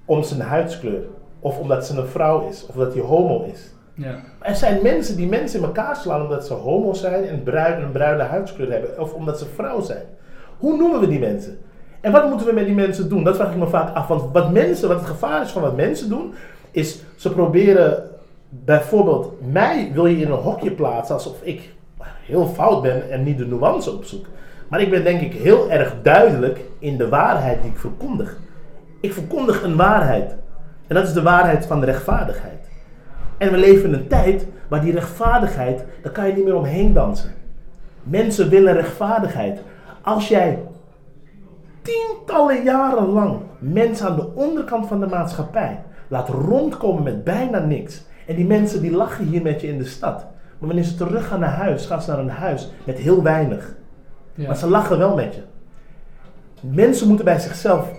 om 0.06 0.24
zijn 0.24 0.42
huidskleur. 0.42 1.02
Of 1.40 1.60
omdat 1.60 1.86
ze 1.86 1.98
een 1.98 2.08
vrouw 2.08 2.48
is, 2.48 2.66
of 2.68 2.76
omdat 2.76 2.94
hij 2.94 3.04
homo 3.04 3.44
is. 3.54 3.74
Ja. 3.94 4.20
Er 4.40 4.56
zijn 4.56 4.80
mensen 4.84 5.16
die 5.16 5.28
mensen 5.28 5.60
in 5.60 5.66
elkaar 5.66 5.96
slaan 5.96 6.22
omdat 6.22 6.48
ze 6.48 6.54
homo 6.54 6.94
zijn 6.94 7.24
en 7.24 7.44
bruin, 7.44 7.84
een 7.84 7.92
bruine 7.92 8.24
huidskleur 8.24 8.72
hebben. 8.72 9.00
Of 9.00 9.14
omdat 9.14 9.40
ze 9.40 9.46
vrouw 9.46 9.82
zijn. 9.82 10.04
Hoe 10.58 10.78
noemen 10.78 11.00
we 11.00 11.08
die 11.08 11.20
mensen? 11.20 11.58
En 12.02 12.12
wat 12.12 12.30
moeten 12.30 12.48
we 12.48 12.54
met 12.54 12.66
die 12.66 12.76
mensen 12.76 13.10
doen? 13.10 13.24
Dat 13.24 13.36
vraag 13.36 13.52
ik 13.52 13.58
me 13.58 13.68
vaak 13.68 13.96
af. 13.96 14.08
Want 14.08 14.32
wat 14.34 14.52
mensen, 14.52 14.88
wat 14.88 14.98
het 14.98 15.08
gevaar 15.08 15.42
is 15.42 15.52
van 15.52 15.62
wat 15.62 15.76
mensen 15.76 16.10
doen, 16.10 16.34
is 16.76 17.04
ze 17.16 17.32
proberen 17.32 18.04
bijvoorbeeld 18.50 19.52
mij 19.52 19.92
wil 19.94 20.06
je 20.06 20.18
in 20.18 20.32
een 20.32 20.38
hokje 20.38 20.72
plaatsen 20.72 21.16
alsof 21.16 21.42
ik 21.42 21.74
heel 22.26 22.48
fout 22.48 22.82
ben 22.82 23.12
en 23.12 23.24
niet 23.24 23.38
de 23.38 23.46
nuance 23.46 23.92
opzoek. 23.92 24.26
Maar 24.68 24.82
ik 24.82 24.90
ben 24.90 25.04
denk 25.04 25.22
ik 25.22 25.34
heel 25.34 25.72
erg 25.72 25.96
duidelijk 26.02 26.60
in 26.80 26.98
de 26.98 27.10
waarheid 27.10 27.62
die 27.62 27.72
ik 27.72 27.78
verkondig. 27.78 28.38
Ik 29.02 29.14
verkondig 29.14 29.64
een 29.64 29.76
waarheid. 29.76 30.36
En 30.88 30.96
dat 30.96 31.04
is 31.08 31.14
de 31.14 31.22
waarheid 31.22 31.66
van 31.66 31.80
de 31.80 31.86
rechtvaardigheid. 31.86 32.70
En 33.38 33.52
we 33.52 33.58
leven 33.58 33.84
in 33.84 33.94
een 33.94 34.08
tijd 34.08 34.48
waar 34.68 34.82
die 34.82 34.94
rechtvaardigheid, 34.94 35.84
daar 36.02 36.12
kan 36.12 36.28
je 36.28 36.34
niet 36.34 36.46
meer 36.46 36.56
omheen 36.56 36.94
dansen. 36.94 37.34
Mensen 38.04 38.50
willen 38.50 38.74
rechtvaardigheid. 38.74 39.60
Als 40.02 40.28
jij 40.28 40.60
tientallen 41.82 42.64
jaren 42.64 43.08
lang 43.08 43.38
mensen 43.60 44.08
aan 44.08 44.16
de 44.16 44.34
onderkant 44.36 44.88
van 44.88 45.00
de 45.00 45.08
maatschappij 45.08 45.80
laat 46.08 46.30
rondkomen 46.30 47.04
met 47.04 47.24
bijna 47.24 47.60
niks. 47.60 48.04
En 48.28 48.36
die 48.36 48.46
mensen 48.46 48.82
die 48.82 48.92
lachen 48.92 49.26
hier 49.26 49.42
met 49.42 49.62
je 49.62 49.68
in 49.68 49.78
de 49.78 49.86
stad. 49.86 50.26
Maar 50.58 50.68
wanneer 50.68 50.84
ze 50.84 50.96
terug 50.96 51.28
gaan 51.28 51.40
naar 51.40 51.56
huis, 51.56 51.86
gaan 51.86 52.02
ze 52.02 52.10
naar 52.10 52.20
een 52.20 52.30
huis 52.30 52.72
met 52.84 52.98
heel 52.98 53.24
weinig. 53.24 53.76
Ja. 54.34 54.48
Maar 54.48 54.58
ze 54.58 54.70
lachen 54.70 54.98
wel 54.98 55.16
met 55.16 55.36
je. 55.36 55.42
Mensen 56.62 57.08
moeten 57.08 57.26
bij 57.26 57.40
zichzelf, 57.40 57.92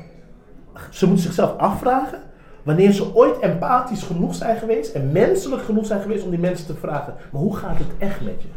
ze 0.90 1.06
moeten 1.06 1.24
zichzelf 1.24 1.58
afvragen 1.58 2.18
wanneer 2.62 2.92
ze 2.92 3.14
ooit 3.14 3.38
empathisch 3.38 4.02
genoeg 4.02 4.34
zijn 4.34 4.56
geweest 4.56 4.94
en 4.94 5.12
menselijk 5.12 5.62
genoeg 5.62 5.86
zijn 5.86 6.00
geweest 6.00 6.24
om 6.24 6.30
die 6.30 6.38
mensen 6.38 6.66
te 6.66 6.74
vragen, 6.74 7.14
maar 7.32 7.42
hoe 7.42 7.56
gaat 7.56 7.78
het 7.78 7.90
echt 7.98 8.20
met 8.20 8.42
je? 8.42 8.48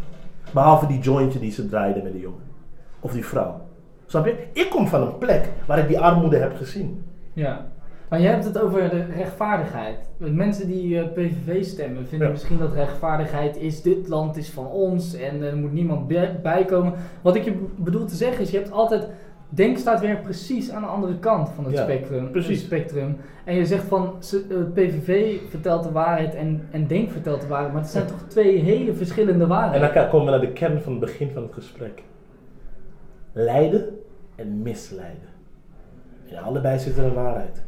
Behalve 0.54 0.88
die 0.88 1.00
jointje 1.00 1.40
die 1.40 1.52
ze 1.52 1.70
draaiden 1.70 2.04
met 2.04 2.12
die 2.12 2.22
jongen. 2.22 2.44
Of 3.00 3.12
die 3.12 3.26
vrouw. 3.26 3.62
Snap 4.06 4.26
je? 4.26 4.48
Ik 4.54 4.70
kom 4.70 4.88
van 4.88 5.02
een 5.02 5.18
plek 5.18 5.50
waar 5.66 5.80
ik 5.80 5.88
die 5.88 6.00
armoede 6.00 6.38
heb 6.38 6.56
gezien. 6.56 7.06
Ja. 7.34 7.66
Maar 8.10 8.22
jij 8.22 8.32
hebt 8.32 8.46
het 8.46 8.60
over 8.60 8.90
de 8.90 9.04
rechtvaardigheid. 9.16 9.98
Mensen 10.18 10.68
die 10.68 11.00
eh, 11.00 11.08
PVV 11.12 11.64
stemmen 11.66 12.08
vinden 12.08 12.28
Ja. 12.28 12.34
misschien 12.34 12.58
dat 12.58 12.74
rechtvaardigheid 12.74 13.58
is, 13.58 13.82
dit 13.82 14.08
land 14.08 14.38
is 14.38 14.50
van 14.50 14.68
ons 14.68 15.14
en 15.16 15.42
er 15.42 15.56
moet 15.58 15.74
niemand 15.74 16.08
bij- 16.08 16.40
bijkomen. 16.44 16.94
Wat 17.22 17.36
ik 17.36 17.44
je 17.44 17.66
bedoel 17.76 18.06
te 18.06 18.16
zeggen 18.16 18.42
is, 18.42 18.52
je 18.52 18.58
hebt 18.58 18.72
altijd, 18.72 19.08
Denk 19.52 19.78
staat 19.78 20.00
weer 20.00 20.18
precies 20.18 20.72
aan 20.72 20.82
de 20.82 20.88
andere 20.88 21.20
kant 21.20 21.50
van 21.50 21.66
het 21.66 21.74
Ja, 21.74 21.84
spectrum, 21.84 22.32
precies. 22.32 22.62
spectrum. 22.64 23.18
En 23.46 23.56
je 23.56 23.66
zegt 23.66 23.84
van, 23.84 24.14
eh, 24.32 24.58
PVV 24.74 25.38
vertelt 25.50 25.84
de 25.84 25.92
waarheid 25.92 26.36
en, 26.36 26.68
en 26.72 26.88
Denk 26.88 27.12
vertelt 27.12 27.42
de 27.42 27.48
waarheid, 27.48 27.74
maar 27.74 27.82
het 27.82 27.92
zijn 27.92 28.06
toch 28.08 28.24
twee 28.28 28.58
hele 28.60 28.94
verschillende 28.94 29.44
En 29.44 29.50
waarheden. 29.50 29.94
dan 29.94 30.10
komen 30.10 30.26
we 30.26 30.32
naar 30.32 30.40
de 30.48 30.52
kern 30.54 30.82
van 30.82 30.92
het 30.92 31.02
begin 31.02 31.30
van 31.32 31.44
het 31.44 31.54
gesprek. 31.54 32.04
Lijden 33.34 33.86
en 34.36 34.62
misleiden. 34.62 35.30
In 36.26 36.38
allebei 36.38 36.80
zit 36.80 36.98
er 36.98 37.04
een 37.06 37.14
waarheid. 37.14 37.64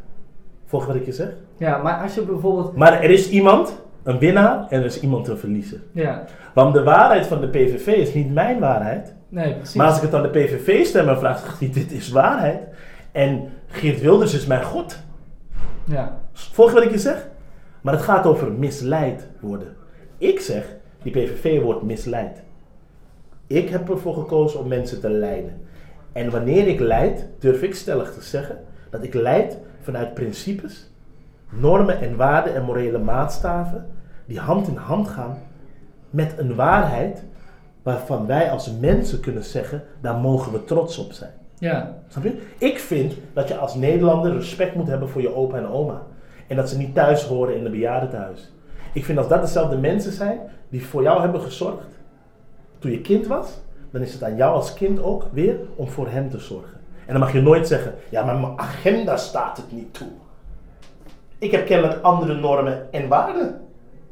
Volg 0.72 0.86
wat 0.86 0.96
ik 0.96 1.06
je 1.06 1.12
zeg? 1.12 1.28
Ja, 1.58 1.78
maar 1.78 2.02
als 2.02 2.16
je 2.16 2.22
bijvoorbeeld, 2.22 2.76
Maar 2.76 3.02
er 3.04 3.10
is 3.10 3.30
iemand 3.30 3.82
een 4.04 4.20
winnaar 4.20 4.66
en 4.70 4.80
er 4.80 4.86
is 4.86 5.00
iemand 5.02 5.28
een 5.28 5.38
verliezer. 5.38 5.80
ja, 5.92 6.24
Want 6.54 6.74
de 6.74 6.84
waarheid 6.84 7.26
van 7.26 7.42
de 7.42 7.48
PVV 7.48 7.88
is 7.88 8.14
niet 8.14 8.34
mijn 8.34 8.60
waarheid. 8.60 9.16
nee 9.30 9.54
precies. 9.56 9.76
Maar 9.76 9.88
als 9.88 9.96
ik 9.96 10.02
het 10.02 10.14
aan 10.14 10.22
de 10.22 10.30
PVV 10.30 10.86
stem 10.86 11.10
en 11.10 11.18
vraag, 11.20 11.58
dit 11.60 11.92
is 11.92 12.10
waarheid. 12.10 12.68
En 13.12 13.50
Geert 13.68 14.02
Wilders 14.02 14.34
is 14.34 14.46
mijn 14.46 14.64
God. 14.64 15.00
Ja, 15.84 16.20
Volg 16.34 16.72
wat 16.72 16.84
ik 16.84 16.92
je 16.92 16.98
zeg? 17.00 17.28
Maar 17.82 17.94
het 17.94 18.04
gaat 18.04 18.26
over 18.26 18.52
misleid 18.52 19.28
worden. 19.40 19.76
Ik 20.18 20.40
zeg, 20.40 20.76
die 21.04 21.12
PVV 21.12 21.62
wordt 21.62 21.82
misleid. 21.82 22.42
Ik 23.48 23.70
heb 23.70 23.90
ervoor 23.90 24.14
gekozen 24.14 24.60
om 24.60 24.68
mensen 24.68 25.00
te 25.00 25.10
leiden. 25.10 25.62
En 26.14 26.30
wanneer 26.30 26.68
ik 26.68 26.80
leid, 26.80 27.28
durf 27.40 27.62
ik 27.62 27.76
stellig 27.76 28.14
te 28.14 28.22
zeggen 28.22 28.58
dat 28.90 29.04
ik 29.04 29.14
leid 29.14 29.58
vanuit 29.82 30.14
principes, 30.14 30.90
normen 31.50 32.00
en 32.02 32.16
waarden 32.16 32.56
en 32.56 32.64
morele 32.64 32.98
maatstaven 32.98 33.86
die 34.26 34.40
hand 34.40 34.68
in 34.68 34.76
hand 34.76 35.08
gaan 35.08 35.38
met 36.10 36.34
een 36.38 36.56
waarheid 36.56 37.24
waarvan 37.84 38.26
wij 38.26 38.52
als 38.52 38.72
mensen 38.80 39.20
kunnen 39.20 39.44
zeggen, 39.44 39.84
daar 40.02 40.16
mogen 40.16 40.52
we 40.52 40.64
trots 40.64 40.98
op 40.98 41.12
zijn. 41.12 41.32
ja, 41.58 41.98
Snap 42.08 42.24
je? 42.24 42.42
Ik 42.58 42.80
vind 42.80 43.14
dat 43.34 43.48
je 43.48 43.58
als 43.58 43.76
Nederlander 43.76 44.34
respect 44.34 44.76
moet 44.76 44.88
hebben 44.88 45.10
voor 45.10 45.22
je 45.22 45.36
opa 45.36 45.58
en 45.58 45.68
oma. 45.68 46.02
En 46.48 46.56
dat 46.56 46.70
ze 46.70 46.78
niet 46.78 46.94
thuis 46.94 47.24
horen 47.24 47.56
in 47.56 47.66
een 47.66 47.72
bejaardentehuis. 47.72 48.52
Ik 48.94 49.06
vind 49.06 49.18
als 49.18 49.28
dat 49.28 49.42
dezelfde 49.42 49.78
mensen 49.78 50.12
zijn 50.12 50.40
die 50.70 50.86
voor 50.86 51.02
jou 51.02 51.22
hebben 51.22 51.42
gezorgd 51.42 51.88
toen 52.80 52.92
je 52.92 53.02
kind 53.02 53.28
was, 53.28 53.60
dan 53.92 54.02
is 54.02 54.14
het 54.14 54.24
aan 54.24 54.36
jou 54.36 54.54
als 54.54 54.74
kind 54.74 55.04
ook 55.04 55.26
weer 55.32 55.60
om 55.76 55.88
voor 55.88 56.08
hen 56.08 56.30
te 56.30 56.40
zorgen. 56.40 56.80
En 57.12 57.18
dan 57.18 57.26
mag 57.26 57.36
je 57.36 57.42
nooit 57.42 57.68
zeggen, 57.68 57.94
ja 58.10 58.24
maar 58.24 58.40
mijn 58.40 58.60
agenda 58.60 59.18
staat 59.18 59.58
het 59.58 59.72
niet 59.72 59.94
toe. 59.94 60.08
Ik 61.38 61.52
heb 61.52 61.66
kennelijk 61.66 62.02
andere 62.02 62.34
normen 62.36 62.88
en 62.92 63.08
waarden. 63.08 63.62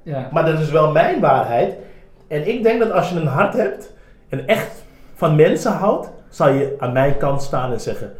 ja. 0.04 0.30
Maar 0.32 0.46
dat 0.46 0.60
is 0.60 0.72
wel 0.72 0.92
mijn 0.92 1.20
waarheid. 1.20 1.76
En 2.28 2.48
ik 2.48 2.64
denk 2.64 2.80
dat 2.80 2.92
als 2.92 3.10
je 3.10 3.20
een 3.20 3.28
hart 3.28 3.54
hebt 3.54 3.94
en 4.30 4.48
echt 4.48 4.84
van 5.14 5.36
mensen 5.36 5.72
houdt, 5.72 6.10
zal 6.30 6.50
je 6.50 6.76
aan 6.80 6.92
mijn 6.92 7.18
kant 7.18 7.42
staan 7.42 7.72
en 7.72 7.80
zeggen: 7.80 8.14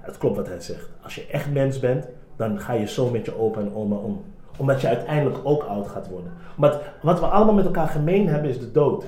Het 0.00 0.18
klopt 0.18 0.36
wat 0.36 0.48
hij 0.48 0.60
zegt. 0.60 0.88
Als 1.02 1.14
je 1.14 1.26
echt 1.26 1.52
mens 1.52 1.78
bent, 1.78 2.06
dan 2.36 2.60
ga 2.60 2.72
je 2.72 2.88
zo 2.88 3.10
met 3.10 3.24
je 3.24 3.38
opa 3.38 3.60
en 3.60 3.74
oma 3.74 3.96
om. 3.96 4.24
Omdat 4.56 4.80
je 4.80 4.88
uiteindelijk 4.88 5.38
ook 5.42 5.62
oud 5.62 5.88
gaat 5.88 6.08
worden. 6.08 6.32
Maar 6.56 6.78
wat 7.02 7.20
we 7.20 7.26
allemaal 7.26 7.54
met 7.54 7.64
elkaar 7.64 7.88
gemeen 7.88 8.28
hebben 8.28 8.50
is 8.50 8.58
de 8.58 8.72
dood. 8.72 9.04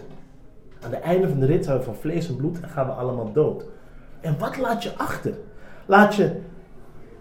Aan 0.84 0.92
het 0.92 1.00
einde 1.00 1.28
van 1.28 1.40
de 1.40 1.46
rit 1.46 1.64
zijn 1.64 1.78
we 1.78 1.84
van 1.84 1.94
vlees 1.94 2.28
en 2.28 2.36
bloed 2.36 2.60
en 2.60 2.68
gaan 2.68 2.86
we 2.86 2.92
allemaal 2.92 3.32
dood. 3.32 3.64
En 4.24 4.38
wat 4.38 4.56
laat 4.56 4.82
je 4.82 4.96
achter? 4.96 5.32
Laat 5.86 6.14
je 6.14 6.40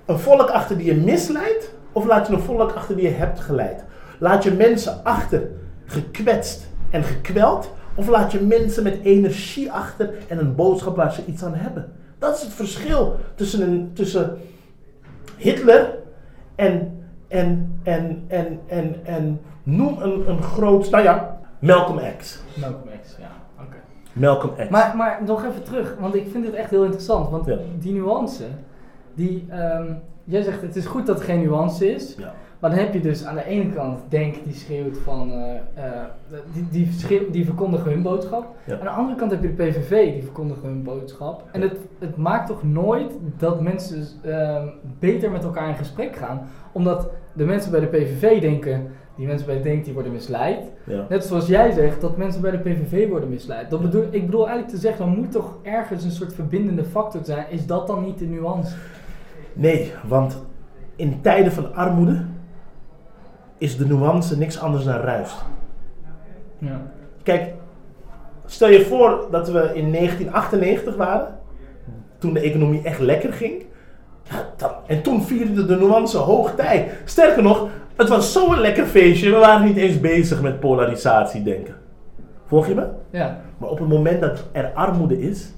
een 0.06 0.20
volk 0.20 0.49
achter 0.49 0.78
die 0.78 0.86
je 0.86 0.95
misleidt? 0.95 1.74
Of 1.91 2.06
laat 2.06 2.28
je 2.28 2.34
een 2.34 2.39
volk 2.39 2.72
achter 2.72 2.95
die 2.95 3.06
je 3.06 3.14
hebt 3.14 3.39
geleid? 3.39 3.84
Laat 4.20 4.43
je 4.43 4.51
mensen 4.51 5.04
achter 5.04 5.49
gekwetst 5.86 6.68
en 6.89 7.04
gekweld? 7.04 7.72
Of 7.95 8.08
laat 8.08 8.32
je 8.32 8.39
mensen 8.39 8.84
met 8.84 8.99
energie 9.04 9.72
achter 9.72 10.14
en 10.28 10.39
een 10.39 10.56
boodschap 10.56 10.95
waar 10.95 11.14
ze 11.14 11.26
iets 11.26 11.43
aan 11.43 11.56
hebben? 11.56 11.91
Dat 12.20 12.36
is 12.36 12.41
het 12.41 12.54
verschil 12.54 13.20
tussen, 13.36 13.62
een, 13.62 13.91
tussen 13.93 14.38
Hitler 15.38 15.97
en, 16.56 17.04
en, 17.28 17.80
en, 17.84 18.24
en, 18.28 18.60
en, 18.68 18.95
en 19.04 19.41
noem 19.64 20.01
een, 20.01 20.30
een 20.30 20.43
groot, 20.43 20.89
nou 20.89 21.04
ja, 21.04 21.39
Malcolm 21.60 21.99
X. 22.18 22.39
Malcolm 22.54 22.89
X, 23.04 23.16
ja. 23.20 23.42
Malcolm 24.14 24.55
X. 24.55 24.70
Maar, 24.70 24.95
maar 24.97 25.20
nog 25.26 25.45
even 25.45 25.64
terug, 25.64 25.95
want 25.99 26.16
ik 26.16 26.28
vind 26.32 26.43
dit 26.43 26.53
echt 26.53 26.70
heel 26.70 26.84
interessant. 26.84 27.30
Want 27.30 27.45
Ja. 27.45 27.57
die 27.80 27.93
nuance, 27.93 28.43
die, 29.14 29.45
ehm, 29.49 29.86
jij 30.24 30.41
zegt 30.41 30.61
het 30.61 30.76
is 30.76 30.86
goed 30.86 31.05
dat 31.05 31.20
er 31.20 31.26
geen 31.26 31.41
nuance 31.41 31.93
is. 31.93 32.16
ja. 32.20 32.34
Maar 32.59 32.72
dan 32.72 32.80
heb 32.82 32.93
je 32.93 32.99
dus 33.01 33.26
aan 33.26 33.36
de 33.36 33.45
ene 33.45 33.74
kant 33.74 33.99
Denk 34.09 34.36
die 34.43 34.53
schreeuwt 34.53 34.97
van, 34.97 35.32
eh, 35.32 35.55
eh, 35.55 35.91
die, 36.53 36.68
die, 36.72 36.91
schreeuw- 36.91 37.30
die 37.32 37.45
verkondigen 37.45 37.91
hun 37.91 38.01
boodschap. 38.01 38.45
Ja. 38.66 38.74
Aan 38.78 38.84
de 38.84 38.89
andere 38.89 39.18
kant 39.18 39.32
heb 39.32 39.41
je 39.41 39.55
de 39.55 39.64
PVV 39.64 40.14
die 40.14 40.24
verkondigen 40.24 40.68
hun 40.68 40.84
boodschap. 40.84 41.43
En 41.51 41.61
het, 41.61 41.78
het 41.99 42.18
maakt 42.18 42.47
toch 42.47 42.64
nooit 42.64 43.14
dat 43.38 43.61
mensen 43.61 44.05
ehm, 44.22 44.68
beter 44.99 45.32
met 45.32 45.43
elkaar 45.43 45.70
in 45.70 45.76
gesprek 45.76 46.16
gaan. 46.16 46.47
Omdat 46.72 47.09
de 47.34 47.45
mensen 47.45 47.72
bij 47.72 47.80
de 47.80 47.88
PVV 47.88 48.41
denken, 48.41 48.88
die 49.16 49.28
mensen 49.28 49.47
bij 49.47 49.61
Denk 49.61 49.86
die 49.86 49.93
worden 49.93 50.11
misleid. 50.11 50.59
ja. 50.84 51.05
Net 51.09 51.24
zoals 51.24 51.47
jij 51.47 51.72
zegt, 51.72 52.01
dat 52.01 52.18
mensen 52.18 52.41
bij 52.41 52.51
de 52.51 52.57
PVV 52.57 53.09
worden 53.09 53.30
misleid. 53.30 53.70
Dat 53.70 53.82
bedoel, 53.82 54.03
ik 54.11 54.26
bedoel 54.26 54.47
eigenlijk 54.47 54.76
te 54.76 54.82
zeggen, 54.82 55.05
er 55.05 55.11
moet 55.11 55.32
toch 55.32 55.57
ergens 55.61 56.03
een 56.03 56.11
soort 56.11 56.34
verbindende 56.34 56.84
factor 56.84 57.22
zijn. 57.24 57.45
Is 57.49 57.66
dat 57.66 57.88
dan 57.88 58.03
niet 58.03 58.20
de 58.20 58.26
nuance? 58.26 58.76
Nee, 59.53 59.91
want 60.07 60.43
in 60.95 61.22
tijden 61.22 61.51
van 61.51 61.76
armoede 61.76 62.26
is 63.57 63.78
de 63.78 63.86
nuance 63.86 64.38
niks 64.38 64.59
anders 64.59 64.84
dan 64.84 64.99
ruis. 64.99 65.36
Ja. 66.57 66.82
Kijk, 67.24 67.53
stel 68.45 68.70
je 68.70 68.86
voor 68.86 69.28
dat 69.32 69.47
we 69.47 69.59
in 69.59 69.91
1998 69.91 70.95
waren, 70.95 71.39
toen 72.18 72.34
de 72.34 72.39
economie 72.39 72.82
echt 72.82 72.99
lekker 72.99 73.34
ging. 73.34 73.66
Ja, 74.24 74.49
dan, 74.57 74.72
en 74.88 75.01
toen 75.01 75.24
vierde 75.24 75.66
de 75.66 75.76
nuance 75.76 76.18
hoogtij. 76.18 76.89
Sterker 77.05 77.43
nog, 77.43 77.68
het 77.95 78.09
was 78.09 78.31
zo'n 78.31 78.59
lekker 78.59 78.85
feestje, 78.85 79.31
we 79.31 79.37
waren 79.37 79.65
niet 79.65 79.77
eens 79.77 79.99
bezig 79.99 80.41
met 80.41 80.59
polarisatie 80.59 81.43
denken. 81.43 81.75
Volg 82.45 82.67
je 82.67 82.75
me? 82.75 82.87
Ja. 83.09 83.41
Maar 83.57 83.69
op 83.69 83.79
het 83.79 83.87
moment 83.87 84.21
dat 84.21 84.43
er 84.51 84.71
armoede 84.73 85.21
is, 85.21 85.53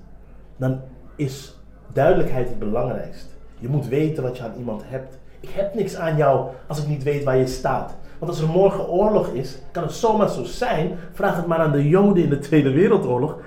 dan 0.58 0.82
is 1.16 1.56
duidelijkheid 1.94 2.48
het 2.50 2.60
belangrijkst. 2.60 3.36
Je 3.60 3.68
moet 3.68 3.88
weten 3.88 4.24
wat 4.24 4.38
je 4.38 4.44
aan 4.44 4.54
iemand 4.58 4.82
hebt. 4.86 5.18
Ik 5.40 5.50
heb 5.50 5.74
niks 5.74 5.96
aan 5.96 6.18
jou 6.18 6.48
als 6.68 6.82
ik 6.82 6.88
niet 6.88 7.04
weet 7.04 7.24
waar 7.24 7.38
je 7.38 7.48
staat. 7.48 7.96
Want 8.20 8.32
als 8.32 8.42
er 8.42 8.48
morgen 8.48 8.90
oorlog 8.90 9.28
is, 9.28 9.58
kan 9.72 9.84
het 9.84 9.92
zomaar 9.92 10.30
zo 10.30 10.44
zijn, 10.44 10.98
vraag 11.14 11.36
het 11.36 11.48
maar 11.48 11.60
aan 11.60 11.72
de 11.72 11.90
Joden 11.90 12.24
in 12.24 12.30
de 12.30 12.40
Tweede 12.40 12.72
Wereldoorlog, 12.72 13.38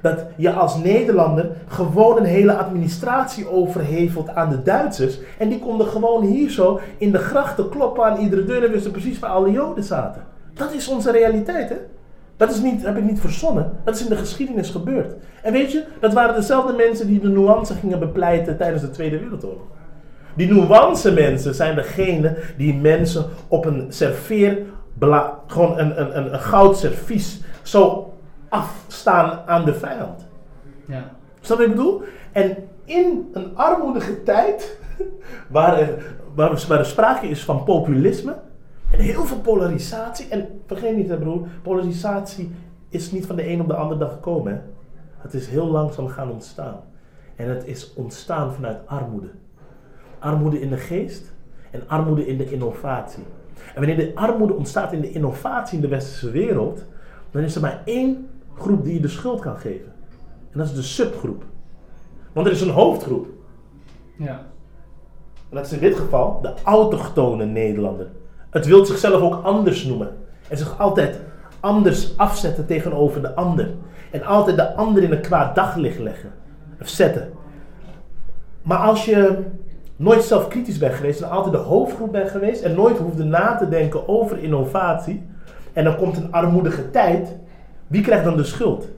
dat 0.00 0.24
je 0.36 0.52
als 0.52 0.76
Nederlander 0.76 1.50
gewoon 1.66 2.16
een 2.16 2.24
hele 2.24 2.52
administratie 2.52 3.50
overhevelt 3.50 4.28
aan 4.28 4.50
de 4.50 4.62
Duitsers. 4.62 5.18
En 5.38 5.48
die 5.48 5.58
konden 5.58 5.86
gewoon 5.86 6.24
hier 6.24 6.50
zo 6.50 6.80
in 6.98 7.12
de 7.12 7.18
grachten 7.18 7.68
kloppen 7.68 8.04
aan 8.04 8.18
iedere 8.18 8.44
deur 8.44 8.64
en 8.64 8.70
wisten 8.70 8.90
precies 8.90 9.18
waar 9.18 9.30
alle 9.30 9.50
Joden 9.50 9.84
zaten. 9.84 10.22
Dat 10.54 10.72
is 10.72 10.88
onze 10.88 11.10
realiteit, 11.10 11.68
hè? 11.68 11.76
Dat 12.36 12.50
is 12.50 12.60
niet, 12.60 12.84
heb 12.84 12.96
ik 12.96 13.04
niet 13.04 13.20
verzonnen. 13.20 13.72
Dat 13.84 13.94
is 13.94 14.02
in 14.02 14.08
de 14.08 14.16
geschiedenis 14.16 14.70
gebeurd. 14.70 15.14
En 15.42 15.52
weet 15.52 15.72
je, 15.72 15.84
dat 16.00 16.12
waren 16.12 16.34
dezelfde 16.34 16.72
mensen 16.72 17.06
die 17.06 17.20
de 17.20 17.28
nuance 17.28 17.74
gingen 17.74 17.98
bepleiten 17.98 18.56
tijdens 18.56 18.82
de 18.82 18.90
Tweede 18.90 19.18
Wereldoorlog. 19.18 19.66
Die 20.36 20.52
nuance 20.52 21.12
mensen 21.12 21.54
zijn 21.54 21.74
degene 21.74 22.36
die 22.56 22.74
mensen 22.74 23.24
op 23.48 23.64
een 23.64 23.86
serveer, 23.88 24.58
gewoon 25.46 25.78
een, 25.78 26.00
een, 26.00 26.16
een, 26.16 26.32
een 26.32 26.40
goud 26.40 26.76
servies, 26.76 27.40
zo 27.62 28.07
afstaan 28.48 29.40
aan 29.46 29.64
de 29.64 29.74
vijand. 29.74 30.26
Ja. 30.86 31.10
Snap 31.40 31.58
je 31.58 31.64
wat 31.66 31.72
ik 31.72 31.76
bedoel? 31.82 32.02
En 32.32 32.56
in 32.84 33.28
een 33.32 33.56
armoedige 33.56 34.22
tijd, 34.22 34.78
waar 35.48 35.78
er, 35.78 36.16
waar, 36.34 36.50
er- 36.50 36.64
waar 36.68 36.78
er 36.78 36.86
sprake 36.86 37.26
is 37.28 37.44
van 37.44 37.64
populisme 37.64 38.36
en 38.90 38.98
heel 38.98 39.24
veel 39.24 39.40
polarisatie. 39.40 40.28
En 40.28 40.48
vergeet 40.66 40.96
niet, 40.96 41.08
hè, 41.08 41.16
broer, 41.18 41.46
polarisatie 41.62 42.50
is 42.88 43.10
niet 43.12 43.26
van 43.26 43.36
de 43.36 43.48
een 43.48 43.60
op 43.60 43.68
de 43.68 43.74
andere 43.74 44.00
dag 44.00 44.12
gekomen. 44.12 44.52
Hè? 44.52 44.58
Het 45.18 45.34
is 45.34 45.46
heel 45.48 45.66
langzaam 45.66 46.08
gaan 46.08 46.30
ontstaan. 46.30 46.80
En 47.36 47.48
het 47.48 47.66
is 47.66 47.92
ontstaan 47.94 48.52
vanuit 48.52 48.78
armoede. 48.86 49.28
Armoede 50.18 50.60
in 50.60 50.68
de 50.70 50.76
geest 50.76 51.34
en 51.70 51.82
armoede 51.86 52.26
in 52.26 52.36
de 52.38 52.50
innovatie. 52.50 53.22
En 53.74 53.74
wanneer 53.74 53.96
de 53.96 54.12
armoede 54.14 54.54
ontstaat 54.54 54.92
in 54.92 55.00
de 55.00 55.10
innovatie 55.10 55.76
in 55.76 55.80
de 55.82 55.88
westerse 55.88 56.30
wereld, 56.30 56.84
dan 57.30 57.42
is 57.42 57.54
er 57.54 57.60
maar 57.60 57.82
één 57.84 58.28
groep 58.58 58.84
die 58.84 58.94
je 58.94 59.00
de 59.00 59.08
schuld 59.08 59.40
kan 59.40 59.56
geven. 59.56 59.92
En 60.52 60.58
dat 60.58 60.66
is 60.66 60.74
de 60.74 60.82
subgroep. 60.82 61.44
Want 62.32 62.46
er 62.46 62.52
is 62.52 62.60
een 62.60 62.70
hoofdgroep. 62.70 63.26
Ja. 64.16 64.46
En 65.48 65.56
dat 65.56 65.66
is 65.66 65.72
in 65.72 65.78
dit 65.78 65.96
geval 65.96 66.40
de 66.42 66.52
autochtone 66.64 67.44
Nederlander. 67.44 68.06
Het 68.50 68.66
wil 68.66 68.84
zichzelf 68.84 69.20
ook 69.20 69.44
anders 69.44 69.84
noemen. 69.84 70.16
En 70.48 70.56
zich 70.56 70.78
altijd 70.78 71.20
anders 71.60 72.16
afzetten 72.16 72.66
tegenover 72.66 73.22
de 73.22 73.34
ander. 73.34 73.74
En 74.10 74.22
altijd 74.22 74.56
de 74.56 74.74
ander 74.74 75.02
in 75.02 75.12
een 75.12 75.20
kwaad 75.20 75.54
daglicht 75.54 75.98
leggen. 75.98 76.32
Of 76.80 76.88
zetten. 76.88 77.32
Maar 78.62 78.78
als 78.78 79.04
je 79.04 79.44
nooit 79.96 80.22
zelfkritisch 80.22 80.78
bent 80.78 80.94
geweest 80.94 81.20
en 81.20 81.30
altijd 81.30 81.54
de 81.54 81.60
hoofdgroep 81.60 82.12
bent 82.12 82.30
geweest 82.30 82.62
en 82.62 82.74
nooit 82.74 82.98
hoefde 82.98 83.24
na 83.24 83.56
te 83.56 83.68
denken 83.68 84.08
over 84.08 84.38
innovatie. 84.38 85.26
En 85.72 85.84
dan 85.84 85.96
komt 85.96 86.16
een 86.16 86.32
armoedige 86.32 86.90
tijd. 86.90 87.36
Wie 87.88 88.02
krijgt 88.02 88.24
dan 88.24 88.36
de 88.36 88.44
schuld? 88.44 88.88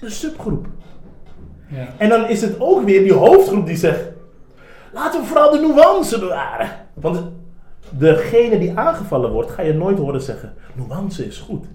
De 0.00 0.10
subgroep. 0.10 0.66
Ja. 1.68 1.88
En 1.96 2.08
dan 2.08 2.28
is 2.28 2.40
het 2.40 2.60
ook 2.60 2.84
weer 2.84 3.02
die 3.02 3.12
hoofdgroep 3.12 3.66
die 3.66 3.76
zegt: 3.76 4.02
laten 4.92 5.20
we 5.20 5.26
vooral 5.26 5.50
de 5.50 5.58
nuance 5.58 6.18
bewaren. 6.18 6.68
Want 6.94 7.22
degene 7.90 8.58
die 8.58 8.78
aangevallen 8.78 9.30
wordt, 9.30 9.50
ga 9.50 9.62
je 9.62 9.72
nooit 9.72 9.98
horen 9.98 10.22
zeggen: 10.22 10.52
nuance 10.74 11.26
is 11.26 11.38
goed. 11.38 11.66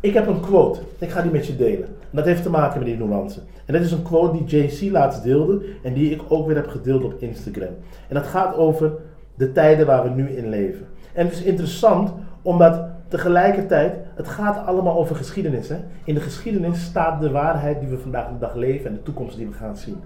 Ik 0.00 0.14
heb 0.14 0.26
een 0.26 0.40
quote, 0.40 0.80
ik 0.98 1.10
ga 1.10 1.22
die 1.22 1.30
met 1.30 1.46
je 1.46 1.56
delen. 1.56 1.84
En 1.86 2.16
dat 2.16 2.24
heeft 2.24 2.42
te 2.42 2.50
maken 2.50 2.78
met 2.78 2.88
die 2.88 2.96
nuance. 2.96 3.40
En 3.64 3.72
dat 3.72 3.82
is 3.82 3.92
een 3.92 4.02
quote 4.02 4.44
die 4.44 4.62
JC 4.62 4.90
laatst 4.90 5.22
deelde 5.22 5.64
en 5.82 5.92
die 5.92 6.10
ik 6.10 6.22
ook 6.28 6.46
weer 6.46 6.56
heb 6.56 6.68
gedeeld 6.68 7.04
op 7.04 7.14
Instagram. 7.18 7.74
En 8.08 8.14
dat 8.14 8.26
gaat 8.26 8.56
over 8.56 8.92
de 9.34 9.52
tijden 9.52 9.86
waar 9.86 10.02
we 10.02 10.10
nu 10.10 10.30
in 10.30 10.48
leven. 10.48 10.86
En 11.12 11.26
het 11.26 11.34
is 11.34 11.42
interessant 11.42 12.12
omdat 12.42 12.80
tegelijkertijd, 13.08 13.96
het 14.14 14.28
gaat 14.28 14.66
allemaal 14.66 14.98
over 14.98 15.16
geschiedenis. 15.16 15.68
Hè? 15.68 15.76
In 16.04 16.14
de 16.14 16.20
geschiedenis 16.20 16.84
staat 16.84 17.20
de 17.20 17.30
waarheid 17.30 17.80
die 17.80 17.88
we 17.88 17.98
vandaag 17.98 18.28
de 18.28 18.38
dag 18.38 18.54
leven 18.54 18.86
en 18.90 18.94
de 18.94 19.02
toekomst 19.02 19.36
die 19.36 19.46
we 19.46 19.52
gaan 19.52 19.76
zien. 19.76 20.00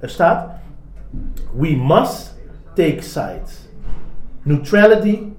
Er 0.00 0.08
staat, 0.08 0.50
we 1.52 1.76
must 1.76 2.38
take 2.74 3.02
sides. 3.02 3.68
Neutrality 4.42 5.32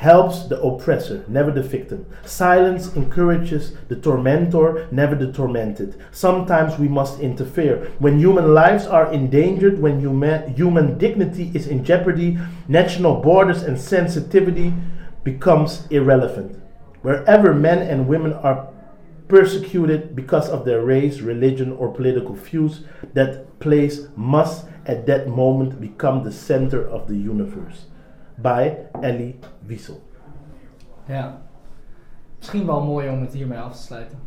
helps 0.00 0.46
the 0.48 0.60
oppressor, 0.62 1.22
never 1.26 1.52
the 1.52 1.62
victim. 1.62 2.06
Silence 2.24 2.90
encourages 2.96 3.74
the 3.88 4.00
tormentor, 4.00 4.86
never 4.90 5.18
the 5.18 5.30
tormented. 5.30 5.94
Sometimes 6.10 6.78
we 6.78 6.88
must 6.88 7.20
interfere. 7.20 7.90
When 7.98 8.18
human 8.18 8.54
lives 8.54 8.86
are 8.86 9.12
endangered, 9.12 9.78
when 9.78 10.00
human, 10.00 10.54
human 10.54 10.96
dignity 10.96 11.50
is 11.52 11.66
in 11.66 11.84
jeopardy, 11.84 12.38
national 12.66 13.20
borders 13.20 13.62
and 13.62 13.78
sensitivity 13.78 14.72
becomes 15.24 15.86
irrelevant. 15.90 16.58
Wherever 17.02 17.54
men 17.54 17.90
and 17.90 18.06
women 18.08 18.32
are 18.42 18.68
persecuted 19.26 20.14
because 20.14 20.52
of 20.52 20.64
their 20.64 20.84
race, 20.84 21.20
religion, 21.20 21.76
or 21.76 21.88
political 21.92 22.34
views, 22.34 22.84
that 23.14 23.58
place 23.58 24.08
must 24.16 24.64
at 24.86 25.06
that 25.06 25.26
moment 25.26 25.80
become 25.80 26.22
the 26.22 26.30
center 26.32 26.88
of 26.90 27.06
the 27.06 27.14
universe. 27.30 27.86
By 28.36 28.74
Elie 29.02 29.38
Wiesel. 29.66 30.00
Ja. 31.06 31.38
Misschien 32.38 32.66
wel 32.66 32.82
mooi 32.84 33.08
om 33.08 33.20
het 33.20 33.32
hiermee 33.32 33.58
af 33.58 33.72
te 33.76 33.82
sluiten. 33.82 34.18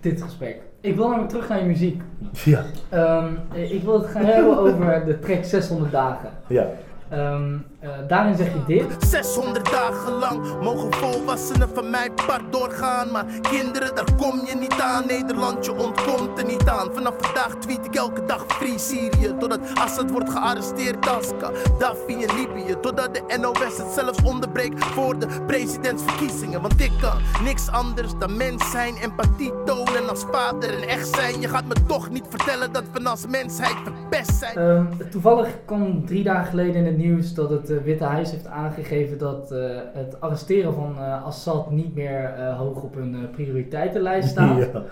Dit 0.00 0.22
gesprek. 0.22 0.62
Ik 0.80 0.96
wil 0.96 1.04
namelijk 1.08 1.28
terug 1.30 1.48
naar 1.48 1.58
je 1.58 1.64
muziek. 1.64 2.02
Ja, 2.44 2.62
Ehm, 2.88 3.32
ik 3.52 3.82
wil 3.82 4.00
het 4.00 4.10
gaan 4.10 4.24
hebben 4.24 4.58
over 4.58 5.04
de 5.06 5.18
track 5.18 5.44
600 5.44 5.92
dagen. 5.92 6.30
ja. 6.48 6.66
Ehm, 7.08 7.52
eh, 7.80 7.90
daarin 8.08 8.36
zeg 8.36 8.52
je 8.52 8.64
dit. 8.66 9.08
600 9.08 9.70
dagen 9.70 10.12
lang 10.12 10.62
mogen 10.62 10.92
volwassenen 10.94 11.68
van 11.74 11.90
mijn 11.90 12.14
part 12.26 12.52
doorgaan. 12.52 13.10
Maar 13.10 13.24
kinderen, 13.50 13.94
daar 13.94 14.14
kom 14.16 14.40
je 14.46 14.56
niet 14.56 14.80
aan. 14.80 15.06
Nederland, 15.06 15.64
je 15.64 15.72
ontkomt 15.72 16.38
er 16.38 16.44
niet 16.44 16.68
aan. 16.68 16.88
Vanaf 16.94 17.14
vandaag 17.18 17.54
tweet 17.54 17.86
ik 17.86 17.94
elke 17.94 18.24
dag 18.24 18.44
Free 18.48 18.78
Syrië. 18.78 19.34
Totdat 19.38 19.60
Assad 19.74 20.10
wordt 20.10 20.30
gearresteerd 20.30 21.08
als 21.08 21.30
Gaddafi 21.38 22.12
in 22.12 22.34
Libië. 22.36 22.74
Totdat 22.80 23.14
de 23.14 23.38
NOS 23.40 23.78
het 23.78 23.92
zelfs 23.94 24.22
onderbreekt 24.22 24.84
voor 24.84 25.18
de 25.18 25.26
presidentsverkiezingen. 25.46 26.60
Want 26.60 26.80
ik 26.80 26.92
kan 27.00 27.18
niks 27.44 27.70
anders 27.70 28.12
dan 28.18 28.36
mens 28.36 28.70
zijn, 28.70 28.94
empathie 28.96 29.52
tonen 29.64 30.08
als 30.08 30.24
vader 30.30 30.82
en 30.82 30.88
echt 30.88 31.14
zijn. 31.14 31.40
Je 31.40 31.48
gaat 31.48 31.66
me 31.66 31.74
toch 31.86 32.10
niet 32.10 32.24
vertellen 32.28 32.72
dat 32.72 32.84
we 32.92 33.04
als 33.04 33.26
mensheid 33.26 33.76
verpest 33.84 34.38
zijn. 34.38 34.56
Ehm, 34.56 35.10
toevallig 35.10 35.48
kwam 35.64 36.06
drie 36.06 36.22
dagen 36.22 36.46
geleden 36.46 36.74
in 36.74 36.86
het 36.86 36.96
nieuws 36.96 37.34
dat 37.34 37.50
het 37.50 37.67
eh, 37.70 37.76
Witte 37.76 38.04
Huis 38.04 38.30
heeft 38.30 38.46
aangegeven 38.46 39.18
dat 39.18 39.52
eh, 39.52 39.60
het 39.92 40.20
arresteren 40.20 40.74
van 40.74 40.94
eh, 40.98 41.24
Assad 41.24 41.70
niet 41.70 41.94
meer 41.94 42.52
hoog 42.56 42.82
op 42.82 42.94
hun 42.94 43.30
prioriteitenlijst 43.30 44.28
staat. 44.28 44.58
ja. 44.72 44.82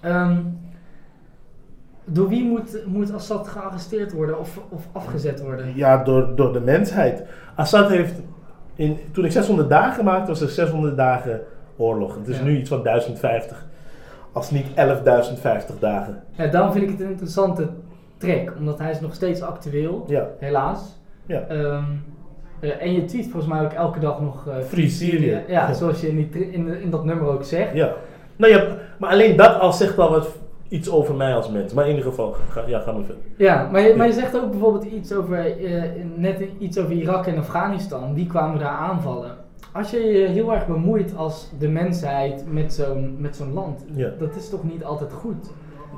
Ehm, 0.00 0.38
door 2.04 2.28
wie 2.28 2.44
moet, 2.44 2.86
moet 2.86 3.12
Assad 3.12 3.48
gearresteerd 3.48 4.12
worden 4.12 4.38
of, 4.38 4.60
of 4.68 4.88
afgezet 4.92 5.42
worden? 5.42 5.76
Ja, 5.76 6.04
door, 6.04 6.36
door 6.36 6.52
de 6.52 6.60
mensheid. 6.60 7.22
Assad 7.54 7.88
heeft, 7.88 8.20
in, 8.74 8.98
toen 9.12 9.24
ik 9.24 9.32
600 9.32 9.68
dagen 9.68 10.04
maakte, 10.04 10.30
was 10.30 10.40
er 10.40 10.48
600 10.48 10.96
dagen 10.96 11.40
oorlog. 11.76 12.14
Het 12.14 12.28
is 12.28 12.36
Ja. 12.38 12.44
nu 12.44 12.56
iets 12.58 12.68
van 12.68 12.82
1050. 12.82 13.66
Als 14.32 14.50
niet 14.50 14.66
11.050 14.74 15.78
dagen. 15.78 16.22
Ja, 16.30 16.46
daarom 16.46 16.72
vind 16.72 16.84
ik 16.84 16.90
het 16.90 17.00
een 17.00 17.10
interessante 17.10 17.68
track, 18.16 18.52
omdat 18.58 18.78
hij 18.78 18.90
is 18.90 19.00
nog 19.00 19.14
steeds 19.14 19.42
actueel, 19.42 20.04
Ja, 20.08 20.26
helaas. 20.38 20.96
Ja. 21.26 21.40
Ehm, 21.40 21.84
eh, 22.60 22.82
en 22.82 22.92
je 22.92 23.04
tweet 23.04 23.24
volgens 23.28 23.52
mij 23.52 23.64
ook 23.64 23.72
elke 23.72 23.98
dag 23.98 24.20
nog... 24.20 24.46
eh, 24.48 24.54
Free 24.60 24.88
Syrië. 24.88 25.42
Ja, 25.48 25.72
zoals 25.72 26.00
je 26.00 26.08
in, 26.08 26.16
die, 26.16 26.50
in, 26.52 26.80
in 26.80 26.90
dat 26.90 27.04
nummer 27.04 27.28
ook 27.28 27.44
zegt. 27.44 27.74
Ja. 27.74 27.92
Nou 28.36 28.52
ja, 28.52 28.66
maar 28.98 29.10
alleen 29.10 29.36
dat 29.36 29.58
al 29.60 29.72
zegt 29.72 29.98
al 29.98 30.10
wat 30.10 30.28
iets 30.68 30.90
over 30.90 31.14
mij 31.14 31.34
als 31.34 31.50
mens. 31.50 31.72
Maar 31.72 31.84
in 31.88 31.90
ieder 31.96 32.10
geval, 32.10 32.32
ga, 32.48 32.62
ja, 32.66 32.80
ga 32.80 32.92
maar 32.92 33.04
verder. 33.04 33.22
Ja, 33.36 33.68
maar 33.72 33.80
je, 33.80 33.94
maar 33.96 34.06
je 34.06 34.12
zegt 34.12 34.36
ook 34.40 34.50
bijvoorbeeld 34.50 34.84
iets 34.84 35.12
over, 35.12 35.64
eh, 35.64 35.82
net 36.16 36.42
iets 36.58 36.78
over 36.78 36.92
Irak 36.92 37.26
en 37.26 37.38
Afghanistan. 37.38 38.14
Die 38.14 38.26
kwamen 38.26 38.58
daar 38.58 38.68
aanvallen. 38.68 39.30
Als 39.72 39.90
je 39.90 39.98
je 40.00 40.26
heel 40.26 40.52
erg 40.54 40.66
bemoeit 40.66 41.16
als 41.16 41.50
de 41.58 41.68
mensheid 41.68 42.44
met 42.52 42.72
zo'n 42.72 43.16
met 43.20 43.36
zo'n 43.36 43.52
land, 43.52 43.84
Ja. 43.94 44.10
dat 44.18 44.36
is 44.36 44.48
toch 44.50 44.64
niet 44.64 44.84
altijd 44.84 45.12
goed? 45.12 45.50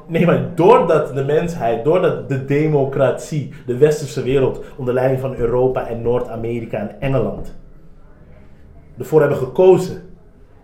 Nee, 0.09 0.27
maar 0.27 0.55
doordat 0.55 1.15
de 1.15 1.25
mensheid, 1.25 1.85
doordat 1.85 2.29
de 2.29 2.45
democratie, 2.45 3.53
de 3.67 3.77
westerse 3.77 4.23
wereld, 4.23 4.65
onder 4.77 4.95
leiding 4.95 5.21
van 5.21 5.35
Europa 5.35 5.87
en 5.87 6.03
Noord-Amerika 6.03 6.79
en 6.79 7.01
Engeland, 7.01 7.57
ervoor 8.99 9.21
hebben 9.21 9.39
gekozen 9.39 10.03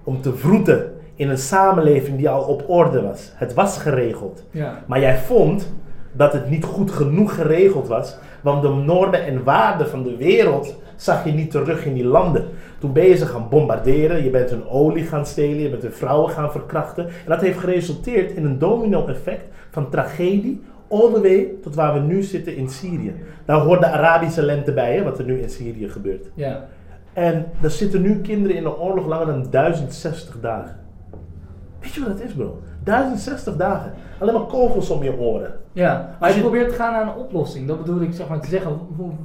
om 0.05 0.21
te 0.21 0.35
vroeten 0.35 0.93
in 1.15 1.29
een 1.29 1.39
samenleving 1.39 2.17
die 2.17 2.29
al 2.29 2.43
op 2.43 2.65
orde 2.67 3.03
was. 3.03 3.33
Het 3.35 3.55
was 3.55 3.79
geregeld. 3.79 4.45
Ja. 4.51 4.83
Maar 4.87 5.01
jij 5.01 5.19
vond 5.19 5.73
dat 6.13 6.33
het 6.33 6.51
niet 6.51 6.65
goed 6.65 6.91
genoeg 6.91 7.35
geregeld 7.35 7.89
was, 7.89 8.17
want 8.43 8.63
de 8.63 8.69
normen 8.69 9.25
en 9.25 9.45
waarden 9.45 9.89
van 9.89 10.03
de 10.03 10.17
wereld 10.17 10.83
zag 10.97 11.25
je 11.25 11.33
niet 11.33 11.51
terug 11.51 11.85
in 11.85 11.95
die 11.95 12.05
landen. 12.05 12.45
Toen 12.79 12.93
ben 12.93 13.05
je 13.05 13.17
ze 13.17 13.27
gaan 13.27 13.49
bombarderen, 13.49 14.25
je 14.25 14.31
bent 14.31 14.51
hun 14.51 14.69
olie 14.69 15.05
gaan 15.05 15.27
stelen, 15.27 15.63
je 15.63 15.71
bent 15.71 15.83
hun 15.83 15.93
vrouwen 15.93 16.31
gaan 16.31 16.53
verkrachten. 16.53 17.07
En 17.07 17.13
dat 17.27 17.41
heeft 17.41 17.59
geresulteerd 17.59 18.31
in 18.31 18.45
een 18.45 18.59
domino-effect 18.59 19.45
van 19.71 19.91
tragedie, 19.91 20.63
all 20.89 21.13
the 21.13 21.21
way 21.21 21.49
tot 21.63 21.75
waar 21.75 21.95
we 21.95 22.01
nu 22.01 22.23
zitten 22.23 22.57
in 22.57 22.69
Syrië. 22.69 23.15
Daar 23.45 23.61
hoort 23.61 23.81
de 23.81 23.87
Arabische 23.87 24.43
lente 24.43 24.73
bij, 24.73 24.97
hè, 24.97 25.03
wat 25.03 25.19
er 25.19 25.25
nu 25.25 25.41
in 25.41 25.51
Syrië 25.51 25.89
gebeurt. 25.89 26.31
Ja. 26.35 26.67
En 27.13 27.47
er 27.63 27.71
zitten 27.71 28.03
nu 28.03 28.21
kinderen 28.21 28.57
in 28.57 28.65
een 28.65 28.77
oorlog 28.77 29.07
langer 29.07 29.27
dan 29.27 29.47
1060 29.51 30.41
dagen. 30.41 30.77
Weet 31.81 31.93
je 31.93 32.01
wat 32.01 32.09
dat 32.09 32.27
is, 32.27 32.33
bro? 32.33 32.63
1060 32.85 33.57
dagen. 33.57 33.93
Alleen 34.19 34.35
maar 34.35 34.47
kogels 34.47 34.91
om 34.91 35.03
je 35.03 35.19
oren. 35.19 35.53
Ja, 35.75 35.93
maar 35.93 36.17
Als 36.29 36.31
je 36.31 36.35
je- 36.37 36.41
probeert 36.49 36.69
te 36.69 36.75
gaan 36.75 36.93
naar 36.93 37.03
een 37.03 37.23
oplossing. 37.23 37.69
Dat 37.69 37.79
bedoel 37.85 38.01
ik 38.01 38.13
zeg 38.13 38.29
maar 38.29 38.41
te 38.41 38.49
zeggen. 38.49 38.79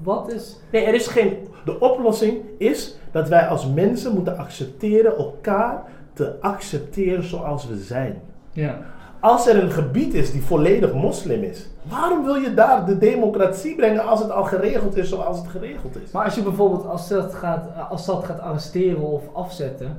Wat 0.03 0.31
is... 0.33 0.59
Nee, 0.71 0.83
er 0.85 0.93
is 0.93 1.07
geen. 1.07 1.37
De 1.65 1.79
oplossing 1.79 2.37
is 2.57 2.97
dat 3.11 3.27
wij 3.29 3.47
als 3.47 3.67
mensen 3.67 4.13
moeten 4.13 4.37
accepteren 4.37 5.17
elkaar 5.17 5.83
te 6.13 6.35
accepteren 6.41 7.23
zoals 7.23 7.67
we 7.67 7.75
zijn. 7.77 8.21
Ja. 8.51 8.77
Als 9.19 9.47
er 9.47 9.63
een 9.63 9.71
gebied 9.71 10.13
is 10.13 10.31
die 10.31 10.43
volledig 10.43 10.93
moslim 10.93 11.43
is, 11.43 11.69
waarom 11.89 12.23
wil 12.25 12.35
je 12.35 12.53
daar 12.53 12.85
de 12.85 12.97
democratie 12.97 13.75
brengen 13.75 14.05
als 14.07 14.19
het 14.21 14.31
al 14.31 14.43
geregeld 14.43 14.97
is 14.97 15.09
zoals 15.09 15.37
het 15.37 15.47
geregeld 15.47 15.95
is? 16.03 16.11
Maar 16.11 16.25
als 16.25 16.35
je 16.35 16.43
bijvoorbeeld 16.43 16.85
Assad 16.85 17.33
gaat, 17.35 17.65
Assad 17.89 18.23
gaat 18.25 18.39
arresteren 18.39 19.01
of 19.01 19.23
afzetten, 19.33 19.97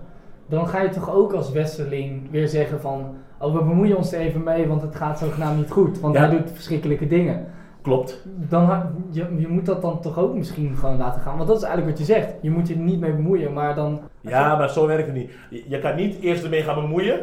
dan 0.49 0.69
ga 0.69 0.81
je 0.81 0.89
toch 0.89 1.15
ook 1.15 1.33
als 1.33 1.51
westerling 1.51 2.31
weer 2.31 2.49
zeggen 2.49 2.81
van, 2.81 3.15
oh 3.41 3.53
we 3.53 3.59
bemoeien 3.65 3.97
ons 3.97 4.13
er 4.13 4.21
even 4.21 4.43
mee, 4.43 4.67
want 4.67 4.83
het 4.83 4.97
gaat 4.97 5.19
zogenaamd 5.19 5.57
niet 5.57 5.71
goed, 5.71 6.01
want 6.01 6.15
Ja. 6.15 6.21
hij 6.21 6.31
doet 6.39 6.51
verschrikkelijke 6.53 7.07
dingen. 7.07 7.47
Klopt. 7.83 8.23
Dan, 8.49 8.83
je, 9.11 9.27
je 9.39 9.49
moet 9.49 9.67
dat 9.67 9.83
dan 9.83 10.01
toch 10.01 10.19
ook 10.19 10.35
misschien 10.35 10.77
gewoon 10.77 10.97
laten 10.97 11.21
gaan, 11.21 11.37
want 11.37 11.49
dat 11.49 11.57
is 11.57 11.63
eigenlijk 11.63 11.99
wat 11.99 12.07
je 12.07 12.13
zegt. 12.13 12.35
Je 12.41 12.51
moet 12.51 12.69
je 12.69 12.75
er 12.75 12.81
niet 12.81 13.01
mee 13.01 13.13
bemoeien, 13.13 13.53
maar 13.53 13.75
dan... 13.75 14.01
Ja, 14.21 14.57
maar 14.57 14.71
zo 14.71 14.87
werkt 14.87 15.07
het 15.07 15.17
niet. 15.17 15.31
Je, 15.51 15.65
je 15.69 15.79
kan 15.79 15.97
niet 15.97 16.21
eerst 16.21 16.45
ermee 16.45 16.63
gaan 16.63 16.81
bemoeien, 16.83 17.21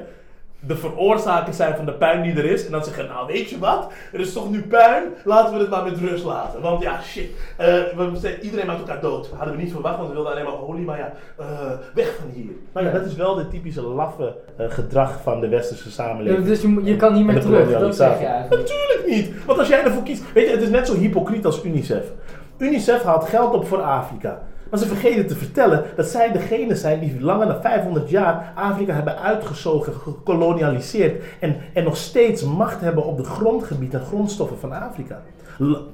de 0.60 0.76
veroorzaker 0.76 1.54
zijn 1.54 1.76
van 1.76 1.86
de 1.86 1.94
puin 1.94 2.22
die 2.22 2.34
er 2.34 2.46
is, 2.46 2.66
en 2.66 2.72
dan 2.72 2.84
zeggen, 2.84 3.08
nou 3.08 3.28
weet 3.28 3.50
je 3.50 3.60
wat, 3.60 3.92
er 4.14 4.20
is 4.20 4.34
toch 4.34 4.52
nu 4.52 4.62
puin, 4.62 5.04
laten 5.24 5.54
we 5.54 5.60
het 5.60 5.70
maar 5.70 5.84
met 5.84 5.98
rust 5.98 6.24
laten. 6.24 6.62
Want 6.62 6.82
ja, 6.82 7.02
shit, 7.02 7.30
eh, 7.58 7.68
we, 7.68 8.40
iedereen 8.42 8.66
maakt 8.66 8.80
elkaar 8.80 9.02
dood. 9.02 9.30
Hadden 9.36 9.56
we 9.56 9.62
niet 9.62 9.72
verwacht, 9.72 9.98
want 9.98 10.08
we 10.08 10.14
wilden 10.14 10.32
alleen 10.32 10.44
maar 10.44 10.62
olie, 10.62 10.86
maar 10.86 10.98
ja, 10.98 11.14
eh, 11.38 11.46
weg 11.94 12.16
van 12.20 12.30
hier. 12.34 12.52
Maar 12.72 12.84
ja, 12.84 12.92
dat 12.92 13.06
is 13.06 13.16
wel 13.16 13.36
de 13.36 13.48
typische 13.48 13.82
laffe 13.82 14.36
eh, 14.58 14.66
gedrag 14.70 15.20
van 15.24 15.40
de 15.40 15.48
westerse 15.48 15.92
samenleving. 15.92 16.46
Dus 16.46 16.62
je, 16.62 16.80
je 16.84 16.96
kan 16.96 17.14
niet 17.14 17.26
meer 17.26 17.42
terug, 17.42 17.80
dat 17.80 17.96
zeg 17.96 18.20
je 18.20 18.26
eigenlijk. 18.26 18.62
Natuurlijk 18.62 19.04
niet. 19.06 19.46
Want 19.46 19.60
als 19.60 19.68
jij 19.68 19.84
ervoor 19.84 20.04
kiest. 20.04 20.34
Weet 20.34 20.46
je, 20.46 20.52
het 20.52 20.62
is 20.62 20.70
net 20.70 20.88
zo 20.88 20.96
hypocriet 20.96 21.46
als 21.46 21.64
UNICEF. 21.64 22.12
UNICEF 22.58 23.04
haalt 23.04 23.30
geld 23.30 23.54
op 23.54 23.68
voor 23.68 23.82
Afrika. 23.82 24.42
Maar 24.70 24.80
ze 24.80 24.88
vergeten 24.88 25.28
te 25.28 25.36
vertellen 25.36 25.84
dat 25.96 26.06
zij 26.06 26.32
degene 26.32 26.76
zijn 26.76 27.00
die 27.00 27.22
langer 27.22 27.48
dan 27.48 27.62
500 27.62 28.10
jaar 28.10 28.52
Afrika 28.56 28.94
hebben 28.94 29.20
uitgezogen, 29.20 29.94
gekolonialiseerd. 29.94 31.24
En, 31.40 31.56
en 31.74 31.84
nog 31.84 31.98
steeds 31.98 32.44
macht 32.44 32.82
hebben 32.82 33.06
op 33.06 33.18
de 33.18 33.24
grondgebied 33.24 33.94
en 33.94 34.06
grondstoffen 34.06 34.60
van 34.60 34.72
Afrika. 34.72 35.22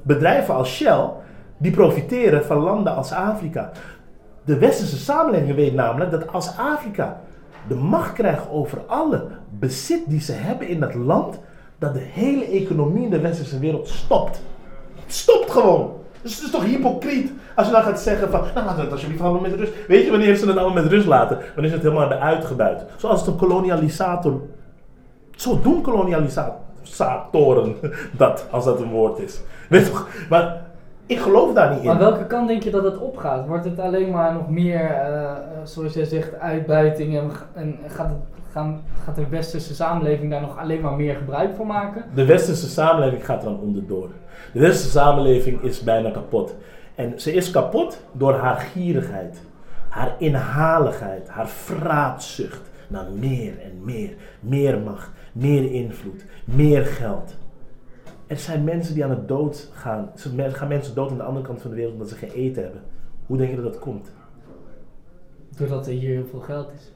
Bedrijven 0.02 0.54
als 0.54 0.76
Shell, 0.76 1.10
die 1.58 1.72
profiteren 1.72 2.46
van 2.46 2.58
landen 2.58 2.96
als 2.96 3.12
Afrika. 3.12 3.72
De 4.46 4.58
westerse 4.58 4.98
samenleving 4.98 5.56
weet 5.56 5.74
namelijk 5.74 6.12
dat 6.12 6.34
als 6.34 6.58
Afrika 6.58 7.22
de 7.68 7.76
macht 7.76 8.14
krijgt 8.14 8.50
over 8.50 8.82
alle 8.88 9.28
bezit 9.60 10.02
die 10.08 10.22
ze 10.22 10.32
hebben 10.32 10.68
in 10.68 10.80
dat 10.80 10.94
land, 10.94 11.40
dat 11.80 11.94
de 11.94 12.00
hele 12.00 12.46
economie 12.46 13.04
in 13.04 13.10
de 13.10 13.20
westerse 13.20 13.60
wereld 13.60 13.88
stopt. 13.88 14.42
Stopt 15.06 15.52
gewoon. 15.52 16.02
Dus 16.24 16.36
het 16.36 16.44
is 16.44 16.52
toch 16.52 16.64
hypocriet 16.64 17.32
als 17.56 17.68
je 17.68 17.74
dan 17.74 17.84
gaat 17.84 18.00
zeggen 18.00 18.30
van, 18.30 18.42
nou 18.42 18.66
laten 18.66 18.76
we 18.76 18.82
het 18.82 18.92
alsjeblieft 18.92 19.22
allemaal 19.22 19.42
met 19.42 19.54
rust. 19.54 19.88
Weet 19.88 20.06
je 20.06 20.12
wanneer 20.12 20.36
ze 20.36 20.48
het 20.48 20.58
allemaal 20.58 20.84
met 20.84 20.92
rust 20.92 21.08
laten? 21.08 21.38
Wanneer 21.38 21.68
ze 21.70 21.74
het 21.74 21.84
helemaal 21.84 22.10
hebben 22.10 22.28
uitgebuit. 22.28 22.84
Zoals 22.98 23.28
een 23.28 23.36
kolonialisator, 23.36 24.42
zo 25.36 25.60
doen 25.62 25.82
kolonialisatoren 25.82 27.76
dat, 28.18 28.48
als 28.50 28.66
dat 28.66 28.80
een 28.80 28.90
woord 28.90 29.20
is. 29.20 29.42
Weet 29.70 29.86
je 29.86 29.92
toch? 29.92 30.08
Maar 30.30 30.62
ik 31.06 31.20
geloof 31.20 31.54
daar 31.54 31.70
niet 31.70 31.80
in. 31.80 31.86
Maar 31.86 31.98
welke 31.98 32.26
kant 32.26 32.48
denk 32.48 32.64
je 32.64 32.72
dat 32.72 32.84
het 32.84 32.98
opgaat? 32.98 33.48
Wordt 33.48 33.66
het 33.66 33.80
alleen 33.80 34.12
maar 34.12 34.34
nog 34.34 34.50
meer, 34.50 34.82
eh, 34.82 35.24
eh, 35.24 35.38
zoals 35.64 35.94
jij 35.94 36.06
zegt, 36.06 36.40
uitbuiting 36.40 37.18
en, 37.18 37.32
en 37.54 37.78
gaat, 37.88 38.10
het, 38.10 38.18
gaan, 38.52 38.82
gaat 39.04 39.16
de 39.16 39.28
westerse 39.30 39.76
samenleving 39.76 40.32
daar 40.32 40.42
nog 40.42 40.58
alleen 40.58 40.82
maar 40.82 40.94
meer 40.94 41.16
gebruik 41.16 41.56
van 41.56 41.68
maken? 41.68 42.04
De 42.14 42.26
westerse 42.26 42.70
samenleving 42.70 43.26
gaat 43.26 43.44
er 43.44 43.50
dan 43.50 43.60
onderdoor. 43.60 44.10
De 44.54 44.60
westerse 44.60 44.90
samenleving 44.92 45.62
is 45.62 45.84
bijna 45.84 46.10
kapot. 46.12 46.56
En 46.96 47.22
ze 47.22 47.34
is 47.34 47.52
kapot 47.52 48.02
door 48.12 48.34
haar 48.34 48.58
gierigheid, 48.58 49.42
haar 49.90 50.16
inhaligheid, 50.20 51.30
haar 51.30 51.48
vraatzucht 51.48 52.62
naar 52.88 53.12
meer 53.12 53.60
en 53.60 53.80
meer. 53.84 54.10
Meer 54.40 54.80
macht, 54.80 55.10
meer 55.32 55.72
invloed, 55.72 56.26
meer 56.46 56.86
geld. 56.86 57.36
Er 58.28 58.38
zijn 58.38 58.64
mensen 58.64 58.94
die 58.94 59.04
aan 59.04 59.10
het 59.10 59.28
dood 59.28 59.70
gaan. 59.74 60.12
Er 60.38 60.52
gaan 60.52 60.68
mensen 60.68 60.96
dood 60.96 61.12
aan 61.12 61.18
de 61.18 61.24
andere 61.24 61.46
kant 61.46 61.62
van 61.62 61.70
de 61.70 61.76
wereld 61.76 61.94
omdat 61.94 62.10
ze 62.10 62.16
geen 62.16 62.32
eten 62.32 62.64
hebben. 62.64 62.82
Hoe 63.26 63.38
denk 63.38 63.50
je 63.50 63.56
dat 63.56 63.74
dat 63.74 63.80
komt? 63.82 64.12
Doordat 65.58 65.88
er 65.88 65.94
hier 65.94 66.10
heel 66.10 66.26
veel 66.30 66.40
geld 66.40 66.72
is. 66.76 66.92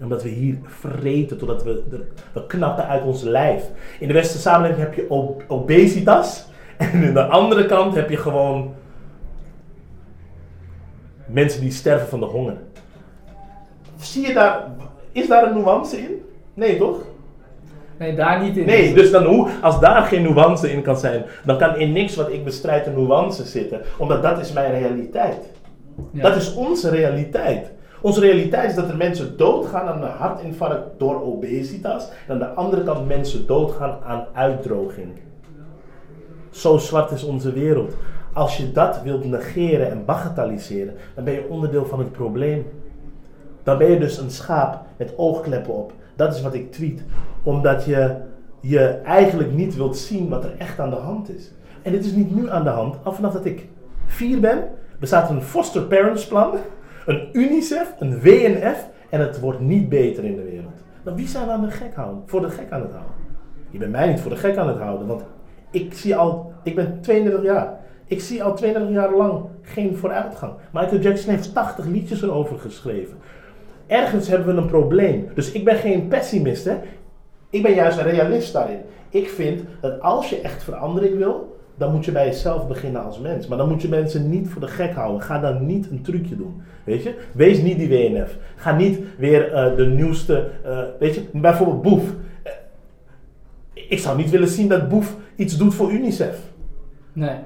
Omdat 0.00 0.22
we 0.22 0.28
hier 0.28 0.58
vreten 0.62 1.38
totdat 1.38 1.62
we, 1.62 2.04
we 2.32 2.46
knappen 2.46 2.86
uit 2.86 3.04
ons 3.04 3.22
lijf. 3.22 3.70
In 4.00 4.08
de 4.08 4.14
westerse 4.14 4.42
samenleving 4.42 4.84
heb 4.86 4.94
je 4.94 5.10
ob- 5.10 5.44
obesitas. 5.48 6.50
En 6.92 7.06
aan 7.06 7.14
de 7.14 7.24
andere 7.24 7.66
kant 7.66 7.94
heb 7.94 8.10
je 8.10 8.16
gewoon 8.16 8.74
mensen 11.26 11.60
die 11.60 11.70
sterven 11.70 12.08
van 12.08 12.20
de 12.20 12.26
honger. 12.26 12.56
Zie 13.96 14.26
je 14.26 14.34
daar, 14.34 14.64
is 15.12 15.28
daar 15.28 15.46
een 15.46 15.54
nuance 15.54 15.98
in? 15.98 16.22
Nee, 16.54 16.78
toch? 16.78 16.96
Nee, 17.98 18.14
daar 18.14 18.42
niet 18.42 18.56
in. 18.56 18.66
Nee, 18.66 18.94
dus 18.94 19.10
dan 19.10 19.24
hoe, 19.24 19.48
als 19.62 19.80
daar 19.80 20.02
geen 20.02 20.22
nuance 20.22 20.72
in 20.72 20.82
kan 20.82 20.96
zijn, 20.96 21.24
dan 21.44 21.58
kan 21.58 21.76
in 21.76 21.92
niks 21.92 22.16
wat 22.16 22.32
ik 22.32 22.44
bestrijd 22.44 22.86
een 22.86 22.94
nuance 22.94 23.44
zitten. 23.44 23.80
Omdat 23.98 24.22
dat 24.22 24.38
is 24.40 24.52
mijn 24.52 24.72
realiteit. 24.72 25.50
Ja. 26.10 26.22
Dat 26.22 26.36
is 26.36 26.54
onze 26.54 26.90
realiteit. 26.90 27.70
Onze 28.00 28.20
realiteit 28.20 28.70
is 28.70 28.76
dat 28.76 28.88
er 28.88 28.96
mensen 28.96 29.36
doodgaan 29.36 29.86
aan 29.86 30.02
een 30.02 30.08
hartinfarct 30.08 30.98
door 30.98 31.22
obesitas. 31.22 32.08
En 32.26 32.32
aan 32.32 32.38
de 32.38 32.48
andere 32.48 32.82
kant 32.82 33.08
mensen 33.08 33.46
doodgaan 33.46 33.98
aan 34.06 34.26
uitdroging. 34.32 35.08
Zo 36.52 36.78
zwart 36.78 37.10
is 37.10 37.24
onze 37.24 37.52
wereld. 37.52 37.94
Als 38.32 38.56
je 38.56 38.72
dat 38.72 39.02
wilt 39.02 39.24
negeren 39.24 39.90
en 39.90 40.04
bagatelliseren, 40.04 40.94
dan 41.14 41.24
ben 41.24 41.34
je 41.34 41.48
onderdeel 41.48 41.86
van 41.86 41.98
het 41.98 42.12
probleem. 42.12 42.66
Dan 43.62 43.78
ben 43.78 43.90
je 43.90 43.98
dus 43.98 44.18
een 44.18 44.30
schaap 44.30 44.84
met 44.96 45.12
oogkleppen 45.16 45.74
op. 45.74 45.92
Dat 46.16 46.34
is 46.34 46.42
wat 46.42 46.54
ik 46.54 46.72
tweet. 46.72 47.02
Omdat 47.42 47.84
je 47.84 48.16
je 48.60 48.80
eigenlijk 49.04 49.52
niet 49.52 49.76
wilt 49.76 49.96
zien 49.96 50.28
wat 50.28 50.44
er 50.44 50.54
echt 50.58 50.78
aan 50.78 50.90
de 50.90 50.96
hand 50.96 51.36
is. 51.36 51.50
En 51.82 51.92
dit 51.92 52.04
is 52.04 52.12
niet 52.12 52.34
nu 52.34 52.50
aan 52.50 52.64
de 52.64 52.70
hand. 52.70 52.96
Al 53.02 53.12
vanaf 53.12 53.32
dat 53.32 53.44
ik 53.44 53.68
vier 54.06 54.40
ben, 54.40 54.68
bestaat 54.98 55.30
een 55.30 55.42
foster 55.42 55.82
parents 55.82 56.26
plan, 56.26 56.54
een 57.06 57.28
UNICEF, 57.32 57.94
een 57.98 58.20
WNF 58.20 58.88
en 59.10 59.20
het 59.20 59.40
wordt 59.40 59.60
niet 59.60 59.88
beter 59.88 60.24
in 60.24 60.36
de 60.36 60.42
wereld. 60.42 60.82
Dan 61.02 61.14
wie 61.14 61.28
zijn 61.28 61.46
we 61.46 61.52
aan 61.52 61.64
de 61.64 61.70
gek 61.70 61.94
houden? 61.94 62.22
Voor 62.26 62.40
de 62.40 62.50
gek 62.50 62.70
aan 62.70 62.80
het 62.80 62.90
houden? 62.90 63.14
Je 63.70 63.78
bent 63.78 63.90
mij 63.92 64.08
niet 64.08 64.20
voor 64.20 64.30
de 64.30 64.36
gek 64.36 64.56
aan 64.56 64.68
het 64.68 64.78
houden, 64.78 65.06
want 65.06 65.24
ik 65.72 65.94
zie 65.94 66.16
al, 66.16 66.52
ik 66.62 66.74
ben 66.74 66.98
32 67.00 67.42
jaar. 67.44 67.80
Ik 68.06 68.20
zie 68.20 68.42
al 68.42 68.54
32 68.54 68.94
jaar 68.94 69.16
lang 69.16 69.44
geen 69.62 69.96
vooruitgang. 69.96 70.52
Michael 70.72 71.00
Jackson 71.00 71.34
heeft 71.34 71.54
80 71.54 71.84
liedjes 71.84 72.22
erover 72.22 72.58
geschreven. 72.58 73.16
Ergens 73.86 74.28
hebben 74.28 74.54
we 74.54 74.60
een 74.60 74.66
probleem. 74.68 75.28
Dus 75.34 75.52
ik 75.52 75.64
ben 75.64 75.76
geen 75.76 76.08
pessimist, 76.08 76.64
hè. 76.64 76.76
Ik 77.50 77.62
ben 77.62 77.74
juist 77.74 77.98
een 77.98 78.04
realist 78.10 78.52
daarin. 78.52 78.80
Ik 79.08 79.28
vind 79.28 79.62
dat 79.80 80.00
als 80.00 80.30
je 80.30 80.40
echt 80.40 80.64
verandering 80.64 81.16
wil, 81.18 81.56
dan 81.74 81.92
moet 81.92 82.04
je 82.04 82.12
bij 82.12 82.26
jezelf 82.26 82.68
beginnen 82.68 83.04
als 83.04 83.18
mens. 83.18 83.46
Maar 83.46 83.58
dan 83.58 83.68
moet 83.68 83.82
je 83.82 83.88
mensen 83.88 84.30
niet 84.30 84.48
voor 84.48 84.60
de 84.60 84.66
gek 84.68 84.92
houden. 84.92 85.20
Ga 85.22 85.38
dan 85.38 85.66
niet 85.66 85.90
een 85.90 86.02
trucje 86.02 86.36
doen. 86.36 86.62
Weet 86.84 87.02
je? 87.02 87.14
Wees 87.34 87.62
niet 87.62 87.78
die 87.78 87.88
WNF. 87.88 88.36
Ga 88.56 88.76
niet 88.76 88.98
weer 89.18 89.52
eh, 89.52 89.76
de 89.76 89.86
nieuwste. 89.86 90.48
eh, 90.64 90.78
weet 90.98 91.14
je, 91.14 91.22
bijvoorbeeld 91.32 91.82
Boef. 91.82 92.02
Eh, 92.42 92.52
ik 93.72 93.98
zou 93.98 94.16
niet 94.16 94.30
willen 94.30 94.48
zien 94.48 94.68
dat 94.68 94.88
Boef 94.88 95.16
iets 95.36 95.56
doet 95.56 95.74
voor 95.74 95.92
UNICEF. 95.92 96.38
Nee. 97.12 97.36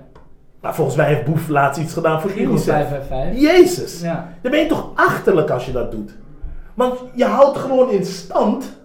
Maar 0.60 0.74
volgens 0.74 0.96
mij 0.96 1.06
heeft 1.06 1.24
Boef 1.24 1.48
laatst 1.48 1.80
iets 1.80 1.92
gedaan 1.92 2.20
voor 2.20 2.30
Giro 2.30 2.50
UNICEF. 2.50 2.74
555. 2.74 3.40
Jezus! 3.40 4.00
Ja. 4.00 4.32
Dan 4.42 4.50
ben 4.50 4.60
je 4.60 4.66
toch 4.66 4.90
achterlijk 4.94 5.50
als 5.50 5.66
je 5.66 5.72
dat 5.72 5.90
doet. 5.90 6.14
Want 6.74 6.98
je 7.14 7.24
houdt 7.24 7.58
gewoon 7.58 7.90
in 7.90 8.04
stand. 8.04 8.76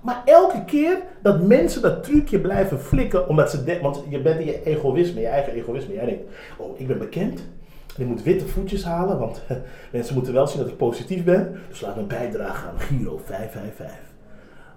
Maar 0.00 0.22
elke 0.24 0.64
keer 0.64 1.02
dat 1.22 1.42
mensen 1.42 1.82
dat 1.82 2.04
trucje 2.04 2.40
blijven 2.40 2.80
flikken, 2.80 3.28
omdat 3.28 3.50
ze 3.50 3.64
denken, 3.64 3.82
want 3.82 4.02
je 4.08 4.20
bent 4.20 4.40
in 4.40 4.46
je 4.46 4.62
egoïsme, 4.62 5.20
je 5.20 5.26
eigen 5.26 5.52
egoïsme. 5.52 5.94
Jij 5.94 6.04
denkt, 6.04 6.22
oh, 6.56 6.80
ik 6.80 6.86
ben 6.86 6.98
bekend. 6.98 7.40
En 7.96 8.02
ik 8.02 8.08
moet 8.08 8.22
witte 8.22 8.48
voetjes 8.48 8.84
halen, 8.84 9.18
want 9.18 9.42
mensen 9.92 10.14
moeten 10.14 10.32
wel 10.32 10.46
zien 10.46 10.58
dat 10.58 10.68
ik 10.68 10.76
positief 10.76 11.24
ben. 11.24 11.60
Dus 11.68 11.80
laat 11.80 11.96
me 11.96 12.02
bijdragen 12.02 12.68
aan 12.68 12.80
Giro 12.80 13.20
555. 13.24 14.07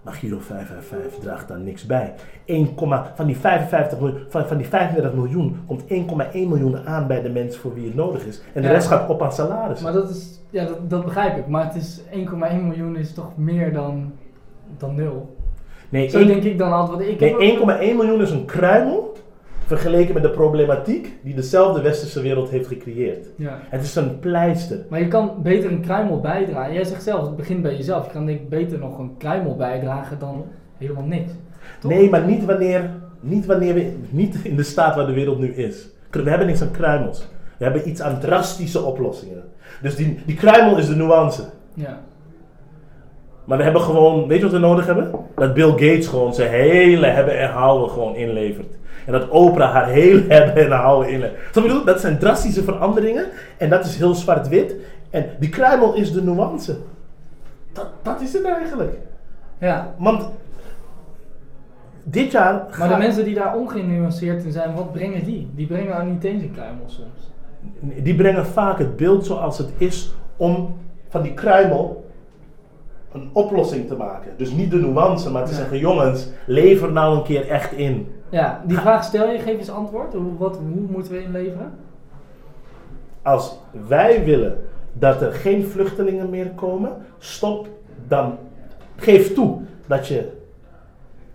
Maar 0.02 0.14
Giro 0.14 0.38
555 0.40 1.20
draagt 1.24 1.48
daar 1.48 1.60
niks 1.60 1.86
bij. 1.86 2.14
1, 2.46 2.70
van, 3.16 3.26
die 3.26 3.38
55 3.38 4.00
miljoen, 4.00 4.20
van, 4.30 4.48
van 4.48 4.58
die 4.58 4.68
35 4.68 5.14
miljoen 5.14 5.58
komt 5.68 5.84
1,1 5.84 5.88
miljoen 6.32 6.78
aan 6.86 7.08
bij 7.08 7.22
de 7.22 7.30
mensen 7.30 7.62
voor 7.62 7.74
wie 7.74 7.86
het 7.86 7.96
nodig 7.96 8.26
is. 8.26 8.42
En 8.54 8.62
de 8.62 8.68
Ja. 8.68 8.74
rest 8.74 8.88
gaat 8.88 9.10
op 9.10 9.22
aan 9.22 9.32
salaris. 9.34 9.82
Maar 9.82 9.94
dat 9.94 10.10
is, 10.10 10.40
ja, 10.50 10.66
dat, 10.66 10.90
dat 10.90 11.04
begrijp 11.06 11.38
ik. 11.38 11.48
Maar 11.48 11.66
het 11.66 11.76
is 11.76 12.02
1,1 12.12 12.62
miljoen 12.64 12.96
is 12.98 13.14
toch 13.14 13.38
meer 13.38 13.74
dan, 13.74 14.12
dan 14.78 14.96
nul. 14.96 15.36
Nee, 15.90 16.10
Zo 16.10 16.26
denk 16.26 16.44
ik 16.44 16.58
dan 16.58 16.72
altijd. 16.72 16.98
Want 16.98 17.10
ik 17.10 17.20
nee 17.20 17.34
ook- 17.34 17.70
1,1 17.82 17.96
miljoen 17.96 18.22
is 18.22 18.32
een 18.32 18.46
kruimel 18.46 19.11
vergeleken 19.78 20.14
met 20.14 20.24
de 20.24 20.30
problematiek 20.30 21.14
die 21.24 21.36
dezelfde 21.36 21.82
westerse 21.82 22.22
wereld 22.22 22.50
heeft 22.50 22.68
gecreëerd. 22.68 23.28
Ja. 23.36 23.60
Het 23.70 23.84
is 23.84 23.96
een 23.96 24.20
pleister. 24.20 24.86
Maar 24.90 25.00
je 25.00 25.08
kan 25.08 25.32
beter 25.44 25.72
een 25.72 25.82
kruimel 25.82 26.20
bijdragen. 26.20 26.74
Jij 26.74 26.84
zegt 26.84 27.04
zelf, 27.04 27.26
het 27.26 27.36
begint 27.36 27.62
bij 27.62 27.76
jezelf. 27.76 28.06
Je 28.06 28.12
kan 28.12 28.26
denk 28.26 28.40
ik 28.40 28.50
beter 28.50 28.80
nog 28.80 29.00
een 29.00 29.18
kruimel 29.18 29.56
bijdragen 29.56 30.20
dan 30.20 30.46
helemaal 30.78 31.04
niks. 31.04 31.32
Toch? 31.80 31.92
Nee, 31.92 32.10
maar 32.10 32.26
niet 32.26 32.46
wanneer, 32.46 32.90
niet 33.20 33.46
wanneer 33.46 33.74
we 33.74 33.94
niet 34.10 34.36
in 34.44 34.56
de 34.56 34.64
staat 34.64 34.96
waar 34.96 35.06
de 35.06 35.14
wereld 35.14 35.40
nu 35.40 35.54
is. 35.54 35.90
We 36.12 36.30
hebben 36.30 36.48
niks 36.48 36.62
aan 36.62 36.72
kruimels. 36.72 37.28
We 37.58 37.64
hebben 37.64 37.90
iets 37.90 38.02
aan 38.02 38.20
drastische 38.20 38.82
oplossingen. 38.82 39.44
Dus 39.82 39.96
die, 39.96 40.20
die 40.26 40.36
kruimel 40.36 40.78
is 40.78 40.88
de 40.88 40.96
nuance. 40.96 41.44
Ja. 41.74 42.00
Maar 43.46 43.58
we 43.58 43.64
hebben 43.64 43.82
gewoon, 43.82 44.28
weet 44.28 44.38
je 44.38 44.44
wat 44.44 44.54
we 44.54 44.60
nodig 44.60 44.86
hebben? 44.86 45.12
Dat 45.36 45.54
Bill 45.54 45.72
Gates 45.72 46.08
gewoon 46.08 46.34
zijn 46.34 46.50
hele 46.50 47.08
hebben 47.08 47.40
en 47.40 47.50
houden 47.50 47.90
gewoon 47.90 48.16
inlevert. 48.16 48.80
En 49.12 49.20
dat 49.20 49.30
Oprah 49.30 49.72
haar 49.74 49.88
hele 49.88 50.24
hebben 50.34 50.68
en. 50.70 51.32
Snap 51.52 51.64
je 51.64 51.70
ik 51.70 51.70
bedoel? 51.70 51.86
Dat 51.86 52.00
zijn 52.00 52.18
drastische 52.20 52.64
veranderingen. 52.64 53.26
En 53.58 53.70
dat 53.70 53.86
is 53.86 53.96
heel 53.98 54.14
zwart-wit. 54.16 54.76
En 55.10 55.26
die 55.40 55.50
kruimel 55.50 55.94
is 55.94 56.12
de 56.14 56.22
nuance. 56.24 56.78
Dat, 57.74 57.88
dat 58.02 58.22
is 58.22 58.34
het 58.34 58.44
eigenlijk. 58.46 58.98
ja. 59.58 59.94
Want 59.98 60.30
dit 62.04 62.32
jaar 62.32 62.66
Maar 62.80 62.90
de 62.90 62.98
mensen 62.98 63.26
die 63.26 63.36
daar 63.36 63.56
ongenuanceerd 63.56 64.44
in 64.44 64.52
zijn, 64.52 64.74
wat 64.76 64.92
brengen 64.92 65.24
die? 65.26 65.50
Die 65.56 65.68
brengen 65.68 66.12
niet 66.12 66.24
eens 66.24 66.44
een 66.44 66.52
kruimel 66.54 66.86
soms. 66.88 67.32
die 68.04 68.16
brengen 68.16 68.46
vaak 68.46 68.78
het 68.80 68.96
beeld 68.96 69.26
zoals 69.26 69.58
het 69.58 69.70
is 69.78 70.14
om 70.38 70.76
van 71.10 71.22
die 71.22 71.34
kruimel 71.34 72.10
een 73.14 73.30
oplossing 73.34 73.88
te 73.88 73.96
maken. 73.96 74.32
Dus 74.38 74.52
niet 74.52 74.72
de 74.72 74.78
nuance, 74.78 75.32
maar 75.32 75.44
te 75.46 75.52
Ja. 75.52 75.58
zeggen, 75.58 75.78
jongens, 75.78 76.28
lever 76.46 76.92
nou 76.92 77.16
een 77.18 77.24
keer 77.24 77.50
echt 77.50 77.72
in. 77.72 78.12
Ja, 78.32 78.62
die 78.66 78.78
vraag 78.78 79.04
stel 79.04 79.30
je, 79.30 79.40
geef 79.40 79.58
eens 79.58 79.70
antwoord. 79.70 80.14
Hoe, 80.14 80.38
wat, 80.38 80.58
hoe 80.58 80.88
moeten 80.90 81.12
we 81.12 81.24
inleveren? 81.24 81.74
Als 83.22 83.60
wij 83.88 84.24
willen 84.24 84.58
dat 84.94 85.22
er 85.22 85.32
geen 85.32 85.66
vluchtelingen 85.66 86.30
meer 86.30 86.50
komen, 86.50 86.92
stop 87.18 87.68
dan. 88.08 88.38
Geef 88.96 89.34
toe 89.34 89.62
dat 89.88 90.08
je 90.08 90.32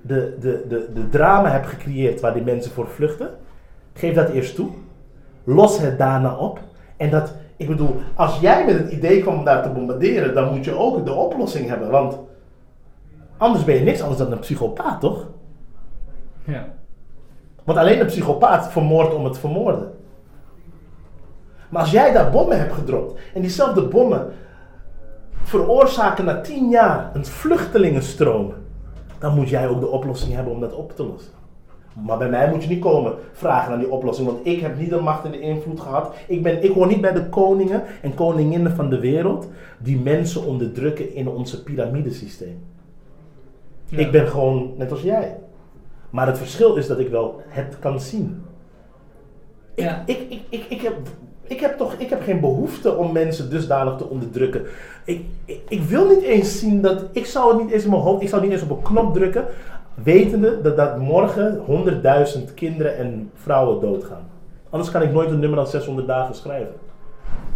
de, 0.00 0.36
de, 0.40 0.64
de, 0.68 0.90
de 0.94 1.08
drama 1.08 1.50
hebt 1.50 1.66
gecreëerd 1.66 2.20
waar 2.20 2.34
die 2.34 2.42
mensen 2.42 2.72
voor 2.72 2.88
vluchten. 2.88 3.30
Geef 3.92 4.14
dat 4.14 4.28
eerst 4.28 4.54
toe. 4.54 4.70
Los 5.44 5.78
het 5.78 5.98
daarna 5.98 6.36
op. 6.36 6.60
En 6.96 7.10
dat, 7.10 7.34
ik 7.56 7.68
bedoel, 7.68 7.96
als 8.14 8.40
jij 8.40 8.64
met 8.64 8.78
het 8.78 8.90
idee 8.90 9.20
kwam 9.20 9.38
om 9.38 9.44
daar 9.44 9.62
te 9.62 9.68
bombarderen, 9.68 10.34
dan 10.34 10.54
moet 10.54 10.64
je 10.64 10.74
ook 10.74 11.04
de 11.04 11.12
oplossing 11.12 11.68
hebben. 11.68 11.90
Want 11.90 12.18
anders 13.36 13.64
ben 13.64 13.74
je 13.74 13.80
niks 13.80 14.00
anders 14.00 14.18
dan 14.18 14.32
een 14.32 14.38
psychopaat, 14.38 15.00
toch? 15.00 15.28
Ja. 16.44 16.74
Want 17.66 17.78
alleen 17.78 18.00
een 18.00 18.06
psychopaat 18.06 18.72
vermoordt 18.72 19.14
om 19.14 19.24
het 19.24 19.38
vermoorden. 19.38 19.92
Maar 21.68 21.80
als 21.82 21.90
jij 21.90 22.12
daar 22.12 22.30
bommen 22.30 22.58
hebt 22.58 22.72
gedropt 22.72 23.20
en 23.34 23.40
diezelfde 23.40 23.82
bommen 23.82 24.32
veroorzaken 25.42 26.24
na 26.24 26.40
tien 26.40 26.68
jaar 26.68 27.10
een 27.14 27.26
vluchtelingenstroom, 27.26 28.52
dan 29.18 29.34
moet 29.34 29.48
jij 29.48 29.68
ook 29.68 29.80
de 29.80 29.88
oplossing 29.88 30.34
hebben 30.34 30.52
om 30.52 30.60
dat 30.60 30.74
op 30.74 30.96
te 30.96 31.04
lossen. 31.04 31.32
Maar 32.04 32.18
bij 32.18 32.28
mij 32.28 32.50
moet 32.50 32.62
je 32.62 32.68
niet 32.68 32.80
komen 32.80 33.14
vragen 33.32 33.70
naar 33.70 33.78
die 33.78 33.90
oplossing, 33.90 34.28
want 34.28 34.46
ik 34.46 34.60
heb 34.60 34.78
niet 34.78 34.90
de 34.90 35.00
macht 35.00 35.24
en 35.24 35.30
de 35.30 35.40
invloed 35.40 35.80
gehad. 35.80 36.14
Ik, 36.26 36.42
ben, 36.42 36.64
ik 36.64 36.72
hoor 36.72 36.86
niet 36.86 37.00
bij 37.00 37.12
de 37.12 37.28
koningen 37.28 37.82
en 38.02 38.14
koninginnen 38.14 38.72
van 38.72 38.90
de 38.90 38.98
wereld 38.98 39.48
die 39.78 39.98
mensen 39.98 40.44
onderdrukken 40.44 41.14
in 41.14 41.28
onze 41.28 41.62
piramidesysteem. 41.62 42.64
Ja. 43.86 43.98
Ik 43.98 44.10
ben 44.10 44.28
gewoon 44.28 44.72
net 44.76 44.90
als 44.90 45.02
jij. 45.02 45.36
Maar 46.10 46.26
het 46.26 46.38
verschil 46.38 46.74
is 46.76 46.86
dat 46.86 46.98
ik 46.98 47.08
wel 47.08 47.42
het 47.48 47.78
kan 47.78 48.00
zien. 48.00 48.44
Ik, 49.74 49.84
Ja. 49.84 50.02
ik, 50.06 50.18
ik, 50.28 50.42
ik, 50.48 50.64
ik, 50.68 50.80
heb, 50.80 50.94
ik, 51.42 51.60
heb 51.60 51.76
toch, 51.76 51.94
ik 51.94 52.10
heb 52.10 52.22
geen 52.22 52.40
behoefte 52.40 52.96
om 52.96 53.12
mensen 53.12 53.50
dusdanig 53.50 53.96
te 53.96 54.08
onderdrukken. 54.08 54.62
Ik, 55.04 55.24
ik, 55.44 55.60
ik 55.68 55.82
wil 55.82 56.08
niet 56.08 56.22
eens 56.22 56.58
zien 56.58 56.80
dat. 56.80 57.04
Ik 57.12 57.26
zou 57.26 57.52
het 57.52 57.62
niet 57.62 57.72
eens 57.72 57.84
in 57.84 57.90
mijn 57.90 58.02
hoofd. 58.02 58.22
Ik 58.22 58.28
zou 58.28 58.42
niet 58.42 58.50
eens 58.50 58.62
op 58.62 58.70
een 58.70 58.82
knop 58.82 59.14
drukken. 59.14 59.44
Wetende 59.94 60.60
dat, 60.60 60.76
dat 60.76 60.98
morgen 60.98 61.60
100.000 62.48 62.54
kinderen 62.54 62.96
en 62.96 63.30
vrouwen 63.34 63.80
doodgaan. 63.80 64.28
Anders 64.70 64.90
kan 64.90 65.02
ik 65.02 65.12
nooit 65.12 65.30
een 65.30 65.38
nummer 65.38 65.58
dan 65.58 65.66
600 65.66 66.06
dagen 66.06 66.34
schrijven. 66.34 66.74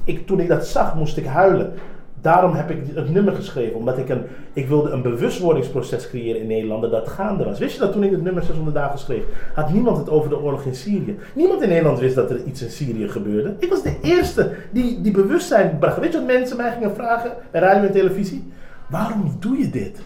Ik, 0.05 0.26
toen 0.26 0.40
ik 0.40 0.48
dat 0.48 0.66
zag, 0.66 0.94
moest 0.94 1.16
ik 1.16 1.26
huilen. 1.26 1.72
Daarom 2.21 2.55
heb 2.55 2.71
ik 2.71 2.79
het 2.95 3.11
nummer 3.11 3.35
geschreven. 3.35 3.77
Omdat 3.77 3.99
ik 3.99 4.09
een, 4.09 4.23
ik 4.53 4.68
wilde 4.68 4.91
een 4.91 5.03
bewustwordingsproces 5.03 6.09
creëren 6.09 6.41
in 6.41 6.47
Nederland 6.47 6.91
dat 6.91 7.09
gaande 7.09 7.45
was. 7.45 7.59
Wist 7.59 7.75
je 7.75 7.81
dat 7.81 7.93
toen 7.93 8.05
ik 8.05 8.11
het 8.11 8.23
nummer 8.23 8.43
600 8.43 8.77
dagen 8.77 8.99
schreef, 8.99 9.23
had 9.55 9.73
niemand 9.73 9.97
het 9.97 10.11
over 10.11 10.31
de 10.31 10.41
oorlog 10.41 10.64
in 10.64 10.75
Syrië. 10.75 11.18
Niemand 11.35 11.62
in 11.62 11.68
Nederland 11.68 11.99
wist 11.99 12.14
dat 12.14 12.31
er 12.31 12.45
iets 12.45 12.62
in 12.62 12.71
Syrië 12.71 13.09
gebeurde. 13.09 13.55
Ik 13.59 13.71
was 13.71 13.83
de 13.83 13.97
eerste 14.03 14.53
die, 14.71 15.01
die 15.01 15.12
bewustzijn 15.12 15.79
bracht. 15.79 15.99
Weet 15.99 16.12
je 16.12 16.18
wat 16.18 16.27
mensen 16.27 16.57
mij 16.57 16.73
gingen 16.73 16.95
vragen 16.95 17.33
bij 17.51 17.61
radio 17.61 17.87
en 17.87 17.93
televisie? 17.93 18.53
Waarom 18.89 19.37
doe 19.39 19.59
je 19.59 19.71
dit? 19.71 20.01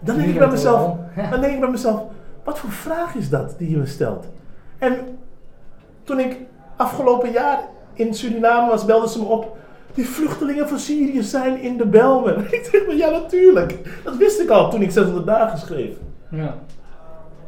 Dan 0.00 0.16
denk 0.16 0.28
ik 0.28 0.38
bij 0.38 0.48
mezelf, 0.48 0.96
dan 1.30 1.40
denk 1.40 1.52
ik 1.52 1.60
bij 1.60 1.70
mezelf, 1.70 2.02
wat 2.44 2.58
voor 2.58 2.70
vraag 2.70 3.14
is 3.14 3.30
dat 3.30 3.54
die 3.58 3.70
je 3.70 3.76
me 3.76 3.86
stelt? 3.86 4.26
En 4.78 4.94
toen 6.02 6.18
ik 6.20 6.36
afgelopen 6.76 7.30
jaar 7.32 7.60
in 7.92 8.14
Suriname 8.14 8.70
was, 8.70 8.84
belden 8.84 9.08
ze 9.08 9.18
me 9.18 9.24
op. 9.24 9.56
Die 9.96 10.08
vluchtelingen 10.08 10.68
van 10.68 10.78
Syrië 10.78 11.22
zijn 11.22 11.60
in 11.60 11.76
de 11.76 11.86
Belmen. 11.86 12.44
Ik 12.58 12.68
zeg 12.72 12.86
maar, 12.86 12.96
ja 12.96 13.10
natuurlijk. 13.10 14.00
Dat 14.04 14.16
wist 14.16 14.40
ik 14.40 14.48
al 14.50 14.70
toen 14.70 14.82
ik 14.82 14.90
600 14.90 15.26
dagen 15.26 15.58
schreef. 15.58 15.96
Ja. 16.30 16.54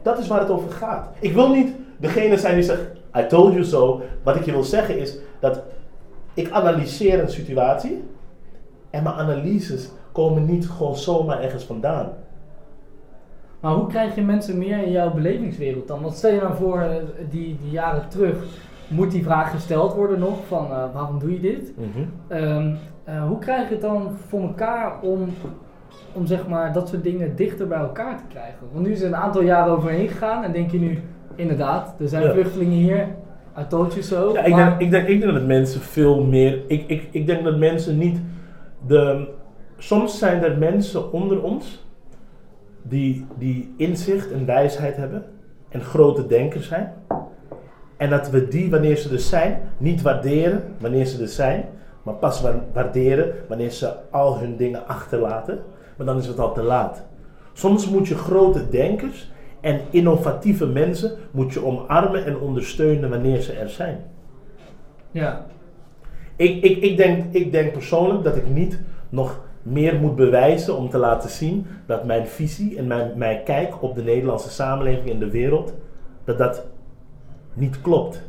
Dat 0.03 0.19
is 0.19 0.27
waar 0.27 0.41
het 0.41 0.51
over 0.51 0.71
gaat. 0.71 1.09
Ik 1.21 1.33
wil 1.33 1.49
niet 1.49 1.75
degene 1.97 2.39
zijn 2.39 2.55
die 2.55 2.63
zegt, 2.63 2.83
I 3.17 3.27
told 3.27 3.53
you 3.53 3.65
so. 3.65 4.03
Wat 4.23 4.37
ik 4.37 4.45
je 4.45 4.53
wil 4.53 4.65
zeggen 4.65 4.99
is 4.99 5.17
dat 5.41 5.63
ik 6.35 6.51
analyseer 6.51 7.21
een 7.21 7.31
situatie. 7.31 8.05
En 8.91 9.03
mijn 9.03 9.15
analyses 9.15 9.89
komen 10.13 10.45
niet 10.45 10.69
gewoon 10.69 10.97
zomaar 10.97 11.43
ergens 11.43 11.65
vandaan. 11.65 12.13
Maar 13.61 13.73
hoe 13.73 13.87
krijg 13.87 14.15
je 14.15 14.23
mensen 14.23 14.59
meer 14.59 14.83
in 14.83 14.91
jouw 14.91 15.13
belevingswereld 15.13 15.89
dan? 15.89 16.03
Want 16.03 16.15
stel 16.15 16.33
je 16.33 16.41
nou 16.41 16.55
voor, 16.55 16.81
eh, 16.81 16.97
die, 17.31 17.59
die 17.63 17.71
jaren 17.71 18.09
terug, 18.09 18.45
moet 18.89 19.11
die 19.11 19.23
vraag 19.23 19.51
gesteld 19.51 19.95
worden 19.95 20.19
nog 20.19 20.47
van 20.47 20.65
eh, 20.71 20.85
waarom 20.93 21.19
doe 21.19 21.33
je 21.33 21.41
dit? 21.41 21.73
Ehm, 22.29 22.75
eh, 23.05 23.27
hoe 23.27 23.39
krijg 23.39 23.69
je 23.69 23.73
het 23.75 23.83
dan 23.83 24.11
voor 24.29 24.41
elkaar 24.43 25.01
om, 25.01 25.29
om 26.13 26.27
zeg 26.27 26.49
maar, 26.49 26.73
dat 26.73 26.89
soort 26.89 27.03
dingen 27.03 27.37
dichter 27.37 27.69
bij 27.69 27.79
elkaar 27.79 28.17
te 28.17 28.23
krijgen? 28.29 28.67
Want 28.73 28.87
nu 28.87 28.93
is 28.93 29.01
er 29.01 29.07
een 29.07 29.17
aantal 29.17 29.43
jaren 29.43 29.73
overheen 29.73 30.09
gegaan 30.09 30.45
en 30.45 30.53
denk 30.53 30.71
je 30.71 30.79
nu, 30.79 30.99
inderdaad, 31.35 31.95
er 32.01 32.09
zijn 32.09 32.23
Ja. 32.23 32.33
vluchtelingen 32.33 32.79
hier, 32.79 33.07
I 33.59 33.67
told 33.69 33.91
you 33.93 34.03
so. 34.05 34.33
Ja, 34.33 34.43
ik, 34.45 34.53
maar- 34.55 34.65
denk, 34.69 34.81
ik, 34.81 34.91
denk, 34.91 35.09
ik 35.09 35.21
denk 35.21 35.33
dat 35.33 35.47
mensen 35.47 35.81
veel 35.81 36.25
meer. 36.25 36.63
Ik, 36.67 36.85
ik, 36.89 37.09
ik 37.11 37.27
denk 37.27 37.45
dat 37.45 37.59
mensen 37.59 37.99
niet. 37.99 38.21
De, 38.87 39.29
soms 39.79 40.19
zijn 40.19 40.43
er 40.43 40.59
mensen 40.59 41.13
onder 41.13 41.43
ons 41.43 41.87
die, 42.83 43.27
die 43.39 43.75
inzicht 43.77 44.33
en 44.33 44.47
wijsheid 44.47 44.97
hebben 44.97 45.25
en 45.69 45.81
grote 45.81 46.27
denkers 46.27 46.69
zijn. 46.69 46.93
En 47.99 48.11
dat 48.11 48.31
we 48.31 48.49
die, 48.49 48.71
wanneer 48.71 48.97
ze 48.97 49.13
er 49.13 49.19
zijn, 49.21 49.61
niet 49.79 50.03
waarderen 50.03 50.63
wanneer 50.81 51.05
ze 51.07 51.23
er 51.23 51.29
zijn, 51.29 51.65
maar 52.03 52.15
pas 52.15 52.41
wa- 52.41 52.65
waarderen 52.73 53.33
wanneer 53.49 53.71
ze 53.71 53.93
al 54.11 54.39
hun 54.39 54.57
dingen 54.57 54.87
achterlaten. 54.87 55.59
Maar 55.97 56.07
dan 56.07 56.19
is 56.19 56.27
het 56.27 56.39
al 56.39 56.55
te 56.55 56.63
laat. 56.63 57.03
Soms 57.53 57.89
moet 57.91 58.09
je 58.09 58.15
grote 58.15 58.69
denkers 58.69 59.31
en 59.61 59.81
innovatieve 59.91 60.67
mensen 60.67 61.13
moet 61.31 61.53
je 61.53 61.65
omarmen 61.65 62.25
en 62.25 62.39
ondersteunen 62.39 63.11
wanneer 63.11 63.41
ze 63.41 63.53
er 63.53 63.69
zijn. 63.69 63.99
ja. 65.11 65.47
Ik, 66.37 66.63
ik, 66.65 66.77
ik, 66.83 66.97
denk, 66.97 67.25
ik 67.35 67.53
denk 67.53 67.73
persoonlijk 67.73 68.25
dat 68.25 68.37
ik 68.37 68.49
niet 68.49 68.79
nog 69.09 69.41
meer 69.63 69.95
moet 69.95 70.17
bewijzen 70.17 70.77
om 70.77 70.91
te 70.91 70.99
laten 70.99 71.31
zien 71.31 71.67
dat 71.87 72.05
mijn 72.05 72.27
visie 72.27 72.79
en 72.79 72.87
mijn, 72.87 73.13
mijn 73.17 73.43
kijk 73.45 73.83
op 73.83 73.95
de 73.95 74.03
Nederlandse 74.03 74.51
samenleving 74.51 75.11
en 75.11 75.19
de 75.19 75.31
wereld, 75.31 75.75
dat 76.25 76.39
dat 76.39 76.67
niet 77.59 77.81
klopt. 77.81 78.23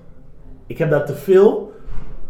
Ik 0.68 0.78
heb 0.78 0.90
daar 0.90 1.06
te 1.06 1.16
veel 1.16 1.72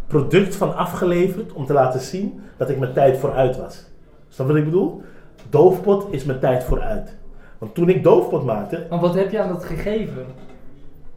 product 0.07 0.55
van 0.55 0.75
afgeleverd 0.75 1.53
om 1.53 1.65
te 1.65 1.73
laten 1.73 1.99
zien 1.99 2.39
dat 2.57 2.69
ik 2.69 2.79
mijn 2.79 2.93
tijd 2.93 3.17
vooruit 3.17 3.57
was. 3.57 3.85
Snap 4.29 4.47
je 4.47 4.53
wat 4.53 4.61
ik 4.61 4.69
bedoel? 4.69 5.01
Doofpot 5.49 6.07
is 6.09 6.23
mijn 6.23 6.39
tijd 6.39 6.63
vooruit. 6.63 7.17
Want 7.57 7.73
toen 7.75 7.89
ik 7.89 8.03
Doofpot 8.03 8.45
maakte, 8.45 8.85
Maar 8.89 8.99
wat 8.99 9.15
heb 9.15 9.31
je 9.31 9.39
aan 9.41 9.49
dat 9.49 9.63
gegeven? 9.63 10.25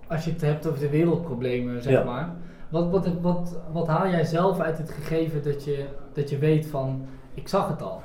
Als 0.08 0.24
je 0.24 0.30
het 0.30 0.40
hebt 0.40 0.66
over 0.66 0.80
de 0.80 0.88
wereldproblemen, 0.90 1.82
zeg 1.82 1.92
Ja. 1.92 2.04
maar. 2.04 2.30
Wat, 2.68 2.90
wat, 2.90 3.08
wat, 3.20 3.56
wat 3.72 3.86
haal 3.86 4.08
jij 4.08 4.24
zelf 4.24 4.60
uit 4.60 4.78
het 4.78 4.90
gegeven 4.90 5.42
dat 5.42 5.64
je, 5.64 5.84
dat 6.12 6.30
je 6.30 6.38
weet 6.38 6.66
van, 6.66 7.02
ik 7.34 7.48
zag 7.48 7.68
het 7.68 7.82
al? 7.82 8.02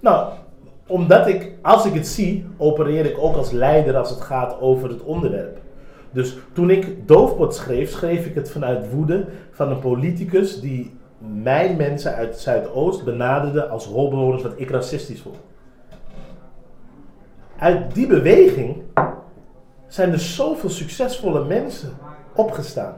Nou, 0.00 0.32
omdat 0.86 1.26
ik, 1.26 1.52
als 1.62 1.86
ik 1.86 1.94
het 1.94 2.06
zie, 2.06 2.46
opereer 2.56 3.04
ik 3.06 3.18
ook 3.18 3.36
als 3.36 3.50
leider 3.50 3.96
als 3.96 4.10
het 4.10 4.20
gaat 4.20 4.60
over 4.60 4.88
het 4.88 5.02
onderwerp. 5.02 5.58
Dus 6.12 6.36
toen 6.52 6.70
ik 6.70 7.08
Doofpot 7.08 7.54
schreef, 7.54 7.90
schreef 7.90 8.26
ik 8.26 8.34
het 8.34 8.50
vanuit 8.50 8.92
woede 8.92 9.24
van 9.50 9.70
een 9.70 9.78
politicus 9.78 10.60
die 10.60 10.96
mijn 11.42 11.76
mensen 11.76 12.14
uit 12.14 12.28
het 12.28 12.38
Zuidoost 12.38 13.04
benaderde 13.04 13.66
als 13.66 13.86
holbewoners 13.86 14.42
wat 14.42 14.52
ik 14.56 14.70
racistisch 14.70 15.20
vond. 15.20 15.36
Uit 17.58 17.94
die 17.94 18.06
beweging 18.06 18.82
zijn 19.86 20.12
er 20.12 20.18
zoveel 20.18 20.70
succesvolle 20.70 21.44
mensen 21.44 21.90
opgestaan. 22.34 22.94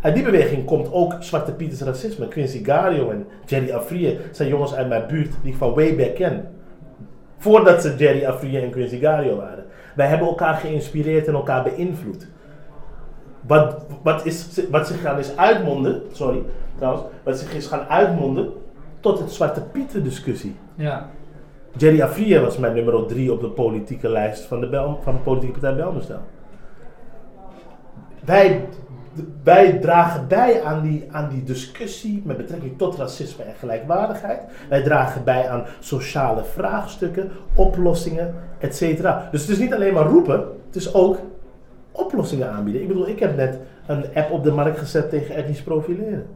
Uit 0.00 0.14
die 0.14 0.24
beweging 0.24 0.64
komt 0.64 0.92
ook 0.92 1.14
Zwarte 1.20 1.52
Pieters 1.52 1.80
racisme. 1.80 2.28
Quincy 2.28 2.64
Gario 2.64 3.10
en 3.10 3.26
Jerry 3.46 3.72
Afrië 3.72 4.18
zijn 4.30 4.48
jongens 4.48 4.74
uit 4.74 4.88
mijn 4.88 5.06
buurt 5.06 5.32
die 5.42 5.52
ik 5.52 5.58
van 5.58 5.74
way 5.74 5.96
back 5.96 6.14
ken. 6.14 6.48
Voordat 7.38 7.82
ze 7.82 7.94
Jerry 7.96 8.24
Afrië 8.24 8.58
en 8.58 8.70
Quincy 8.70 8.98
Gario 8.98 9.36
waren. 9.36 9.64
Wij 9.94 10.06
hebben 10.06 10.28
elkaar 10.28 10.54
geïnspireerd 10.54 11.26
en 11.26 11.34
elkaar 11.34 11.62
beïnvloed. 11.62 12.26
Wat, 13.46 13.84
wat, 14.02 14.26
is, 14.26 14.60
wat 14.70 14.86
zich 14.86 15.00
gaan 15.00 15.18
is 15.18 15.36
uitmonden, 15.36 16.02
sorry 16.12 16.42
trouwens, 16.76 17.04
wat 17.22 17.38
zich 17.38 17.54
is 17.54 17.66
gaan 17.66 17.86
uitmonden 17.88 18.52
tot 19.00 19.18
het 19.18 19.32
Zwarte 19.32 19.60
Pieten 19.60 20.02
discussie. 20.02 20.56
Ja. 20.74 21.08
Jerry 21.76 22.02
Afrië 22.02 22.38
was 22.38 22.58
mijn 22.58 22.74
nummer 22.74 23.06
3 23.06 23.32
op 23.32 23.40
de 23.40 23.48
politieke 23.48 24.08
lijst 24.08 24.44
van 24.44 24.60
de, 24.60 24.68
Bel, 24.68 25.00
van 25.02 25.12
de 25.12 25.20
politieke 25.20 25.58
partij 25.58 25.76
Belmestel. 25.76 26.20
Wij, 28.24 28.64
wij 29.42 29.78
dragen 29.78 30.28
bij 30.28 30.62
aan 30.62 30.82
die, 30.82 31.08
aan 31.10 31.28
die 31.28 31.42
discussie 31.42 32.22
met 32.24 32.36
betrekking 32.36 32.78
tot 32.78 32.96
racisme 32.96 33.44
en 33.44 33.54
gelijkwaardigheid. 33.54 34.40
Wij 34.68 34.82
dragen 34.82 35.24
bij 35.24 35.48
aan 35.48 35.64
sociale 35.80 36.44
vraagstukken, 36.44 37.30
oplossingen, 37.54 38.34
etc. 38.58 38.80
Dus 39.30 39.40
het 39.40 39.50
is 39.50 39.58
niet 39.58 39.74
alleen 39.74 39.94
maar 39.94 40.06
roepen, 40.06 40.44
het 40.66 40.76
is 40.76 40.94
ook 40.94 41.18
oplossingen 41.94 42.50
aanbieden. 42.50 42.82
Ik 42.82 42.88
bedoel, 42.88 43.08
ik 43.08 43.18
heb 43.18 43.36
net 43.36 43.58
een 43.86 44.04
app 44.14 44.30
op 44.30 44.44
de 44.44 44.52
markt 44.52 44.78
gezet 44.78 45.10
tegen 45.10 45.34
etnisch 45.34 45.62
profileren. 45.62 46.26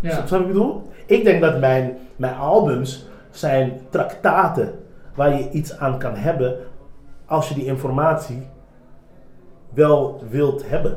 Ja. 0.00 0.10
Snap 0.10 0.24
je 0.24 0.30
wat 0.30 0.40
ik 0.40 0.46
bedoel? 0.46 0.82
Ik 1.06 1.24
denk 1.24 1.40
dat 1.40 1.60
mijn, 1.60 1.96
mijn 2.16 2.34
albums 2.34 3.06
zijn 3.30 3.80
traktaten 3.90 4.72
waar 5.14 5.38
je 5.38 5.50
iets 5.50 5.78
aan 5.78 5.98
kan 5.98 6.14
hebben 6.16 6.56
als 7.26 7.48
je 7.48 7.54
die 7.54 7.64
informatie 7.64 8.46
wel 9.74 10.22
wilt 10.30 10.68
hebben. 10.68 10.96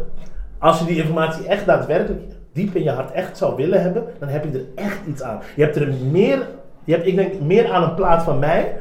Als 0.57 0.79
je 0.79 0.85
die 0.85 1.03
informatie 1.03 1.47
echt 1.47 1.65
daadwerkelijk 1.65 2.21
diep 2.53 2.75
in 2.75 2.83
je 2.83 2.89
hart 2.89 3.11
echt 3.11 3.37
zou 3.37 3.55
willen 3.55 3.81
hebben, 3.81 4.03
dan 4.19 4.27
heb 4.27 4.43
je 4.43 4.51
er 4.51 4.83
echt 4.83 4.99
iets 5.07 5.21
aan. 5.21 5.39
Je 5.55 5.63
hebt 5.63 5.75
er 5.75 5.93
meer, 6.11 6.47
je 6.83 6.93
hebt, 6.93 7.07
ik 7.07 7.15
denk, 7.15 7.39
meer 7.39 7.71
aan 7.71 7.83
een 7.83 7.95
plaat 7.95 8.23
van 8.23 8.39
mij 8.39 8.75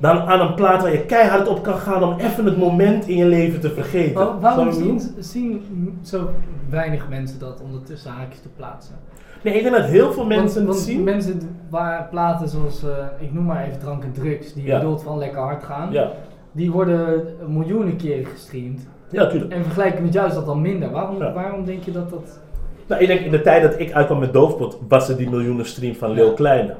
dan 0.00 0.18
aan 0.20 0.40
een 0.40 0.54
plaat 0.54 0.82
waar 0.82 0.92
je 0.92 1.04
keihard 1.04 1.48
op 1.48 1.62
kan 1.62 1.78
gaan 1.78 2.02
om 2.02 2.18
even 2.18 2.44
het 2.44 2.56
moment 2.58 3.06
in 3.08 3.16
je 3.16 3.24
leven 3.26 3.60
te 3.60 3.70
vergeten. 3.70 4.14
Wa- 4.14 4.38
waarom 4.40 4.72
zien, 4.72 5.00
zien 5.18 5.62
zo 6.02 6.30
weinig 6.70 7.08
mensen 7.08 7.38
dat 7.38 7.60
ondertussen 7.64 8.10
haakjes 8.10 8.40
te 8.40 8.48
plaatsen? 8.56 8.94
Nee, 9.42 9.54
ik 9.54 9.62
denk 9.62 9.74
dat 9.74 9.84
heel 9.84 10.12
veel 10.12 10.26
mensen 10.26 10.64
want, 10.64 10.74
want 10.76 10.86
zien. 10.88 11.04
mensen 11.04 11.40
waar 11.70 12.06
platen 12.10 12.48
zoals, 12.48 12.82
eh, 12.84 12.90
ik 13.18 13.32
noem 13.32 13.44
maar 13.44 13.64
even 13.66 13.78
drank 13.78 14.02
en 14.04 14.12
drugs, 14.12 14.52
die 14.52 14.64
Ja. 14.66 14.78
bedoelt 14.78 15.02
van 15.02 15.18
lekker 15.18 15.40
hard 15.40 15.64
gaan, 15.64 15.92
Ja, 15.92 16.10
die 16.52 16.70
worden 16.70 17.24
miljoenen 17.48 17.96
keren 17.96 18.26
gestreamd. 18.26 18.86
ja, 19.10 19.26
tuurlijk. 19.26 19.52
En 19.52 19.62
vergelijken 19.62 20.02
met 20.04 20.12
jou 20.12 20.28
is 20.28 20.34
dat 20.34 20.46
dan 20.46 20.60
minder. 20.60 20.90
Waarom, 20.90 21.18
Ja. 21.18 21.32
waarom 21.32 21.64
denk 21.64 21.82
je 21.82 21.90
dat 21.92 22.10
dat... 22.10 22.40
Nou, 22.86 23.00
ik 23.02 23.06
denk 23.08 23.20
in 23.20 23.30
de 23.30 23.40
tijd 23.40 23.62
dat 23.62 23.80
ik 23.80 23.92
uitkwam 23.92 24.18
met 24.18 24.32
Doofpot, 24.32 24.78
was 24.88 25.08
er 25.08 25.16
die 25.16 25.30
miljoenen 25.30 25.66
stream 25.66 25.94
van 25.94 26.10
Lil. 26.10 26.32
Kleine. 26.32 26.74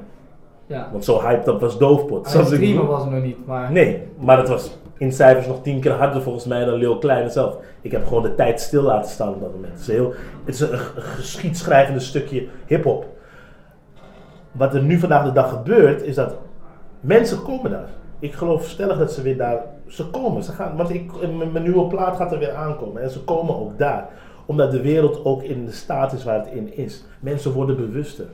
Ja, 0.69 0.89
Want 0.93 1.05
zo 1.05 1.21
hyped 1.21 1.45
dat 1.45 1.61
was 1.61 1.79
Doofpot. 1.79 2.33
Het 2.33 2.41
ik 2.41 2.47
streamen 2.47 2.87
was 2.87 3.05
er 3.05 3.11
nog 3.11 3.23
niet, 3.23 3.47
maar... 3.47 3.73
Nee, 3.73 4.03
maar 4.19 4.39
het 4.39 4.49
was 4.49 4.79
in 4.99 5.13
cijfers 5.13 5.47
nog 5.47 5.63
tien 5.63 5.81
keer 5.81 5.93
harder 5.93 6.23
volgens 6.23 6.45
mij 6.45 6.65
dan 6.65 6.75
Lil 6.75 6.99
Kleine 6.99 7.31
zelf. 7.31 7.57
Ik 7.81 7.93
heb 7.93 8.07
gewoon 8.07 8.23
de 8.23 8.35
tijd 8.35 8.61
stil 8.61 8.83
laten 8.83 9.11
staan 9.11 9.35
op 9.35 9.41
dat 9.41 9.53
moment. 9.53 9.73
Het 9.73 9.81
is, 9.81 9.87
heel, 9.87 10.15
het 10.45 10.55
is 10.55 10.61
een, 10.61 10.79
geschiedschrijvende 10.95 12.01
stukje 12.01 12.47
hip-hop. 12.67 13.07
Wat 14.53 14.75
er 14.75 14.83
nu 14.83 14.99
vandaag 14.99 15.25
de 15.25 15.33
dag 15.33 15.51
gebeurt, 15.51 16.03
is 16.03 16.15
dat 16.15 16.37
mensen 17.01 17.43
komen 17.43 17.71
daar. 17.71 17.89
Ik 18.19 18.33
geloof 18.33 18.69
stellig 18.69 18.99
dat 18.99 19.13
ze 19.13 19.23
weer 19.23 19.37
daar. 19.37 19.65
Ze 19.87 20.07
komen, 20.07 20.43
ze 20.43 20.53
gaan. 20.53 20.77
Want 20.77 20.91
ik, 20.91 21.13
mijn 21.37 21.53
mijn 21.53 21.65
nieuwe 21.65 21.87
plaat 21.87 22.17
gaat 22.17 22.33
er 22.33 22.39
weer 22.39 22.55
aankomen. 22.55 23.03
En 23.03 23.11
ze 23.11 23.21
komen 23.21 23.57
ook 23.57 23.79
daar. 23.79 24.09
Omdat 24.47 24.71
de 24.71 24.81
wereld 24.81 25.25
ook 25.25 25.43
in 25.43 25.65
de 25.65 25.73
staat 25.73 26.13
is 26.13 26.25
waar 26.25 26.39
het 26.39 26.53
in 26.53 26.77
is. 26.77 27.05
Mensen 27.21 27.53
worden 27.53 27.77
bewuster. 27.77 28.27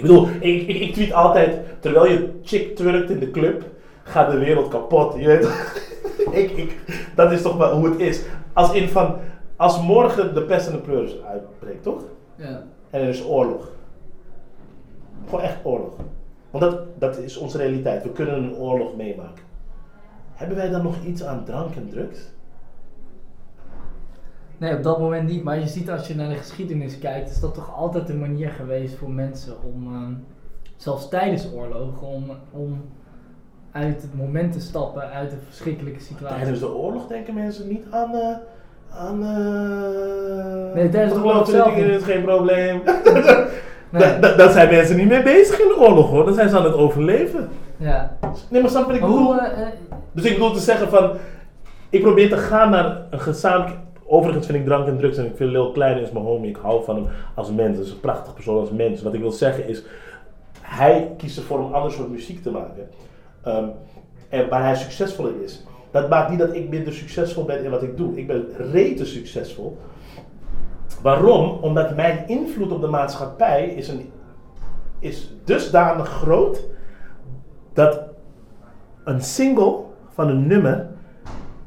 Ik 0.00 0.06
bedoel, 0.06 0.28
ik, 0.28 0.68
ik, 0.68 0.80
ik 0.80 0.92
tweet 0.92 1.12
altijd, 1.12 1.58
terwijl 1.80 2.06
je 2.06 2.38
chick 2.42 2.76
twerkt 2.76 3.10
in 3.10 3.18
de 3.18 3.30
club, 3.30 3.64
gaat 4.02 4.30
de 4.30 4.38
wereld 4.38 4.68
kapot. 4.68 5.14
Je 5.18 5.26
weet, 5.26 5.48
ik, 6.42 6.50
ik, 6.50 6.76
dat 7.14 7.32
is 7.32 7.42
toch 7.42 7.56
wel 7.56 7.72
hoe 7.72 7.88
het 7.88 8.00
is. 8.00 8.22
Als 8.52 8.72
in 8.72 8.88
van, 8.88 9.16
als 9.56 9.82
morgen 9.82 10.34
de 10.34 10.42
pest 10.42 10.66
en 10.66 10.72
de 10.72 10.78
pleuris 10.78 11.22
uitbreekt, 11.22 11.82
toch? 11.82 12.02
Ja. 12.36 12.62
En 12.90 13.00
er 13.00 13.08
is 13.08 13.24
oorlog. 13.24 13.68
Gewoon 15.24 15.44
echt 15.44 15.56
oorlog. 15.62 15.94
Want 16.50 16.64
dat, 16.64 16.80
dat 16.98 17.18
is 17.18 17.36
onze 17.36 17.58
realiteit. 17.58 18.02
We 18.02 18.10
kunnen 18.10 18.34
een 18.34 18.54
oorlog 18.54 18.96
meemaken. 18.96 19.44
Hebben 20.32 20.56
wij 20.56 20.70
dan 20.70 20.82
nog 20.82 21.04
iets 21.04 21.24
aan 21.24 21.44
drank 21.44 21.74
en 21.74 21.88
drugs? 21.90 22.18
Nee, 24.60 24.76
op 24.76 24.82
dat 24.82 24.98
moment 24.98 25.28
niet. 25.28 25.44
Maar 25.44 25.58
je 25.58 25.66
ziet 25.68 25.90
als 25.90 26.06
je 26.08 26.14
naar 26.14 26.28
de 26.28 26.34
geschiedenis 26.34 26.98
kijkt, 26.98 27.30
is 27.30 27.40
dat 27.40 27.54
toch 27.54 27.76
altijd 27.76 28.08
een 28.08 28.18
manier 28.20 28.50
geweest 28.50 28.94
voor 28.94 29.10
mensen 29.10 29.52
om, 29.74 29.94
ehm, 29.94 30.12
zelfs 30.76 31.08
tijdens 31.08 31.48
oorlogen, 31.54 32.06
om, 32.06 32.24
om 32.50 32.84
uit 33.72 34.02
het 34.02 34.14
moment 34.16 34.52
te 34.52 34.60
stappen, 34.60 35.10
uit 35.10 35.32
een 35.32 35.38
verschrikkelijke 35.48 36.00
situatie. 36.00 36.36
Tijdens 36.36 36.60
de 36.60 36.74
oorlog 36.74 37.06
denken 37.06 37.34
mensen 37.34 37.68
niet 37.68 37.84
aan. 37.90 38.14
eh 38.14 38.36
aan 38.92 39.22
eh 39.22 40.74
Nee, 40.74 40.88
tijdens 40.88 41.14
de 41.14 41.24
oorlog 41.24 41.48
zelf 41.48 41.76
is 41.76 42.02
geen 42.02 42.22
probleem. 42.22 42.80
Nee. 43.92 44.00
Da- 44.02 44.18
da- 44.18 44.36
Daar 44.36 44.50
zijn 44.50 44.70
mensen 44.70 44.96
niet 44.96 45.08
mee 45.08 45.22
bezig 45.22 45.60
in 45.60 45.68
de 45.68 45.76
oorlog 45.78 46.10
hoor. 46.10 46.24
Dan 46.24 46.34
zijn 46.34 46.48
ze 46.48 46.58
aan 46.58 46.64
het 46.64 46.74
overleven. 46.74 47.48
Ja. 47.76 48.16
Nee, 48.50 48.60
maar 48.60 48.70
snap 48.70 48.86
wat 48.86 48.94
ik 48.94 49.00
Maar 49.00 49.10
bedoel? 49.10 49.24
hoe, 49.24 49.40
eh, 49.40 49.66
Dus 50.12 50.24
ik 50.24 50.32
bedoel 50.32 50.52
te 50.52 50.58
zeggen 50.60 50.88
van, 50.88 51.10
ik 51.90 52.02
probeer 52.02 52.28
te 52.28 52.36
gaan 52.36 52.70
naar 52.70 53.02
een 53.10 53.20
gezamenlijk. 53.20 53.76
Overigens 54.12 54.46
vind 54.46 54.58
ik 54.58 54.64
drank 54.64 54.86
en 54.86 54.98
drugs 54.98 55.16
en 55.16 55.26
ik 55.26 55.36
vind 55.36 55.50
Lil 55.50 55.70
Kleine 55.70 56.00
is 56.00 56.10
mijn 56.10 56.24
homie. 56.24 56.50
Ik 56.50 56.56
hou 56.56 56.84
van 56.84 56.96
hem 56.96 57.06
als 57.34 57.50
mens. 57.50 57.76
Dat 57.76 57.86
is 57.86 57.92
een 57.92 58.00
prachtige 58.00 58.34
persoon 58.34 58.60
als 58.60 58.70
mens. 58.70 59.02
Wat 59.02 59.14
ik 59.14 59.20
wil 59.20 59.32
zeggen 59.32 59.68
is, 59.68 59.82
hij 60.60 61.14
kiest 61.16 61.36
ervoor 61.36 61.58
om 61.58 61.66
een 61.66 61.72
ander 61.72 61.92
soort 61.92 62.10
muziek 62.10 62.42
te 62.42 62.50
maken. 62.50 62.88
Ehm, 63.42 63.68
en 64.28 64.48
waar 64.48 64.62
hij 64.62 64.76
succesvol 64.76 65.26
in 65.26 65.42
is. 65.42 65.64
Dat 65.90 66.08
maakt 66.08 66.30
niet 66.30 66.38
dat 66.38 66.54
ik 66.54 66.68
minder 66.68 66.92
succesvol 66.92 67.44
ben 67.44 67.64
in 67.64 67.70
wat 67.70 67.82
ik 67.82 67.96
doe. 67.96 68.18
Ik 68.18 68.26
ben 68.26 68.46
rete 68.72 69.06
succesvol. 69.06 69.78
Waarom? 71.02 71.58
Omdat 71.60 71.96
mijn 71.96 72.28
invloed 72.28 72.72
op 72.72 72.80
de 72.80 72.86
maatschappij 72.86 73.68
is, 73.68 73.88
een, 73.88 74.10
is 74.98 75.34
dusdanig 75.44 76.08
groot 76.08 76.68
dat 77.72 78.02
een 79.04 79.20
single 79.20 79.76
van 80.08 80.28
een 80.28 80.46
nummer, 80.46 80.88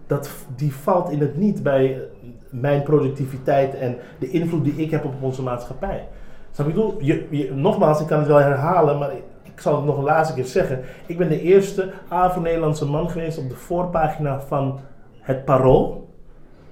dat, 0.07 0.29
die 0.55 0.73
valt 0.73 1.09
in 1.09 1.19
het 1.19 1.37
niet 1.37 1.63
bij 1.63 2.11
mijn 2.54 2.84
productiviteit 2.84 3.76
en 3.76 3.97
de 4.20 4.30
invloed 4.30 4.64
die 4.64 4.76
ik 4.76 4.91
heb 4.91 5.06
op 5.06 5.14
onze 5.22 5.41
maatschappij. 5.41 6.08
Snap 6.51 6.72
je? 6.99 7.51
Nogmaals, 7.56 8.01
ik 8.01 8.08
kan 8.08 8.20
het 8.20 8.28
wel 8.28 8.38
herhalen, 8.38 8.97
maar 8.97 9.12
ik, 9.12 9.24
ik 9.43 9.60
zal 9.60 9.76
het 9.76 9.86
nog 9.86 9.97
een 9.97 10.04
laatste 10.04 10.36
keer 10.36 10.45
zeggen. 10.45 10.82
Ik 11.06 11.18
ben 11.18 11.30
de 11.30 11.41
eerste 11.41 11.91
Afro-Nederlandse 12.08 12.86
man 12.86 13.10
geweest 13.10 13.38
op 13.38 13.49
de 13.49 13.56
voorpagina 13.56 14.41
van 14.41 14.80
het 15.20 15.45
Parool, 15.45 16.10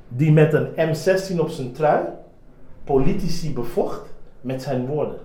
die 0.07 0.31
met 0.31 0.53
een 0.53 0.67
M16 0.67 1.39
op 1.39 1.49
zijn 1.49 1.71
trui 1.71 2.03
politici 2.83 3.53
bevocht 3.53 4.13
met 4.41 4.61
zijn 4.61 4.85
woorden 4.85 5.19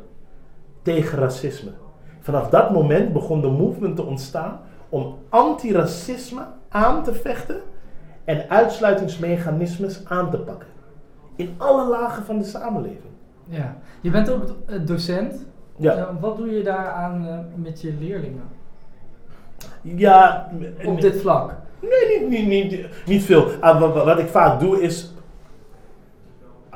tegen 0.83 1.19
racisme. 1.19 1.71
Vanaf 2.21 2.49
dat 2.49 2.71
moment 2.71 3.13
begon 3.13 3.41
de 3.41 3.49
movement 3.49 3.97
te 3.97 4.03
ontstaan 4.03 4.61
om 4.89 5.19
antiracisme 5.29 6.43
aan 6.69 7.03
te 7.03 7.15
vechten 7.15 7.61
en 8.27 8.49
uitsluitingsmechanismes 8.49 10.01
aan 10.05 10.31
te 10.31 10.37
pakken. 10.39 10.69
In 11.37 11.55
alle 11.57 11.89
lagen 11.89 12.25
van 12.25 12.39
de 12.39 12.45
samenleving. 12.45 13.13
ja. 13.49 13.77
Je 14.01 14.11
bent 14.11 14.31
ook 14.31 14.43
eh, 14.67 14.77
docent. 14.85 15.45
Ja, 15.77 15.93
Eh, 15.97 16.07
wat 16.21 16.37
doe 16.37 16.51
je 16.51 16.63
daaraan 16.63 17.27
eh, 17.27 17.39
met 17.55 17.81
je 17.81 17.95
leerlingen? 18.01 18.43
ja 19.83 20.51
Op 20.85 21.01
dit 21.01 21.21
vlak. 21.21 21.55
Nee, 21.81 22.21
niet, 22.29 22.29
niet, 22.29 22.71
niet, 22.71 22.87
niet 23.07 23.23
veel. 23.23 23.47
Ah, 23.61 24.05
wat 24.05 24.19
ik 24.19 24.29
vaak 24.29 24.61
doe 24.61 24.83
is. 24.83 25.15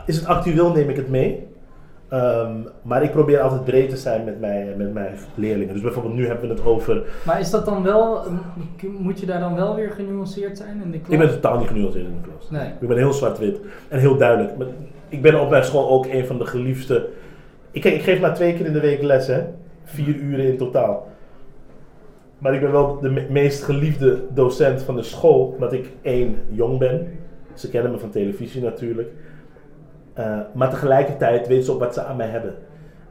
Is 0.07 0.17
het 0.17 0.27
actueel, 0.27 0.73
neem 0.73 0.89
ik 0.89 0.97
het 0.97 1.09
mee. 1.09 1.49
Ehm, 2.11 2.53
maar 2.83 3.03
ik 3.03 3.11
probeer 3.11 3.41
altijd 3.41 3.65
breed 3.65 3.91
te 3.91 3.97
zijn 3.97 4.25
met 4.25 4.41
mijn, 4.41 4.77
met 4.77 4.93
mijn 4.93 5.15
leerlingen. 5.35 5.73
Dus 5.73 5.83
bijvoorbeeld 5.83 6.15
nu 6.15 6.27
hebben 6.27 6.49
we 6.49 6.55
het 6.55 6.65
over. 6.65 7.03
Maar 7.27 7.41
is 7.41 7.51
dat 7.51 7.65
dan 7.65 7.83
wel, 7.83 8.23
moet 8.99 9.21
je 9.21 9.27
daar 9.27 9.41
dan 9.41 9.55
wel 9.55 9.75
weer 9.75 9.91
genuanceerd 9.91 10.57
zijn 10.59 10.81
in 10.85 10.91
de 10.91 10.99
klas? 11.01 11.13
Ik 11.13 11.19
ben 11.19 11.31
totaal 11.31 11.59
niet 11.59 11.69
genuanceerd 11.69 12.05
in 12.07 12.15
de 12.23 12.29
klas. 12.29 12.51
Nee. 12.51 12.71
Ik 12.81 12.89
ben 12.89 12.97
heel 12.97 13.13
zwart-wit 13.13 13.61
en 13.89 13.99
heel 13.99 14.17
duidelijk. 14.17 14.57
Maar 14.57 14.67
ik 15.09 15.23
ben 15.23 15.41
op 15.41 15.51
mijn 15.51 15.65
school 15.65 15.91
ook 15.91 16.07
een 16.07 16.27
van 16.27 16.39
de 16.39 16.47
geliefde. 16.47 17.09
Ik, 17.71 17.85
ik 17.85 18.03
geef 18.03 18.21
maar 18.21 18.35
twee 18.35 18.55
keer 18.55 18.67
in 18.67 18.73
de 18.73 18.81
week 18.81 19.03
les, 19.03 19.27
hè? 19.27 19.43
Vier 19.85 20.15
uren 20.15 20.45
in 20.45 20.57
totaal. 20.57 21.09
Maar 22.39 22.55
ik 22.55 22.61
ben 22.61 22.73
wel 22.73 22.99
de 23.01 23.11
me- 23.11 23.27
meest 23.31 23.63
geliefde 23.63 24.19
docent 24.35 24.83
van 24.83 24.97
de 24.97 25.03
school, 25.03 25.45
omdat 25.55 25.73
ik 25.73 25.91
één, 26.03 26.37
jong 26.49 26.79
ben. 26.79 27.19
Ze 27.55 27.69
kennen 27.71 27.93
me 27.93 27.99
van 27.99 28.11
televisie 28.11 28.63
natuurlijk. 28.63 29.09
Eh, 30.15 30.39
maar 30.55 30.71
tegelijkertijd 30.71 31.47
weten 31.47 31.65
ze 31.65 31.73
ook 31.73 31.79
wat 31.81 31.95
ze 31.95 32.05
aan 32.05 32.17
mij 32.17 32.27
hebben. 32.29 32.55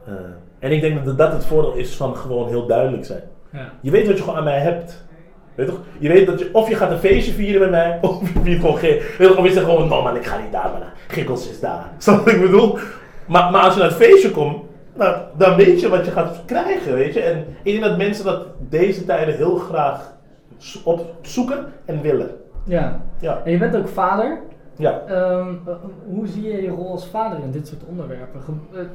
Eh, 0.05 0.13
en 0.59 0.71
ik 0.71 0.81
denk 0.81 1.05
dat 1.05 1.17
dat 1.17 1.31
het 1.33 1.45
voordeel 1.45 1.73
is 1.73 1.95
van 1.95 2.15
gewoon 2.15 2.47
heel 2.47 2.65
duidelijk 2.67 3.05
zijn. 3.05 3.21
Ja. 3.51 3.69
Je 3.81 3.91
weet 3.91 4.07
wat 4.07 4.17
je 4.17 4.23
gewoon 4.23 4.37
aan 4.37 4.43
mij 4.43 4.59
hebt. 4.59 5.07
Weet 5.55 5.67
toch? 5.67 5.79
Je 5.99 6.07
weet 6.09 6.27
dat 6.27 6.39
je, 6.39 6.49
of 6.53 6.69
je 6.69 6.75
gaat 6.75 6.91
een 6.91 6.97
feestje 6.97 7.31
vieren 7.33 7.61
met 7.61 7.69
mij, 7.69 7.97
of 8.01 8.33
je 8.33 8.39
viert 8.43 8.59
gewoon 8.59 8.77
geen. 8.77 8.99
weet 9.17 9.35
Of 9.35 9.45
je 9.45 9.51
zegt 9.53 9.65
gewoon, 9.65 9.87
no 9.87 10.01
man, 10.01 10.15
ik 10.15 10.25
ga 10.25 10.37
niet 10.37 10.51
daar, 10.51 10.69
man. 10.71 10.81
Giggles 11.07 11.49
is 11.49 11.59
daar. 11.59 11.85
Snap 11.97 12.17
wat 12.25 12.33
ik 12.33 12.41
bedoel? 12.41 12.77
Maar, 13.27 13.51
maar 13.51 13.61
als 13.61 13.73
je 13.73 13.79
naar 13.79 13.89
het 13.89 13.97
feestje 13.97 14.31
komt, 14.31 14.63
nou, 14.95 15.17
dan 15.37 15.55
weet 15.55 15.79
je 15.81 15.89
wat 15.89 16.05
je 16.05 16.11
gaat 16.11 16.41
krijgen, 16.45 16.93
weet 16.93 17.13
je. 17.13 17.21
En 17.21 17.45
ik 17.63 17.71
denk 17.71 17.83
dat 17.83 17.97
mensen 17.97 18.25
dat 18.25 18.45
deze 18.69 19.05
tijden 19.05 19.35
heel 19.35 19.55
graag 19.55 20.13
zo- 20.57 20.79
opzoeken 20.83 21.65
en 21.85 22.01
willen. 22.01 22.29
Ja. 22.65 23.01
Ja, 23.19 23.41
En 23.45 23.51
je 23.51 23.57
bent 23.57 23.75
ook 23.75 23.87
vader. 23.87 24.39
Ja. 24.79 25.01
Ehm, 25.07 25.53
eh, 25.67 25.75
hoe 26.05 26.27
zie 26.27 26.43
je 26.43 26.61
je 26.61 26.69
rol 26.69 26.91
als 26.91 27.07
vader 27.07 27.39
in 27.43 27.51
dit 27.51 27.67
soort 27.67 27.83
onderwerpen? 27.89 28.41
Ge- 28.41 28.51
eh, 28.79 28.85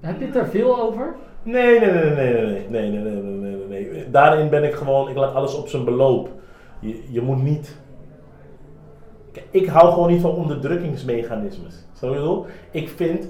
heb 0.00 0.20
je 0.20 0.26
het 0.26 0.36
er 0.36 0.46
veel 0.46 0.80
over? 0.82 1.14
Nee, 1.42 1.80
nee, 1.80 1.90
nee, 1.92 2.14
nee, 2.14 2.34
nee, 2.68 2.68
nee, 2.68 2.90
nee, 2.90 3.00
nee, 3.12 3.22
nee, 3.22 3.66
nee, 3.68 3.90
nee. 3.90 4.10
Daarin 4.10 4.48
ben 4.48 4.64
ik 4.64 4.74
gewoon, 4.74 5.08
ik 5.08 5.16
laat 5.16 5.34
alles 5.34 5.54
op 5.56 5.68
zijn 5.68 5.84
beloop. 5.84 6.28
Je, 6.80 7.02
je 7.10 7.20
moet 7.20 7.42
niet... 7.42 7.76
Ik 9.50 9.66
hou 9.66 9.92
gewoon 9.92 10.08
niet 10.10 10.20
van 10.20 10.30
onderdrukkingsmechanismes. 10.30 11.84
Bedoel? 12.00 12.46
Ik 12.70 12.88
vind 12.88 13.28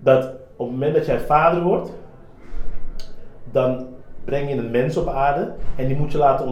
dat 0.00 0.24
op 0.56 0.66
het 0.66 0.70
moment 0.70 0.94
dat 0.94 1.06
jij 1.06 1.18
vader 1.20 1.62
wordt, 1.62 1.92
dan 3.52 3.86
breng 4.24 4.48
je 4.48 4.56
een 4.56 4.70
mens 4.70 4.96
op 4.96 5.08
aarde 5.08 5.52
en 5.76 5.86
die 5.86 5.96
moet 5.96 6.12
je 6.12 6.18
laten 6.18 6.46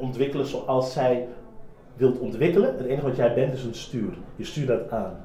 ontwikkelen 0.00 0.46
zoals 0.46 0.92
zij 0.92 1.26
wilt 1.96 2.18
ontwikkelen. 2.18 2.76
Het 2.76 2.86
enige 2.86 3.06
wat 3.06 3.16
jij 3.16 3.34
bent 3.34 3.54
is 3.54 3.64
een 3.64 3.74
stuur. 3.74 4.14
Je 4.36 4.44
stuurt 4.44 4.68
dat 4.68 4.90
aan. 4.90 5.16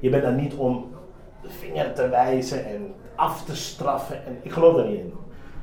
Je 0.00 0.10
bent 0.10 0.22
daar 0.22 0.34
niet 0.34 0.54
om 0.54 0.90
de 1.42 1.50
vinger 1.50 1.92
te 1.92 2.08
wijzen 2.08 2.66
en 2.66 2.94
af 3.14 3.44
te 3.44 3.56
straffen. 3.56 4.26
En 4.26 4.38
ik 4.42 4.52
geloof 4.52 4.76
daar 4.76 4.86
niet 4.86 4.98
in. 4.98 5.12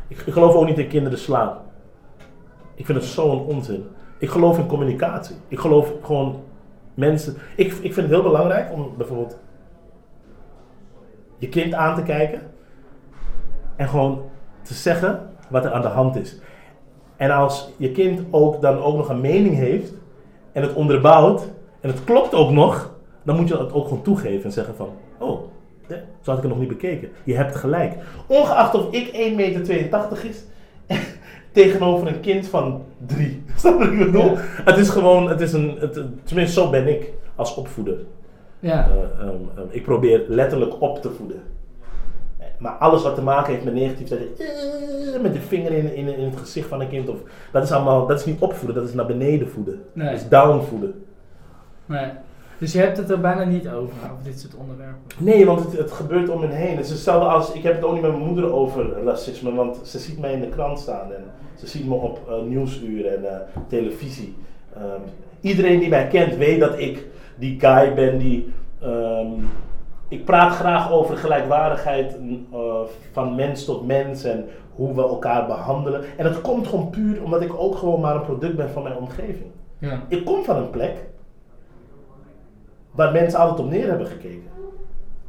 Ik, 0.07 0.17
ik 0.17 0.33
geloof 0.33 0.53
ook 0.55 0.65
niet 0.65 0.77
in 0.77 0.87
kinderen 0.87 1.19
slaan. 1.19 1.57
Ik 2.75 2.85
vind 2.85 2.97
het 2.97 3.07
zo'n 3.07 3.45
onzin. 3.45 3.87
Ik 4.17 4.29
geloof 4.29 4.57
in 4.57 4.67
communicatie. 4.67 5.35
Ik 5.47 5.59
geloof 5.59 5.93
gewoon 6.01 6.43
mensen. 6.93 7.35
Ik, 7.55 7.67
ik 7.67 7.93
vind 7.93 7.95
het 7.95 8.09
heel 8.09 8.23
belangrijk 8.23 8.71
om 8.71 8.93
bijvoorbeeld 8.97 9.39
je 11.37 11.49
kind 11.49 11.73
aan 11.73 11.95
te 11.95 12.03
kijken 12.03 12.41
en 13.75 13.87
gewoon 13.87 14.21
te 14.61 14.73
zeggen 14.73 15.29
wat 15.49 15.65
er 15.65 15.71
aan 15.71 15.81
de 15.81 15.87
hand 15.87 16.15
is. 16.15 16.39
En 17.15 17.31
als 17.31 17.69
je 17.77 17.91
kind 17.91 18.21
ook 18.31 18.61
dan 18.61 18.77
ook 18.77 18.95
nog 18.95 19.09
een 19.09 19.21
mening 19.21 19.55
heeft 19.55 19.93
en 20.59 20.67
het 20.67 20.75
onderbouwt 20.75 21.47
en 21.81 21.89
het 21.89 22.03
klopt 22.03 22.33
ook 22.33 22.51
nog, 22.51 22.95
dan 23.23 23.35
moet 23.35 23.47
je 23.47 23.57
dat 23.57 23.73
ook 23.73 23.87
gewoon 23.87 24.01
toegeven 24.01 24.43
en 24.43 24.51
zeggen 24.51 24.75
van, 24.75 24.89
oh, 25.17 25.41
hè, 25.87 25.95
zo 25.95 26.31
had 26.31 26.35
ik 26.35 26.41
het 26.41 26.51
nog 26.51 26.59
niet 26.59 26.67
bekeken. 26.67 27.09
Je 27.23 27.35
hebt 27.35 27.55
gelijk. 27.55 27.93
Ongeacht 28.27 28.75
of 28.75 28.91
ik 28.91 29.07
1,82 29.07 29.35
meter 29.35 30.25
is 30.25 30.43
tegenover 31.51 32.07
een 32.07 32.19
kind 32.19 32.47
van 32.47 32.83
3. 33.05 33.43
Snap 33.55 33.73
je 33.73 33.85
wat 33.85 33.93
ik 33.93 33.97
bedoel? 33.97 34.31
Ja. 34.31 34.39
Het 34.41 34.77
is 34.77 34.89
gewoon, 34.89 35.29
het 35.29 35.41
is 35.41 35.53
een, 35.53 35.77
het, 35.79 35.93
tenminste 36.23 36.61
zo 36.61 36.69
ben 36.69 36.87
ik 36.87 37.13
als 37.35 37.55
opvoeder. 37.55 37.97
Ja. 38.59 38.89
Eh, 38.89 39.27
ehm, 39.27 39.35
ehm, 39.55 39.67
ik 39.69 39.83
probeer 39.83 40.25
letterlijk 40.27 40.81
op 40.81 41.01
te 41.01 41.09
voeden. 41.09 41.41
Maar 42.59 42.71
alles 42.71 43.03
wat 43.03 43.15
te 43.15 43.21
maken 43.21 43.53
heeft 43.53 43.65
met 43.65 43.73
negativiteit, 43.73 44.39
eh, 44.39 45.21
met 45.21 45.33
de 45.33 45.39
vinger 45.41 45.71
in, 45.71 45.95
in, 45.95 46.17
in 46.17 46.25
het 46.29 46.37
gezicht 46.37 46.67
van 46.67 46.81
een 46.81 46.89
kind, 46.89 47.09
of, 47.09 47.17
dat 47.51 47.63
is 47.63 47.71
allemaal, 47.71 48.07
dat 48.07 48.19
is 48.19 48.25
niet 48.25 48.39
opvoeden, 48.39 48.75
dat 48.75 48.89
is 48.89 48.93
naar 48.95 49.05
beneden 49.05 49.49
voeden. 49.49 49.81
Nee. 49.93 50.09
Dat 50.09 50.19
is 50.19 50.27
down 50.27 50.65
voeden. 50.65 51.05
Nee. 51.85 52.07
Dus 52.57 52.73
je 52.73 52.79
hebt 52.79 52.97
het 52.97 53.09
er 53.09 53.19
bijna 53.19 53.43
niet 53.43 53.67
over, 53.67 53.93
over 54.11 54.23
dit 54.23 54.39
soort 54.39 54.55
onderwerpen. 54.55 54.99
Nee, 55.17 55.45
want 55.45 55.59
het, 55.59 55.77
het 55.77 55.91
gebeurt 55.91 56.29
om 56.29 56.39
me 56.39 56.47
heen. 56.47 56.75
Het 56.75 56.85
is 56.85 56.91
hetzelfde 56.91 57.27
als, 57.29 57.51
ik 57.51 57.63
heb 57.63 57.75
het 57.75 57.83
ook 57.83 57.93
niet 57.93 58.01
met 58.01 58.11
mijn 58.11 58.23
moeder 58.23 58.53
over 58.53 59.03
racisme, 59.03 59.53
want 59.53 59.79
ze 59.83 59.99
ziet 59.99 60.19
mij 60.19 60.33
in 60.33 60.39
de 60.41 60.49
krant 60.49 60.79
staan 60.79 61.13
en 61.13 61.23
ze 61.55 61.67
ziet 61.67 61.87
me 61.87 61.93
op 61.93 62.19
eh, 62.29 62.41
nieuwsuur 62.41 63.05
en 63.05 63.29
eh, 63.29 63.39
televisie. 63.67 64.35
Ehm, 64.75 65.01
iedereen 65.41 65.79
die 65.79 65.89
mij 65.89 66.07
kent 66.07 66.35
weet 66.35 66.59
dat 66.59 66.79
ik 66.79 67.07
die 67.35 67.59
guy 67.59 67.93
ben 67.93 68.17
die. 68.17 68.53
ehm, 68.81 69.31
ik 70.09 70.25
praat 70.25 70.55
graag 70.55 70.91
over 70.91 71.17
gelijkwaardigheid 71.17 72.17
eh, 72.51 72.59
van 73.11 73.35
mens 73.35 73.65
tot 73.65 73.87
mens 73.87 74.23
en 74.23 74.45
hoe 74.75 74.95
we 74.95 75.01
elkaar 75.01 75.45
behandelen. 75.45 76.03
En 76.17 76.23
dat 76.23 76.41
komt 76.41 76.67
gewoon 76.67 76.89
puur 76.89 77.23
omdat 77.23 77.41
ik 77.41 77.53
ook 77.53 77.75
gewoon 77.75 77.99
maar 77.99 78.15
een 78.15 78.21
product 78.21 78.55
ben 78.55 78.69
van 78.69 78.83
mijn 78.83 78.97
omgeving. 78.97 79.51
Ja. 79.77 80.03
Ik 80.07 80.25
kom 80.25 80.43
van 80.43 80.55
een 80.55 80.69
plek 80.69 80.95
waar 82.91 83.11
mensen 83.11 83.39
altijd 83.39 83.59
op 83.59 83.69
neer 83.71 83.87
hebben 83.87 84.07
gekeken. 84.07 84.49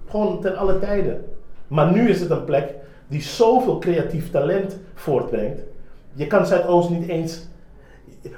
Gewoon 0.06 0.40
ten 0.40 0.56
alle 0.56 0.78
tijden. 0.78 1.24
Maar 1.68 1.92
nu 1.92 2.08
is 2.08 2.20
het 2.20 2.30
een 2.30 2.44
plek 2.44 2.74
die 3.08 3.22
zoveel 3.22 3.78
creatief 3.78 4.30
talent 4.30 4.80
voortbrengt. 4.94 5.60
Je 6.12 6.26
kan 6.26 6.46
Zuidoost 6.46 6.90
niet 6.90 7.08
eens. 7.08 7.48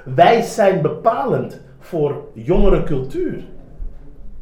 Wij 0.03 0.41
zijn 0.41 0.81
bepalend 0.81 1.61
voor 1.79 2.21
jongere 2.33 2.83
cultuur. 2.83 3.43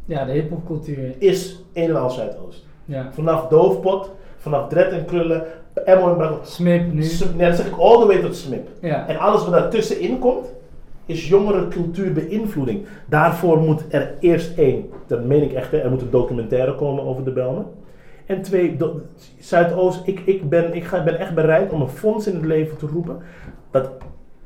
Ja, 0.06 0.26
de 0.26 0.32
hiphopcultuur. 0.32 1.16
Is 1.18 1.61
een 1.74 1.90
en 1.90 1.96
al 1.96 2.10
Zuidoost. 2.10 2.66
Ja. 2.86 3.10
Vanaf 3.12 3.48
Doofpot, 3.48 4.12
vanaf 4.38 4.68
Dred 4.70 4.92
en 4.92 5.06
Krullen, 5.06 5.44
Emmo 5.86 6.10
en 6.10 6.16
Brakkel. 6.16 6.40
Smip 6.42 6.94
nu. 6.94 7.06
Nee, 7.36 7.48
dat 7.48 7.58
zeg 7.58 7.68
ik 7.68 7.78
all 7.78 8.00
the 8.00 8.06
way 8.08 8.22
tot 8.22 8.36
Smip. 8.36 8.68
Ja. 8.82 9.08
En 9.08 9.18
alles 9.18 9.44
wat 9.44 9.52
daartussenin 9.54 10.20
komt, 10.20 10.52
is 11.06 11.28
jongere 11.28 11.68
cultuurbeïnvloeding. 11.68 12.86
Daarvoor 13.06 13.58
moet 13.58 13.84
er 13.90 14.14
eerst 14.20 14.58
één, 14.58 14.90
dat 15.08 15.24
meen 15.24 15.44
ik 15.44 15.54
echt, 15.54 15.72
hè, 15.72 15.78
er 15.78 15.90
moet 15.90 16.02
een 16.02 16.10
documentaire 16.10 16.76
komen 16.76 17.04
over 17.04 17.24
de 17.24 17.32
Belmen. 17.32 17.66
En 18.26 18.42
twee, 18.42 18.78
do- 18.78 19.02
Zuidoost, 19.40 20.02
ik, 20.08 20.20
ik, 20.26 20.50
ben, 20.50 20.74
ik 20.74 20.84
ga, 20.84 21.04
ben 21.04 21.20
echt 21.20 21.34
bereid 21.36 21.72
om 21.72 21.82
een 21.82 21.88
fonds 21.88 22.28
in 22.28 22.36
het 22.36 22.46
leven 22.46 22.78
te 22.78 22.88
roepen. 22.88 23.18
Dat 23.72 23.90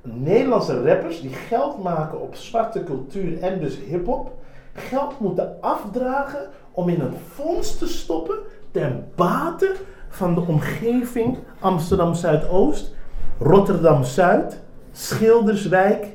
Nederlandse 0.01 0.83
rappers 0.83 1.21
die 1.21 1.29
geld 1.33 1.83
maken 1.83 2.21
op 2.21 2.35
zwarte 2.35 2.83
cultuur 2.83 3.39
en 3.39 3.59
dus 3.59 3.77
hip-hop, 3.87 4.31
geld 4.73 5.19
moeten 5.19 5.55
afdragen 5.61 6.39
om 6.75 6.89
in 6.89 7.01
een 7.01 7.15
fonds 7.33 7.77
te 7.77 7.87
stoppen 7.87 8.35
ten 8.71 9.05
bate 9.15 9.71
van 10.09 10.35
de 10.35 10.41
omgeving 10.41 11.37
Amsterdam 11.59 12.13
Zuidoost, 12.13 12.95
Rotterdam 13.39 14.03
Zuid, 14.03 14.61
Schilderswijk. 14.91 16.05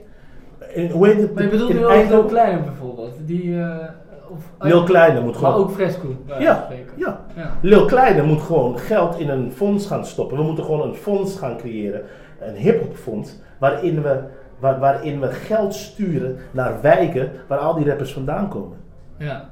En, 0.75 0.91
hoe 0.91 1.07
heet 1.07 1.21
het? 1.21 1.35
Maar 1.35 1.43
je 1.43 1.49
bedoelt 1.49 1.73
nu 1.73 1.87
ook 1.87 2.09
Lil? 2.09 2.25
Kleine 2.25 2.63
bijvoorbeeld. 2.63 3.15
Die, 3.27 3.61
eh 3.61 3.89
of, 4.31 4.39
Lil 4.59 4.85
Kleine 4.85 5.21
moet 5.21 5.41
Maar 5.41 5.51
gewoon. 5.51 5.67
ook 5.67 5.71
Fresco. 5.71 6.17
van 6.27 6.41
Ja, 6.41 6.69
ja. 6.97 7.21
ja. 7.37 7.51
Lil 7.63 7.85
Kleine 7.85 8.23
moet 8.23 8.41
gewoon 8.41 8.79
geld 8.79 9.19
in 9.19 9.29
een 9.29 9.53
fonds 9.53 9.87
gaan 9.87 10.05
stoppen. 10.07 10.37
We 10.37 10.43
moeten 10.43 10.65
gewoon 10.65 10.89
een 10.89 10.95
fonds 10.95 11.39
gaan 11.39 11.57
creëren. 11.57 12.03
Een 12.41 12.55
hip-hop 12.55 12.97
fonds. 12.97 13.37
Waarin 13.59 14.03
we, 14.03 14.21
waar, 14.59 14.79
waarin 14.79 15.21
we 15.21 15.27
geld 15.27 15.75
sturen 15.75 16.37
naar 16.51 16.81
wijken 16.83 17.31
waar 17.49 17.59
al 17.59 17.75
die 17.75 17.89
rappers 17.89 18.13
vandaan 18.13 18.49
komen. 18.49 18.77
ja. 19.19 19.51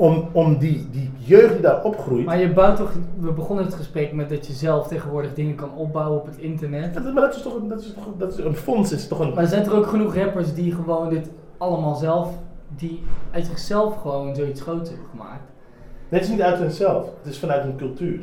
Om, 0.00 0.28
om 0.32 0.58
die, 0.58 0.88
die 0.90 1.10
jeugd 1.16 1.52
die 1.52 1.60
daar 1.60 1.84
opgroeit. 1.84 2.24
Maar 2.24 2.38
je 2.38 2.52
bouwt 2.52 2.76
toch, 2.76 2.92
we 3.18 3.32
begonnen 3.32 3.64
het 3.64 3.74
gesprek 3.74 4.12
met 4.12 4.28
dat 4.28 4.46
je 4.46 4.52
zelf 4.52 4.88
tegenwoordig 4.88 5.34
dingen 5.34 5.54
kan 5.54 5.74
opbouwen 5.74 6.20
op 6.20 6.26
het 6.26 6.36
internet. 6.36 6.94
Dat, 6.94 7.02
maar 7.02 7.22
dat 7.22 7.34
is 7.34 7.42
toch 7.42 7.54
een, 7.54 7.68
dat 7.68 7.80
is 7.80 7.92
toch, 7.94 8.04
dat 8.18 8.38
is, 8.38 8.44
een 8.44 8.56
fonds 8.56 8.92
is 8.92 9.08
toch 9.08 9.18
een. 9.18 9.34
Maar 9.34 9.46
zijn 9.46 9.64
er 9.64 9.76
ook 9.76 9.86
genoeg 9.86 10.14
rappers 10.14 10.54
die 10.54 10.72
gewoon 10.72 11.08
dit 11.08 11.30
allemaal 11.58 11.94
zelf, 11.94 12.28
die 12.76 13.02
uit 13.30 13.46
zichzelf 13.46 14.00
gewoon 14.00 14.34
zoiets 14.34 14.60
groots 14.60 14.88
hebben 14.88 15.08
gemaakt? 15.10 15.42
Nee, 16.08 16.20
het 16.20 16.28
is 16.28 16.36
niet 16.36 16.42
uit 16.42 16.58
hunzelf. 16.58 17.04
Het 17.22 17.32
is 17.32 17.38
vanuit 17.38 17.62
hun 17.62 17.76
cultuur. 17.76 18.20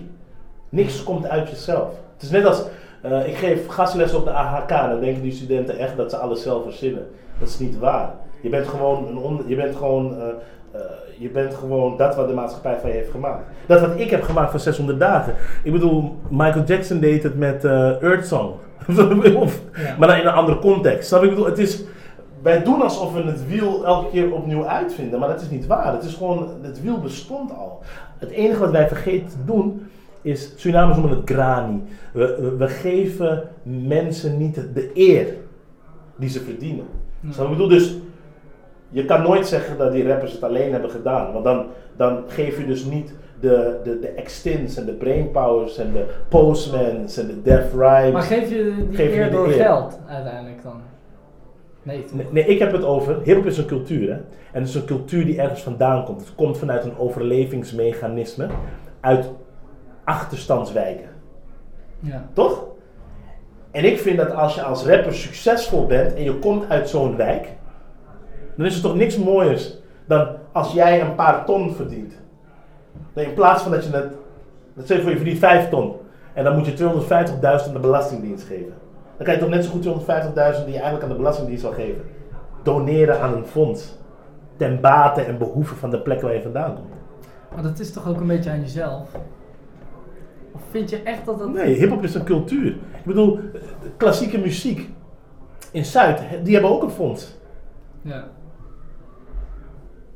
Niks 0.70 1.04
komt 1.04 1.28
uit 1.28 1.50
jezelf. 1.50 1.90
Het 2.14 2.24
is 2.24 2.30
net 2.30 2.46
als, 2.46 2.64
eh, 3.02 3.28
ik 3.28 3.36
geef 3.36 3.68
gastlessen 3.68 4.20
op 4.20 4.26
de 4.26 4.32
AHK. 4.32 4.70
Dan 4.70 5.00
denken 5.00 5.22
die 5.22 5.32
studenten 5.32 5.78
echt 5.78 5.98
dat 5.98 6.10
ze 6.10 6.18
alles 6.18 6.42
zelf 6.42 6.64
verzinnen. 6.64 7.08
Dat 7.40 7.48
is 7.48 7.60
niet 7.60 7.80
waar. 7.80 8.14
Je 8.42 8.50
bent 8.50 8.68
gewoon, 8.68 9.08
een 9.08 9.44
je 9.48 9.56
bent 9.56 9.76
gewoon, 9.76 10.22
eh, 10.22 10.28
eh, 10.72 10.80
je 11.18 11.30
bent 11.30 11.54
gewoon 11.54 11.98
dat 11.98 12.16
wat 12.16 12.28
de 12.28 12.34
maatschappij 12.34 12.78
van 12.82 12.90
je 12.90 12.96
heeft 12.96 13.12
gemaakt. 13.12 13.44
Dat 13.68 13.82
wat 13.82 14.00
ik 14.00 14.10
heb 14.10 14.24
gemaakt 14.24 14.52
voor 14.52 14.60
600 14.60 15.00
dagen. 15.00 15.34
Ik 15.64 15.72
bedoel, 15.72 16.16
Michael 16.30 16.64
Jackson 16.66 17.00
deed 17.00 17.24
het 17.24 17.38
met 17.38 17.66
eh 17.66 18.02
Earth 18.04 18.28
Song. 18.28 18.52
Of- 19.36 19.62
Ja. 19.76 19.96
Maar 20.00 20.08
dan 20.08 20.18
in 20.18 20.26
een 20.28 20.34
andere 20.34 20.60
context. 20.60 21.08
Snap? 21.08 21.24
Ik 21.24 21.30
bedoel, 21.30 21.46
het 21.46 21.58
is, 21.58 21.84
wij 22.42 22.64
doen 22.64 22.82
alsof 22.82 23.14
we 23.14 23.22
het 23.22 23.48
wiel 23.48 23.86
elke 23.86 24.10
keer 24.10 24.32
opnieuw 24.34 24.66
uitvinden, 24.66 25.20
maar 25.20 25.30
dat 25.30 25.42
is 25.42 25.50
niet 25.50 25.68
waar. 25.68 25.94
Het 25.94 26.04
is 26.04 26.14
gewoon, 26.14 26.50
het 26.62 26.82
wiel 26.82 27.00
bestond 27.00 27.52
al. 27.58 27.82
Het 28.18 28.30
enige 28.30 28.60
wat 28.60 28.72
wij 28.72 28.88
vergeten 28.88 29.28
te 29.30 29.46
doen 29.46 29.88
is, 30.22 30.52
Surinamers 30.56 30.98
noemen 30.98 31.18
het 31.18 31.30
grani. 31.30 31.84
We, 32.14 32.38
we, 32.42 32.56
we 32.56 32.68
geven 32.68 33.44
mensen 33.64 34.38
niet 34.38 34.56
de 34.74 34.92
eer 34.94 35.28
die 36.16 36.30
ze 36.30 36.40
verdienen. 36.40 36.86
Ja. 37.20 37.44
Ik 37.44 37.50
bedoel 37.50 37.68
dus, 37.68 37.98
je 38.90 39.06
kan 39.06 39.22
nooit 39.22 39.48
zeggen 39.48 39.78
dat 39.78 39.92
die 39.92 40.08
rappers 40.08 40.32
het 40.32 40.44
alleen 40.44 40.72
hebben 40.72 40.90
gedaan, 40.90 41.34
want 41.34 41.44
dan, 41.46 41.66
dan 41.96 42.24
geef 42.28 42.58
je 42.58 42.66
dus 42.66 42.86
niet 42.86 43.14
de, 43.40 43.80
de, 43.84 44.00
de 44.00 44.08
extins 44.08 44.78
en 44.78 44.86
de 44.86 44.94
brainpowers 44.94 45.78
en 45.78 45.92
de 45.92 46.06
postmans 46.30 47.18
en 47.18 47.28
de 47.28 47.42
death 47.42 47.74
rhymes. 47.74 48.12
Maar 48.12 48.22
geef 48.22 48.50
je 48.50 48.74
die 48.90 48.98
Geef 48.98 49.14
je 49.14 49.20
eer 49.20 49.32
door 49.32 49.48
eer. 49.48 49.54
geld 49.54 50.00
uiteindelijk 50.08 50.64
dan? 50.64 50.82
Nee? 51.84 52.06
Nee, 52.12 52.26
nee, 52.32 52.46
ik 52.46 52.60
heb 52.60 52.72
het 52.72 52.84
over. 52.84 53.22
Hip-hop 53.24 53.46
is 53.46 53.58
een 53.58 53.66
cultuur, 53.66 54.10
hè? 54.10 54.16
En 54.52 54.60
het 54.62 54.68
is 54.68 54.76
een 54.76 54.86
cultuur 54.86 55.26
die 55.26 55.42
ergens 55.42 55.62
vandaan 55.62 56.06
komt. 56.06 56.20
Het 56.20 56.36
komt 56.36 56.58
vanuit 56.58 56.84
een 56.84 56.98
overlevingsmechanisme 56.98 58.48
uit 59.00 59.30
achterstandswijken. 60.04 61.10
Ja. 62.00 62.28
Toch? 62.34 62.66
En 63.72 63.86
ik 63.86 64.00
vind 64.00 64.18
dat 64.18 64.32
als 64.32 64.56
je 64.56 64.62
als 64.62 64.86
rapper 64.86 65.14
succesvol 65.14 65.86
bent 65.86 66.14
en 66.14 66.24
je 66.24 66.34
komt 66.40 66.70
uit 66.70 66.90
zo'n 66.90 67.16
wijk, 67.16 67.48
dan 68.58 68.66
is 68.66 68.76
er 68.76 68.82
toch 68.82 68.96
niks 68.96 69.18
mooiers 69.18 69.78
dan 70.06 70.28
als 70.52 70.74
jij 70.74 71.02
een 71.02 71.16
paar 71.16 71.46
ton 71.46 71.74
verdient. 71.76 72.14
Nee, 73.14 73.26
in 73.26 73.34
plaats 73.34 73.64
van 73.64 73.72
dat 73.72 73.86
je 73.86 73.92
het, 73.92 74.12
dat 74.74 74.88
zeg 74.88 75.02
voor 75.02 75.10
je 75.10 75.16
verdient 75.16 75.40
5 75.40 75.70
ton. 75.70 75.96
En 76.34 76.44
dan 76.44 76.56
moet 76.58 76.66
je 76.66 76.74
250.000 76.74 77.68
aan 77.68 77.74
de 77.74 77.80
Belastingdienst 77.80 78.48
geven. 78.48 78.74
Dan 79.18 79.26
kan 79.26 79.34
je 79.34 79.40
toch 79.40 79.50
net 79.50 79.66
zo 79.66 79.72
goed 79.72 79.86
250.000 79.86 80.66
die 80.66 80.74
je 80.74 80.80
eigenlijk 80.80 81.04
aan 81.04 81.10
de 81.10 81.16
Belastingdienst 81.16 81.64
zal 81.64 81.72
geven. 81.72 82.02
Doneren 82.64 83.22
aan 83.22 83.34
een 83.34 83.46
fonds. 83.46 83.96
Ten 84.58 84.82
bate 84.82 85.22
en 85.22 85.38
behoeve 85.38 85.76
van 85.76 85.90
de 85.90 86.00
plek 86.00 86.22
waar 86.22 86.34
je 86.34 86.42
vandaan 86.42 86.76
komt. 86.76 86.94
Maar 87.54 87.64
dat 87.64 87.80
is 87.80 87.94
toch 87.94 88.08
ook 88.08 88.20
een 88.20 88.28
beetje 88.28 88.50
aan 88.50 88.60
jezelf? 88.60 89.10
Of 90.52 90.62
vind 90.70 90.90
je 90.90 91.02
echt 91.04 91.26
dat 91.26 91.40
dat... 91.40 91.54
Nee, 91.54 91.74
hip-hop 91.74 92.04
is 92.04 92.16
een 92.16 92.24
cultuur. 92.24 92.68
Ik 92.72 93.06
bedoel, 93.06 93.38
eh, 93.38 93.62
klassieke 93.98 94.38
muziek 94.38 94.90
in 95.72 95.86
Zuid, 95.86 96.22
die 96.44 96.54
hebben 96.54 96.72
ook 96.72 96.84
een 96.84 96.90
fonds. 96.90 97.36
Ja. 98.02 98.28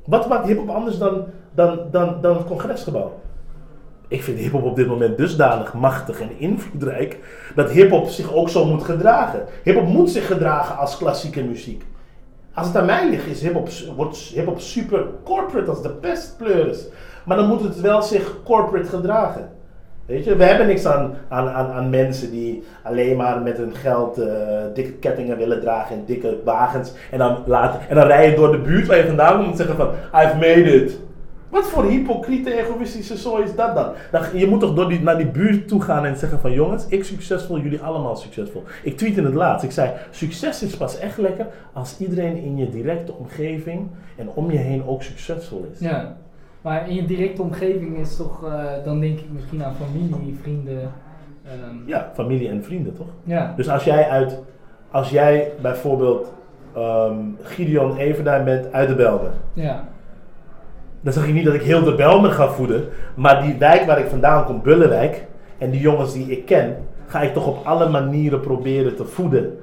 Wat 0.05 0.27
maakt 0.29 0.47
hip-hop 0.47 0.69
anders 0.69 0.97
dan, 0.97 1.25
dan, 1.55 1.79
dan, 1.91 2.21
dan 2.21 2.37
het 2.37 2.45
congresgebouw? 2.45 3.19
Ik 4.07 4.23
vind 4.23 4.39
hip-hop 4.39 4.63
op 4.63 4.75
dit 4.75 4.87
moment 4.87 5.17
dusdanig 5.17 5.73
machtig 5.73 6.21
en 6.21 6.39
invloedrijk 6.39 7.19
dat 7.55 7.69
hip-hop 7.69 8.07
zich 8.07 8.33
ook 8.33 8.49
zo 8.49 8.65
moet 8.65 8.83
gedragen. 8.83 9.45
Hip-hop 9.63 9.87
moet 9.87 10.09
zich 10.09 10.27
gedragen 10.27 10.77
als 10.77 10.97
klassieke 10.97 11.43
muziek. 11.43 11.83
Als 12.53 12.67
het 12.67 12.75
aan 12.75 12.85
mij 12.85 13.09
ligt, 13.09 13.27
is 13.27 13.41
hip-hop, 13.41 13.69
wordt 13.95 14.17
hip-hop 14.17 14.59
super 14.59 15.05
corporate 15.23 15.69
als 15.69 15.81
de 15.81 15.89
pestpleuris. 15.89 16.87
Maar 17.25 17.37
dan 17.37 17.47
moet 17.47 17.61
het 17.61 17.81
wel 17.81 18.01
zich 18.01 18.43
corporate 18.43 18.89
gedragen. 18.89 19.49
Weet 20.05 20.23
je, 20.23 20.35
we 20.35 20.43
hebben 20.43 20.67
niks 20.67 20.85
aan, 20.85 21.13
aan, 21.29 21.49
aan, 21.49 21.71
aan 21.71 21.89
mensen 21.89 22.31
die 22.31 22.63
alleen 22.83 23.17
maar 23.17 23.41
met 23.41 23.57
hun 23.57 23.75
geld 23.75 24.17
eh, 24.17 24.27
dikke 24.73 24.91
kettingen 24.91 25.37
willen 25.37 25.61
dragen 25.61 25.95
en 25.95 26.03
dikke 26.05 26.39
wagens. 26.43 26.93
En 27.11 27.17
dan, 27.17 27.43
laten, 27.45 27.79
en 27.89 27.95
dan 27.95 28.07
rijden 28.07 28.35
door 28.35 28.51
de 28.51 28.57
buurt 28.57 28.87
waar 28.87 28.97
je 28.97 29.05
vandaan 29.05 29.37
komt 29.37 29.51
en 29.51 29.57
zeggen 29.57 29.75
van, 29.75 29.89
I've 30.21 30.35
made 30.35 30.83
it. 30.83 30.99
Wat 31.49 31.67
voor 31.67 31.85
hypocriete, 31.85 32.53
egoïstische 32.59 33.17
zooi 33.17 33.43
is 33.43 33.55
dat 33.55 33.75
dan? 33.75 33.91
dan 34.11 34.21
je 34.33 34.47
moet 34.47 34.59
toch 34.59 34.73
door 34.73 34.89
die, 34.89 35.01
naar 35.01 35.17
die 35.17 35.27
buurt 35.27 35.67
toe 35.67 35.81
gaan 35.81 36.05
en 36.05 36.17
zeggen 36.17 36.39
van 36.39 36.51
jongens, 36.51 36.85
ik 36.87 37.03
succesvol, 37.03 37.59
jullie 37.59 37.79
allemaal 37.79 38.15
succesvol. 38.15 38.63
Ik 38.83 38.97
tweet 38.97 39.17
in 39.17 39.25
het 39.25 39.33
laatst, 39.33 39.65
ik 39.65 39.71
zei, 39.71 39.91
succes 40.11 40.63
is 40.63 40.77
pas 40.77 40.97
echt 40.97 41.17
lekker 41.17 41.47
als 41.73 41.95
iedereen 41.99 42.37
in 42.37 42.57
je 42.57 42.69
directe 42.69 43.13
omgeving 43.13 43.87
en 44.17 44.29
om 44.33 44.51
je 44.51 44.57
heen 44.57 44.87
ook 44.87 45.03
succesvol 45.03 45.67
is. 45.73 45.79
Ja. 45.79 46.17
Maar 46.61 46.89
in 46.89 46.95
je 46.95 47.05
directe 47.05 47.41
omgeving 47.41 47.97
is 47.97 48.15
toch, 48.15 48.45
eh, 48.45 48.63
dan 48.85 48.99
denk 48.99 49.19
ik 49.19 49.25
misschien 49.31 49.63
aan 49.63 49.73
familie, 49.75 50.37
vrienden. 50.41 50.91
ehm, 51.45 51.75
Ja, 51.85 52.11
familie 52.13 52.49
en 52.49 52.63
vrienden 52.63 52.93
toch? 52.93 53.07
ja. 53.23 53.53
Dus 53.55 53.69
als 53.69 53.83
jij 53.83 54.09
uit, 54.09 54.39
als 54.91 55.09
jij 55.09 55.51
bijvoorbeeld 55.61 56.31
ehm, 56.75 57.15
Gideon 57.41 57.97
Everduin 57.97 58.43
bent 58.43 58.73
uit 58.73 58.87
de 58.87 58.95
Belmer, 58.95 59.31
Ja. 59.53 59.83
dan 61.01 61.13
zeg 61.13 61.27
ik 61.27 61.33
niet 61.33 61.45
dat 61.45 61.53
ik 61.53 61.61
heel 61.61 61.83
de 61.83 61.95
Belmer 61.95 62.31
ga 62.31 62.47
voeden, 62.47 62.83
maar 63.15 63.41
die 63.43 63.55
wijk 63.57 63.85
waar 63.85 63.99
ik 63.99 64.07
vandaan 64.07 64.45
kom, 64.45 64.61
Bullenwijk, 64.61 65.25
en 65.57 65.69
die 65.71 65.79
jongens 65.81 66.13
die 66.13 66.25
ik 66.31 66.45
ken, 66.45 66.75
ga 67.07 67.21
ik 67.21 67.33
toch 67.33 67.47
op 67.47 67.65
alle 67.65 67.89
manieren 67.89 68.39
proberen 68.39 68.95
te 68.95 69.05
voeden, 69.05 69.57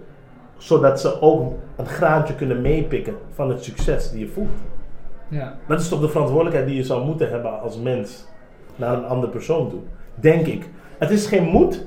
zodat 0.57 1.01
ze 1.01 1.20
ook 1.20 1.53
een 1.76 1.86
graantje 1.86 2.34
kunnen 2.34 2.61
meepikken 2.61 3.14
van 3.34 3.49
het 3.49 3.64
succes 3.64 4.11
die 4.11 4.20
je 4.20 4.28
voelt. 4.32 4.49
Ja. 5.29 5.55
Dat 5.68 5.81
is 5.81 5.89
toch 5.89 6.01
de 6.01 6.09
verantwoordelijkheid 6.09 6.66
die 6.66 6.76
je 6.76 6.83
zou 6.85 7.05
moeten 7.05 7.31
hebben 7.31 7.61
als 7.61 7.79
mens 7.79 8.24
naar 8.76 8.95
een 8.95 9.05
andere 9.07 9.33
persoon 9.33 9.70
toe, 9.70 9.81
denk 10.14 10.47
ik. 10.47 10.68
Het 10.99 11.11
is 11.11 11.26
geen 11.26 11.45
moed 11.45 11.85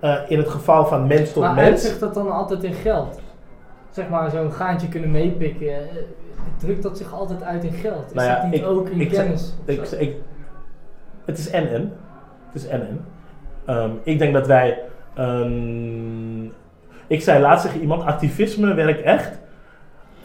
eh, 0.00 0.16
in 0.28 0.38
het 0.38 0.48
geval 0.48 0.86
van 0.86 1.06
mens 1.06 1.32
tot 1.32 1.42
Maar 1.42 1.54
mens. 1.54 1.68
uitzicht 1.68 2.00
dat 2.00 2.14
dan 2.14 2.30
altijd 2.32 2.62
in 2.64 2.72
geld? 2.74 3.20
Zeg 3.90 4.08
maar 4.08 4.30
zo'n 4.30 4.52
gaantje 4.52 4.88
kunnen 4.88 5.10
meepikken. 5.10 5.68
eh, 5.68 5.80
Drukt 6.58 6.82
dat 6.82 6.98
zich 6.98 7.12
altijd 7.12 7.42
uit 7.42 7.64
in 7.64 7.72
geld? 7.72 8.06
Is 8.06 8.12
Nou 8.12 8.28
ja, 8.28 8.34
dat 8.40 8.44
niet 8.50 8.60
ik- 8.60 8.66
ook 8.66 8.88
in 8.88 9.00
ik 9.00 9.08
kennis? 9.10 9.54
Ik, 9.64 9.90
ik, 9.90 10.16
het 11.24 11.38
is 11.38 11.50
en-en. 11.50 11.92
Het 12.52 12.62
is 12.62 12.66
en-en. 12.68 13.04
Ehm, 13.64 13.90
ik 14.02 14.18
denk 14.18 14.32
dat 14.34 14.46
wij... 14.46 14.78
ehm, 15.14 16.44
ik 17.06 17.20
zei 17.22 17.40
laatst 17.40 17.64
tegen 17.66 17.80
iemand, 17.80 18.02
activisme 18.02 18.74
werkt 18.74 19.02
echt. 19.02 19.40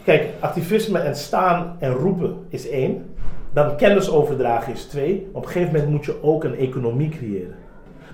Kijk, 0.08 0.28
activisme 0.40 0.98
en 0.98 1.16
staan 1.16 1.76
en 1.78 1.92
roepen 1.92 2.46
is 2.48 2.68
één. 2.68 3.14
Dan 3.52 3.76
kennis 3.76 4.10
overdragen 4.10 4.72
is 4.72 4.84
twee. 4.84 5.28
Op 5.32 5.42
een 5.42 5.50
gegeven 5.50 5.72
moment 5.72 5.90
moet 5.90 6.04
je 6.04 6.22
ook 6.22 6.44
een 6.44 6.56
economie 6.56 7.08
creëren. 7.08 7.54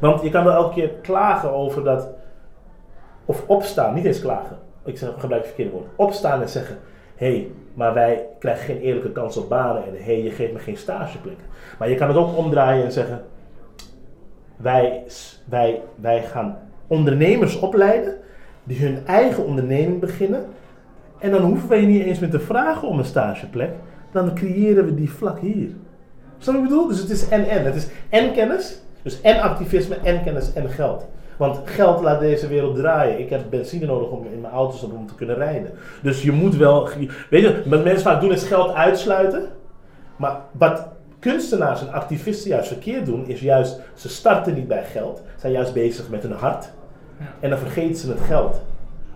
Want 0.00 0.22
je 0.22 0.30
kan 0.30 0.44
wel 0.44 0.52
elke 0.54 0.74
keer 0.74 0.88
klagen 0.88 1.52
over 1.52 1.84
dat... 1.84 2.08
Of 3.24 3.44
opstaan, 3.46 3.94
niet 3.94 4.04
eens 4.04 4.20
klagen. 4.20 4.58
Ik 4.84 4.98
gebruik 4.98 5.42
het 5.42 5.46
verkeerde 5.46 5.70
woord. 5.70 5.86
Opstaan 5.96 6.40
en 6.40 6.48
zeggen... 6.48 6.78
Hé, 7.16 7.26
hey, 7.26 7.50
maar 7.74 7.94
wij 7.94 8.26
krijgen 8.38 8.64
geen 8.64 8.80
eerlijke 8.80 9.12
kans 9.12 9.36
op 9.36 9.48
banen. 9.48 9.84
En 9.86 9.92
hé, 9.92 10.02
hey, 10.02 10.22
je 10.22 10.30
geeft 10.30 10.52
me 10.52 10.58
geen 10.58 10.76
stageplekken. 10.76 11.46
Maar 11.78 11.88
je 11.88 11.96
kan 11.96 12.08
het 12.08 12.16
ook 12.16 12.36
omdraaien 12.36 12.84
en 12.84 12.92
zeggen... 12.92 13.24
Wij, 14.56 15.02
wij, 15.44 15.82
wij 15.94 16.22
gaan 16.22 16.58
ondernemers 16.86 17.58
opleiden... 17.58 18.16
die 18.64 18.78
hun 18.78 19.06
eigen 19.06 19.44
onderneming 19.44 20.00
beginnen... 20.00 20.46
En 21.24 21.30
dan 21.30 21.42
hoeven 21.42 21.68
wij 21.68 21.80
je 21.80 21.86
niet 21.86 22.04
eens 22.04 22.18
meer 22.18 22.30
te 22.30 22.40
vragen 22.40 22.88
om 22.88 22.98
een 22.98 23.04
stageplek. 23.04 23.70
Dan 24.12 24.34
creëren 24.34 24.84
we 24.84 24.94
die 24.94 25.10
vlak 25.10 25.40
hier. 25.40 25.68
Snap 26.38 26.54
je 26.54 26.60
wat 26.60 26.62
ik 26.62 26.68
bedoel? 26.68 26.86
Dus 26.86 26.98
het 27.00 27.10
is 27.10 27.28
en-en. 27.28 27.64
Het 27.64 27.74
is 27.74 27.88
en 28.08 28.32
kennis, 28.32 28.82
dus 29.02 29.20
en 29.20 29.40
activisme, 29.40 29.96
en 30.02 30.22
kennis 30.24 30.52
en 30.52 30.68
geld. 30.68 31.06
Want 31.36 31.60
geld 31.64 32.02
laat 32.02 32.20
deze 32.20 32.48
wereld 32.48 32.76
draaien. 32.76 33.18
Ik 33.20 33.30
heb 33.30 33.40
benzine 33.50 33.86
nodig 33.86 34.08
om 34.08 34.26
in 34.32 34.40
mijn 34.40 34.52
auto's 34.52 34.82
om 34.82 35.06
te 35.06 35.14
kunnen 35.14 35.36
rijden. 35.36 35.70
Dus 36.02 36.22
je 36.22 36.32
moet 36.32 36.56
wel... 36.56 36.88
Weet 37.30 37.42
je, 37.42 37.62
wat 37.66 37.84
mensen 37.84 38.02
vaak 38.02 38.20
doen 38.20 38.32
is 38.32 38.46
geld 38.46 38.74
uitsluiten. 38.74 39.48
Maar 40.16 40.40
wat 40.52 40.88
kunstenaars 41.18 41.80
en 41.80 41.92
activisten 41.92 42.50
juist 42.50 42.68
verkeerd 42.68 43.06
doen, 43.06 43.26
is 43.26 43.40
juist... 43.40 43.80
Ze 43.94 44.08
starten 44.08 44.54
niet 44.54 44.68
bij 44.68 44.84
geld. 44.84 45.16
Ze 45.16 45.40
zijn 45.40 45.52
juist 45.52 45.72
bezig 45.72 46.08
met 46.10 46.22
hun 46.22 46.32
hart. 46.32 46.70
Ja. 47.18 47.26
En 47.40 47.50
dan 47.50 47.58
vergeten 47.58 47.96
ze 47.96 48.10
het 48.10 48.20
geld. 48.20 48.62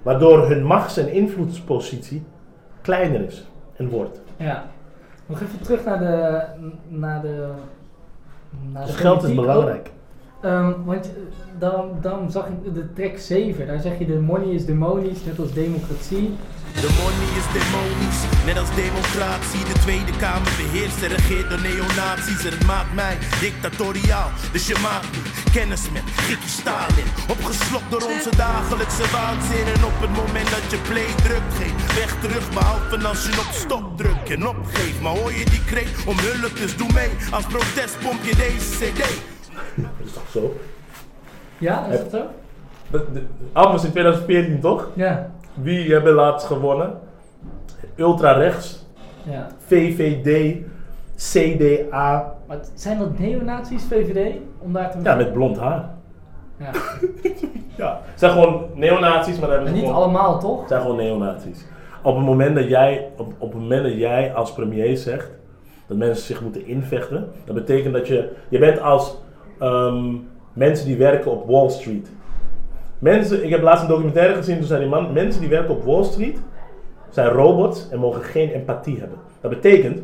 Waardoor 0.02 0.48
hun 0.48 0.64
machts- 0.64 0.96
en 0.96 1.12
invloedspositie 1.12 2.22
kleiner 2.80 3.20
is 3.20 3.44
en 3.76 3.88
wordt. 3.88 4.20
Ja. 4.36 4.64
Nog 5.26 5.40
even 5.40 5.60
terug 5.60 5.84
naar 5.84 5.98
de... 5.98 6.42
Naar 6.88 7.22
de, 7.22 7.48
naar 8.72 8.86
Dus 8.86 8.94
de 8.94 9.00
geld 9.00 9.22
is 9.22 9.34
belangrijk. 9.34 9.90
Ehm, 10.40 10.72
want 10.84 11.06
eh, 11.06 11.12
dan, 11.58 11.90
dan 12.00 12.30
zag 12.30 12.46
ik 12.46 12.74
de 12.74 12.92
track 12.92 13.16
7. 13.16 13.66
Daar 13.66 13.80
zeg 13.80 13.98
je 13.98 14.06
de 14.06 14.20
money 14.20 14.48
is 14.48 14.64
demonisch, 14.64 15.24
net 15.24 15.38
als 15.38 15.52
democratie. 15.52 16.34
De 16.74 16.90
money 17.00 17.30
is 17.40 17.48
demonisch, 17.58 18.22
net 18.46 18.58
als 18.58 18.74
democratie. 18.74 19.64
De 19.72 19.78
Tweede 19.84 20.14
Kamer 20.16 20.52
beheerst 20.62 21.02
en 21.02 21.08
regeert 21.08 21.48
door 21.50 21.60
neonazies. 21.60 22.44
En 22.44 22.52
het 22.58 22.66
maakt 22.66 22.94
mij 22.94 23.16
dictatoriaal, 23.40 24.30
dus 24.52 24.66
je 24.66 24.76
maakt 24.82 25.10
me 25.12 25.20
kennis 25.52 25.90
met 25.90 26.02
Ricky 26.28 26.50
Stalin. 26.60 27.08
Opgeslokt 27.34 27.90
door 27.90 28.04
onze 28.14 28.32
dagelijkse 28.36 29.06
waanzin. 29.16 29.66
En 29.74 29.82
op 29.90 29.96
het 30.04 30.14
moment 30.22 30.50
dat 30.56 30.66
je 30.72 30.78
play 30.90 31.10
drukt, 31.26 31.52
geen 31.60 31.76
weg 32.00 32.12
terug. 32.20 32.44
Behalve 32.56 33.08
als 33.08 33.20
je 33.26 33.32
op 33.44 33.50
stop 33.64 33.84
drukt 33.96 34.30
en 34.30 34.46
opgeeft. 34.48 35.00
Maar 35.00 35.16
hoor 35.20 35.32
je 35.32 35.44
die 35.54 35.64
kreet 35.64 35.94
om 36.06 36.16
hulp, 36.18 36.56
dus 36.56 36.76
doe 36.76 36.92
mee. 36.92 37.10
Als 37.30 37.44
protest 37.52 37.98
pomp 38.02 38.22
je 38.28 38.36
deze 38.36 38.68
cd. 38.80 39.02
Dat 39.74 39.96
is 40.04 40.12
toch 40.12 40.28
zo? 40.32 40.42
Ja, 41.58 41.86
is 41.86 41.98
dat 41.98 42.10
zo? 42.10 42.22
Album 43.52 43.74
is 43.76 43.84
in 43.84 43.90
2014 43.90 44.60
toch? 44.60 44.88
Ja. 44.94 45.30
Wie 45.62 45.92
hebben 45.92 46.12
laatst 46.14 46.46
gewonnen? 46.46 46.98
Ultra 47.96 48.32
rechts, 48.32 48.86
ja. 49.30 49.46
VVD, 49.66 50.56
CDA. 51.16 52.34
Maar 52.46 52.56
het- 52.56 52.72
zijn 52.74 52.98
dat 52.98 53.18
neonazies, 53.18 53.84
VVD? 53.84 54.36
Om 54.58 54.72
daar 54.72 54.90
te 54.90 54.98
Ja, 55.02 55.14
met 55.14 55.32
blond 55.32 55.58
haar. 55.58 55.90
Ja. 56.58 56.70
Ja, 57.76 58.00
het 58.04 58.18
zijn 58.18 58.32
gewoon 58.32 58.66
neonazies, 58.74 59.38
maar 59.38 59.50
ze 59.66 59.72
niet 59.72 59.78
gewoon, 59.80 59.94
allemaal, 59.94 60.32
het 60.32 60.40
toch? 60.40 60.68
zijn 60.68 60.80
gewoon 60.80 60.96
neonazies. 60.96 61.64
Op 62.02 62.16
het 62.16 62.24
moment 62.24 62.54
dat 62.54 62.68
jij, 62.68 63.08
op, 63.16 63.32
op 63.38 63.52
het 63.52 63.60
moment 63.60 63.82
dat 63.82 63.92
jij 63.94 64.34
als 64.34 64.52
premier 64.52 64.96
zegt 64.96 65.30
dat 65.86 65.96
mensen 65.96 66.24
zich 66.24 66.42
moeten 66.42 66.66
invechten, 66.66 67.28
dat 67.44 67.54
betekent 67.54 67.94
dat 67.94 68.08
je, 68.08 68.32
je 68.48 68.58
bent 68.58 68.80
als 68.80 69.18
ehm, 69.58 70.14
mensen 70.52 70.86
die 70.86 70.96
werken 70.96 71.30
op 71.30 71.46
Wall 71.46 71.68
Street. 71.68 72.10
Mensen, 72.98 73.44
ik 73.44 73.50
heb 73.50 73.62
laatst 73.62 73.82
een 73.82 73.88
documentaire 73.88 74.34
gezien, 74.34 74.56
toen 74.58 74.66
zei 74.66 74.80
die 74.80 74.88
man, 74.88 75.12
mensen 75.12 75.40
die 75.40 75.50
werken 75.50 75.74
op 75.74 75.84
Wall 75.84 76.04
Street 76.04 76.38
zijn 77.10 77.28
robots 77.28 77.88
en 77.90 77.98
mogen 77.98 78.22
geen 78.22 78.50
empathie 78.50 78.98
hebben. 78.98 79.18
Dat 79.40 79.50
betekent, 79.50 80.00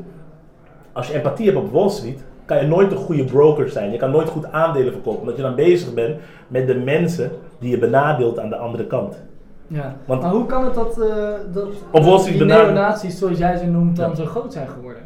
als 0.93 1.07
je 1.07 1.15
empathie 1.15 1.47
hebt 1.47 1.59
op 1.59 1.73
Wall 1.73 1.89
Street, 1.89 2.25
kan 2.45 2.57
je 2.61 2.66
nooit 2.66 2.93
een 2.93 2.99
goede 2.99 3.25
broker 3.25 3.69
zijn. 3.69 3.91
Je 3.91 3.99
kan 3.99 4.11
nooit 4.11 4.29
goed 4.29 4.53
aandelen 4.53 4.93
verkopen, 4.93 5.21
omdat 5.21 5.37
je 5.37 5.43
dan 5.43 5.55
bezig 5.55 5.95
bent 5.95 6.16
met 6.49 6.66
de 6.66 6.75
mensen 6.75 7.31
die 7.59 7.71
je 7.71 7.79
benadeelt 7.79 8.39
aan 8.39 8.49
de 8.49 8.57
andere 8.57 8.87
kant. 8.87 9.23
Ja. 9.66 9.95
Want- 10.05 10.23
maar 10.23 10.31
hoe 10.31 10.47
kan 10.47 10.65
het 10.65 10.75
dat, 10.75 11.01
eh 11.01 11.16
dat 11.53 11.66
Op 11.91 12.05
Wall 12.05 12.19
Street 12.19 12.39
die 12.39 12.47
neonazies, 12.47 13.19
zoals 13.19 13.39
jij 13.39 13.57
ze 13.57 13.66
noemt, 13.66 13.97
dan 13.97 14.09
Ja. 14.11 14.15
zo 14.16 14.25
groot 14.25 14.53
zijn 14.53 14.69
geworden? 14.69 15.03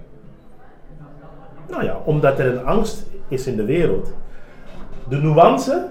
Nou 1.70 1.84
ja, 1.84 1.96
omdat 2.04 2.38
er 2.38 2.46
een 2.46 2.64
angst 2.64 3.06
is 3.28 3.46
in 3.46 3.56
de 3.56 3.64
wereld. 3.64 4.12
De 5.08 5.16
nuance 5.16 5.86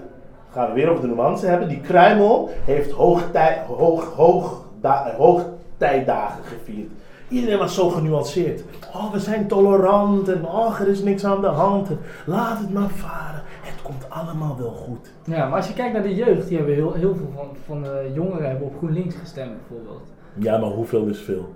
gaan 0.52 0.68
we 0.68 0.72
weer 0.74 0.88
over 0.90 1.02
de 1.08 1.14
nuance 1.14 1.46
hebben. 1.46 1.68
Die 1.68 1.80
kruimel 1.80 2.50
heeft 2.64 2.90
hoogtij, 2.90 3.62
hoog, 3.66 4.04
hoog, 4.14 4.62
da- 4.80 5.14
hoogtijdagen 5.16 6.44
gevierd. 6.44 6.90
Iedereen 7.28 7.58
was 7.58 7.74
zo 7.74 7.88
genuanceerd. 7.88 8.62
Oh, 8.94 9.12
we 9.12 9.18
zijn 9.18 9.46
tolerant 9.46 10.28
en 10.28 10.46
oh, 10.46 10.80
er 10.80 10.88
is 10.88 11.02
niks 11.02 11.24
aan 11.24 11.40
de 11.40 11.46
hand. 11.46 11.88
En 11.88 11.98
laat 12.26 12.58
het 12.58 12.72
maar 12.74 12.88
varen. 12.88 13.42
Het 13.60 13.82
komt 13.82 14.06
allemaal 14.10 14.56
wel 14.58 14.70
goed. 14.70 15.12
Ja, 15.24 15.46
maar 15.48 15.56
als 15.56 15.68
je 15.68 15.74
kijkt 15.74 15.92
naar 15.92 16.02
de 16.02 16.14
jeugd, 16.14 16.48
die 16.48 16.56
hebben 16.56 16.74
heel, 16.74 16.92
heel 16.92 17.14
veel 17.14 17.30
van, 17.34 17.46
van 17.66 17.82
de 17.82 18.10
jongeren 18.14 18.48
hebben 18.48 18.66
op 18.66 18.76
GroenLinks 18.76 19.14
gestemd 19.14 19.50
bijvoorbeeld. 19.68 20.02
Ja, 20.34 20.58
maar 20.58 20.70
hoeveel 20.70 21.06
is 21.06 21.20
veel? 21.20 21.48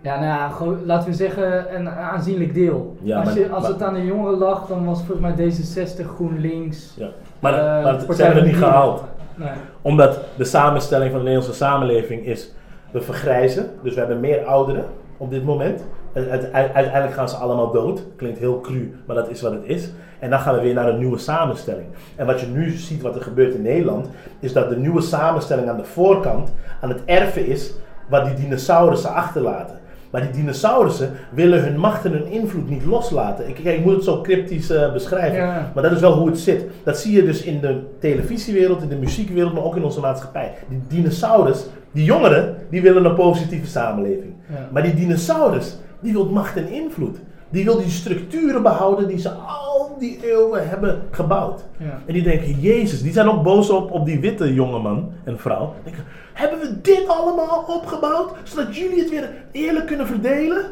Ja, 0.00 0.14
nou 0.14 0.26
ja, 0.26 0.48
gewoon, 0.48 0.84
laten 0.86 1.08
we 1.10 1.14
zeggen 1.14 1.74
een 1.76 1.88
aanzienlijk 1.88 2.54
deel. 2.54 2.96
Ja, 3.02 3.16
als 3.18 3.24
maar- 3.28 3.38
je, 3.38 3.50
als 3.50 3.62
maar- 3.62 3.70
het 3.72 3.82
aan 3.82 3.94
de 3.94 4.04
jongeren 4.04 4.38
lag, 4.38 4.66
dan 4.66 4.84
was 4.84 5.02
volgens 5.04 5.20
mij 5.20 5.50
D66, 5.50 6.06
GroenLinks. 6.14 6.94
Ja. 6.96 7.08
Maar, 7.52 7.54
eh, 7.78 7.84
maar 7.84 7.92
het- 7.92 8.16
ze 8.16 8.22
hebben 8.22 8.42
het 8.42 8.52
niet 8.52 8.62
gehaald. 8.62 9.02
Nee. 9.34 9.48
Omdat 9.82 10.18
de 10.36 10.44
samenstelling 10.44 11.10
van 11.10 11.18
de 11.18 11.24
Nederlandse 11.24 11.58
samenleving 11.64 12.26
is, 12.26 12.52
we 12.90 13.00
vergrijzen. 13.00 13.70
Dus 13.82 13.92
we 13.94 13.98
hebben 13.98 14.20
meer 14.20 14.44
ouderen 14.44 14.84
op 15.16 15.30
dit 15.30 15.44
moment. 15.44 15.84
En 16.12 16.30
uite- 16.30 16.52
Uiteindelijk 16.52 17.12
gaan 17.14 17.28
ze 17.28 17.36
allemaal 17.36 17.70
dood. 17.70 18.02
Klinkt 18.16 18.38
heel 18.38 18.60
cru, 18.60 18.94
maar 19.06 19.16
dat 19.16 19.28
is 19.30 19.40
wat 19.42 19.52
het 19.52 19.62
is. 19.64 19.90
En 20.18 20.30
dan 20.30 20.38
gaan 20.38 20.54
we 20.54 20.60
weer 20.60 20.74
naar 20.74 20.88
een 20.88 20.98
nieuwe 20.98 21.18
samenstelling. 21.18 21.86
En 22.16 22.26
wat 22.26 22.40
je 22.40 22.46
nu 22.46 22.70
ziet, 22.70 23.02
wat 23.02 23.14
er 23.14 23.22
gebeurt 23.22 23.54
in 23.54 23.62
Nederland, 23.62 24.08
is 24.40 24.52
dat 24.52 24.68
de 24.68 24.76
nieuwe 24.76 25.00
samenstelling 25.00 25.68
aan 25.68 25.76
de 25.76 25.84
voorkant 25.84 26.52
aan 26.80 26.88
het 26.88 27.00
erven 27.04 27.46
is 27.46 27.72
wat 28.08 28.24
die 28.24 28.34
dinosaurussen 28.34 29.10
achterlaten. 29.14 29.78
Maar 30.14 30.22
die 30.22 30.30
dinosaurussen 30.30 31.10
willen 31.30 31.62
hun 31.62 31.78
macht 31.78 32.04
en 32.04 32.12
hun 32.12 32.26
invloed 32.26 32.68
niet 32.68 32.84
loslaten. 32.84 33.48
Ik, 33.48 33.54
kijk, 33.54 33.78
ik 33.78 33.84
moet 33.84 33.94
het 33.94 34.04
zo 34.04 34.20
cryptisch 34.20 34.70
eh, 34.70 34.92
beschrijven. 34.92 35.38
Ja. 35.38 35.70
Maar 35.74 35.82
dat 35.82 35.92
is 35.92 36.00
wel 36.00 36.12
hoe 36.12 36.26
het 36.26 36.38
zit. 36.38 36.64
Dat 36.84 36.98
zie 36.98 37.12
je 37.12 37.24
dus 37.24 37.42
in 37.42 37.60
de 37.60 37.80
televisiewereld, 38.00 38.82
in 38.82 38.88
de 38.88 38.96
muziekwereld, 38.96 39.52
maar 39.54 39.62
ook 39.62 39.76
in 39.76 39.84
onze 39.84 40.00
maatschappij. 40.00 40.54
Die 40.68 40.82
dinosaurus, 40.88 41.66
die 41.92 42.04
jongeren, 42.04 42.56
die 42.70 42.82
willen 42.82 43.04
een 43.04 43.14
positieve 43.14 43.66
samenleving. 43.66 44.32
Ja. 44.50 44.68
Maar 44.72 44.82
die 44.82 44.94
dinosaurus, 44.94 45.76
die 46.00 46.12
wil 46.12 46.26
macht 46.26 46.56
en 46.56 46.68
invloed. 46.68 47.18
Die 47.50 47.64
wil 47.64 47.76
die 47.76 47.90
structuren 47.90 48.62
behouden 48.62 49.08
die 49.08 49.18
ze 49.18 49.30
al 49.30 49.63
die 50.00 50.32
eeuwen 50.32 50.68
hebben 50.68 51.02
gebouwd. 51.10 51.64
Ja. 51.76 52.00
En 52.06 52.12
die 52.12 52.22
denken, 52.22 52.60
Jezus, 52.60 53.02
die 53.02 53.12
zijn 53.12 53.28
ook 53.28 53.42
boos 53.42 53.70
op, 53.70 53.90
op 53.90 54.06
die 54.06 54.20
witte 54.20 54.54
jongeman 54.54 55.12
en 55.24 55.38
vrouw. 55.38 55.74
Denken, 55.84 56.04
hebben 56.32 56.58
we 56.58 56.80
dit 56.80 57.08
allemaal 57.08 57.64
opgebouwd, 57.68 58.32
zodat 58.42 58.76
jullie 58.76 58.98
het 58.98 59.10
weer 59.10 59.30
eerlijk 59.52 59.86
kunnen 59.86 60.06
verdelen? 60.06 60.64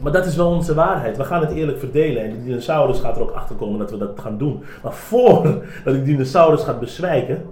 Maar 0.00 0.12
dat 0.12 0.26
is 0.26 0.36
wel 0.36 0.50
onze 0.50 0.74
waarheid. 0.74 1.16
We 1.16 1.24
gaan 1.24 1.40
het 1.40 1.50
eerlijk 1.50 1.78
verdelen. 1.78 2.22
En 2.22 2.30
die 2.30 2.44
dinosaurus 2.44 3.00
gaat 3.00 3.16
er 3.16 3.22
ook 3.22 3.30
achter 3.30 3.56
komen 3.56 3.78
dat 3.78 3.90
we 3.90 3.96
dat 3.96 4.20
gaan 4.20 4.38
doen. 4.38 4.64
Maar 4.82 4.92
voordat 4.92 5.62
die 5.84 6.02
dinosaurus 6.02 6.62
gaat 6.62 6.80
bezwijken, 6.80 7.44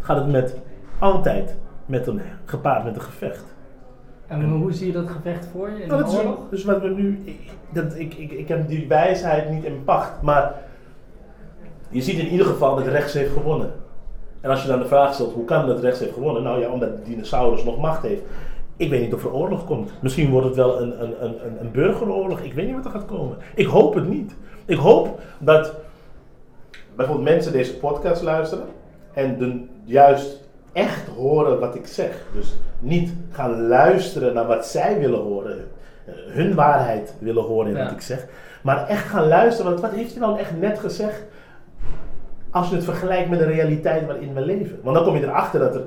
gaat 0.00 0.16
het 0.16 0.30
met 0.30 0.56
altijd 0.98 1.56
met 1.86 2.06
een, 2.06 2.20
gepaard 2.44 2.84
met 2.84 2.94
een 2.94 3.02
gevecht. 3.02 3.55
En 4.26 4.44
hoe 4.50 4.72
zie 4.72 4.86
je 4.86 4.92
dat 4.92 5.08
gevecht 5.08 5.46
voor 5.52 5.70
je 5.70 5.82
in 5.82 5.88
Nou, 5.88 5.98
de 6.00 6.04
dat 6.04 6.12
is, 6.12 6.18
oorlog? 6.18 6.38
dus 6.50 6.64
wat 6.64 6.80
we 6.80 6.88
nu. 6.88 7.20
Ik, 7.24 7.38
dat, 7.72 7.94
ik, 7.98 8.14
ik, 8.14 8.30
ik 8.32 8.48
heb 8.48 8.68
die 8.68 8.88
wijsheid 8.88 9.50
niet 9.50 9.64
in 9.64 9.84
pacht. 9.84 10.22
Maar 10.22 10.54
je 11.88 12.02
ziet 12.02 12.18
in 12.18 12.28
ieder 12.28 12.46
geval 12.46 12.76
dat 12.76 12.86
rechts 12.86 13.12
heeft 13.12 13.32
gewonnen. 13.32 13.70
En 14.40 14.50
als 14.50 14.62
je 14.62 14.68
dan 14.68 14.78
de 14.78 14.86
vraag 14.86 15.14
stelt, 15.14 15.32
hoe 15.32 15.44
kan 15.44 15.66
dat 15.66 15.80
rechts 15.80 16.00
heeft 16.00 16.12
gewonnen? 16.12 16.42
Nou 16.42 16.60
ja, 16.60 16.68
omdat 16.68 16.96
de 16.96 17.02
dinosaurus 17.10 17.64
nog 17.64 17.78
macht 17.80 18.02
heeft. 18.02 18.22
Ik 18.76 18.90
weet 18.90 19.00
niet 19.00 19.14
of 19.14 19.24
er 19.24 19.32
oorlog 19.32 19.64
komt. 19.64 19.92
Misschien 20.02 20.30
wordt 20.30 20.46
het 20.46 20.56
wel 20.56 20.80
een, 20.80 21.02
een, 21.02 21.24
een, 21.24 21.46
een- 21.46 21.60
een 21.60 21.70
burgeroorlog. 21.70 22.40
Ik 22.40 22.52
weet 22.54 22.66
niet 22.66 22.74
wat 22.74 22.84
er 22.84 22.90
gaat 22.90 23.06
komen. 23.06 23.36
Ik 23.54 23.66
hoop 23.66 23.94
het 23.94 24.08
niet. 24.08 24.34
Ik 24.66 24.76
hoop 24.78 25.20
dat 25.38 25.72
bijvoorbeeld 26.96 27.28
mensen 27.28 27.52
deze 27.52 27.76
podcast 27.76 28.22
luisteren 28.22 28.64
en 29.12 29.38
de, 29.38 29.64
juist 29.84 30.45
echt 30.76 31.06
horen 31.16 31.60
wat 31.60 31.74
ik 31.74 31.86
zeg. 31.86 32.26
Dus 32.34 32.54
niet 32.78 33.12
gaan 33.30 33.66
luisteren 33.66 34.34
naar 34.34 34.46
wat 34.46 34.66
zij 34.66 34.98
willen 34.98 35.20
horen, 35.20 35.68
eh, 36.04 36.14
hun 36.26 36.54
waarheid 36.54 37.14
willen 37.18 37.42
horen 37.44 37.70
in 37.70 37.76
Ja. 37.76 37.82
wat 37.84 37.92
ik 37.92 38.00
zeg, 38.00 38.26
maar 38.62 38.86
echt 38.88 39.04
gaan 39.06 39.28
luisteren. 39.28 39.70
Want 39.70 39.82
wat 39.82 39.92
heeft 39.92 40.10
hij 40.10 40.20
nou 40.20 40.38
echt 40.38 40.58
net 40.60 40.78
gezegd? 40.78 41.24
Als 42.50 42.68
je 42.68 42.74
het 42.74 42.84
vergelijkt 42.84 43.30
met 43.30 43.38
de 43.38 43.44
realiteit 43.44 44.06
waarin 44.06 44.34
we 44.34 44.40
leven. 44.40 44.78
Want 44.82 44.96
dan 44.96 45.04
kom 45.04 45.16
je 45.16 45.22
erachter 45.22 45.60
dat 45.60 45.74
er 45.74 45.84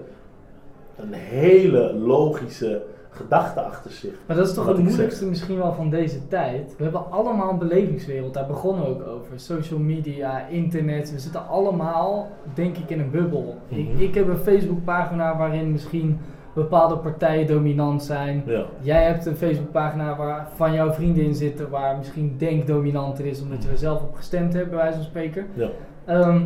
een 1.00 1.14
hele 1.14 1.94
logische 1.94 2.82
gedachte 3.10 3.62
achter 3.62 3.92
zit. 3.92 4.14
Maar 4.26 4.36
dat 4.36 4.48
is 4.48 4.54
toch 4.54 4.66
het 4.68 4.76
zeg. 4.76 4.86
moeilijkste 4.86 5.26
misschien 5.26 5.58
wel 5.58 5.74
van 5.74 5.90
deze 5.90 6.28
tijd. 6.28 6.76
We 6.78 6.84
hebben 6.84 7.12
allemaal 7.12 7.50
een 7.50 7.58
belevingswereld, 7.58 8.34
daar 8.34 8.46
begonnen 8.48 8.84
we 8.84 8.90
ook 8.90 9.08
over. 9.08 9.40
Social 9.40 9.80
media, 9.80 10.48
internet, 10.48 11.12
we 11.12 11.20
zitten 11.20 11.48
allemaal, 11.48 12.28
denk 12.54 12.78
ik, 12.78 12.90
in 12.90 13.00
een 13.00 13.12
bubbel. 13.12 13.58
ik, 13.68 13.88
Mhm. 13.94 14.02
ik 14.02 14.16
heb 14.16 14.28
een 14.28 14.38
Facebookpagina 14.38 15.38
waarin 15.38 15.72
misschien 15.72 16.20
bepaalde 16.54 16.98
partijen 16.98 17.48
dominant 17.48 18.04
zijn. 18.04 18.44
Ja. 18.46 18.66
Jij 18.82 19.04
hebt 19.04 19.26
een 19.26 19.36
Facebookpagina 19.36 20.16
waar 20.16 20.48
van 20.56 20.74
jouw 20.74 20.92
vrienden 20.94 21.24
in 21.24 21.36
zitten 21.36 21.70
waar 21.70 21.98
misschien 21.98 22.36
denk 22.38 22.68
dominanter 22.68 23.26
is 23.26 23.42
omdat 23.42 23.64
je 23.64 23.70
er 23.70 23.78
zelf 23.78 24.02
op 24.02 24.16
gestemd 24.16 24.54
hebt, 24.54 24.70
bij 24.70 24.78
wijze 24.78 24.96
van 24.96 25.06
spreken. 25.06 25.46
Ja. 25.54 25.70
Ehm, 26.06 26.42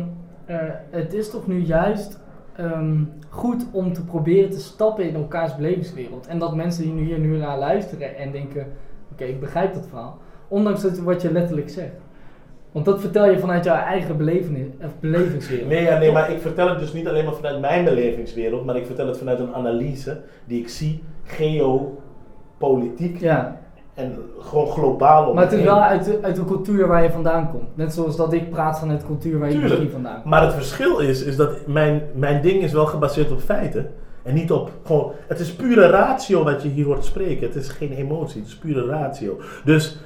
eh, 0.46 0.56
het 0.90 1.12
is 1.14 1.30
toch 1.30 1.46
nu 1.46 1.58
juist 1.58 2.18
ehm, 2.56 3.02
goed 3.28 3.66
om 3.72 3.92
te 3.92 4.04
proberen 4.04 4.50
te 4.50 4.60
stappen 4.60 5.08
in 5.08 5.14
elkaars 5.14 5.56
belevingswereld. 5.56 6.26
En 6.26 6.38
dat 6.38 6.54
mensen 6.54 6.82
die 6.82 6.92
nu 6.92 7.04
hier 7.04 7.18
nu 7.18 7.36
naar 7.36 7.58
luisteren 7.58 8.16
en 8.16 8.32
denken, 8.32 8.66
oké, 9.12 9.24
ik 9.24 9.40
begrijp 9.40 9.74
dat 9.74 9.86
verhaal. 9.88 10.18
Ondanks 10.48 10.82
dat 10.82 10.98
wat 10.98 11.22
je 11.22 11.32
letterlijk 11.32 11.68
zegt. 11.70 12.02
Want 12.72 12.86
dat 12.86 13.00
vertel 13.00 13.30
je 13.30 13.38
vanuit 13.38 13.64
jouw 13.64 13.76
eigen 13.76 14.16
belevenis, 14.16 14.66
of 14.82 14.98
belevingswereld. 15.00 15.68
Nee, 15.68 15.82
ja, 15.82 15.98
nee, 15.98 16.12
maar 16.12 16.30
ik 16.30 16.40
vertel 16.40 16.68
het 16.68 16.78
dus 16.78 16.92
niet 16.92 17.08
alleen 17.08 17.24
maar 17.24 17.34
vanuit 17.34 17.60
mijn 17.60 17.84
belevingswereld, 17.84 18.64
maar 18.64 18.76
ik 18.76 18.86
vertel 18.86 19.06
het 19.06 19.18
vanuit 19.18 19.38
een 19.38 19.54
analyse 19.54 20.20
die 20.44 20.60
ik 20.60 20.68
zie, 20.68 21.02
geopolitiek 21.22 23.20
Ja, 23.20 23.60
en 23.94 24.18
gewoon 24.38 24.66
globaal 24.66 25.28
om 25.28 25.34
maar 25.34 25.44
het 25.44 25.52
is 25.52 25.62
wel 25.62 25.82
uit 25.82 26.04
de, 26.04 26.18
uit 26.22 26.36
de 26.36 26.44
cultuur 26.44 26.86
waar 26.86 27.02
je 27.02 27.10
vandaan 27.10 27.50
komt. 27.50 27.76
Net 27.76 27.92
zoals 27.92 28.16
dat 28.16 28.32
ik 28.32 28.50
praat 28.50 28.78
vanuit 28.78 29.00
de 29.00 29.06
cultuur 29.06 29.38
waar 29.38 29.48
je 29.48 29.52
Tuurlijk. 29.54 29.72
misschien 29.72 29.92
vandaan 29.92 30.14
komt. 30.14 30.24
Maar 30.24 30.42
het 30.42 30.54
verschil 30.54 30.98
is, 30.98 31.22
is 31.22 31.36
dat 31.36 31.66
mijn, 31.66 32.02
mijn 32.14 32.42
ding 32.42 32.62
is 32.62 32.72
wel 32.72 32.86
gebaseerd 32.86 33.32
op 33.32 33.40
feiten. 33.40 33.90
En 34.22 34.34
niet 34.34 34.52
op 34.52 34.70
gewoon. 34.84 35.12
Het 35.28 35.38
is 35.40 35.54
pure 35.54 35.86
ratio 35.86 36.44
wat 36.44 36.62
je 36.62 36.68
hier 36.68 36.84
hoort 36.84 37.04
spreken. 37.04 37.46
Het 37.46 37.56
is 37.56 37.68
geen 37.68 37.92
emotie, 37.92 38.40
het 38.40 38.50
is 38.50 38.56
pure 38.56 38.86
ratio. 38.86 39.38
Dus 39.64 39.98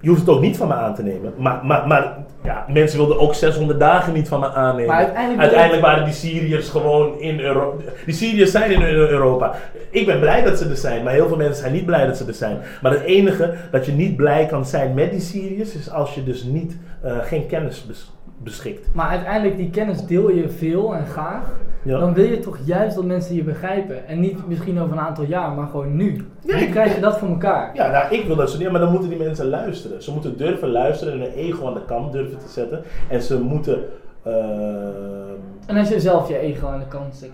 je 0.00 0.08
hoeft 0.08 0.20
het 0.20 0.28
ook 0.30 0.40
niet 0.40 0.56
van 0.56 0.68
me 0.68 0.74
aan 0.74 0.94
te 0.94 1.02
nemen. 1.02 1.32
Maar, 1.38 1.60
maar, 1.64 1.86
maar 1.86 2.16
ja, 2.44 2.64
mensen 2.68 2.98
wilden 2.98 3.18
ook 3.18 3.34
600 3.34 3.78
dagen 3.80 4.12
niet 4.12 4.28
van 4.28 4.40
me 4.40 4.52
aannemen. 4.52 4.86
Maar 4.86 4.96
uiteindelijk- 5.04 5.40
uiteindelijk 5.40 5.82
waren 5.82 6.04
die 6.04 6.14
Syriërs 6.14 6.68
gewoon 6.68 7.18
in 7.20 7.40
Europa. 7.40 7.82
Die 8.04 8.14
Syriërs 8.14 8.50
zijn 8.50 8.70
in 8.70 8.82
Eu- 8.82 9.08
Europa. 9.08 9.54
Ik 9.90 10.06
ben 10.06 10.20
blij 10.20 10.42
dat 10.42 10.58
ze 10.58 10.68
er 10.68 10.76
zijn, 10.76 11.04
maar 11.04 11.12
heel 11.12 11.28
veel 11.28 11.36
mensen 11.36 11.56
zijn 11.62 11.72
niet 11.72 11.86
blij 11.86 12.06
dat 12.06 12.16
ze 12.16 12.26
er 12.26 12.34
zijn. 12.34 12.58
Maar 12.82 12.92
het 12.92 13.02
enige 13.02 13.54
dat 13.70 13.86
je 13.86 13.92
niet 13.92 14.16
blij 14.16 14.46
kan 14.46 14.66
zijn 14.66 14.94
met 14.94 15.10
die 15.10 15.20
Syriërs 15.20 15.74
is 15.74 15.90
als 15.90 16.14
je 16.14 16.24
dus 16.24 16.42
niet, 16.42 16.76
eh, 17.02 17.12
geen 17.22 17.46
kennis 17.46 17.86
bes- 17.86 18.12
beschikt. 18.42 18.88
Maar 18.92 19.08
uiteindelijk, 19.08 19.56
die 19.56 19.70
kennis 19.70 20.04
deel 20.06 20.30
je 20.30 20.48
veel 20.48 20.94
en 20.94 21.06
graag. 21.06 21.42
Ja. 21.82 21.98
Dan 21.98 22.14
wil 22.14 22.24
je 22.24 22.38
toch 22.38 22.58
juist 22.64 22.96
dat 22.96 23.04
mensen 23.04 23.34
je 23.34 23.42
begrijpen. 23.44 24.06
En 24.06 24.20
niet 24.20 24.48
misschien 24.48 24.80
over 24.80 24.92
een 24.92 25.00
aantal 25.02 25.24
jaar, 25.24 25.52
maar 25.52 25.66
gewoon 25.66 25.96
nu. 25.96 26.24
Ja, 26.44 26.58
Hoe 26.58 26.68
krijg 26.68 26.94
je 26.94 27.00
dat 27.00 27.18
voor 27.18 27.28
elkaar? 27.28 27.70
Ja, 27.74 27.90
nou, 27.90 28.14
ik 28.14 28.24
wil 28.26 28.36
dat 28.36 28.50
ze 28.50 28.58
niet, 28.58 28.70
maar 28.70 28.80
dan 28.80 28.90
moeten 28.90 29.08
die 29.08 29.18
mensen 29.18 29.48
luisteren. 29.48 30.02
Ze 30.02 30.12
moeten 30.12 30.36
durven 30.36 30.68
luisteren 30.68 31.12
en 31.14 31.20
hun 31.20 31.32
ego 31.32 31.66
aan 31.66 31.74
de 31.74 31.84
kant 31.84 32.12
durven 32.12 32.38
te 32.38 32.48
zetten. 32.48 32.82
En 33.08 33.22
ze 33.22 33.40
moeten. 33.40 33.84
ehm, 34.22 35.36
En 35.66 35.76
als 35.76 35.88
je 35.88 36.00
zelf 36.00 36.28
je 36.28 36.38
ego 36.38 36.66
aan 36.66 36.78
de 36.78 36.86
kant 36.86 37.14
zet, 37.16 37.30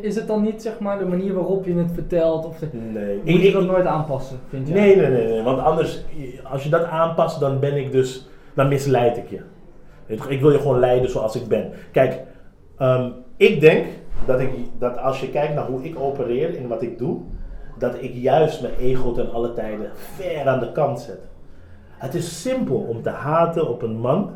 is 0.00 0.14
het 0.14 0.26
dan 0.26 0.42
niet 0.42 0.62
zeg 0.62 0.78
maar 0.78 0.98
de 0.98 1.04
manier 1.04 1.34
waarop 1.34 1.64
je 1.66 1.74
het 1.74 1.90
vertelt? 1.94 2.46
Of 2.46 2.58
de, 2.58 2.66
nee. 2.92 3.16
moet 3.16 3.28
Ik- 3.28 3.40
je 3.40 3.46
ik- 3.46 3.52
dat 3.52 3.66
nooit 3.66 3.86
aanpassen, 3.86 4.38
vind 4.48 4.68
je? 4.68 4.74
nee, 4.74 4.96
nee, 4.96 5.08
nee, 5.10 5.26
nee. 5.26 5.42
Want 5.42 5.58
anders, 5.58 6.04
als 6.50 6.62
je 6.64 6.68
dat 6.70 6.84
aanpast, 6.84 7.40
dan 7.40 7.58
ben 7.60 7.76
ik 7.76 7.92
dus. 7.92 8.28
Dan 8.54 8.68
misleid 8.68 9.16
ik 9.16 9.28
je. 9.30 9.40
Ik 10.28 10.40
wil 10.40 10.50
je 10.50 10.58
gewoon 10.58 10.78
leiden 10.78 11.10
zoals 11.10 11.36
ik 11.36 11.48
ben. 11.48 11.70
Kijk, 11.92 12.20
ehm, 12.78 13.10
ik 13.40 13.60
denk 13.60 13.86
dat, 14.26 14.40
ik, 14.40 14.50
dat 14.78 14.98
als 14.98 15.20
je 15.20 15.30
kijkt 15.30 15.54
naar 15.54 15.66
hoe 15.66 15.82
ik 15.82 15.98
opereer 15.98 16.54
in 16.54 16.68
wat 16.68 16.82
ik 16.82 16.98
doe, 16.98 17.20
dat 17.78 17.94
ik 18.02 18.14
juist 18.14 18.62
mijn 18.62 18.74
ego 18.74 19.12
ten 19.12 19.32
alle 19.32 19.52
tijden 19.52 19.90
ver 19.94 20.48
aan 20.48 20.60
de 20.60 20.72
kant 20.72 21.00
zet. 21.00 21.18
Het 21.88 22.14
is 22.14 22.42
simpel 22.42 22.76
om 22.76 23.02
te 23.02 23.10
haten 23.10 23.68
op 23.68 23.82
een 23.82 23.96
man. 23.96 24.30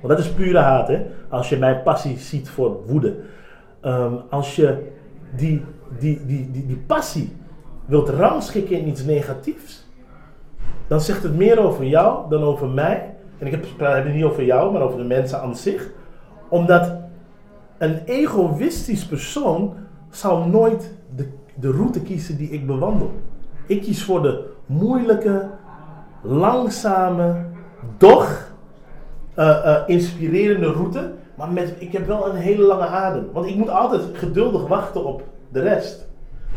Want 0.00 0.16
dat 0.16 0.18
is 0.18 0.32
pure 0.32 0.58
haat, 0.58 0.88
hè? 0.88 1.06
Als 1.28 1.48
je 1.48 1.56
mijn 1.56 1.82
passie 1.82 2.18
ziet 2.18 2.48
voor 2.48 2.86
woede. 2.86 3.16
Ehm, 3.80 4.14
als 4.30 4.56
je 4.56 4.90
die, 5.36 5.64
die, 5.98 6.26
die, 6.26 6.50
die, 6.50 6.66
die 6.66 6.82
passie 6.86 7.36
wilt 7.84 8.08
rangschikken 8.08 8.78
in 8.78 8.88
iets 8.88 9.04
negatiefs, 9.04 9.86
dan 10.86 11.00
zegt 11.00 11.22
het 11.22 11.36
meer 11.36 11.60
over 11.60 11.84
jou 11.84 12.28
dan 12.30 12.42
over 12.42 12.68
mij. 12.68 13.14
En 13.38 13.46
ik 13.46 13.52
heb, 13.52 13.64
ik 13.64 13.74
heb 13.78 14.04
het 14.04 14.14
niet 14.14 14.24
over 14.24 14.44
jou, 14.44 14.72
maar 14.72 14.82
over 14.82 14.98
de 14.98 15.04
mensen 15.04 15.40
aan 15.40 15.56
zich. 15.56 15.90
Omdat 16.48 17.03
een 17.84 18.02
egoïstisch 18.04 19.06
persoon 19.06 19.74
zal 20.10 20.44
nooit 20.44 20.92
de, 21.16 21.28
de 21.54 21.70
route 21.70 22.00
kiezen 22.02 22.36
die 22.36 22.50
ik 22.50 22.66
bewandel. 22.66 23.10
Ik 23.66 23.82
kies 23.82 24.04
voor 24.04 24.22
de 24.22 24.44
moeilijke, 24.66 25.48
langzame, 26.22 27.44
doch 27.98 28.52
eh, 29.34 29.74
eh, 29.74 29.82
inspirerende 29.86 30.72
route. 30.72 31.12
Maar 31.34 31.52
met, 31.52 31.74
ik 31.78 31.92
heb 31.92 32.06
wel 32.06 32.28
een 32.28 32.36
hele 32.36 32.62
lange 32.62 32.86
adem. 32.86 33.28
Want 33.32 33.46
ik 33.46 33.56
moet 33.56 33.70
altijd 33.70 34.02
geduldig 34.12 34.66
wachten 34.66 35.04
op 35.04 35.22
de 35.52 35.60
rest. 35.60 36.06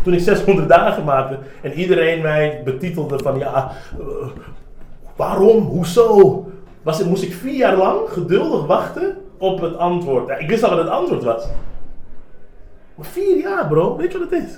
Toen 0.04 0.14
ik 0.14 0.20
600 0.20 0.70
dagen 0.70 1.04
maakte 1.04 1.40
en 1.62 1.74
iedereen 1.74 2.22
mij 2.22 2.62
betitelde 2.66 3.20
van 3.20 3.38
ja, 3.38 3.72
eh, 4.00 4.28
waarom, 5.16 5.64
hoezo? 5.64 6.46
Was 6.84 7.04
moest 7.04 7.24
ik 7.24 7.34
vier 7.34 7.56
jaar 7.56 7.78
lang 7.78 8.10
geduldig 8.10 8.66
wachten 8.66 9.18
op 9.38 9.62
het 9.62 9.78
antwoord. 9.78 10.28
Ja, 10.28 10.36
ik 10.36 10.50
wist 10.50 10.64
al 10.64 10.70
wat 10.70 10.80
het 10.80 10.90
antwoord 10.90 11.24
was. 11.24 11.48
Maar 12.96 13.06
vier 13.06 13.38
jaar 13.38 13.68
bro, 13.68 13.98
weet 13.98 14.12
je 14.12 14.18
wat 14.20 14.30
het 14.32 14.44
is? 14.44 14.58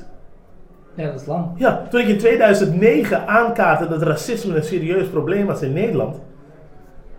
Ja, 0.94 1.06
dat 1.12 1.22
is 1.22 1.28
lang. 1.28 1.46
Ja, 1.56 1.88
toen 1.90 2.00
ik 2.00 2.08
in 2.08 2.18
2009 2.18 3.28
aankaartte 3.28 3.88
dat 3.88 4.02
racisme 4.02 4.56
een 4.56 4.64
serieus 4.64 5.08
probleem 5.08 5.46
was 5.46 5.62
in 5.62 5.74
Nederland. 5.74 6.16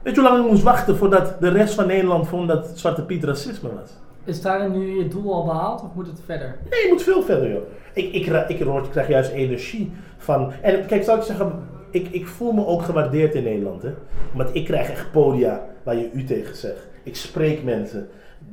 Weet 0.02 0.14
je 0.14 0.20
hoe 0.20 0.30
lang 0.30 0.44
ik 0.44 0.50
moest 0.50 0.62
wachten 0.62 0.96
voordat 0.96 1.36
de 1.40 1.48
rest 1.48 1.74
van 1.74 1.86
Nederland 1.86 2.28
vond 2.28 2.48
dat 2.48 2.70
Zwarte 2.74 3.04
Piet 3.04 3.24
racisme 3.24 3.68
was? 3.80 3.90
Is 4.24 4.42
daarin 4.42 4.72
nu 4.72 4.96
je 4.98 5.08
doel 5.08 5.34
al 5.34 5.44
behaald 5.44 5.82
of 5.82 5.88
moet 5.94 6.06
het 6.06 6.20
verder? 6.24 6.56
Nee, 6.70 6.80
je 6.82 6.88
moet 6.92 7.02
veel 7.02 7.22
verder, 7.22 7.50
joh. 7.52 7.62
Ik, 7.94 8.04
ik, 8.14 8.26
ik, 8.48 8.64
word- 8.64 8.84
ik 8.86 8.90
krijg 8.90 9.08
juist 9.08 9.30
energie 9.30 9.92
van. 10.18 10.52
En 10.62 10.86
kijk, 10.86 11.04
zal 11.04 11.16
ik 11.16 11.22
zeggen, 11.22 11.52
ik, 11.90 12.08
ik 12.10 12.26
voel 12.26 12.52
me 12.52 12.66
ook 12.66 12.82
gewaardeerd 12.82 13.34
in 13.34 13.42
Nederland, 13.42 13.82
hè? 13.82 13.90
Want 14.32 14.48
ik 14.52 14.64
krijg 14.64 14.90
echt 14.90 15.12
podia 15.12 15.60
waar 15.82 15.96
je 15.96 16.10
u 16.12 16.24
tegen 16.24 16.56
zegt. 16.56 16.88
Ik 17.10 17.16
spreek 17.16 17.62
mensen. 17.62 18.08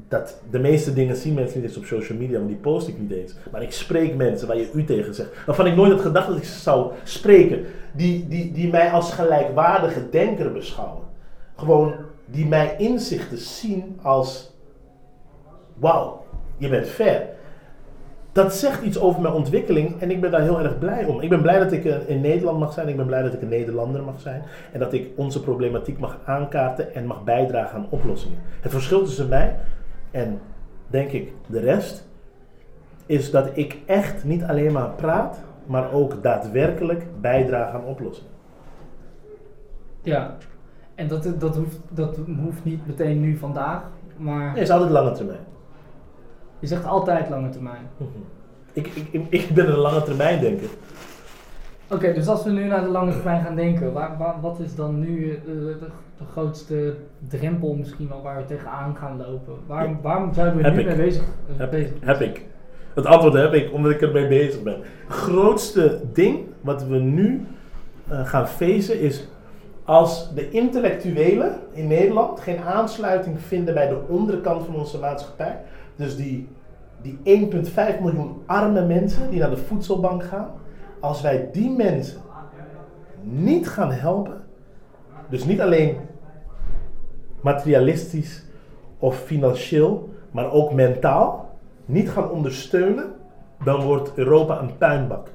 Dat, 0.07 0.41
de 0.49 0.59
meeste 0.59 0.93
dingen 0.93 1.15
zien 1.15 1.33
mensen 1.33 1.59
niet 1.59 1.69
eens 1.69 1.77
op 1.77 1.85
social 1.85 2.17
media, 2.17 2.37
want 2.37 2.47
die 2.47 2.57
post 2.57 2.87
ik 2.87 2.99
niet 2.99 3.11
eens. 3.11 3.33
Maar 3.51 3.61
ik 3.61 3.71
spreek 3.71 4.15
mensen 4.15 4.47
waar 4.47 4.57
je 4.57 4.71
u 4.73 4.83
tegen 4.83 5.13
zegt. 5.13 5.45
Waarvan 5.45 5.67
ik 5.67 5.75
nooit 5.75 5.91
had 5.91 6.01
gedacht 6.01 6.27
dat 6.27 6.37
ik 6.37 6.43
zou 6.43 6.91
spreken. 7.03 7.65
Die, 7.91 8.27
die, 8.27 8.51
die 8.51 8.69
mij 8.69 8.91
als 8.91 9.13
gelijkwaardige 9.13 10.09
denker 10.09 10.51
beschouwen. 10.51 11.03
Gewoon 11.55 11.93
die 12.25 12.45
mij 12.45 12.75
inzichten 12.77 13.37
zien 13.37 13.99
als 14.01 14.51
wauw, 15.73 16.25
je 16.57 16.69
bent 16.69 16.87
ver. 16.87 17.27
Dat 18.37 18.55
zegt 18.55 18.81
iets 18.81 18.99
over 18.99 19.21
mijn 19.21 19.33
ontwikkeling 19.33 20.01
en 20.01 20.11
ik 20.11 20.21
ben 20.21 20.31
daar 20.31 20.41
heel 20.41 20.59
erg 20.59 20.79
blij 20.79 21.05
om. 21.05 21.21
Ik 21.21 21.29
ben 21.29 21.41
blij 21.41 21.59
dat 21.59 21.71
ik 21.71 21.85
eh, 21.85 22.09
in 22.09 22.21
Nederland 22.21 22.59
mag 22.59 22.73
zijn, 22.73 22.87
ik 22.87 22.95
ben 22.95 23.05
blij 23.05 23.21
dat 23.21 23.33
ik 23.33 23.41
een 23.41 23.47
Nederlander 23.47 24.03
mag 24.03 24.19
zijn 24.19 24.43
en 24.71 24.79
dat 24.79 24.93
ik 24.93 25.09
onze 25.15 25.41
problematiek 25.41 25.99
mag 25.99 26.17
aankaarten 26.25 26.95
en 26.95 27.05
mag 27.05 27.23
bijdragen 27.23 27.77
aan 27.77 27.87
oplossingen. 27.89 28.37
Het 28.61 28.71
verschil 28.71 29.03
tussen 29.03 29.29
mij 29.29 29.55
en 30.11 30.39
denk 30.87 31.11
ik 31.11 31.33
de 31.47 31.59
rest 31.59 32.07
is 33.05 33.31
dat 33.31 33.49
ik 33.53 33.77
echt 33.85 34.23
niet 34.23 34.43
alleen 34.43 34.71
maar 34.71 34.89
praat, 34.89 35.39
maar 35.65 35.91
ook 35.91 36.23
daadwerkelijk 36.23 37.05
bijdrage 37.21 37.77
aan 37.77 37.85
oplossingen. 37.85 38.31
Ja. 40.01 40.35
En 40.95 41.07
dat, 41.07 41.33
dat, 41.39 41.55
hoeft, 41.55 41.79
dat 41.89 42.17
hoeft 42.43 42.63
niet 42.63 42.87
meteen 42.87 43.19
nu 43.19 43.37
vandaag, 43.37 43.81
maar 44.17 44.39
Nee, 44.39 44.49
het 44.49 44.57
is 44.57 44.69
altijd 44.69 44.91
lange 44.91 45.11
termijn. 45.11 45.55
Je 46.59 46.67
zegt 46.67 46.85
altijd 46.85 47.29
lange 47.29 47.49
termijn. 47.49 47.81
Ik, 48.73 48.87
ik, 49.11 49.25
ik, 49.29 49.49
ben 49.53 49.67
een 49.69 49.77
lange 49.77 50.03
termijn 50.03 50.39
denker. 50.39 50.69
Oké, 51.91 52.13
dus 52.13 52.27
als 52.27 52.43
we 52.43 52.49
nu 52.51 52.63
naar 52.63 52.81
de 52.83 52.89
lange 52.89 53.11
termijn 53.11 53.43
gaan 53.43 53.55
denken, 53.55 53.93
waar, 53.93 54.17
waar, 54.17 54.41
wat 54.41 54.59
is 54.59 54.75
dan 54.75 54.99
nu 54.99 55.31
eh, 55.31 55.39
de, 55.45 55.53
de, 55.79 55.85
de 56.17 56.23
grootste 56.31 56.95
drempel 57.27 57.73
misschien 57.73 58.07
wel 58.07 58.21
waar 58.21 58.37
we 58.37 58.45
tegenaan 58.45 58.95
gaan 58.95 59.17
lopen? 59.17 59.53
Waar, 59.67 59.87
Ja. 59.89 59.97
Waarom 60.01 60.33
zouden 60.33 60.57
we 60.57 60.63
Heb 60.63 60.73
nu 60.73 60.79
ik. 60.79 60.85
mee 60.85 60.95
bezig, 60.95 61.21
eh, 61.21 61.57
Heb, 61.57 61.71
bezig 61.71 61.93
heb 61.99 62.21
ik. 62.21 62.45
Het 62.93 63.05
antwoord 63.05 63.33
heb 63.33 63.53
ik, 63.53 63.73
omdat 63.73 63.91
ik 63.91 64.01
ermee 64.01 64.27
bezig 64.27 64.63
ben. 64.63 64.73
Het 65.07 65.17
grootste 65.17 65.99
ding 66.13 66.39
wat 66.61 66.83
we 66.83 66.97
nu 66.97 67.45
eh, 68.07 68.25
gaan 68.27 68.47
facen 68.47 68.99
is 68.99 69.27
als 69.85 70.33
de 70.33 70.49
intellectuelen 70.49 71.59
in 71.73 71.87
Nederland 71.87 72.39
geen 72.39 72.59
aansluiting 72.59 73.39
vinden 73.41 73.73
bij 73.73 73.87
de 73.87 73.97
onderkant 74.07 74.65
van 74.65 74.75
onze 74.75 74.99
maatschappij. 74.99 75.57
Dus 75.97 76.15
die, 76.15 76.47
die 77.01 77.19
1,5 77.51 78.01
miljoen 78.01 78.41
arme 78.45 78.85
mensen 78.85 79.29
die 79.29 79.39
naar 79.39 79.49
de 79.49 79.57
voedselbank 79.57 80.23
gaan. 80.23 80.49
Als 80.99 81.21
wij 81.21 81.49
die 81.51 81.69
mensen 81.69 82.21
niet 83.21 83.69
gaan 83.69 83.91
helpen, 83.91 84.43
dus 85.29 85.45
niet 85.45 85.61
alleen 85.61 85.97
materialistisch 87.41 88.43
of 88.99 89.17
financieel, 89.17 90.09
maar 90.31 90.51
ook 90.51 90.73
mentaal, 90.73 91.57
niet 91.85 92.09
gaan 92.09 92.29
ondersteunen, 92.29 93.05
dan 93.63 93.81
wordt 93.81 94.11
Europa 94.15 94.61
een 94.61 94.77
puinbak. 94.77 95.27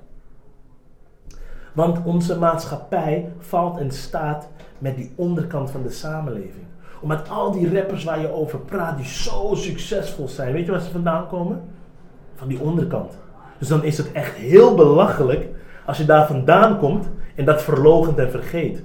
Want 1.74 2.05
onze 2.05 2.39
maatschappij 2.39 3.32
valt 3.39 3.78
en 3.78 3.90
staat 3.90 4.48
met 4.78 4.97
die 4.97 5.12
onderkant 5.14 5.70
van 5.70 5.82
de 5.82 5.90
samenleving. 5.90 6.66
Omdat 7.03 7.29
al 7.29 7.53
die 7.53 7.74
rappers 7.74 8.05
waar 8.05 8.20
je 8.20 8.33
over 8.33 8.59
praat, 8.59 8.97
die 8.97 9.07
zo 9.07 9.55
succesvol 9.55 10.29
zijn, 10.29 10.53
weet 10.53 10.65
je 10.65 10.70
waar 10.70 10.81
ze 10.81 10.91
vandaan 10.91 11.29
komen? 11.29 11.62
Van 12.35 12.49
die 12.49 12.61
onderkant. 12.61 13.19
Dus 13.59 13.69
dan 13.69 13.85
is 13.85 13.99
het 13.99 14.12
echt 14.12 14.35
heel 14.35 14.74
belachelijk 14.74 15.49
als 15.87 15.99
je 15.99 16.05
daar 16.05 16.27
vandaan 16.27 16.79
komt 16.79 17.09
en 17.35 17.45
dat 17.45 17.62
verlogent 17.62 18.19
en 18.19 18.31
vergeet. 18.31 18.83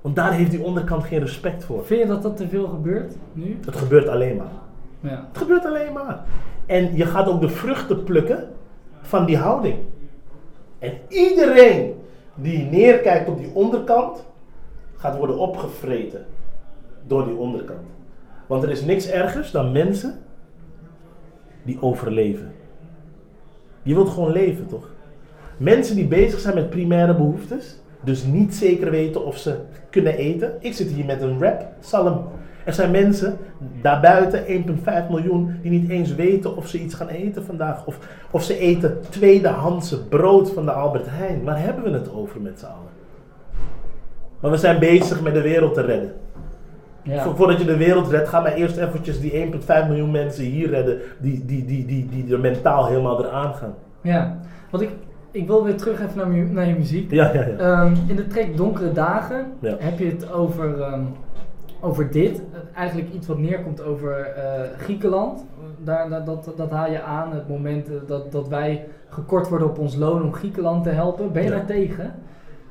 Want 0.00 0.16
daar 0.16 0.32
heeft 0.32 0.50
die 0.50 0.62
onderkant 0.62 1.04
geen 1.04 1.18
respect 1.18 1.64
voor. 1.64 1.84
Vind 1.84 2.00
je 2.00 2.06
dat 2.06 2.22
dat 2.22 2.36
te 2.36 2.48
veel 2.48 2.66
gebeurt 2.66 3.14
nu? 3.32 3.58
Het 3.64 3.76
gebeurt 3.76 4.08
alleen 4.08 4.36
maar. 4.36 4.52
Ja. 5.00 5.26
Het 5.28 5.38
gebeurt 5.38 5.64
alleen 5.64 5.92
maar. 5.92 6.24
En 6.66 6.96
je 6.96 7.06
gaat 7.06 7.28
ook 7.28 7.40
de 7.40 7.48
vruchten 7.48 8.04
plukken 8.04 8.48
van 9.00 9.24
die 9.24 9.36
houding. 9.36 9.78
En 10.78 10.92
iedereen 11.08 11.94
die 12.34 12.64
neerkijkt 12.64 13.28
op 13.28 13.38
die 13.38 13.50
onderkant, 13.54 14.26
gaat 14.96 15.16
worden 15.16 15.38
opgevreten 15.38 16.26
door 17.08 17.24
die 17.24 17.36
onderkant. 17.36 17.86
Want 18.46 18.62
er 18.62 18.70
is 18.70 18.84
niks 18.84 19.10
ergers 19.10 19.50
dan 19.50 19.72
mensen 19.72 20.18
die 21.62 21.82
overleven. 21.82 22.52
Je 23.82 23.94
wilt 23.94 24.08
gewoon 24.08 24.32
leven, 24.32 24.66
toch? 24.66 24.90
Mensen 25.56 25.96
die 25.96 26.06
bezig 26.06 26.40
zijn 26.40 26.54
met 26.54 26.70
primaire 26.70 27.14
behoeftes, 27.14 27.76
dus 28.00 28.24
niet 28.24 28.54
zeker 28.54 28.90
weten 28.90 29.24
of 29.24 29.36
ze 29.36 29.56
kunnen 29.90 30.16
eten. 30.16 30.56
Ik 30.60 30.72
zit 30.72 30.88
hier 30.88 31.04
met 31.04 31.22
een 31.22 31.42
rap, 31.42 31.66
salm. 31.80 32.24
Er 32.64 32.72
zijn 32.74 32.90
mensen 32.90 33.36
daarbuiten, 33.82 34.44
1,5 34.46 35.10
miljoen, 35.10 35.58
die 35.62 35.70
niet 35.70 35.90
eens 35.90 36.14
weten 36.14 36.56
of 36.56 36.68
ze 36.68 36.80
iets 36.80 36.94
gaan 36.94 37.08
eten 37.08 37.44
vandaag. 37.44 37.86
Of, 37.86 37.98
of 38.30 38.42
ze 38.42 38.58
eten 38.58 39.00
tweedehandse 39.08 40.04
brood 40.04 40.50
van 40.50 40.64
de 40.64 40.72
Albert 40.72 41.06
Heijn. 41.08 41.44
Waar 41.44 41.62
hebben 41.62 41.84
we 41.84 41.90
het 41.90 42.12
over 42.12 42.40
met 42.40 42.58
z'n 42.58 42.64
allen? 42.64 42.96
Maar 44.40 44.50
we 44.50 44.56
zijn 44.56 44.78
bezig 44.78 45.22
met 45.22 45.34
de 45.34 45.40
wereld 45.40 45.74
te 45.74 45.80
redden. 45.80 46.14
Ja. 47.02 47.22
Vo- 47.22 47.34
Voordat 47.34 47.58
je 47.58 47.64
de 47.64 47.76
wereld 47.76 48.08
redt, 48.08 48.28
ga 48.28 48.40
maar 48.40 48.52
eerst 48.52 48.76
eventjes 48.76 49.20
die 49.20 49.32
1,5 49.52 49.88
miljoen 49.88 50.10
mensen 50.10 50.44
hier 50.44 50.68
redden. 50.70 50.98
Die, 51.18 51.44
die, 51.44 51.64
die, 51.64 51.86
die, 51.86 52.08
die 52.08 52.32
er 52.32 52.40
mentaal 52.40 52.86
helemaal 52.86 53.24
eraan 53.24 53.54
gaan. 53.54 53.74
ja. 54.00 54.38
Want 54.70 54.82
ik, 54.82 54.90
ik 55.30 55.46
wil 55.46 55.64
weer 55.64 55.76
terug 55.76 56.00
even 56.00 56.16
naar, 56.16 56.28
mu- 56.28 56.50
naar 56.52 56.66
je 56.66 56.74
muziek. 56.74 57.10
Ja, 57.10 57.32
ja, 57.32 57.40
ja. 57.46 57.56
Ehm, 57.56 57.94
in 58.06 58.16
de 58.16 58.26
track 58.26 58.56
Donkere 58.56 58.92
Dagen 58.92 59.46
Ja. 59.60 59.76
heb 59.78 59.98
je 59.98 60.04
het 60.06 60.32
over, 60.32 60.80
ehm, 60.80 61.00
over 61.80 62.10
dit. 62.10 62.42
Eigenlijk 62.74 63.12
iets 63.12 63.26
wat 63.26 63.38
neerkomt 63.38 63.82
over 63.84 64.18
eh, 64.20 64.60
Griekenland. 64.78 65.44
Daar, 65.84 66.08
daar- 66.08 66.24
dat, 66.24 66.52
dat 66.56 66.70
haal 66.70 66.90
je 66.90 67.02
aan, 67.02 67.32
het 67.32 67.48
moment 67.48 67.88
eh, 67.88 67.94
dat, 68.06 68.32
dat 68.32 68.48
wij 68.48 68.86
gekort 69.08 69.48
worden 69.48 69.68
op 69.68 69.78
ons 69.78 69.96
loon 69.96 70.22
om 70.22 70.32
Griekenland 70.34 70.82
te 70.84 70.90
helpen. 70.90 71.32
Ben 71.32 71.42
je 71.42 71.48
Ja. 71.48 71.54
daar 71.56 71.66
tegen? 71.66 72.14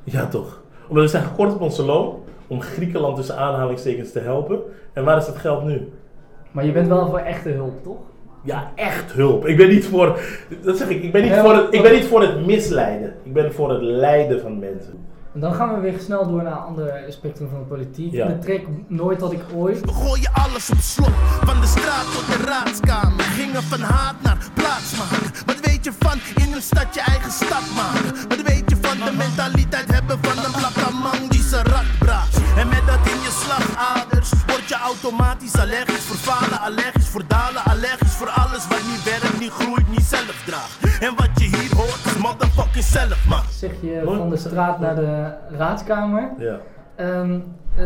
Ja, 0.04 0.26
toch. 0.28 0.62
Omdat 0.88 1.04
we 1.04 1.10
zijn 1.10 1.24
gekort 1.24 1.54
op 1.54 1.62
onze 1.62 1.84
loon 1.86 2.16
om 2.48 2.62
Griekenland 2.62 3.16
tussen 3.16 3.38
aanhalingstekens 3.38 4.12
te 4.12 4.20
helpen. 4.20 4.60
En 4.94 5.04
waar 5.04 5.18
is 5.18 5.28
het 5.28 5.38
geld 5.38 5.64
nu? 5.64 5.92
Maar 6.52 6.66
je 6.66 6.72
bent 6.72 6.88
wel 6.88 7.08
voor 7.10 7.20
echte 7.20 7.50
hulp, 7.50 7.84
toch? 7.84 7.98
Ja, 8.44 8.72
echt 8.76 9.12
hulp. 9.12 9.46
Ik 9.46 9.58
ben 9.58 9.70
niet 9.70 9.86
voor, 9.86 10.20
dat 10.62 10.78
zeg 10.78 10.90
ik, 10.90 11.04
ik 11.04 11.12
ben 11.12 11.22
niet, 11.22 11.32
Ja, 11.32 11.42
voor, 11.42 11.56
het, 11.56 11.74
ik 11.74 11.82
ben 11.82 11.94
niet 11.94 12.06
voor 12.06 12.22
het 12.22 12.46
misleiden. 12.46 13.14
Ik 13.24 13.34
ben 13.34 13.54
voor 13.54 13.70
het 13.70 13.82
lijden 13.82 14.42
van 14.42 14.60
mensen. 14.60 15.06
En 15.34 15.40
dan 15.44 15.54
gaan 15.54 15.74
we 15.76 15.80
weer 15.80 16.00
snel 16.00 16.28
door 16.28 16.44
naar 16.44 16.52
een 16.52 16.58
ander 16.58 17.04
spectrum 17.08 17.50
van 17.50 17.60
de 17.60 17.66
politiek. 17.66 18.12
Ja. 18.12 18.28
De 18.28 18.38
track 18.38 18.62
Nooit 18.88 19.22
had 19.22 19.32
ik 19.32 19.44
ooit. 19.56 19.80
We 19.82 19.94
gooien 19.94 20.32
alles 20.34 20.70
op 20.70 20.78
slot, 20.78 21.16
van 21.50 21.62
de 21.62 21.68
straat 21.68 22.08
tot 22.16 22.26
de 22.32 22.40
raadskamer. 22.46 23.24
Gingen 23.24 23.64
van 23.64 23.80
haat 23.80 24.16
naar 24.24 24.38
plaatsmaken. 24.54 25.32
Wat 25.46 25.60
weet 25.60 25.84
je 25.86 25.92
van 26.00 26.18
in 26.44 26.54
een 26.54 26.62
stad 26.62 26.94
je 26.96 27.02
eigen 27.02 27.32
stad 27.32 27.66
maken? 27.76 28.12
Wat 28.30 28.42
weet 28.42 28.70
je 28.70 28.78
van 28.82 28.98
de 29.06 29.14
mentaliteit 29.26 29.90
hebben 29.94 30.18
van 30.22 30.38
een 30.46 30.56
plakkaman 30.60 31.30
die 31.30 31.42
zijn 31.42 31.66
slagaders 33.62 34.32
word 34.48 34.68
je 34.72 34.76
automatisch 34.92 35.56
allergisch 35.64 36.06
voor 36.10 36.16
falen, 36.34 36.60
allergisch 36.60 37.08
voor 37.08 37.24
dalen, 37.28 37.62
allergisch 37.64 38.16
voor 38.20 38.30
alles 38.30 38.68
wat 38.68 38.84
niet 38.92 39.04
werkt, 39.04 39.40
niet 39.40 39.52
groeit, 39.60 39.90
niet 39.90 40.02
zelf 40.16 40.44
draagt. 40.46 41.02
En 41.02 41.14
wat 41.16 41.30
je 41.36 41.44
hier 41.58 41.76
hoort 41.76 42.06
is 42.06 42.18
motherfucking 42.18 42.84
zelf, 42.84 43.28
man. 43.30 43.42
Zeg 43.50 43.72
je 43.82 44.02
van 44.06 44.30
de 44.30 44.38
straat 44.38 44.80
naar 44.80 44.96
de 44.96 45.34
raadskamer. 45.50 46.30
Ja. 46.38 46.58
Ehm, 46.96 47.34
eh, 47.76 47.84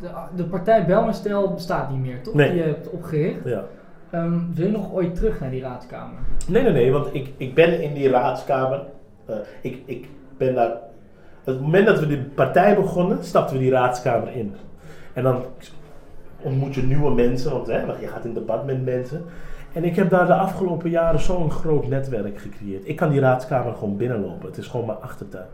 de, 0.00 0.08
de 0.36 0.44
partij 0.44 0.86
Belmerstel 0.86 1.52
bestaat 1.54 1.90
niet 1.90 2.00
meer, 2.00 2.22
toch? 2.22 2.34
Nee. 2.34 2.50
Die 2.50 2.58
je 2.58 2.64
hebt 2.64 2.90
opgericht. 2.90 3.38
ja. 3.44 3.64
Ehm, 4.10 4.38
wil 4.54 4.66
je 4.66 4.72
nog 4.72 4.92
ooit 4.92 5.14
terug 5.14 5.40
naar 5.40 5.50
die 5.50 5.62
raadskamer? 5.62 6.18
Nee, 6.46 6.62
nee, 6.62 6.72
nee, 6.72 6.92
want 6.92 7.14
ik, 7.14 7.28
ik 7.36 7.54
ben 7.54 7.82
in 7.82 7.94
die 7.94 8.10
raadskamer. 8.10 8.82
eh, 9.26 9.36
ik, 9.60 9.82
ik 9.86 10.08
ben 10.38 10.54
daar. 10.54 10.72
Het 11.48 11.60
moment 11.60 11.86
dat 11.86 11.98
we 12.00 12.06
die 12.06 12.18
partij 12.22 12.74
begonnen, 12.76 13.24
stapten 13.24 13.56
we 13.56 13.62
die 13.62 13.70
raadskamer 13.70 14.32
in. 14.36 14.54
En 15.12 15.22
dan 15.22 15.42
ontmoet 16.42 16.74
je 16.74 16.82
nieuwe 16.82 17.10
mensen, 17.14 17.50
want 17.52 17.66
hè, 17.66 17.80
je 18.00 18.06
gaat 18.06 18.24
in 18.24 18.34
debat 18.34 18.66
met 18.66 18.84
mensen. 18.84 19.24
En 19.72 19.84
ik 19.84 19.96
heb 19.96 20.10
daar 20.10 20.26
de 20.26 20.34
afgelopen 20.34 20.90
jaren 20.90 21.20
zo'n 21.20 21.50
groot 21.50 21.88
netwerk 21.88 22.38
gecreëerd. 22.40 22.88
Ik 22.88 22.96
kan 22.96 23.10
die 23.10 23.20
raadskamer 23.20 23.74
gewoon 23.74 23.96
binnenlopen. 23.96 24.48
Het 24.48 24.58
is 24.58 24.66
gewoon 24.66 24.86
mijn 24.86 24.98
achtertuin. 25.00 25.46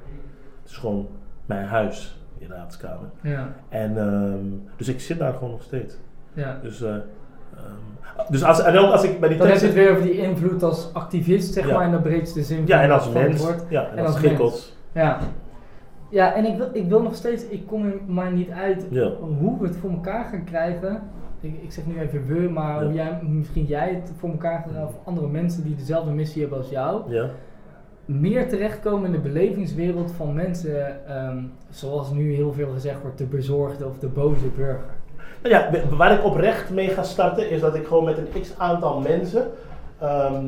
Het 0.62 0.70
is 0.70 0.76
gewoon 0.76 1.08
mijn 1.46 1.66
huis, 1.66 2.18
die 2.38 2.48
raadskamer. 2.48 3.08
Ja, 3.20 3.48
En 3.68 3.98
ehm, 3.98 4.46
dus 4.76 4.88
ik 4.88 5.00
zit 5.00 5.18
daar 5.18 5.32
gewoon 5.32 5.50
nog 5.50 5.62
steeds. 5.62 5.96
ja. 6.32 6.58
Dus, 6.62 6.82
eh, 6.82 6.88
ehm, 6.90 7.02
dus 8.30 8.44
als, 8.44 8.62
en 8.62 8.78
ook 8.78 8.90
als 8.92 9.02
ik 9.04 9.20
bij 9.20 9.28
die 9.28 9.38
Dan 9.38 9.46
heb 9.46 9.58
je 9.58 9.64
het 9.66 9.74
weer 9.74 9.90
over 9.90 10.02
die 10.02 10.16
invloed 10.18 10.62
als 10.62 10.90
activist, 10.92 11.52
zeg 11.54 11.66
Ja. 11.68 11.74
maar, 11.74 11.84
in 11.84 11.90
de 11.90 11.98
breedste 12.00 12.42
zin 12.42 12.62
Ja, 12.66 12.82
en 12.82 12.90
als 12.90 13.10
mens. 13.10 13.42
woord. 13.42 13.62
Ja, 13.68 13.82
en, 13.90 13.98
En 13.98 14.04
als 14.04 14.14
als 14.14 14.24
gikkels. 14.24 14.76
Ja. 14.92 15.18
Ja, 16.14 16.34
en 16.34 16.44
ik 16.44 16.56
wil, 16.56 16.68
ik 16.72 16.88
wil 16.88 17.02
nog 17.02 17.14
steeds, 17.14 17.44
ik 17.46 17.66
kom 17.66 17.84
er 17.86 17.94
maar 18.06 18.32
niet 18.32 18.50
uit 18.50 18.86
Ja. 18.90 19.10
hoe 19.38 19.58
we 19.60 19.66
het 19.66 19.76
voor 19.76 19.90
elkaar 19.90 20.24
gaan 20.24 20.44
krijgen. 20.44 21.02
Ik, 21.40 21.62
ik 21.62 21.72
zeg 21.72 21.86
nu 21.86 22.00
even 22.00 22.26
we, 22.26 22.48
maar 22.50 22.78
Ja. 22.80 22.84
hoe 22.84 22.94
jij, 22.94 23.18
misschien 23.22 23.64
jij 23.64 23.94
het 23.94 24.12
voor 24.18 24.30
elkaar 24.30 24.58
gaat 24.58 24.68
krijgen, 24.70 24.88
of 24.88 24.94
andere 25.04 25.26
mensen 25.28 25.62
die 25.64 25.76
dezelfde 25.76 26.10
missie 26.10 26.40
hebben 26.40 26.58
als 26.58 26.68
jou. 26.68 27.12
Ja. 27.12 27.28
Meer 28.04 28.48
terechtkomen 28.48 29.06
in 29.06 29.12
de 29.12 29.18
belevingswereld 29.18 30.12
van 30.12 30.34
mensen, 30.34 31.06
ehm, 31.08 31.38
zoals 31.70 32.10
nu 32.12 32.34
heel 32.34 32.52
veel 32.52 32.70
gezegd 32.72 33.00
wordt, 33.02 33.18
de 33.18 33.24
bezorgde 33.26 33.86
of 33.86 33.98
de 33.98 34.08
boze 34.08 34.46
burger. 34.56 34.94
Nou 35.42 35.54
ja, 35.54 35.70
waar 35.96 36.12
ik 36.12 36.24
oprecht 36.24 36.70
mee 36.70 36.88
ga 36.88 37.02
starten 37.02 37.50
is 37.50 37.60
dat 37.60 37.74
ik 37.74 37.86
gewoon 37.86 38.04
met 38.04 38.18
een 38.18 38.40
x 38.40 38.54
aantal 38.58 39.00
mensen. 39.00 39.46
ehm, 40.00 40.44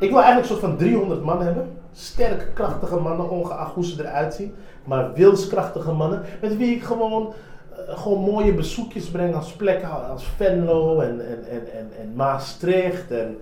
ik 0.00 0.08
wil 0.10 0.22
eigenlijk 0.22 0.38
een 0.38 0.44
soort 0.44 0.60
van 0.60 0.76
300 0.76 1.22
man 1.24 1.42
hebben. 1.42 1.66
Sterk, 1.98 2.50
krachtige 2.54 2.96
mannen, 2.96 3.30
ongeacht 3.30 3.74
hoe 3.74 3.84
ze 3.84 4.04
eruit 4.04 4.34
zien. 4.34 4.54
Maar 4.84 5.12
wilskrachtige 5.12 5.92
mannen. 5.92 6.22
Met 6.40 6.56
wie 6.56 6.74
ik 6.76 6.82
gewoon, 6.82 7.32
eh, 7.72 7.98
gewoon 7.98 8.20
mooie 8.20 8.54
bezoekjes 8.54 9.10
breng 9.10 9.34
als 9.34 9.52
plekken 9.52 10.08
als 10.10 10.24
Venlo 10.36 11.00
en, 11.00 11.20
en, 11.28 11.44
en, 11.50 11.72
en, 11.78 11.88
en 12.00 12.12
Maastricht 12.14 13.10
en 13.10 13.36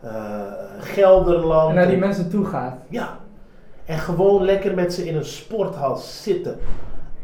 eh, 0.00 0.10
Gelderland. 0.80 1.68
En 1.68 1.74
naar 1.74 1.84
die 1.86 1.94
En- 1.94 2.00
mensen 2.00 2.30
toe 2.30 2.44
gaat. 2.44 2.76
ja. 2.88 3.18
En 3.84 3.98
gewoon 3.98 4.44
lekker 4.44 4.74
met 4.74 4.92
ze 4.94 5.06
in 5.06 5.16
een 5.16 5.24
sporthal 5.24 5.96
zitten. 5.96 6.56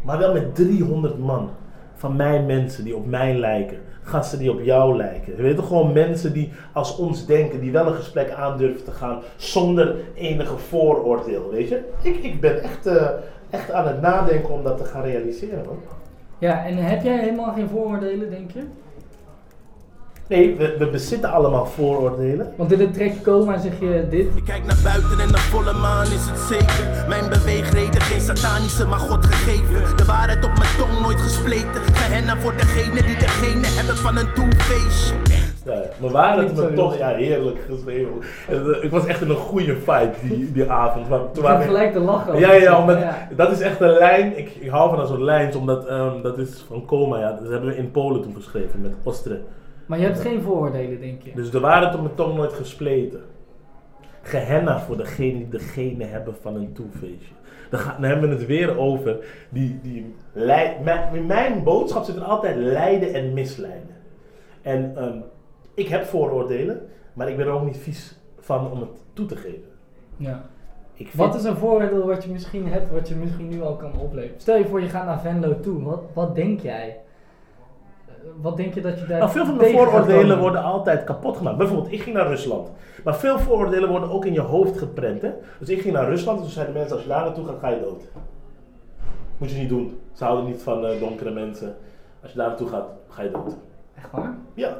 Maar 0.03 0.19
wel 0.19 0.33
met 0.33 0.55
300 0.55 1.19
man. 1.19 1.51
Van 1.95 2.17
mijn 2.17 2.47
mensen 2.47 2.85
die 2.85 2.97
op 2.97 3.07
mij 3.07 3.35
lijken. 3.39 3.79
Gasten 4.05 4.39
die 4.39 4.51
op 4.51 4.61
jou 4.61 4.97
lijken. 4.97 5.37
Weet 5.37 5.57
toch 5.57 5.67
gewoon 5.67 5.93
mensen 5.93 6.33
die 6.33 6.53
als 6.73 6.97
ons 6.97 7.27
denken. 7.27 7.61
Die 7.61 7.73
wel 7.73 7.87
een 7.87 7.95
gesprek 7.95 8.31
aandurven 8.31 8.85
te 8.85 8.91
gaan. 8.91 9.21
Zonder 9.37 9.97
enige 10.15 10.57
vooroordeel. 10.57 11.51
Weet 11.51 11.69
je? 11.69 11.81
Ik, 12.03 12.17
ik 12.17 12.41
ben 12.41 12.63
echt, 12.63 12.87
eh, 12.87 13.09
echt 13.51 13.71
aan 13.71 13.87
het 13.87 14.01
nadenken 14.01 14.55
om 14.55 14.63
dat 14.63 14.79
te 14.79 14.85
gaan 14.85 15.03
realiseren. 15.03 15.65
Man. 15.67 15.79
Ja, 16.39 16.65
en 16.65 16.77
heb 16.77 17.03
jij 17.03 17.19
helemaal 17.19 17.53
geen 17.53 17.69
vooroordelen, 17.69 18.31
denk 18.31 18.51
je? 18.51 18.63
Nee, 20.29 20.57
we, 20.57 20.77
we 20.79 20.87
bezitten 20.87 21.31
allemaal 21.31 21.67
vooroordelen. 21.67 22.53
Want 22.57 22.73
in 22.73 22.81
het 22.81 22.95
track 22.95 23.23
Coma 23.23 23.59
zeg 23.59 23.73
je 23.81 24.07
dit. 24.11 24.27
Ik 24.37 24.45
kijk 24.45 24.65
naar 24.65 24.79
buiten 24.83 25.19
en 25.21 25.29
de 25.29 25.39
volle 25.39 25.73
maan 25.73 26.07
is 26.07 26.27
het 26.31 26.39
zeker. 26.39 27.05
Mijn 27.09 27.29
beweegreden 27.29 28.01
geen 28.01 28.21
satanische, 28.21 28.87
maar 28.87 28.99
God 28.99 29.25
gegeven. 29.27 29.97
De 29.97 30.05
waarheid 30.05 30.45
op 30.45 30.51
mijn 30.59 30.71
tong 30.79 31.01
nooit 31.03 31.21
gespleten. 31.21 31.81
Gehenna 31.93 32.37
voor 32.37 32.53
degene 32.57 33.03
die 33.03 33.17
degene 33.19 33.67
hebben 33.67 33.97
van 33.97 34.17
een 34.17 34.33
toefeestje. 34.33 35.15
Ja, 35.65 35.83
maar 36.01 36.11
waren 36.11 36.45
het 36.45 36.57
me 36.57 36.73
toch 36.73 36.97
ja, 36.99 37.09
heerlijk 37.09 37.59
geschreven. 37.71 38.13
En, 38.49 38.75
eh, 38.75 38.85
Ik 38.85 38.91
was 38.91 39.07
echt 39.07 39.21
in 39.21 39.31
een 39.31 39.37
goede 39.37 39.77
fight 39.77 40.21
die, 40.23 40.53
die 40.53 40.71
avond. 40.71 41.09
Maar 41.09 41.21
toen 41.33 41.43
waren 41.43 41.63
gelijk 41.67 41.93
te 41.93 41.99
lachen. 41.99 42.39
Ja, 42.39 42.53
ja, 42.53 42.61
ja, 42.63 42.81
omdat, 42.81 42.99
Ja. 42.99 43.29
dat 43.37 43.51
is 43.51 43.61
echt 43.61 43.81
een 43.81 43.93
lijn. 43.93 44.39
Ik, 44.39 44.51
ik 44.61 44.71
hou 44.71 44.97
van 44.97 45.07
zo'n 45.07 45.25
lijn, 45.25 45.57
omdat 45.57 45.87
ehm, 45.87 46.23
dat 46.23 46.39
is 46.39 46.65
van 46.69 46.85
Coma. 46.87 47.19
Ja. 47.19 47.31
Dat 47.43 47.51
hebben 47.51 47.69
we 47.69 47.77
in 47.77 47.91
Polen 47.91 48.23
toen 48.23 48.35
geschreven 48.35 48.81
met 48.81 48.93
Ostre. 49.03 49.41
Maar 49.87 49.99
je 49.99 50.05
hebt 50.05 50.21
geen 50.21 50.43
vooroordelen, 50.43 51.01
denk 51.01 51.23
je? 51.23 51.33
Dus 51.35 51.51
de 51.51 51.61
waarheid 51.61 51.95
op 51.95 52.01
mijn 52.03 52.15
tong 52.15 52.37
nooit 52.37 52.53
gespleten. 52.53 53.21
Gehenna 54.23 54.81
voor 54.81 54.97
degene 54.97 55.33
die 55.39 55.49
degene 55.49 56.05
hebben 56.05 56.35
van 56.41 56.55
een 56.55 56.73
toefeestje. 56.73 57.35
Dan, 57.71 57.81
hebben 58.05 58.29
we 58.29 58.35
het 58.35 58.47
weer 58.47 58.79
over 58.79 59.17
die, 59.49 59.81
die 59.83 60.15
lei- 60.33 60.77
mijn, 60.83 61.15
in 61.15 61.27
mijn 61.27 61.63
boodschap 61.63 62.05
zit 62.05 62.17
er 62.17 62.23
altijd 62.23 62.57
lijden 62.57 63.15
en 63.15 63.33
misleiden. 63.33 63.89
En 64.63 64.93
ehm, 64.97 65.19
ik 65.75 65.89
heb 65.89 66.05
vooroordelen, 66.05 66.81
maar 67.13 67.29
ik 67.29 67.37
ben 67.37 67.47
er 67.47 67.53
ook 67.53 67.65
niet 67.65 67.77
vies 67.77 68.19
van 68.39 68.71
om 68.71 68.81
het 68.81 68.91
toe 69.13 69.27
te 69.27 69.37
geven. 69.37 69.69
Ja. 70.17 70.45
Ik 70.95 71.09
vind, 71.09 71.23
Wat 71.23 71.35
is 71.35 71.45
een 71.45 71.57
vooroordeel 71.57 72.07
wat 72.07 72.25
je 72.25 72.31
misschien 72.31 72.69
hebt, 72.69 72.91
wat 72.91 73.09
je 73.09 73.15
misschien 73.15 73.49
nu 73.49 73.63
al 73.63 73.77
kan 73.77 73.99
opleveren? 73.99 74.41
Stel 74.41 74.57
je 74.57 74.67
voor, 74.67 74.81
je 74.81 74.89
gaat 74.89 75.07
naar 75.07 75.21
Venlo 75.21 75.61
toe. 75.61 75.83
Wat, 75.83 76.03
wat 76.13 76.35
denk 76.35 76.61
jij? 76.61 77.01
Wat 78.41 78.57
denk 78.57 78.75
je 78.75 78.81
dat 78.81 78.99
je 79.01 79.07
daar 79.07 79.19
Nou, 79.19 79.31
veel 79.31 79.45
van 79.45 79.59
de 79.59 79.65
vooroordelen 79.71 80.39
worden 80.39 80.63
altijd 80.63 81.05
kapot 81.05 81.37
gemaakt. 81.37 81.57
Bijvoorbeeld, 81.57 81.93
ik 81.93 82.03
ging 82.03 82.17
naar 82.17 82.27
Rusland. 82.27 82.71
Maar 83.05 83.17
veel 83.17 83.39
vooroordelen 83.39 83.89
worden 83.89 84.11
ook 84.11 84.25
in 84.25 84.33
je 84.33 84.41
hoofd 84.41 84.79
geprent. 84.79 85.23
Hè? 85.23 85.31
Dus 85.59 85.69
ik 85.69 85.81
ging 85.81 85.95
naar 85.95 86.09
Rusland 86.09 86.37
en 86.39 86.45
toen 86.45 86.53
zeiden 86.53 86.75
mensen, 86.75 86.93
als 86.95 87.03
je 87.03 87.09
daar 87.09 87.25
naartoe 87.25 87.47
gaat, 87.47 87.59
ga 87.61 87.69
je 87.69 87.81
dood. 87.81 88.03
Moet 89.39 89.51
je 89.51 89.59
niet 89.59 89.69
doen. 89.69 89.99
Ze 90.13 90.25
houden 90.25 90.47
niet 90.47 90.63
van 90.63 90.87
eh, 90.87 91.01
donkere 91.01 91.31
mensen. 91.31 91.77
Als 92.23 92.31
je 92.31 92.39
daar 92.39 92.49
naartoe 92.49 92.69
gaat, 92.69 92.87
ga 93.09 93.23
je 93.23 93.31
dood. 93.31 93.57
Echt 93.95 94.11
waar? 94.11 94.35
Ja. 94.55 94.77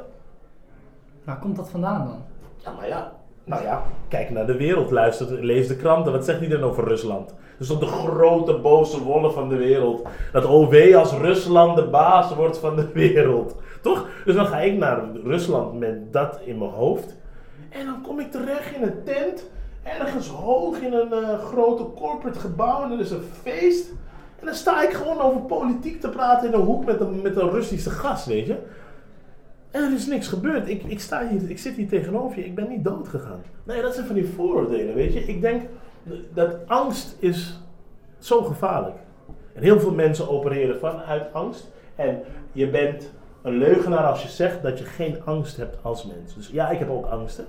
Waar 1.23 1.39
komt 1.39 1.55
dat 1.55 1.69
vandaan 1.69 2.05
dan? 2.05 2.21
Ja, 2.57 2.71
maar 2.71 2.87
ja. 2.87 3.11
Nou 3.43 3.63
ja, 3.63 3.83
kijk 4.07 4.29
naar 4.29 4.45
de 4.45 4.57
wereld, 4.57 4.91
luister, 4.91 5.45
lees 5.45 5.67
de 5.67 5.75
kranten. 5.75 6.11
Wat 6.11 6.25
zegt 6.25 6.41
iedereen 6.41 6.63
over 6.63 6.83
Rusland? 6.83 7.33
Is 7.59 7.67
toch 7.67 7.79
de 7.79 7.85
grote 7.85 8.53
boze 8.53 9.03
wolf 9.03 9.33
van 9.33 9.49
de 9.49 9.55
wereld. 9.55 10.07
Dat 10.31 10.45
OW 10.45 10.95
als 10.95 11.11
Rusland 11.13 11.75
de 11.75 11.87
baas 11.87 12.35
wordt 12.35 12.57
van 12.57 12.75
de 12.75 12.87
wereld. 12.93 13.55
Toch? 13.81 14.07
Dus 14.25 14.35
dan 14.35 14.45
ga 14.45 14.59
ik 14.59 14.77
naar 14.77 15.03
Rusland 15.23 15.79
met 15.79 16.13
dat 16.13 16.39
in 16.43 16.57
mijn 16.57 16.71
hoofd. 16.71 17.15
En 17.69 17.85
dan 17.85 18.01
kom 18.01 18.19
ik 18.19 18.31
terecht 18.31 18.75
in 18.75 18.81
een 18.81 19.03
tent. 19.03 19.49
Ergens 19.83 20.27
hoog 20.27 20.79
in 20.79 20.93
een 20.93 21.13
eh, 21.13 21.39
grote 21.39 21.87
corporate 21.95 22.39
gebouw. 22.39 22.83
En 22.83 22.91
er 22.91 22.99
is 22.99 23.11
een 23.11 23.23
feest. 23.41 23.89
En 24.39 24.45
dan 24.45 24.55
sta 24.55 24.83
ik 24.83 24.93
gewoon 24.93 25.21
over 25.21 25.41
politiek 25.41 26.01
te 26.01 26.09
praten 26.09 26.47
in 26.47 26.53
een 26.53 26.65
hoek 26.65 26.85
met 26.85 26.99
een, 26.99 27.21
met 27.21 27.35
een 27.35 27.49
Russische 27.49 27.89
gast, 27.89 28.25
weet 28.25 28.45
je. 28.45 28.55
En 29.71 29.83
er 29.83 29.93
is 29.93 30.07
niks 30.07 30.27
gebeurd. 30.27 30.69
Ik, 30.69 30.83
ik, 30.83 30.99
sta 30.99 31.27
hier, 31.27 31.49
ik 31.49 31.59
zit 31.59 31.75
hier 31.75 31.87
tegenover 31.87 32.39
je. 32.39 32.45
Ik 32.45 32.55
ben 32.55 32.69
niet 32.69 32.83
dood 32.83 33.07
gegaan. 33.07 33.41
Nee, 33.63 33.81
dat 33.81 33.93
zijn 33.93 34.05
van 34.05 34.15
die 34.15 34.29
vooroordelen, 34.35 34.95
weet 34.95 35.13
je. 35.13 35.19
Ik 35.19 35.41
denk 35.41 35.63
dat 36.33 36.57
angst 36.67 37.15
is 37.19 37.59
zo 38.17 38.43
gevaarlijk. 38.43 38.95
En 39.53 39.63
heel 39.63 39.79
veel 39.79 39.93
mensen 39.93 40.29
opereren 40.29 40.79
vanuit 40.79 41.33
angst. 41.33 41.71
En 41.95 42.19
je 42.51 42.69
bent 42.69 43.11
een 43.41 43.57
leugenaar 43.57 44.05
als 44.05 44.21
je 44.21 44.29
zegt 44.29 44.63
dat 44.63 44.79
je 44.79 44.85
geen 44.85 45.17
angst 45.25 45.57
hebt 45.57 45.77
als 45.81 46.05
mens. 46.05 46.35
Dus 46.35 46.49
ja, 46.49 46.69
ik 46.69 46.79
heb 46.79 46.89
ook 46.89 47.05
angsten. 47.05 47.45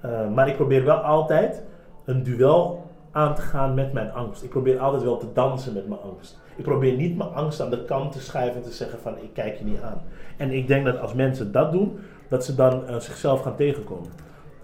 Eh, 0.00 0.28
maar 0.28 0.48
ik 0.48 0.56
probeer 0.56 0.84
wel 0.84 0.96
altijd 0.96 1.62
een 2.04 2.22
duel 2.22 2.90
aan 3.10 3.34
te 3.34 3.42
gaan 3.42 3.74
met 3.74 3.92
mijn 3.92 4.12
angst. 4.12 4.42
Ik 4.42 4.50
probeer 4.50 4.78
altijd 4.78 5.02
wel 5.02 5.16
te 5.16 5.32
dansen 5.32 5.72
met 5.72 5.88
mijn 5.88 6.00
angst. 6.00 6.38
Ik 6.56 6.64
probeer 6.64 6.96
niet 6.96 7.16
mijn 7.16 7.30
angst 7.30 7.60
aan 7.60 7.70
de 7.70 7.84
kant 7.84 8.12
te 8.12 8.20
schuiven 8.20 8.56
en 8.56 8.68
te 8.68 8.72
zeggen 8.72 8.98
van 8.98 9.18
ik 9.18 9.32
kijk 9.32 9.58
je 9.58 9.64
niet 9.64 9.80
aan. 9.80 10.02
En 10.36 10.50
ik 10.50 10.66
denk 10.66 10.84
dat 10.84 10.98
als 10.98 11.14
mensen 11.14 11.52
dat 11.52 11.72
doen, 11.72 11.98
dat 12.28 12.44
ze 12.44 12.54
dan 12.54 12.86
eh, 12.86 12.96
zichzelf 12.96 13.42
gaan 13.42 13.56
tegenkomen. 13.56 14.10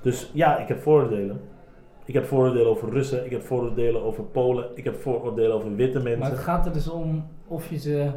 Dus 0.00 0.30
ja, 0.32 0.58
ik 0.58 0.68
heb 0.68 0.82
vooroordelen. 0.82 1.40
Ik 2.06 2.14
heb 2.14 2.24
vooroordelen 2.24 2.70
over 2.70 2.90
Russen, 2.90 3.24
ik 3.24 3.30
heb 3.30 3.42
vooroordelen 3.42 4.02
over 4.02 4.24
Polen, 4.24 4.68
ik 4.74 4.84
heb 4.84 5.00
vooroordelen 5.00 5.52
over 5.52 5.74
witte 5.74 6.00
mensen. 6.00 6.20
Maar 6.20 6.30
het 6.30 6.38
gaat 6.38 6.66
er 6.66 6.72
dus 6.72 6.88
om 6.88 7.24
of 7.46 7.70
je 7.70 7.78
ze, 7.78 8.10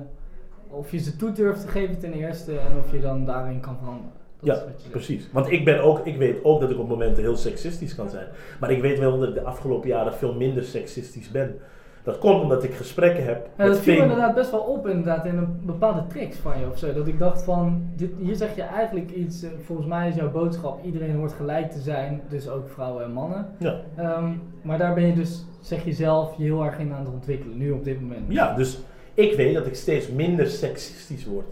of 0.67 0.91
je 0.91 0.97
ze 0.97 1.15
toe 1.15 1.31
durft 1.31 1.61
te 1.61 1.67
geven 1.67 1.99
ten 1.99 2.13
eerste 2.13 2.59
en 2.59 2.77
of 2.77 2.91
je 2.91 2.99
dan 3.01 3.25
daarin 3.25 3.59
kan 3.59 3.77
veranderen. 3.77 4.11
Dat 4.39 4.57
Ja, 4.57 4.89
precies. 4.89 5.29
Want 5.31 5.51
ik, 5.51 5.65
ben 5.65 5.83
ook, 5.83 6.05
ik 6.05 6.17
weet 6.17 6.43
ook 6.43 6.61
dat 6.61 6.69
ik 6.69 6.79
op 6.79 6.87
momenten 6.87 7.23
heel 7.23 7.37
seksistisch 7.37 7.95
kan 7.95 8.09
zijn. 8.09 8.27
Maar 8.59 8.71
ik 8.71 8.81
weet 8.81 8.99
wel 8.99 9.19
dat 9.19 9.29
ik 9.29 9.33
de 9.33 9.43
afgelopen 9.43 9.89
jaren 9.89 10.13
veel 10.13 10.33
minder 10.33 10.63
seksistisch 10.63 11.31
ben. 11.31 11.55
Dat 12.03 12.17
komt 12.17 12.41
omdat 12.41 12.63
ik 12.63 12.73
gesprekken 12.73 13.25
heb 13.25 13.49
Ja, 13.57 13.65
dat 13.65 13.73
met 13.73 13.83
viel 13.83 13.95
me 13.95 14.01
inderdaad 14.01 14.35
best 14.35 14.51
wel 14.51 14.59
op 14.59 14.87
inderdaad 14.87 15.25
in 15.25 15.37
een 15.37 15.61
bepaalde 15.65 16.07
tricks 16.07 16.37
van 16.37 16.59
je 16.59 16.69
of 16.69 16.77
zo. 16.77 16.93
Dat 16.93 17.07
ik 17.07 17.19
dacht 17.19 17.43
van, 17.43 17.89
dit, 17.95 18.11
hier 18.19 18.35
zeg 18.35 18.55
je 18.55 18.61
eigenlijk 18.61 19.11
iets, 19.11 19.43
eh, 19.43 19.49
volgens 19.65 19.87
mij 19.87 20.09
is 20.09 20.15
jouw 20.15 20.31
boodschap, 20.31 20.83
iedereen 20.83 21.15
hoort 21.15 21.33
gelijk 21.33 21.71
te 21.71 21.79
zijn, 21.79 22.21
dus 22.29 22.49
ook 22.49 22.69
vrouwen 22.69 23.03
en 23.03 23.11
mannen. 23.11 23.45
Ja. 23.57 23.75
Ehm, 23.95 24.31
maar 24.61 24.77
daar 24.77 24.93
ben 24.93 25.05
je 25.05 25.13
dus, 25.13 25.45
zeg 25.61 25.85
je 25.85 25.93
zelf, 25.93 26.37
je 26.37 26.43
heel 26.43 26.63
erg 26.63 26.79
in 26.79 26.93
aan 26.93 27.05
het 27.05 27.13
ontwikkelen, 27.13 27.57
nu 27.57 27.71
op 27.71 27.83
dit 27.83 28.01
moment. 28.01 28.25
ja, 28.27 28.55
dus 28.55 28.79
ik 29.13 29.35
weet 29.35 29.53
dat 29.53 29.65
ik 29.65 29.75
steeds 29.75 30.09
minder 30.09 30.47
seksistisch 30.47 31.25
word. 31.25 31.45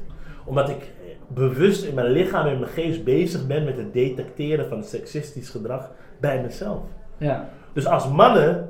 Omdat 0.46 0.70
ik 0.70 0.82
eh, 0.82 1.08
bewust 1.28 1.84
in 1.84 1.94
mijn 1.94 2.12
lichaam 2.12 2.46
en 2.46 2.60
mijn 2.60 2.72
geest 2.72 3.04
bezig 3.04 3.48
ben 3.48 3.64
met 3.64 3.78
het 3.78 3.94
detecteren 3.94 4.70
van 4.70 4.84
seksistisch 4.84 5.50
gedrag 5.50 5.92
bij 6.20 6.42
mezelf. 6.42 6.82
Ja. 7.18 7.50
Dus 7.74 7.86
als 7.88 8.10
mannen 8.12 8.68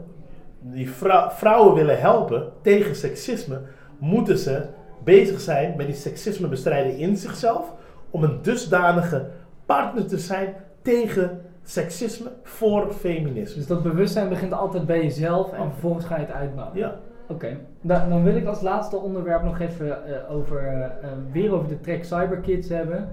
die 0.72 0.92
vrou- 0.92 1.32
vrouwen 1.32 1.74
willen 1.76 2.00
helpen 2.00 2.52
tegen 2.62 2.96
seksisme, 2.96 3.62
moeten 3.98 4.38
ze 4.38 4.66
bezig 5.04 5.40
zijn 5.40 5.74
met 5.78 5.86
die 5.86 5.96
seksismebestrijding 5.96 7.00
in 7.00 7.18
zichzelf. 7.18 7.74
Om 8.10 8.24
een 8.24 8.40
dusdanige 8.42 9.26
partner 9.66 10.08
te 10.08 10.18
zijn 10.18 10.54
tegen 10.82 11.42
seksisme 11.64 12.30
voor 12.44 12.92
feminisme. 12.92 13.56
Dus 13.56 13.68
dat 13.68 13.84
bewustzijn 13.84 14.30
begint 14.30 14.54
altijd 14.54 14.86
bij 14.86 15.04
jezelf 15.04 15.54
en 15.54 15.72
vervolgens 15.72 16.06
ga 16.06 16.16
je 16.16 16.26
het 16.26 16.36
uitbouwen. 16.36 16.78
Ja, 16.78 16.96
Oké, 17.30 17.58
dan, 17.82 18.10
dan 18.10 18.24
wil 18.24 18.36
ik 18.36 18.46
als 18.48 18.62
laatste 18.62 18.98
onderwerp 18.98 19.44
nog 19.44 19.60
even 19.60 20.06
eh, 20.06 20.32
over, 20.36 20.68
eh, 20.68 21.10
weer 21.32 21.52
over 21.54 21.68
de 21.68 21.80
track 21.80 22.04
Cyberkids 22.04 22.70
hebben. 22.70 23.10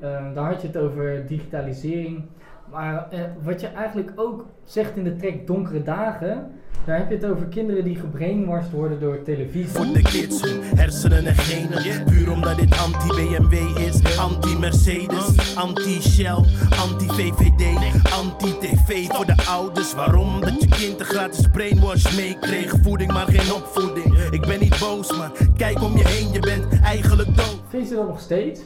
Eh, 0.00 0.34
daar 0.34 0.52
had 0.52 0.60
je 0.62 0.66
het 0.66 0.76
over 0.76 1.26
digitalisering. 1.26 2.22
Maar 2.70 3.06
eh, 3.10 3.20
wat 3.42 3.60
je 3.60 3.66
eigenlijk 3.66 4.12
ook 4.14 4.46
zegt 4.64 4.96
in 4.96 5.04
de 5.04 5.16
track 5.16 5.46
Donkere 5.46 5.82
Dagen, 5.82 6.50
daar 6.84 6.96
heb 6.96 7.08
je 7.08 7.14
het 7.14 7.24
over 7.24 7.46
kinderen 7.46 7.84
die 7.84 7.96
gebrainwashed 7.96 8.70
worden 8.70 9.00
door 9.00 9.22
televisie. 9.22 9.68
Voor 9.68 9.92
de 9.92 10.02
kids, 10.02 10.42
hersenen 10.76 11.26
en 11.26 11.34
genen. 11.34 12.04
Puur 12.04 12.30
omdat 12.32 12.56
dit 12.56 12.78
anti-BMW 12.78 13.52
is. 13.76 14.18
Anti-Mercedes, 14.18 15.56
anti-Shell, 15.56 16.44
anti-VVD, 16.80 17.64
anti-TV 18.12 19.06
voor 19.06 19.26
de 19.26 19.36
ouders. 19.48 19.94
Waarom? 19.94 20.40
Dat 20.40 20.62
je 20.62 20.68
kind 20.68 21.00
een 21.00 21.06
gratis 21.06 21.48
brainwash 21.52 22.16
meekreeg. 22.16 22.74
Voeding, 22.82 23.12
maar 23.12 23.26
geen 23.26 23.54
opvoeding. 23.54 24.18
Ik 24.30 24.40
ben 24.40 24.60
niet 24.60 24.78
boos, 24.80 25.18
maar 25.18 25.30
kijk 25.56 25.82
om 25.82 25.96
je 25.96 26.08
heen, 26.08 26.32
je 26.32 26.40
bent 26.40 26.80
eigenlijk 26.82 27.36
dood. 27.36 27.60
Vind 27.68 27.88
je 27.88 27.94
dat 27.94 28.08
nog 28.08 28.20
steeds? 28.20 28.60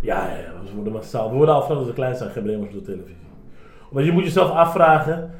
Ja, 0.00 0.28
ja, 0.28 0.52
we 0.64 0.74
worden 0.74 0.92
massaal. 0.92 1.30
We 1.30 1.36
worden 1.36 1.54
al 1.54 1.62
vanaf 1.62 1.86
we 1.86 1.92
klein 1.92 2.16
zijn 2.16 2.30
gebrainwashed 2.30 2.72
door 2.72 2.82
televisie. 2.82 3.23
Maar 3.94 4.04
je 4.04 4.12
moet 4.12 4.24
jezelf 4.24 4.50
afvragen 4.50 5.30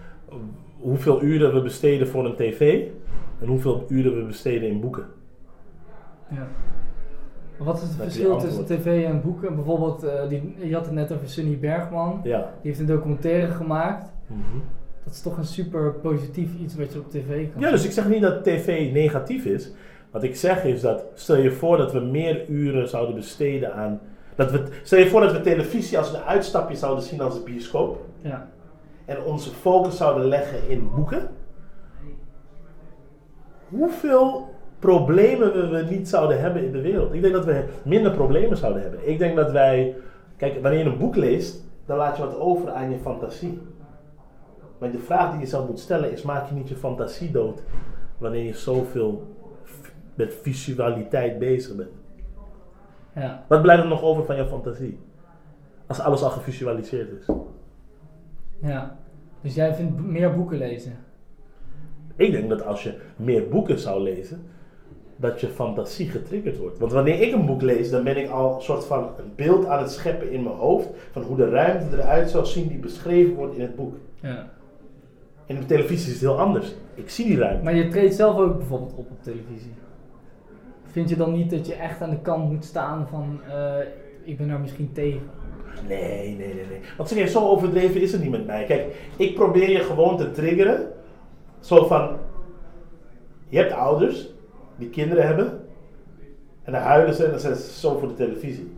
hoeveel 0.80 1.22
uren 1.22 1.54
we 1.54 1.60
besteden 1.60 2.08
voor 2.08 2.24
een 2.24 2.34
tv 2.34 2.86
en 3.40 3.46
hoeveel 3.46 3.84
uren 3.88 4.16
we 4.16 4.22
besteden 4.22 4.68
in 4.68 4.80
boeken. 4.80 5.04
Ja. 6.28 6.46
Wat 7.56 7.76
is 7.76 7.82
het 7.82 7.98
Dat 7.98 8.06
verschil 8.06 8.38
tussen 8.38 8.64
tv 8.64 9.04
en 9.04 9.20
boeken? 9.22 9.54
Bijvoorbeeld, 9.54 10.02
eh, 10.02 10.28
die, 10.28 10.54
je 10.62 10.74
had 10.74 10.84
het 10.84 10.94
net 10.94 11.12
over 11.12 11.28
Sunny 11.28 11.58
Bergman. 11.58 12.20
Ja. 12.24 12.38
Die 12.38 12.70
heeft 12.70 12.78
een 12.78 12.86
documentaire 12.86 13.46
gemaakt. 13.46 14.12
Mhm. 14.26 14.58
Dat 15.04 15.12
is 15.12 15.22
toch 15.22 15.38
een 15.38 15.44
super 15.44 15.92
positief 15.92 16.50
iets 16.60 16.76
wat 16.76 16.92
je 16.92 16.98
op 16.98 17.10
tv 17.10 17.52
kan 17.52 17.60
Ja, 17.60 17.70
dus 17.70 17.84
ik 17.84 17.92
zeg 17.92 18.08
niet 18.08 18.22
dat 18.22 18.44
tv 18.44 18.92
negatief 18.92 19.44
is. 19.44 19.72
Wat 20.10 20.22
ik 20.22 20.36
zeg 20.36 20.64
is 20.64 20.80
dat, 20.80 21.04
stel 21.14 21.36
je 21.36 21.50
voor 21.50 21.76
dat 21.76 21.92
we 21.92 22.00
meer 22.00 22.48
uren 22.48 22.88
zouden 22.88 23.14
besteden 23.14 23.74
aan... 23.74 24.00
Dat 24.34 24.50
we, 24.50 24.64
stel 24.82 24.98
je 24.98 25.08
voor 25.08 25.20
dat 25.20 25.32
we 25.32 25.40
televisie 25.40 25.98
als 25.98 26.12
een 26.12 26.20
uitstapje 26.20 26.76
zouden 26.76 27.04
zien 27.04 27.20
als 27.20 27.36
een 27.36 27.44
bioscoop. 27.44 28.04
Ja. 28.20 28.48
En 29.04 29.22
onze 29.22 29.50
focus 29.50 29.96
zouden 29.96 30.26
leggen 30.26 30.68
in 30.68 30.90
boeken. 30.94 31.28
Hoeveel 33.68 34.48
problemen 34.78 35.70
we, 35.70 35.86
niet 35.90 36.08
zouden 36.08 36.40
hebben 36.40 36.64
in 36.64 36.72
de 36.72 36.80
wereld. 36.80 37.14
Ik 37.14 37.22
denk 37.22 37.34
dat 37.34 37.44
we 37.44 37.64
minder 37.84 38.12
problemen 38.12 38.56
zouden 38.56 38.82
hebben. 38.82 39.08
Ik 39.08 39.18
denk 39.18 39.36
dat 39.36 39.50
wij... 39.50 39.96
Kijk, 40.36 40.62
wanneer 40.62 40.80
je 40.80 40.84
een 40.84 40.98
boek 40.98 41.16
leest, 41.16 41.64
dan 41.86 41.96
laat 41.96 42.16
je 42.16 42.22
wat 42.22 42.38
over 42.38 42.70
aan 42.70 42.90
je 42.90 42.98
fantasie. 42.98 43.60
Maar 44.78 44.90
de 44.90 44.98
vraag 44.98 45.30
die 45.30 45.40
je 45.40 45.46
zelf 45.46 45.68
moet 45.68 45.80
stellen 45.80 46.12
is, 46.12 46.22
maak 46.22 46.48
je 46.48 46.54
niet 46.54 46.68
je 46.68 46.76
fantasie 46.76 47.30
dood 47.30 47.62
wanneer 48.18 48.42
je 48.42 48.54
zoveel 48.54 49.36
met 50.14 50.34
visualiteit 50.42 51.38
bezig 51.38 51.76
bent? 51.76 51.90
Ja. 53.14 53.44
Wat 53.48 53.62
blijft 53.62 53.82
er 53.82 53.88
nog 53.88 54.02
over 54.02 54.24
van 54.24 54.36
je 54.36 54.46
fantasie? 54.46 54.98
Als 55.86 56.00
alles 56.00 56.22
al 56.22 56.30
gevisualiseerd 56.30 57.10
is. 57.10 57.26
Ja. 58.60 58.96
Dus 59.40 59.54
jij 59.54 59.74
vindt 59.74 60.00
meer 60.00 60.34
boeken 60.34 60.58
lezen? 60.58 60.96
Ik 62.16 62.32
denk 62.32 62.48
dat 62.48 62.64
als 62.64 62.82
je 62.82 62.98
meer 63.16 63.48
boeken 63.48 63.78
zou 63.78 64.02
lezen, 64.02 64.42
dat 65.16 65.40
je 65.40 65.48
fantasie 65.48 66.08
getriggerd 66.08 66.58
wordt. 66.58 66.78
Want 66.78 66.92
wanneer 66.92 67.20
ik 67.20 67.32
een 67.32 67.46
boek 67.46 67.62
lees, 67.62 67.90
dan 67.90 68.04
ben 68.04 68.16
ik 68.16 68.30
al 68.30 68.54
een 68.54 68.62
soort 68.62 68.84
van 68.84 69.02
een 69.18 69.32
beeld 69.36 69.66
aan 69.66 69.82
het 69.82 69.90
scheppen 69.90 70.30
in 70.30 70.42
mijn 70.42 70.56
hoofd 70.56 70.88
van 71.12 71.22
hoe 71.22 71.36
de 71.36 71.48
ruimte 71.48 71.96
eruit 71.96 72.30
zou 72.30 72.46
zien 72.46 72.68
die 72.68 72.78
beschreven 72.78 73.34
wordt 73.34 73.54
in 73.54 73.60
het 73.60 73.76
boek. 73.76 73.94
Ja. 74.20 74.48
En 75.46 75.56
op 75.56 75.68
televisie 75.68 76.06
is 76.06 76.12
het 76.12 76.20
heel 76.20 76.38
anders. 76.38 76.74
Ik 76.94 77.10
zie 77.10 77.26
die 77.26 77.38
ruimte. 77.38 77.64
Maar 77.64 77.74
je 77.74 77.88
treedt 77.88 78.14
zelf 78.14 78.36
ook 78.36 78.56
bijvoorbeeld 78.56 78.92
op 78.92 79.10
op 79.10 79.22
televisie. 79.22 79.72
Vind 80.94 81.08
je 81.08 81.16
dan 81.16 81.32
niet 81.32 81.50
dat 81.50 81.66
je 81.66 81.74
echt 81.74 82.00
aan 82.00 82.10
de 82.10 82.20
kant 82.20 82.50
moet 82.50 82.64
staan 82.64 83.08
van, 83.08 83.40
eh, 83.48 83.78
ik 84.22 84.36
ben 84.36 84.48
daar 84.48 84.60
misschien 84.60 84.92
tegen? 84.92 85.30
Nee, 85.88 86.36
nee, 86.36 86.54
nee, 86.54 86.66
nee. 86.66 86.80
Want 86.96 87.30
zo 87.30 87.48
overdreven 87.48 88.00
is 88.00 88.12
het 88.12 88.22
niet 88.22 88.30
met 88.30 88.46
mij. 88.46 88.64
Kijk, 88.64 89.10
ik 89.16 89.34
probeer 89.34 89.70
je 89.70 89.78
gewoon 89.78 90.16
te 90.16 90.30
triggeren. 90.30 90.92
Zo 91.60 91.86
van, 91.86 92.16
je 93.48 93.58
hebt 93.58 93.72
ouders 93.72 94.28
die 94.76 94.90
kinderen 94.90 95.26
hebben. 95.26 95.66
En 96.62 96.72
dan 96.72 96.82
huilen 96.82 97.14
ze 97.14 97.24
en 97.24 97.30
dan 97.30 97.40
zetten 97.40 97.62
ze 97.62 97.78
zo 97.80 97.98
voor 97.98 98.08
de 98.08 98.14
televisie. 98.14 98.74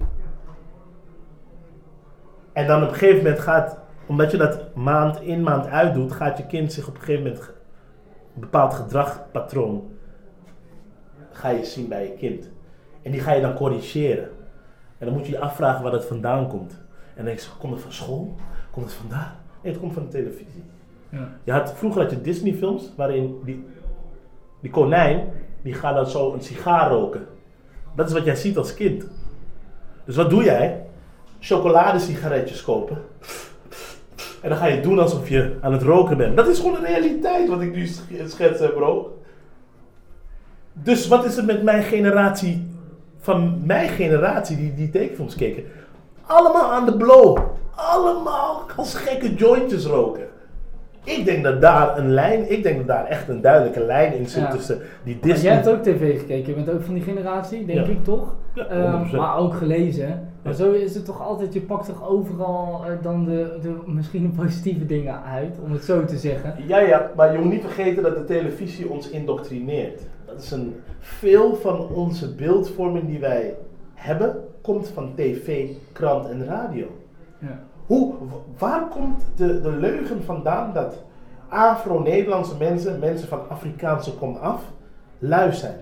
En 2.52 2.66
dan 2.66 2.82
op 2.82 2.88
een 2.88 2.94
gegeven 2.94 3.16
moment 3.16 3.38
gaat, 3.38 3.78
omdat 4.06 4.30
je 4.30 4.36
dat 4.36 4.74
maand 4.74 5.20
in 5.20 5.42
maand 5.42 5.66
uit 5.66 5.94
doet, 5.94 6.12
gaat 6.12 6.38
je 6.38 6.46
kind 6.46 6.72
zich 6.72 6.88
op 6.88 6.94
een 6.94 7.00
gegeven 7.00 7.22
moment 7.22 7.52
een 8.34 8.40
bepaald 8.40 8.74
gedragpatroon 8.74 9.94
ga 11.36 11.48
je 11.48 11.64
zien 11.64 11.88
bij 11.88 12.02
je 12.02 12.12
kind. 12.12 12.48
En 13.02 13.10
die 13.10 13.20
ga 13.20 13.32
je 13.32 13.40
dan 13.40 13.54
corrigeren. 13.54 14.28
En 14.98 15.06
dan 15.06 15.14
moet 15.14 15.26
je 15.26 15.32
je 15.32 15.38
afvragen 15.38 15.82
waar 15.82 15.92
dat 15.92 16.04
vandaan 16.04 16.48
komt. 16.48 16.72
En 16.72 17.14
dan 17.16 17.24
denk 17.24 17.38
je, 17.38 17.46
komt 17.58 17.72
het 17.72 17.82
van 17.82 17.92
school? 17.92 18.34
Komt 18.70 18.86
het 18.86 18.94
vandaan? 18.94 19.32
Nee, 19.62 19.72
het 19.72 19.80
komt 19.80 19.92
van 19.94 20.02
de 20.02 20.08
televisie. 20.08 20.62
Ja. 21.08 21.28
Je 21.44 21.52
had, 21.52 21.72
vroeger 21.76 22.00
had 22.02 22.10
je 22.10 22.20
Disney 22.20 22.54
films 22.54 22.92
waarin 22.96 23.40
die, 23.44 23.64
die 24.60 24.70
konijn, 24.70 25.28
die 25.62 25.74
gaat 25.74 25.94
dan 25.94 26.06
zo 26.06 26.32
een 26.32 26.42
sigaar 26.42 26.90
roken. 26.90 27.26
Dat 27.96 28.06
is 28.06 28.12
wat 28.12 28.24
jij 28.24 28.36
ziet 28.36 28.56
als 28.56 28.74
kind. 28.74 29.06
Dus 30.04 30.16
wat 30.16 30.30
doe 30.30 30.44
jij? 30.44 30.82
Chocoladesigaretjes 31.40 32.62
kopen. 32.62 32.98
En 34.42 34.48
dan 34.48 34.58
ga 34.58 34.66
je 34.66 34.80
doen 34.80 34.98
alsof 34.98 35.28
je 35.28 35.56
aan 35.60 35.72
het 35.72 35.82
roken 35.82 36.16
bent. 36.16 36.36
Dat 36.36 36.48
is 36.48 36.58
gewoon 36.58 36.80
de 36.80 36.86
realiteit 36.86 37.48
wat 37.48 37.60
ik 37.60 37.74
nu 37.74 37.86
sch- 37.86 38.00
schets, 38.26 38.60
hè, 38.60 38.68
bro. 38.68 39.18
Dus 40.82 41.08
wat 41.08 41.24
is 41.24 41.36
er 41.36 41.44
met 41.44 41.62
mijn 41.62 41.82
generatie, 41.82 42.66
van 43.18 43.60
mijn 43.64 43.88
generatie 43.88 44.56
die 44.56 44.74
die 44.74 44.90
tekenfilms 44.90 45.34
keken? 45.34 45.64
Allemaal 46.26 46.72
aan 46.72 46.86
de 46.86 46.96
blow. 46.96 47.38
Allemaal 47.74 48.62
als 48.76 48.94
gekke 48.94 49.34
jointjes 49.34 49.86
roken. 49.86 50.24
Ik 51.04 51.24
denk 51.24 51.44
dat 51.44 51.60
daar 51.60 51.98
een 51.98 52.10
lijn, 52.10 52.50
ik 52.52 52.62
denk 52.62 52.76
dat 52.76 52.86
daar 52.86 53.04
echt 53.06 53.28
een 53.28 53.40
duidelijke 53.40 53.80
lijn 53.80 54.14
in 54.14 54.26
zit 54.26 54.42
Ja. 54.42 54.50
tussen 54.50 54.78
die 55.04 55.14
Maar 55.14 55.22
Disney. 55.22 55.44
jij 55.44 55.54
hebt 55.54 55.68
ook 55.68 55.82
tv 55.82 56.18
gekeken, 56.20 56.46
je 56.48 56.54
bent 56.64 56.70
ook 56.76 56.82
van 56.82 56.94
die 56.94 57.02
generatie, 57.02 57.64
denk 57.66 57.86
Ja. 57.86 57.92
ik 57.92 58.04
toch? 58.04 58.34
Ja, 58.54 58.64
Ehm, 58.66 58.80
100%. 58.80 59.20
maar 59.22 59.36
ook 59.36 59.54
gelezen. 59.54 60.28
Maar 60.42 60.52
zo 60.54 60.72
is 60.72 60.94
het 60.94 61.04
toch 61.04 61.22
altijd, 61.22 61.52
je 61.54 61.60
pakt 61.60 61.86
toch 61.86 62.08
overal 62.08 62.82
eh, 62.86 62.92
dan 63.02 63.24
de, 63.24 63.58
de 63.62 63.74
misschien 63.86 64.22
de 64.22 64.28
positieve 64.42 64.86
dingen 64.86 65.22
uit, 65.22 65.56
om 65.64 65.72
het 65.72 65.84
zo 65.84 66.04
te 66.04 66.16
zeggen. 66.18 66.54
Ja, 66.66 66.78
ja, 66.78 67.10
maar 67.16 67.32
je 67.32 67.38
moet 67.38 67.52
niet 67.52 67.64
vergeten 67.64 68.02
dat 68.02 68.16
de 68.16 68.24
televisie 68.24 68.90
ons 68.90 69.10
indoctrineert. 69.10 70.00
Dat 70.26 70.42
is 70.42 70.50
een, 70.50 70.82
veel 70.98 71.56
van 71.56 71.88
onze 71.88 72.34
beeldvorming 72.34 73.06
die 73.06 73.18
wij 73.18 73.56
hebben, 73.94 74.44
komt 74.60 74.88
van 74.88 75.14
tv, 75.14 75.68
krant 75.92 76.28
en 76.28 76.44
radio. 76.44 76.86
Ja. 77.38 77.60
Hoe, 77.86 78.14
waar 78.58 78.88
komt 78.88 79.24
de, 79.36 79.60
de 79.60 79.70
leugen 79.70 80.22
vandaan 80.22 80.72
dat 80.72 81.04
Afro-Nederlandse 81.48 82.56
mensen, 82.56 82.98
mensen 82.98 83.28
van 83.28 83.48
Afrikaanse 83.48 84.14
kom 84.14 84.36
af, 84.36 84.62
lui 85.18 85.52
zijn? 85.52 85.78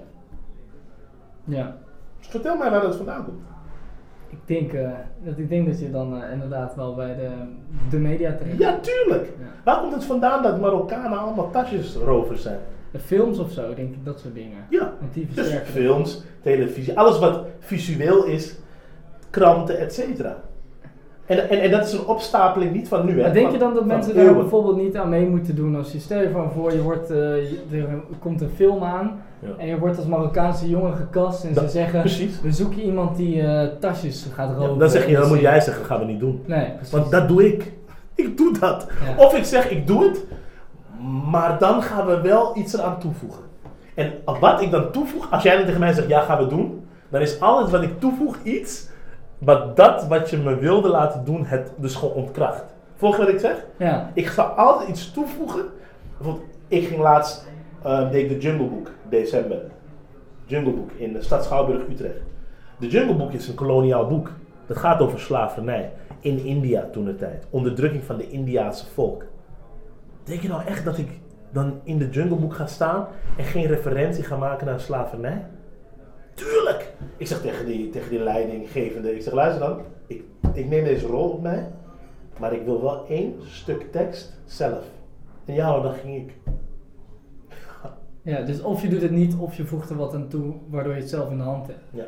ja. 1.45 1.77
Vertel 2.19 2.57
mij 2.57 2.71
waar 2.71 2.81
dat 2.81 2.97
vandaan 2.97 3.25
komt. 3.25 3.43
Ik 4.29 4.39
denk, 4.45 4.73
eh, 4.73 4.91
dat, 5.25 5.39
ik 5.39 5.49
denk 5.49 5.67
dat 5.67 5.81
je 5.81 5.91
dan 5.91 6.23
eh, 6.23 6.33
inderdaad 6.33 6.75
wel 6.75 6.95
bij 6.95 7.15
de, 7.15 7.31
de 7.91 7.99
media 7.99 8.37
terecht 8.37 8.59
Ja, 8.59 8.79
tuurlijk. 8.79 9.25
Ja. 9.25 9.47
Waar 9.65 9.81
komt 9.81 9.95
het 9.95 10.05
vandaan 10.05 10.43
dat 10.43 10.61
Marokkanen 10.61 11.19
allemaal 11.19 11.51
tasjesrovers 11.51 12.43
zijn? 12.43 12.59
De 12.95 13.01
films 13.01 13.39
of 13.39 13.51
zo, 13.51 13.63
denk 13.75 13.91
ik, 13.95 14.05
dat 14.05 14.21
soort 14.21 14.35
dingen. 14.35 14.59
Ja, 14.71 14.93
Want 15.01 15.15
die 15.15 15.29
dus 15.35 15.53
films, 15.65 16.23
televisie, 16.43 16.99
alles 16.99 17.19
wat 17.19 17.41
visueel 17.61 18.25
is, 18.25 18.55
kranten, 19.31 19.79
et 19.79 19.95
cetera. 19.95 20.37
En, 21.27 21.49
en, 21.51 21.61
en 21.61 21.71
dat 21.71 21.87
is 21.87 21.93
een 21.93 22.07
opstapeling 22.07 22.73
niet 22.73 22.89
van 22.89 23.07
nu, 23.07 23.13
hè? 23.17 23.23
Maar 23.23 23.33
denk 23.33 23.45
van- 23.45 23.53
je 23.55 23.59
dan 23.61 23.75
dat 23.75 23.87
mensen 23.87 24.15
daar 24.15 24.35
bijvoorbeeld 24.35 24.77
niet 24.77 24.97
aan 24.97 25.09
mee 25.09 25.27
moeten 25.27 25.57
doen 25.57 25.77
als 25.77 25.93
je 25.93 25.99
stel 26.01 26.21
je 26.21 26.31
van 26.31 26.51
voor 26.53 26.73
je 26.73 26.83
wordt, 26.83 27.11
eh, 27.11 27.17
je- 27.51 27.59
er 27.71 27.87
komt 28.19 28.41
een 28.41 28.49
film 28.55 28.83
aan 28.83 29.21
Ja. 29.39 29.49
en 29.59 29.67
je 29.67 29.79
wordt 29.79 29.97
als 29.97 30.07
Marokkaanse 30.07 30.69
jongen 30.69 30.97
gekast 30.97 31.45
en 31.45 31.55
Dat- 31.55 31.65
ze 31.65 31.71
zeggen 31.71 32.01
Precies. 32.01 32.41
we 32.41 32.53
zoeken 32.53 32.81
iemand 32.83 33.17
die 33.17 33.41
eh, 33.43 33.69
tasjes 33.81 34.27
gaat 34.35 34.49
Ja, 34.51 34.55
roken. 34.57 34.79
dan 34.79 34.91
zeg 34.91 35.07
je, 35.07 35.17
dan 35.17 35.29
moet 35.29 35.41
jij 35.41 35.61
zeggen, 35.61 35.85
gaan 35.85 35.99
we 36.01 36.05
niet 36.07 36.21
doen. 36.21 36.43
Nee, 36.47 36.71
precies. 36.73 36.93
Want 36.93 37.11
dat 37.11 37.29
doe 37.29 37.47
ik. 37.47 37.73
Ik 38.15 38.37
doe 38.37 38.59
dat. 38.59 38.87
Ja. 39.17 39.25
Of 39.25 39.37
ik 39.37 39.45
zeg, 39.45 39.71
ik 39.71 39.87
doe 39.87 40.03
het, 40.05 40.25
maar 41.31 41.59
dan 41.59 41.83
gaan 41.83 42.07
we 42.07 42.21
wel 42.21 42.57
iets 42.57 42.75
eraan 42.75 42.99
toevoegen. 42.99 43.43
En 43.95 44.13
wat 44.41 44.61
ik 44.61 44.71
dan 44.71 44.91
toevoeg, 44.91 45.31
als 45.31 45.43
jij 45.43 45.57
dan 45.57 45.65
tegen 45.65 45.81
mij 45.81 45.93
zegt, 45.93 46.09
ja, 46.09 46.21
gaan 46.21 46.39
we 46.39 46.47
doen, 46.47 46.87
dan 47.09 47.21
is 47.21 47.41
alles 47.41 47.71
wat 47.71 47.83
ik 47.83 48.01
toevoeg 48.01 48.37
iets, 48.43 48.89
wat 49.39 49.77
dat 49.77 50.07
wat 50.07 50.31
je 50.31 50.37
me 50.37 50.59
wilde 50.59 50.89
laten 50.89 51.25
doen, 51.25 51.45
het 51.47 51.73
dus 51.77 51.95
gewoon 51.95 52.15
ontkracht. 52.15 52.65
Volg 52.97 53.17
je 53.17 53.25
wat 53.25 53.33
ik 53.33 53.41
zeg? 53.41 53.65
Ja, 53.79 54.11
Ik 54.15 54.27
ga 54.27 54.43
altijd 54.43 54.89
iets 54.89 55.13
toevoegen. 55.13 55.65
Bijvoorbeeld, 56.17 56.47
ik 56.69 56.87
ging 56.87 57.01
laatst, 57.01 57.49
eh, 57.83 58.11
deed 58.11 58.31
ik 58.31 58.41
de 58.41 58.47
Jungle 58.47 58.67
Book, 58.67 58.91
december. 59.09 59.59
Jungle 60.47 60.73
Book 60.73 60.91
in 60.97 61.13
de 61.13 61.23
stad 61.23 61.45
Schouwburg, 61.45 61.89
Utrecht. 61.91 62.21
De 62.79 62.89
Jungle 62.89 63.15
Book 63.15 63.33
is 63.33 63.49
een 63.49 63.55
koloniaal 63.55 64.07
boek. 64.07 64.31
Dat 64.67 64.77
gaat 64.77 65.01
over 65.01 65.21
slavernij 65.21 65.93
in 66.21 66.45
India 66.45 66.89
toen 66.93 67.05
de 67.05 67.17
tijd. 67.17 67.47
Onderdrukking 67.51 68.05
van 68.05 68.17
de 68.17 68.31
Indiaanse 68.31 68.87
volk. 68.87 69.25
Denk 70.25 70.41
je 70.41 70.49
nou 70.49 70.65
echt 70.65 70.85
dat 70.85 70.99
ik 70.99 71.09
dan 71.53 71.81
in 71.83 71.99
de 71.99 72.09
Jungle 72.11 72.37
Book 72.37 72.55
ga 72.55 72.67
staan 72.67 73.07
en 73.37 73.45
geen 73.45 73.67
referentie 73.67 74.25
ga 74.25 74.37
maken 74.37 74.67
naar 74.67 74.81
slavernij? 74.81 75.47
Tuurlijk! 76.35 76.93
Ik 77.17 77.27
zeg 77.27 77.41
tegen 77.41 77.67
die, 77.67 77.91
tegen 77.91 78.11
die 78.11 78.19
leidinggevende, 78.19 79.15
ik 79.15 79.23
zeg 79.23 79.33
luister 79.33 79.67
dan, 79.67 79.81
ik, 80.07 80.23
ik 80.53 80.69
neem 80.69 80.85
deze 80.85 81.07
rol 81.07 81.29
op 81.29 81.43
mij, 81.43 81.67
maar 82.39 82.53
ik 82.53 82.65
wil 82.65 82.83
wel 82.83 83.07
één 83.07 83.35
stuk 83.43 83.93
tekst 83.93 84.41
zelf. 84.45 84.85
En 85.45 85.55
ja, 85.55 85.81
dan 85.81 85.93
ging 85.93 86.17
ik. 86.17 86.33
Ja, 88.23 88.43
dus 88.43 88.63
of 88.63 88.83
je 88.83 88.89
doet 88.89 89.03
het 89.03 89.11
niet 89.11 89.35
of 89.39 89.57
je 89.57 89.65
voegt 89.65 89.91
er 89.91 89.97
wat 89.97 90.15
aan 90.15 90.29
toe 90.29 90.55
waardoor 90.71 90.95
je 90.95 91.01
het 91.01 91.09
zelf 91.09 91.31
in 91.31 91.37
de 91.37 91.43
hand 91.43 91.67
hebt. 91.67 91.83
Ja. 91.91 92.05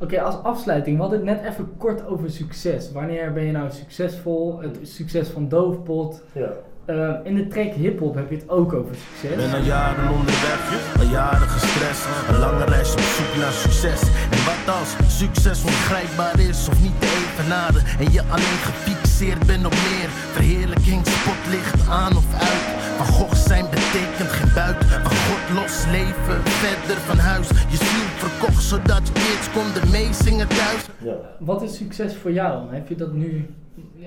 Oké, 0.00 0.20
als 0.20 0.42
afsluiting, 0.42 0.96
we 0.96 1.02
hadden 1.02 1.26
het 1.26 1.42
net 1.42 1.52
even 1.52 1.76
kort 1.76 2.06
over 2.06 2.30
succes. 2.30 2.92
Wanneer 2.92 3.32
ben 3.32 3.44
je 3.44 3.52
nou 3.52 3.70
succesvol? 3.70 4.60
Het 4.60 4.78
succes 4.82 5.28
van 5.28 5.48
Doofpot. 5.48 6.22
Ja. 6.32 6.52
Eh, 6.88 7.14
in 7.24 7.34
de 7.34 7.46
track 7.46 7.72
hip-hop 7.72 8.14
heb 8.14 8.30
je 8.30 8.36
het 8.36 8.48
ook 8.48 8.72
over 8.72 8.94
succes. 8.94 9.36
Ben 9.36 9.52
al 9.60 9.66
jaren 9.66 10.10
onderweg, 10.18 10.60
al 10.98 11.06
jaren 11.20 11.48
gestrest. 11.48 12.04
Een 12.28 12.38
lange 12.38 12.64
reis 12.64 12.92
op 12.92 13.00
zoek 13.16 13.32
naar 13.42 13.52
succes. 13.52 14.00
En 14.34 14.40
wat 14.50 14.74
als 14.78 14.90
succes 15.20 15.64
ongrijpbaar 15.64 16.38
is 16.40 16.68
of 16.68 16.82
niet 16.82 17.00
te 17.00 17.08
evenaren? 17.24 17.82
En 18.02 18.12
je 18.12 18.22
alleen 18.34 18.60
gefixeerd 18.68 19.46
bent 19.46 19.64
op 19.66 19.76
meer. 19.88 20.08
Verheerlijking, 20.36 21.00
spotlicht 21.06 21.88
aan 21.88 22.16
of 22.16 22.28
uit. 22.50 22.64
Van 22.96 23.06
Gogh 23.06 23.34
zijn 23.50 23.66
betekent 23.70 24.30
geen 24.38 24.52
buik. 24.54 24.80
Van 24.84 25.16
God 25.26 25.42
los 25.58 25.74
leven, 25.96 26.38
verder 26.62 26.96
van 27.08 27.18
huis. 27.18 27.48
Je 27.48 27.76
ziel 27.90 28.08
verkocht 28.24 28.62
zodat 28.62 29.02
je 29.08 29.12
kids 29.12 29.46
konden 29.56 29.84
meezingen 29.90 30.48
thuis. 30.48 30.82
ja. 30.98 31.16
Wat 31.38 31.62
is 31.62 31.76
succes 31.76 32.12
voor 32.16 32.32
jou? 32.32 32.52
Heb 32.74 32.88
je 32.88 32.94
dat 32.94 33.12
nu... 33.12 33.30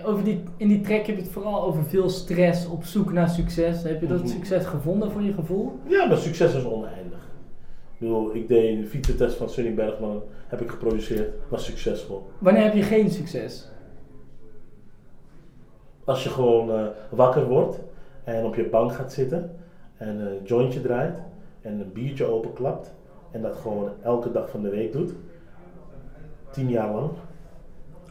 Over 0.03 0.23
die, 0.23 0.43
in 0.57 0.67
die 0.67 0.81
track 0.81 1.05
heb 1.05 1.15
je 1.15 1.21
het 1.21 1.31
vooral 1.31 1.63
over 1.63 1.83
veel 1.83 2.09
stress, 2.09 2.67
op 2.67 2.83
zoek 2.83 3.11
naar 3.13 3.29
succes. 3.29 3.83
Heb 3.83 4.01
je 4.01 4.07
dat 4.07 4.19
Mhm. 4.19 4.27
succes 4.27 4.65
gevonden 4.65 5.11
voor 5.11 5.21
je 5.21 5.33
gevoel? 5.33 5.79
Ja, 5.87 6.05
maar 6.05 6.17
succes 6.17 6.53
is 6.55 6.65
oneindig. 6.65 7.19
Ik 7.93 8.07
bedoel, 8.07 8.35
ik 8.35 8.47
deed 8.47 8.81
de 8.81 8.87
fietsentest 8.87 9.35
van 9.35 9.49
Sunny 9.49 9.73
Bergman, 9.73 10.21
heb 10.47 10.61
ik 10.61 10.69
geproduceerd, 10.69 11.33
was 11.49 11.65
succesvol. 11.65 12.29
Wanneer 12.37 12.63
heb 12.63 12.73
je 12.73 12.83
geen 12.83 13.09
succes? 13.11 13.69
Als 16.05 16.23
je 16.23 16.29
gewoon 16.29 16.71
eh, 16.71 16.85
wakker 17.09 17.47
wordt 17.47 17.79
en 18.23 18.45
op 18.45 18.55
je 18.55 18.63
bank 18.69 18.93
gaat 18.93 19.13
zitten 19.13 19.55
en 19.97 20.19
een 20.19 20.43
jointje 20.43 20.81
draait 20.81 21.17
en 21.61 21.79
een 21.79 21.91
biertje 21.93 22.25
openklapt 22.25 22.93
en 23.31 23.41
dat 23.41 23.55
gewoon 23.55 23.89
elke 24.03 24.31
dag 24.31 24.49
van 24.49 24.61
de 24.61 24.69
week 24.69 24.91
doet, 24.91 25.13
tien 26.51 26.69
jaar 26.69 26.93
lang, 26.93 27.09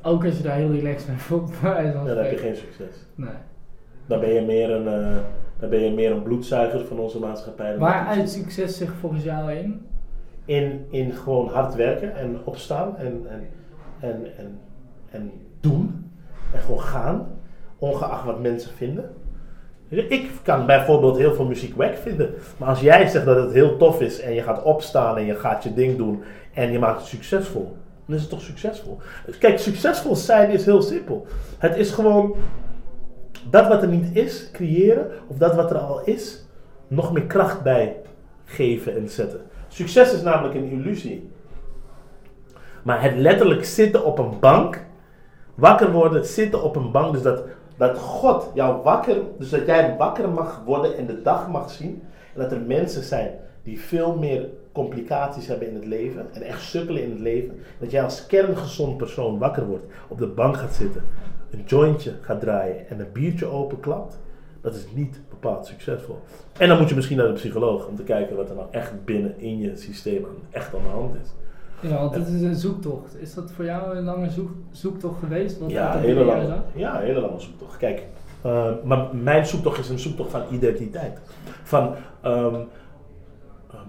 Ook 0.02 0.24
als 0.24 0.36
je 0.36 0.42
daar 0.42 0.56
heel 0.56 0.72
relaxed 0.72 1.08
mee 1.08 1.16
voelt. 1.16 1.50
van 1.54 1.92
dan 1.92 2.06
heb 2.06 2.30
je 2.30 2.36
geen 2.36 2.56
succes. 2.56 2.94
Nee. 3.14 3.28
Dan 4.06 4.20
ben 4.20 4.32
je 4.32 4.40
meer 4.40 4.70
een, 4.70 4.84
dan 5.58 5.70
ben 5.70 5.80
je 5.80 5.90
meer 5.90 6.10
een 6.10 6.22
bloedzuiger 6.22 6.86
van 6.86 6.98
onze 6.98 7.18
maatschappij. 7.18 7.70
dan 7.70 7.78
Waar 7.78 8.06
uit 8.06 8.30
succes 8.30 8.76
zich 8.76 8.92
volgens 9.00 9.22
jou 9.24 9.52
in? 9.52 9.80
in, 10.50 10.86
in 10.90 11.12
gewoon 11.12 11.48
hard 11.48 11.74
werken 11.74 12.16
en 12.16 12.38
opstaan 12.44 12.96
en, 12.96 13.26
en, 13.28 13.48
en, 14.00 14.26
en, 14.36 14.58
en 15.10 15.32
doen. 15.60 16.10
En 16.52 16.60
gewoon 16.60 16.80
gaan, 16.80 17.26
ongeacht 17.78 18.24
wat 18.24 18.40
mensen 18.40 18.70
vinden. 18.70 19.10
Ik 19.88 20.30
kan 20.42 20.66
bijvoorbeeld 20.66 21.18
heel 21.18 21.34
veel 21.34 21.44
muziek 21.44 21.76
wack 21.76 21.96
vinden. 21.96 22.34
Maar 22.56 22.68
als 22.68 22.80
jij 22.80 23.06
zegt 23.06 23.24
dat 23.24 23.36
het 23.36 23.52
heel 23.52 23.76
tof 23.76 24.00
is 24.00 24.20
en 24.20 24.34
je 24.34 24.42
gaat 24.42 24.62
opstaan 24.62 25.16
en 25.16 25.24
je 25.24 25.34
gaat 25.34 25.62
je 25.62 25.74
ding 25.74 25.96
doen 25.96 26.22
en 26.54 26.72
je 26.72 26.78
maakt 26.78 26.98
het 26.98 27.08
succesvol, 27.08 27.76
is 28.14 28.20
het 28.20 28.30
toch 28.30 28.40
succesvol? 28.40 28.98
Kijk, 29.38 29.58
succesvol 29.58 30.16
zijn 30.16 30.50
is 30.50 30.64
heel 30.64 30.82
simpel. 30.82 31.26
Het 31.58 31.76
is 31.76 31.90
gewoon 31.90 32.36
dat 33.50 33.68
wat 33.68 33.82
er 33.82 33.88
niet 33.88 34.16
is, 34.16 34.48
creëren, 34.52 35.10
of 35.26 35.36
dat 35.36 35.54
wat 35.54 35.70
er 35.70 35.78
al 35.78 36.00
is, 36.04 36.44
nog 36.88 37.12
meer 37.12 37.26
kracht 37.26 37.62
bij 37.62 37.96
geven 38.44 38.96
en 38.96 39.08
zetten. 39.08 39.40
Succes 39.68 40.12
is 40.12 40.22
namelijk 40.22 40.54
een 40.54 40.70
illusie. 40.70 41.30
Maar 42.82 43.02
het 43.02 43.16
letterlijk 43.16 43.64
zitten 43.64 44.04
op 44.04 44.18
een 44.18 44.38
bank, 44.40 44.84
wakker 45.54 45.92
worden, 45.92 46.26
zitten 46.26 46.62
op 46.62 46.76
een 46.76 46.90
bank, 46.90 47.12
dus 47.12 47.22
dat, 47.22 47.42
dat 47.76 47.98
God 47.98 48.50
jou 48.54 48.82
wakker, 48.82 49.16
dus 49.38 49.50
dat 49.50 49.66
jij 49.66 49.96
wakker 49.98 50.28
mag 50.28 50.62
worden 50.64 50.96
en 50.96 51.06
de 51.06 51.22
dag 51.22 51.48
mag 51.48 51.70
zien. 51.70 52.02
En 52.34 52.40
dat 52.40 52.52
er 52.52 52.60
mensen 52.60 53.02
zijn 53.02 53.30
die 53.62 53.80
veel 53.80 54.16
meer 54.16 54.48
complicaties 54.72 55.46
hebben 55.46 55.68
in 55.68 55.74
het 55.74 55.86
leven 55.86 56.26
en 56.32 56.42
echt 56.42 56.62
sukkelen 56.62 57.02
in 57.02 57.10
het 57.10 57.20
leven. 57.20 57.60
Dat 57.78 57.90
jij 57.90 58.02
als 58.02 58.26
kerngezond 58.26 58.96
persoon 58.96 59.38
wakker 59.38 59.66
wordt, 59.66 59.84
op 60.08 60.18
de 60.18 60.26
bank 60.26 60.56
gaat 60.56 60.74
zitten, 60.74 61.02
een 61.50 61.62
jointje 61.66 62.12
gaat 62.20 62.40
draaien 62.40 62.88
en 62.88 63.00
een 63.00 63.12
biertje 63.12 63.46
openklapt. 63.46 64.18
Dat 64.60 64.74
is 64.74 64.86
niet 64.94 65.20
bepaald 65.28 65.66
succesvol. 65.66 66.18
En 66.58 66.68
dan 66.68 66.78
moet 66.78 66.88
je 66.88 66.94
misschien 66.94 67.16
naar 67.16 67.26
de 67.26 67.32
psycholoog 67.32 67.86
om 67.86 67.96
te 67.96 68.02
kijken 68.02 68.36
wat 68.36 68.48
er 68.48 68.54
nou 68.54 68.68
echt 68.70 69.04
binnen 69.04 69.40
in 69.40 69.58
je 69.58 69.76
systeem 69.76 70.26
echt 70.50 70.74
aan 70.74 70.82
de 70.82 70.88
hand 70.88 71.14
is. 71.22 71.28
Ja, 71.90 71.98
want 71.98 72.14
het 72.14 72.26
is 72.28 72.42
een 72.42 72.54
zoektocht. 72.54 73.16
Is 73.20 73.34
dat 73.34 73.52
voor 73.52 73.64
jou 73.64 73.96
een 73.96 74.04
lange 74.04 74.30
zoek, 74.30 74.50
zoektocht 74.70 75.18
geweest? 75.18 75.58
Wat 75.58 75.70
Ja, 75.70 75.94
een 75.94 76.00
hele 76.00 76.24
lange, 76.24 76.56
ja, 76.74 77.00
een 77.00 77.06
hele 77.06 77.20
lange 77.20 77.40
zoektocht. 77.40 77.76
Kijk, 77.76 78.02
eh, 78.42 78.70
maar 78.84 79.08
mijn 79.14 79.46
zoektocht 79.46 79.78
is 79.78 79.88
een 79.88 79.98
zoektocht 79.98 80.30
van 80.30 80.42
identiteit. 80.50 81.18
Van 81.62 81.94
ehm, 82.20 82.54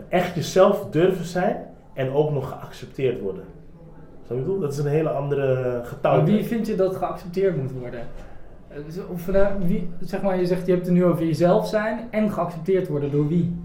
echt 0.09 0.35
jezelf 0.35 0.87
durven 0.89 1.25
zijn 1.25 1.65
en 1.93 2.11
ook 2.11 2.31
nog 2.31 2.49
geaccepteerd 2.49 3.21
worden. 3.21 3.43
Snap 4.25 4.37
je 4.37 4.43
bedoel? 4.43 4.59
Dat 4.59 4.71
is 4.71 4.77
een 4.77 4.85
hele 4.85 5.09
andere 5.09 5.71
Maar 5.71 5.85
getal. 5.85 6.23
wie 6.23 6.43
vind 6.43 6.67
je 6.67 6.75
dat 6.75 6.95
geaccepteerd 6.95 7.57
moet 7.57 7.71
worden? 7.71 7.99
Eh, 8.67 8.77
Of, 9.11 9.27
eh, 9.27 9.47
wie, 9.65 9.89
zeg 9.99 10.21
maar, 10.21 10.39
je 10.39 10.45
zegt 10.45 10.65
je 10.65 10.71
hebt 10.73 10.85
het 10.85 10.95
nu 10.95 11.05
over 11.05 11.25
jezelf 11.25 11.67
zijn 11.67 12.07
en 12.11 12.31
geaccepteerd 12.31 12.87
worden 12.87 13.11
door 13.11 13.27
wie? 13.27 13.55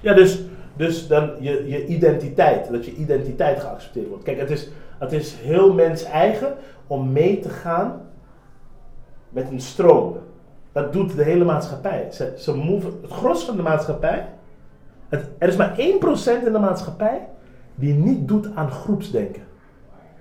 Ja, 0.00 0.14
dus, 0.14 0.42
dus 0.76 1.08
dan 1.08 1.30
je, 1.40 1.68
je 1.68 1.86
identiteit, 1.86 2.70
dat 2.70 2.84
je 2.84 2.94
identiteit 2.94 3.60
geaccepteerd 3.60 4.08
wordt. 4.08 4.24
Kijk, 4.24 4.38
het 4.40 4.50
is, 4.50 4.68
het 4.98 5.12
is 5.12 5.34
heel 5.34 5.72
mens 5.74 6.04
eigen 6.04 6.54
om 6.86 7.12
mee 7.12 7.38
te 7.40 7.48
gaan 7.48 8.00
met 9.28 9.50
een 9.50 9.60
stroom. 9.60 10.16
Dat 10.72 10.92
doet 10.92 11.16
de 11.16 11.22
hele 11.22 11.44
maatschappij. 11.44 12.08
Ze, 12.10 12.32
ze 12.36 12.56
move, 12.56 12.86
het 13.02 13.10
gros 13.10 13.44
van 13.44 13.56
de 13.56 13.62
maatschappij, 13.62 14.28
er 15.08 15.48
is 15.48 15.56
maar 15.56 15.74
1% 15.78 15.78
in 16.46 16.52
de 16.52 16.58
maatschappij 16.58 17.28
die 17.74 17.94
niet 17.94 18.28
doet 18.28 18.48
aan 18.54 18.70
groepsdenken. 18.70 19.42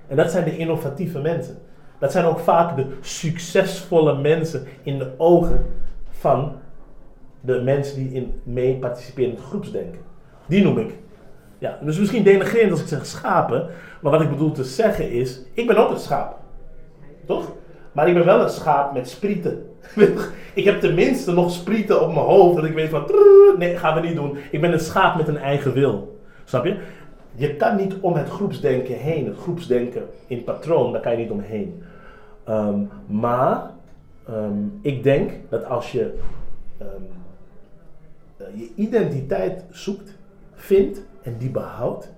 En 0.08 0.16
dat 0.16 0.32
zijn 0.32 0.44
de 0.44 0.58
innovatieve 0.58 1.20
mensen. 1.20 1.58
Dat 2.00 2.12
zijn 2.12 2.26
ook 2.26 2.40
vaak 2.40 2.76
de 2.76 2.86
succesvolle 3.02 4.22
mensen 4.22 4.68
in 4.84 4.98
de 4.98 5.12
ogen 5.18 5.66
van 6.10 6.56
de 7.42 7.62
mensen 7.62 7.96
die 7.96 8.12
in 8.12 8.42
mee 8.44 8.76
participeren 8.76 9.32
in 9.32 9.38
groepsdenken. 9.38 10.00
Die 10.48 10.64
noem 10.64 10.78
ik. 10.78 10.94
Ja, 11.58 11.78
dus 11.82 12.00
misschien 12.00 12.24
denigrerend 12.24 12.72
als 12.72 12.82
ik 12.82 12.88
zeg 12.88 13.06
schapen. 13.06 13.70
Maar 14.02 14.12
wat 14.12 14.22
ik 14.22 14.30
bedoel 14.30 14.52
te 14.52 14.64
zeggen 14.64 15.12
is, 15.12 15.42
ik 15.54 15.68
ben 15.68 15.78
ook 15.78 15.90
een 15.90 16.00
schaap. 16.00 16.38
Toch? 17.26 17.52
Maar 17.92 18.08
ik 18.08 18.14
ben 18.14 18.26
wel 18.26 18.42
een 18.42 18.50
schaap 18.50 18.94
met 18.94 19.10
sprieten. 19.10 19.70
ik 20.54 20.64
heb 20.64 20.80
tenminste 20.80 21.32
nog 21.32 21.52
sprieten 21.52 22.02
op 22.02 22.14
mijn 22.14 22.26
hoofd. 22.26 22.56
Dat 22.56 22.66
ik 22.66 22.74
weet 22.74 22.90
van, 22.90 23.12
nee, 23.58 23.78
gaan 23.78 24.02
we 24.02 24.08
niet 24.08 24.16
doen. 24.16 24.38
Ik 24.52 24.62
ben 24.62 24.74
een 24.74 24.80
schaap 24.80 25.18
met 25.18 25.28
een 25.28 25.38
eigen 25.38 25.74
wil. 25.74 26.20
Snap 26.44 26.66
je? 26.66 26.78
Je 27.36 27.56
kan 27.56 27.76
niet 27.76 27.96
om 28.00 28.14
het 28.14 28.30
groepsdenken 28.30 28.96
heen. 28.96 29.26
Het 29.26 29.38
groepsdenken 29.38 30.04
in 30.28 30.44
patroon, 30.44 30.92
daar 30.92 31.02
kan 31.02 31.12
je 31.12 31.18
niet 31.18 31.32
omheen. 31.32 31.84
Ehm, 32.44 32.80
maar 33.06 33.72
ehm, 34.28 34.58
ik 34.82 35.04
denk 35.04 35.32
dat 35.50 35.66
als 35.66 35.92
je 35.92 36.18
ehm, 36.78 36.88
eh, 38.38 38.46
je 38.54 38.72
identiteit 38.76 39.66
zoekt, 39.70 40.18
vindt 40.54 41.02
en 41.22 41.38
die 41.38 41.50
behoudt. 41.50 42.14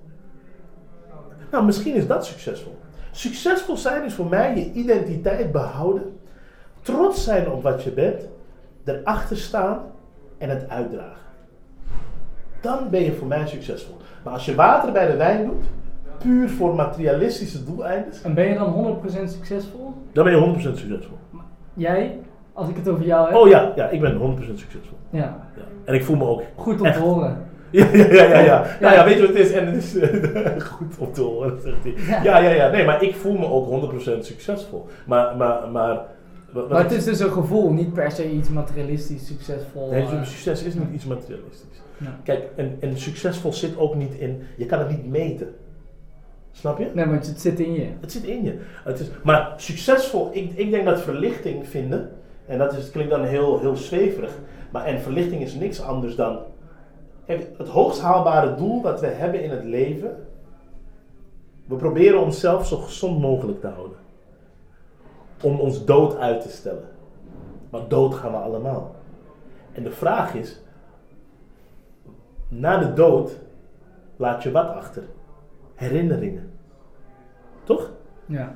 Nou, 1.51 1.65
misschien 1.65 1.95
is 1.95 2.07
dat 2.07 2.25
succesvol. 2.25 2.77
Succesvol 3.11 3.77
zijn 3.77 4.03
is 4.03 4.13
voor 4.13 4.25
mij 4.25 4.55
je 4.55 4.71
identiteit 4.71 5.51
behouden, 5.51 6.16
trots 6.87 7.23
zijn 7.23 7.51
op 7.51 7.63
wat 7.63 7.83
je 7.83 7.91
bent, 7.91 8.27
erachter 8.85 9.37
staan 9.37 9.79
en 10.37 10.49
het 10.49 10.69
uitdragen. 10.69 11.25
Dan 12.61 12.89
ben 12.89 13.03
je 13.03 13.13
voor 13.13 13.27
mij 13.27 13.47
succesvol. 13.47 13.95
Maar 14.23 14.33
als 14.33 14.45
je 14.45 14.55
water 14.55 14.91
bij 14.91 15.07
de 15.11 15.15
wijn 15.15 15.45
doet, 15.45 15.65
puur 16.17 16.49
voor 16.49 16.75
materialistische 16.75 17.63
doeleinden, 17.63 18.13
En 18.23 18.33
ben 18.33 18.47
je 18.47 18.53
dan 18.55 18.99
100% 19.05 19.23
succesvol? 19.29 19.93
dan 20.11 20.23
ben 20.23 20.33
je 20.33 20.55
100% 20.55 20.59
succesvol. 20.59 21.17
Jij, 21.73 22.19
als 22.53 22.69
ik 22.69 22.75
het 22.75 22.87
over 22.89 23.05
jou 23.05 23.27
heb? 23.27 23.35
Oh 23.35 23.47
ja, 23.47 23.71
ja 23.75 23.89
ik 23.89 24.01
ben 24.01 24.17
100% 24.17 24.17
succesvol. 24.53 24.97
Ja, 25.09 25.19
Ja. 25.55 25.63
En 25.85 25.93
ik 25.93 26.03
voel 26.03 26.15
me 26.15 26.25
ook 26.25 26.41
goed 26.55 26.79
om 26.79 26.85
Echt. 26.85 26.97
te 26.97 27.03
horen. 27.03 27.37
Ja, 27.71 27.85
ja, 27.93 28.05
ja, 28.05 28.23
ja, 28.23 28.39
ja. 28.39 28.65
Nou 28.81 28.93
Ja. 28.93 28.93
ja, 28.93 29.03
weet 29.03 29.13
je 29.13 29.19
wat 29.19 29.29
het 29.29 29.37
is? 29.37 29.51
En 29.51 29.65
het 29.65 29.75
is 29.75 29.95
eh, 29.97 30.61
goed 30.71 30.97
om 30.97 31.11
te 31.13 31.21
horen, 31.21 31.61
zegt 31.61 31.83
hij. 31.83 31.93
Ja. 32.07 32.23
Ja, 32.23 32.37
ja, 32.37 32.49
ja. 32.49 32.69
Nee, 32.69 32.85
maar 32.85 33.03
ik 33.03 33.15
voel 33.15 33.37
me 33.37 33.45
ook 33.45 33.91
100% 33.93 34.19
succesvol. 34.19 34.87
Maar, 35.05 35.35
maar, 35.35 35.69
maar... 35.71 35.99
wat- 36.51 36.69
Maar 36.69 36.83
het 36.83 36.91
is 36.91 37.03
dus 37.03 37.19
een 37.19 37.31
gevoel, 37.31 37.71
niet 37.73 37.93
per 37.93 38.11
se 38.11 38.31
iets 38.31 38.49
materialistisch 38.49 39.27
succesvol. 39.27 39.89
Nee, 39.89 40.01
eh. 40.01 40.23
succes 40.23 40.63
is 40.63 40.73
niet 40.73 40.93
iets 40.93 41.05
materialistisch. 41.05 41.81
Ja. 41.97 42.19
Kijk, 42.23 42.49
en, 42.55 42.77
en 42.79 42.97
succesvol 42.97 43.53
zit 43.53 43.77
ook 43.77 43.95
niet 43.95 44.13
in... 44.13 44.41
Je 44.57 44.65
kan 44.65 44.79
het 44.79 44.89
niet 44.89 45.07
meten. 45.07 45.55
Snap 46.51 46.77
je? 46.77 46.89
Nee, 46.93 47.05
maar 47.05 47.15
het 47.15 47.33
zit 47.37 47.59
in 47.59 47.73
je. 47.73 47.87
Het 48.01 48.11
zit 48.11 48.23
in 48.23 48.43
je. 48.43 48.59
Het 48.83 48.99
is, 48.99 49.07
maar 49.23 49.53
succesvol, 49.57 50.29
ik, 50.31 50.51
ik 50.55 50.71
denk 50.71 50.85
dat 50.85 51.01
verlichting 51.01 51.67
vinden, 51.67 52.11
en 52.45 52.57
dat 52.57 52.73
is, 52.77 52.91
klinkt 52.91 53.11
dan 53.11 53.23
heel, 53.23 53.59
heel 53.59 53.75
zweverig, 53.75 54.31
Maar, 54.71 54.85
en 54.85 54.99
verlichting 55.01 55.41
is 55.41 55.53
niks 55.53 55.81
anders 55.81 56.15
dan 56.15 56.39
het 57.25 57.47
het 57.57 57.67
hoogst 57.67 58.01
haalbare 58.01 58.55
doel 58.55 58.81
wat 58.81 58.99
we 58.99 59.07
hebben 59.07 59.43
in 59.43 59.49
het 59.49 59.63
leven. 59.63 60.15
We 61.65 61.75
proberen 61.75 62.21
onszelf 62.21 62.67
zo 62.67 62.77
gezond 62.77 63.19
mogelijk 63.19 63.61
te 63.61 63.67
houden. 63.67 63.97
Om 65.41 65.59
ons 65.59 65.85
dood 65.85 66.17
uit 66.17 66.41
te 66.41 66.49
stellen. 66.49 66.89
Maar 67.69 67.87
dood 67.87 68.15
gaan 68.15 68.31
we 68.31 68.37
allemaal. 68.37 68.95
En 69.71 69.83
de 69.83 69.91
vraag 69.91 70.33
is, 70.33 70.61
na 72.47 72.77
de 72.77 72.93
dood 72.93 73.39
laat 74.15 74.43
je 74.43 74.51
wat 74.51 74.67
achter? 74.67 75.03
Herinneringen. 75.75 76.51
Toch? 77.63 77.91
Ja. 78.25 78.55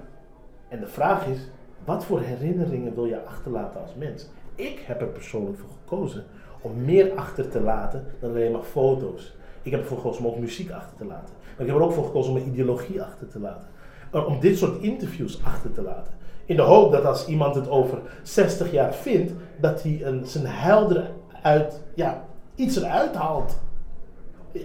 En 0.68 0.80
de 0.80 0.88
vraag 0.88 1.28
is, 1.28 1.50
wat 1.86 2.06
voor 2.06 2.22
herinneringen 2.22 2.96
wil 2.96 3.06
je 3.06 3.26
achterlaten 3.26 3.82
als 3.82 3.96
mens? 3.96 4.30
Ik 4.56 4.80
heb 4.80 5.02
er 5.02 5.08
persoonlijk 5.08 5.58
voor 5.58 5.70
gekozen 5.70 6.24
om 6.62 6.84
meer 6.86 7.14
achter 7.14 7.50
te 7.50 7.62
laten 7.62 8.06
dan 8.20 8.30
alleen 8.30 8.52
maar 8.52 8.64
foto's. 8.64 9.36
Ik 9.62 9.72
heb 9.72 9.80
ervoor 9.80 9.98
gekozen 9.98 10.26
om 10.26 10.32
ook 10.32 10.40
muziek 10.40 10.72
achter 10.72 10.98
te 10.98 11.06
laten. 11.06 11.36
Maar 11.42 11.66
ik 11.66 11.68
heb 11.68 11.76
er 11.76 11.82
ook 11.82 11.94
voor 11.94 12.06
gekozen 12.06 12.32
om 12.32 12.38
een 12.38 12.48
ideologie 12.48 13.02
achter 13.02 13.28
te 13.28 13.40
laten. 13.40 13.68
Om 14.12 14.40
dit 14.40 14.58
soort 14.58 14.82
interviews 14.82 15.44
achter 15.44 15.72
te 15.72 15.82
laten. 15.82 16.14
In 16.52 16.58
de 16.58 16.64
hoop 16.64 16.92
dat 16.92 17.06
als 17.06 17.28
iemand 17.28 17.56
het 17.56 17.70
over 17.70 17.98
60 18.24 18.72
jaar 18.72 18.94
vindt, 18.94 19.32
dat 19.60 19.84
hij 19.84 20.00
een, 20.04 20.26
zijn 20.26 20.46
heil 20.46 20.92
eruit, 20.92 21.82
ja, 21.94 22.26
iets 22.56 22.78
eruit 22.78 23.16
haalt. 23.16 23.60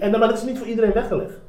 En 0.01 0.11
dan, 0.11 0.21
maar 0.21 0.29
dat 0.29 0.39
is 0.39 0.45
niet 0.45 0.59
voor 0.59 0.67
iedereen 0.67 0.93
weggelegd. 0.93 1.41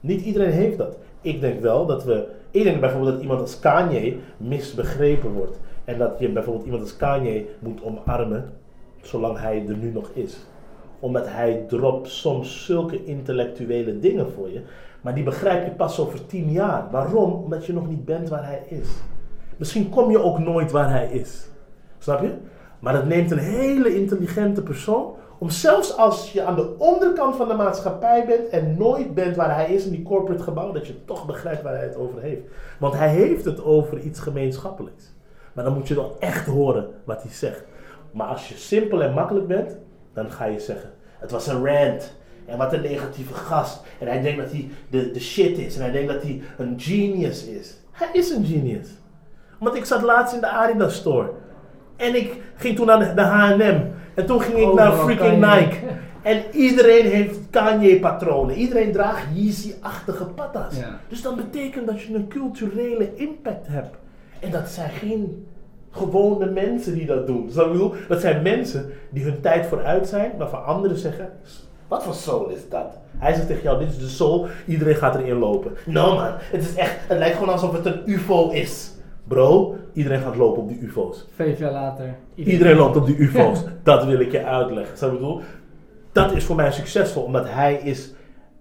Niet 0.00 0.20
iedereen 0.20 0.50
heeft 0.50 0.78
dat. 0.78 0.96
Ik 1.20 1.40
denk 1.40 1.60
wel 1.60 1.86
dat 1.86 2.04
we. 2.04 2.26
Ik 2.50 2.62
denk 2.62 2.80
bijvoorbeeld 2.80 3.12
dat 3.12 3.22
iemand 3.22 3.40
als 3.40 3.58
Kanye 3.58 4.16
misbegrepen 4.36 5.32
wordt. 5.32 5.60
En 5.84 5.98
dat 5.98 6.18
je 6.18 6.28
bijvoorbeeld 6.28 6.64
iemand 6.64 6.82
als 6.82 6.96
Kanye 6.96 7.46
moet 7.58 7.82
omarmen. 7.82 8.52
zolang 9.02 9.38
hij 9.38 9.64
er 9.68 9.76
nu 9.76 9.92
nog 9.92 10.10
is. 10.12 10.36
Omdat 11.00 11.28
hij 11.28 11.64
dropt 11.68 12.08
soms 12.08 12.64
zulke 12.64 13.04
intellectuele 13.04 13.98
dingen 13.98 14.30
voor 14.30 14.50
je. 14.50 14.60
Maar 15.00 15.14
die 15.14 15.24
begrijp 15.24 15.64
je 15.64 15.70
pas 15.70 15.98
over 15.98 16.26
tien 16.26 16.50
jaar. 16.50 16.88
Waarom? 16.90 17.32
Omdat 17.32 17.66
je 17.66 17.72
nog 17.72 17.88
niet 17.88 18.04
bent 18.04 18.28
waar 18.28 18.44
hij 18.44 18.62
is. 18.68 18.88
Misschien 19.56 19.90
kom 19.90 20.10
je 20.10 20.22
ook 20.22 20.38
nooit 20.38 20.70
waar 20.70 20.90
hij 20.90 21.10
is. 21.10 21.48
Snap 21.98 22.20
je? 22.20 22.32
Maar 22.78 22.92
dat 22.92 23.06
neemt 23.06 23.30
een 23.30 23.38
hele 23.38 23.94
intelligente 23.94 24.62
persoon 24.62 25.14
om 25.38 25.50
zelfs 25.50 25.96
als 25.96 26.32
je 26.32 26.42
aan 26.42 26.54
de 26.54 26.74
onderkant 26.78 27.36
van 27.36 27.48
de 27.48 27.54
maatschappij 27.54 28.26
bent 28.26 28.48
en 28.48 28.76
nooit 28.78 29.14
bent 29.14 29.36
waar 29.36 29.54
hij 29.54 29.74
is 29.74 29.84
in 29.84 29.90
die 29.90 30.02
corporate 30.02 30.42
gebouw, 30.42 30.72
dat 30.72 30.86
je 30.86 31.04
toch 31.04 31.26
begrijpt 31.26 31.62
waar 31.62 31.74
hij 31.74 31.84
het 31.84 31.96
over 31.96 32.20
heeft. 32.20 32.42
Want 32.78 32.94
hij 32.94 33.08
heeft 33.08 33.44
het 33.44 33.64
over 33.64 33.98
iets 33.98 34.20
gemeenschappelijks. 34.20 35.12
Maar 35.52 35.64
dan 35.64 35.74
moet 35.74 35.88
je 35.88 35.94
wel 35.94 36.16
echt 36.18 36.46
horen 36.46 36.88
wat 37.04 37.22
hij 37.22 37.32
zegt. 37.32 37.64
Maar 38.10 38.26
als 38.26 38.48
je 38.48 38.54
simpel 38.54 39.02
en 39.02 39.12
makkelijk 39.12 39.46
bent, 39.46 39.76
dan 40.12 40.30
ga 40.30 40.44
je 40.44 40.60
zeggen: 40.60 40.90
Het 41.18 41.30
was 41.30 41.46
een 41.46 41.66
rant. 41.66 42.14
En 42.46 42.58
wat 42.58 42.72
een 42.72 42.82
negatieve 42.82 43.34
gast. 43.34 43.82
En 44.00 44.06
hij 44.06 44.20
denkt 44.20 44.42
dat 44.42 44.50
hij 44.50 44.68
de, 44.90 45.10
de 45.10 45.20
shit 45.20 45.58
is. 45.58 45.76
En 45.76 45.82
hij 45.82 45.90
denkt 45.90 46.12
dat 46.12 46.22
hij 46.22 46.42
een 46.58 46.80
genius 46.80 47.44
is. 47.44 47.80
Hij 47.90 48.08
is 48.12 48.30
een 48.30 48.44
genius. 48.44 48.88
Want 49.58 49.76
ik 49.76 49.84
zat 49.84 50.02
laatst 50.02 50.34
in 50.34 50.40
de 50.40 50.48
Adidas 50.48 50.94
store. 50.94 51.30
En 51.96 52.14
ik 52.14 52.40
ging 52.56 52.76
toen 52.76 52.86
naar 52.86 53.14
de, 53.14 53.20
H&M. 53.20 53.80
En 54.14 54.26
toen 54.26 54.40
ging 54.40 54.58
ik 54.58 54.72
naar 54.74 54.88
Overal 54.88 55.04
freaking 55.04 55.40
Kanye. 55.40 55.60
Nike. 55.60 55.76
En 56.22 56.42
iedereen 56.52 57.06
heeft 57.06 57.38
Kanye-patronen. 57.50 58.56
Iedereen 58.56 58.92
draagt 58.92 59.26
Yeezy-achtige 59.34 60.24
patas. 60.24 60.76
Ja. 60.76 60.98
Dus 61.08 61.22
dat 61.22 61.36
betekent 61.36 61.86
dat 61.86 62.02
je 62.02 62.14
een 62.14 62.28
culturele 62.28 63.14
impact 63.14 63.66
hebt. 63.66 63.96
En 64.40 64.50
dat 64.50 64.68
zijn 64.68 64.90
geen 64.90 65.46
gewone 65.90 66.46
mensen 66.46 66.94
die 66.94 67.06
dat 67.06 67.26
doen. 67.26 67.46
Dus 67.46 67.54
dat, 67.54 67.72
bedoel, 67.72 67.94
dat 68.08 68.20
zijn 68.20 68.42
mensen 68.42 68.90
die 69.10 69.24
hun 69.24 69.40
tijd 69.40 69.66
vooruit 69.66 70.08
zijn, 70.08 70.32
waarvan 70.38 70.64
anderen 70.64 70.96
zeggen: 70.96 71.32
Wat 71.88 72.02
voor 72.02 72.14
soul 72.14 72.48
is 72.48 72.68
dat? 72.68 72.98
Hij 73.18 73.34
zegt 73.34 73.46
tegen 73.46 73.62
jou: 73.62 73.78
Dit 73.78 73.88
is 73.88 73.98
de 73.98 74.08
soul, 74.08 74.46
iedereen 74.66 74.96
gaat 74.96 75.14
erin 75.14 75.38
lopen. 75.38 75.72
No 75.86 76.14
man, 76.14 76.32
het 76.38 76.62
is 76.62 76.74
echt, 76.74 76.96
het 77.08 77.18
lijkt 77.18 77.36
gewoon 77.36 77.52
alsof 77.52 77.72
het 77.72 77.86
een 77.86 78.02
UFO 78.04 78.50
is. 78.50 78.90
Bro, 79.28 79.76
iedereen 79.92 80.20
gaat 80.20 80.36
lopen 80.36 80.62
op 80.62 80.68
die 80.68 80.78
UFO's. 80.80 81.26
Vijf 81.34 81.58
jaar 81.58 81.72
later. 81.72 82.14
Iedereen 82.34 82.76
loopt 82.76 82.96
op 82.96 83.06
die 83.06 83.16
UFO's. 83.24 83.64
dat 83.82 84.04
wil 84.04 84.20
ik 84.20 84.32
je 84.32 84.44
uitleggen. 84.44 84.96
Snap 84.96 85.12
je 85.12 85.18
wat 85.18 85.28
ik 85.30 85.36
bedoel? 85.36 85.50
Dat 86.12 86.32
is 86.32 86.44
voor 86.44 86.56
mij 86.56 86.72
succesvol, 86.72 87.22
omdat 87.22 87.48
hij 87.48 87.74
is, 87.74 88.12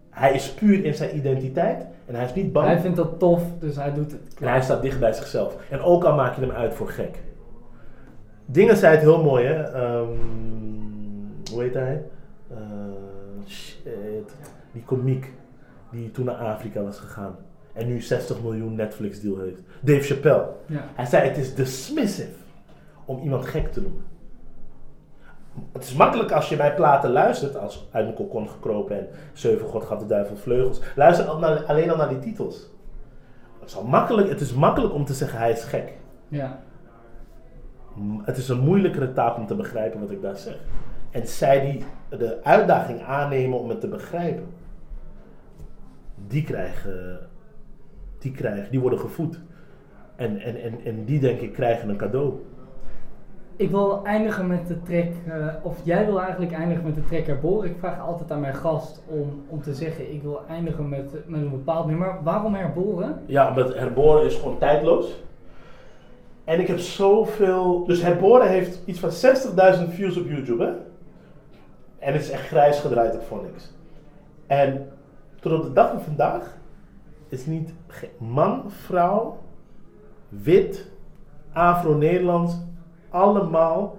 hij 0.10 0.34
is 0.34 0.52
puur 0.52 0.86
in 0.86 0.94
zijn 0.94 1.18
identiteit 1.18 1.86
en 2.06 2.16
hij 2.16 2.26
is 2.26 2.34
niet 2.34 2.52
bang. 2.54 2.66
Hij 2.68 2.80
vindt 2.80 2.98
dat 2.98 3.20
tof, 3.20 3.44
dus 3.60 3.76
hij 3.76 3.94
doet 3.94 4.12
het. 4.12 4.22
En 4.40 4.48
hij 4.48 4.62
staat 4.62 4.82
dicht 4.82 5.00
bij 5.00 5.14
zichzelf. 5.14 5.56
En 5.70 5.82
ook 5.82 6.04
al 6.04 6.16
maak 6.16 6.36
je 6.36 6.42
hem 6.42 6.52
uit 6.52 6.74
voor 6.74 6.90
gek. 6.90 7.24
Dingen 8.46 8.78
zei 8.78 8.92
het 8.96 9.02
heel 9.02 9.24
mooi, 9.24 9.46
hè? 9.46 9.62
Ehm, 9.64 10.08
hoe 11.52 11.62
heet 11.62 11.74
hij? 11.74 12.04
Eh, 12.52 12.58
shit. 13.48 14.36
Die 14.72 14.84
komiek 14.86 15.32
die 15.92 16.12
toen 16.12 16.26
naar 16.26 16.36
Afrika 16.36 16.82
was 16.82 17.00
gegaan. 17.00 17.36
En 17.76 17.88
nu 17.88 18.02
60 18.02 18.42
miljoen 18.42 18.76
Netflix 18.76 19.22
deal 19.22 19.38
heeft. 19.38 19.62
Dave 19.82 20.02
Chappelle. 20.02 20.48
Ja. 20.66 20.86
Hij 20.96 21.06
zei: 21.06 21.28
Het 21.28 21.38
is 21.38 21.56
dismissive 21.56 22.30
om 23.06 23.22
iemand 23.22 23.46
gek 23.46 23.72
te 23.72 23.82
noemen. 23.82 24.04
Het 25.72 25.84
is 25.84 25.94
makkelijk 25.94 26.32
als 26.32 26.50
je 26.50 26.56
mijn 26.56 26.76
platen 26.76 27.12
luistert, 27.12 27.58
als 27.58 27.88
uit 27.92 28.04
mijn 28.04 28.16
kokon 28.16 28.50
gekropen 28.50 29.00
en 29.00 29.08
Zeven 29.34 29.68
God 29.68 29.84
gaf 29.84 30.00
de 30.00 30.06
duivel 30.06 30.36
vleugels. 30.36 30.82
Luister 30.96 31.28
alleen 31.68 31.90
al 31.90 31.98
naar 31.98 32.10
die 32.10 32.20
titels. 32.20 32.70
Het 33.60 33.70
is, 33.70 33.76
al 33.76 33.84
makkelijk, 33.84 34.30
het 34.30 34.42
is 34.42 34.54
makkelijk 34.54 34.94
om 34.94 35.06
te 35.06 35.14
zeggen 35.14 35.40
hij 35.40 35.52
is 35.52 35.64
gek. 35.64 35.94
Ja. 36.28 36.60
Het 38.24 38.38
is 38.38 38.50
een 38.50 38.60
moeilijkere 38.60 39.14
taak 39.14 39.38
om 39.38 39.48
te 39.48 39.56
begrijpen 39.56 40.00
wat 40.00 40.12
ik 40.12 40.22
daar 40.22 40.38
zeg. 40.38 40.58
En 41.12 41.28
zij 41.28 41.62
die 41.62 41.86
de 42.18 42.44
uitdaging 42.44 43.04
aannemen 43.04 43.60
om 43.60 43.70
het 43.70 43.80
te 43.80 43.88
begrijpen, 43.88 44.48
die 46.28 46.44
krijgen, 46.44 47.20
die 48.20 48.32
krijgen, 48.32 48.72
die 48.72 48.80
worden 48.80 49.00
gevoed. 49.00 49.40
En, 50.16 50.40
en, 50.40 50.62
en, 50.62 50.74
en 50.84 51.06
die 51.06 51.20
denk 51.20 51.40
ik 51.40 51.54
krijgen 51.54 51.90
een 51.90 51.98
cadeau. 51.98 52.34
Ik 53.58 53.70
wil 53.70 54.04
eindigen 54.04 54.48
met 54.48 54.68
de 54.68 54.82
track, 54.82 55.12
eh, 55.28 55.48
of 55.62 55.78
jij 55.84 56.06
wil 56.06 56.22
eigenlijk 56.22 56.52
eindigen 56.52 56.84
met 56.84 56.96
de 56.96 57.06
track 57.06 57.26
Herboren. 57.26 57.70
Ik 57.70 57.76
vraag 57.80 58.00
altijd 58.00 58.32
aan 58.32 58.40
mijn 58.40 58.56
gast 58.56 59.04
om, 59.08 59.44
om 59.48 59.62
te 59.62 59.74
zeggen, 59.74 60.14
ik 60.14 60.22
wil 60.22 60.42
eindigen 60.50 60.90
met, 60.90 61.28
met 61.28 61.42
een 61.42 61.50
bepaald 61.50 61.88
nummer. 61.88 62.18
Waarom 62.24 62.54
Herboren? 62.54 63.22
Ja, 63.26 63.50
omdat 63.50 63.76
herboren 63.76 64.26
is 64.26 64.36
gewoon 64.36 64.58
tijdloos. 64.58 65.24
En 66.44 66.60
ik 66.60 66.68
heb 66.68 66.78
zoveel. 66.78 67.86
Dus 67.86 68.02
herboren 68.02 68.50
heeft 68.50 68.82
iets 68.86 69.00
van 69.00 69.10
60.000 69.88 69.90
views 69.90 70.18
op 70.18 70.28
YouTube, 70.28 70.64
hè? 70.64 70.72
En 72.00 72.14
het 72.14 72.22
is 72.22 72.30
echt 72.30 72.48
grijs 72.48 72.80
gedraaid 72.80 73.16
op 73.16 73.22
Phonics. 73.22 73.74
En 74.48 74.88
tot 75.40 75.52
op 75.52 75.64
de 75.64 75.74
dag 75.74 75.92
van 75.92 76.02
vandaag 76.02 76.58
is 77.28 77.46
niet 77.46 77.74
man, 78.18 78.72
vrouw, 78.72 79.38
wit, 80.30 80.92
Afro-Nederlands, 81.54 82.58
allemaal 83.10 83.98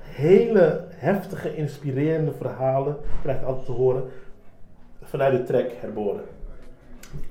hele 0.00 0.84
heftige, 0.88 1.56
inspirerende 1.56 2.32
verhalen, 2.32 2.96
krijg 3.22 3.38
ik 3.40 3.46
altijd 3.46 3.66
te 3.66 3.72
horen, 3.72 4.04
vanuit 5.02 5.36
de 5.36 5.42
track 5.42 5.72
herboren. 5.80 6.24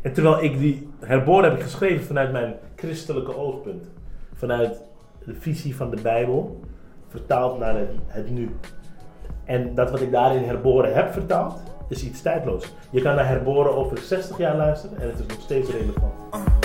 En 0.01 0.13
terwijl 0.13 0.43
ik 0.43 0.59
die 0.59 0.89
herboren 0.99 1.49
heb 1.49 1.61
geschreven 1.61 2.05
vanuit 2.05 2.31
mijn 2.31 2.55
christelijke 2.75 3.35
oogpunt. 3.35 3.89
Vanuit 4.33 4.81
de 5.25 5.33
visie 5.33 5.75
van 5.75 5.89
de 5.89 6.01
Bijbel, 6.01 6.59
vertaald 7.07 7.59
naar 7.59 7.75
het 8.07 8.29
nu. 8.29 8.49
En 9.43 9.75
dat 9.75 9.91
wat 9.91 10.01
ik 10.01 10.11
daarin 10.11 10.43
herboren 10.43 10.93
heb 10.93 11.11
vertaald, 11.11 11.61
is 11.95 12.03
iets 12.03 12.21
tijdloos. 12.21 12.65
Je 12.89 13.01
kan 13.01 13.15
naar 13.15 13.27
herboren 13.27 13.75
over 13.75 13.97
60 13.97 14.37
jaar 14.37 14.57
luisteren 14.57 14.97
en 15.01 15.07
het 15.09 15.19
is 15.19 15.25
nog 15.25 15.41
steeds 15.41 15.69
relevant. 15.69 16.62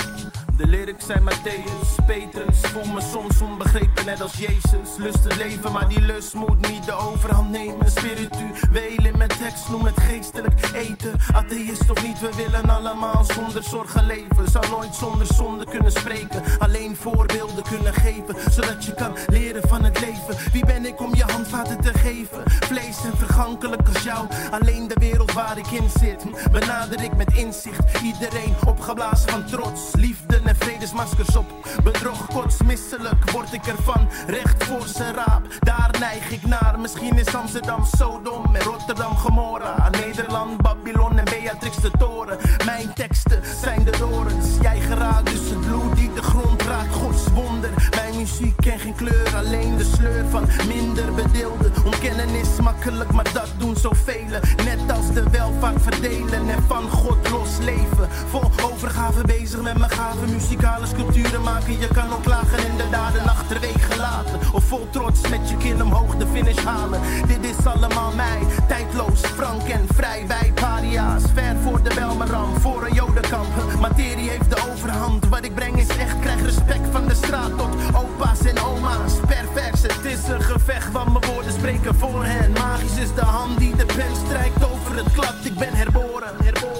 De 0.58 0.66
lyrics 0.66 1.06
zijn 1.06 1.22
Matthäus, 1.22 2.04
Petrus. 2.06 2.60
Voel 2.60 2.92
me 2.92 3.00
soms 3.00 3.40
onbegrepen 3.40 4.04
net 4.04 4.20
als 4.20 4.34
Jezus. 4.34 4.96
Lust 4.96 5.24
het 5.24 5.36
leven, 5.36 5.72
maar 5.72 5.88
die 5.88 6.00
lust 6.00 6.34
moet 6.34 6.68
niet 6.68 6.84
de 6.84 6.92
overhand 6.92 7.50
nemen. 7.50 7.90
Spiritueel 7.90 9.04
in 9.04 9.16
mijn 9.16 9.28
tekst, 9.28 9.68
noem 9.68 9.84
het 9.84 10.00
geestelijk 10.00 10.70
eten. 10.74 11.12
Atheïst 11.32 11.90
of 11.90 12.02
niet, 12.02 12.20
we 12.20 12.30
willen 12.36 12.70
allemaal 12.70 13.24
zonder 13.24 13.62
zorgen 13.62 14.06
leven. 14.06 14.50
Zou 14.50 14.68
nooit 14.70 14.94
zonder 14.94 15.26
zonde 15.26 15.64
kunnen 15.64 15.92
spreken. 15.92 16.42
Alleen 16.58 16.96
voorbeelden 16.96 17.62
kunnen 17.62 17.94
geven 17.94 18.34
Zodat 18.50 18.84
je 18.84 18.94
kan 18.94 19.16
leren 19.26 19.68
van 19.68 19.84
het 19.84 20.00
leven. 20.00 20.52
Wie 20.52 20.66
ben 20.66 20.86
ik 20.86 21.00
om 21.00 21.14
je 21.14 21.24
handvaten 21.24 21.80
te 21.80 21.98
geven? 21.98 22.42
Vlees 22.44 23.04
en 23.04 23.16
vergankelijk 23.16 23.88
als 23.88 24.02
jou. 24.02 24.26
Alleen 24.50 24.88
de 24.88 24.96
wereld 25.00 25.32
waar 25.32 25.58
ik 25.58 25.70
in 25.70 25.90
zit. 26.00 26.50
Benader 26.50 27.02
ik 27.02 27.16
met 27.16 27.32
inzicht 27.34 28.02
Iedereen 28.02 28.54
opgeblazen 28.66 29.30
van 29.30 29.44
trots. 29.44 29.94
Liefde 29.94 30.40
vredesmaskers 30.56 31.36
op. 31.36 31.46
Bedrog 31.84 32.26
kotsmisselijk 32.26 33.30
word 33.30 33.52
ik 33.52 33.66
ervan. 33.66 34.08
Recht 34.26 34.64
voor 34.64 34.86
zijn 34.86 35.14
raap 35.14 35.46
Daar 35.60 35.96
neig 36.00 36.30
ik 36.30 36.46
naar. 36.46 36.78
Misschien 36.80 37.18
is 37.18 37.34
Amsterdam 37.34 37.84
Sodom 37.96 38.54
En 38.54 38.62
Rotterdam 38.62 39.16
Gomorra 39.16 39.88
Nederland 39.90 40.62
Babylon 40.62 41.18
en 41.18 41.24
Beatrix 41.24 41.76
de 41.76 41.90
Toren. 41.98 42.38
Mijn 42.64 42.92
teksten 42.94 43.42
zijn 43.62 43.84
de 43.84 43.90
dorens. 43.98 44.46
Jij 44.60 44.80
geraakt 44.80 45.30
dus 45.30 45.50
het 45.50 45.60
bloed 45.60 45.96
die 45.96 46.12
de 46.12 46.22
grond 46.22 46.62
raakt. 46.62 46.94
Gods 46.94 47.26
wonder 47.34 47.70
muziek 48.18 48.66
en 48.66 48.78
geen 48.78 48.94
kleur, 48.94 49.36
alleen 49.36 49.76
de 49.76 49.84
sleur 49.96 50.24
van 50.30 50.48
minder 50.68 51.14
bedeelden. 51.14 51.72
Ontkennen 51.84 52.28
is 52.28 52.60
makkelijk, 52.62 53.12
maar 53.12 53.32
dat 53.32 53.50
doen 53.58 53.76
zoveel. 53.76 54.06
Net 54.64 54.96
als 54.96 55.12
de 55.12 55.22
welvaart 55.30 55.82
verdelen 55.82 56.48
en 56.48 56.62
van 56.66 56.90
God 56.90 57.30
los 57.30 57.58
leven. 57.60 58.08
Vol 58.30 58.50
overgave 58.72 59.22
bezig 59.26 59.62
met 59.62 59.78
mijn 59.78 59.90
gave 59.90 60.26
muzikale 60.26 60.86
sculpturen 60.86 61.42
maken. 61.42 61.78
Je 61.78 61.88
kan 61.88 62.12
ook 62.12 62.24
lachen 62.24 62.58
en 62.58 62.76
de 62.76 62.88
daden 62.90 63.28
achterwege 63.28 63.96
laten. 63.96 64.40
Of 64.52 64.64
vol 64.64 64.86
trots 64.90 65.28
met 65.28 65.50
je 65.50 65.56
kin 65.56 65.82
omhoog 65.82 66.16
de 66.16 66.26
finish 66.32 66.64
halen. 66.64 67.00
Dit 67.26 67.44
is 67.44 67.66
allemaal 67.66 68.12
mij, 68.12 68.40
tijdloos, 68.68 69.20
frank 69.20 69.68
en 69.68 69.86
vrij. 69.94 70.26
Wij 70.26 70.52
paria's, 70.54 71.22
ver 71.34 71.56
voor 71.62 71.82
de 71.82 71.94
Belmeram, 71.94 72.60
voor 72.60 72.86
een 72.86 72.94
jodenkamp. 72.94 73.48
Materie 73.80 74.28
heeft 74.28 74.50
de 74.50 74.70
overhand, 74.70 75.28
wat 75.28 75.44
ik 75.44 75.54
breng 75.54 75.76
is 75.78 75.88
echt. 75.88 76.18
Krijg 76.20 76.42
respect 76.42 76.88
van 76.90 77.06
de 77.08 77.14
straat 77.14 77.58
tot 77.58 77.74
opa's 78.18 78.44
en 78.44 78.58
oma's. 78.58 79.12
Pervers, 79.26 79.82
het 79.82 80.04
is 80.04 80.28
een 80.28 80.42
gevecht, 80.42 80.92
want 80.92 81.12
mijn 81.12 81.32
woorden 81.32 81.52
spreken 81.52 81.94
voor 81.94 82.24
hen. 82.24 82.52
Magisch 82.52 82.96
is 82.96 83.14
de 83.14 83.24
hand 83.24 83.58
die 83.58 83.76
de 83.76 83.86
pen 83.86 84.16
strijkt 84.26 84.64
over 84.64 84.96
het 84.96 85.12
klad. 85.12 85.34
Ik 85.44 85.54
ben 85.54 85.74
herboren, 85.74 86.34
herboren. 86.42 86.77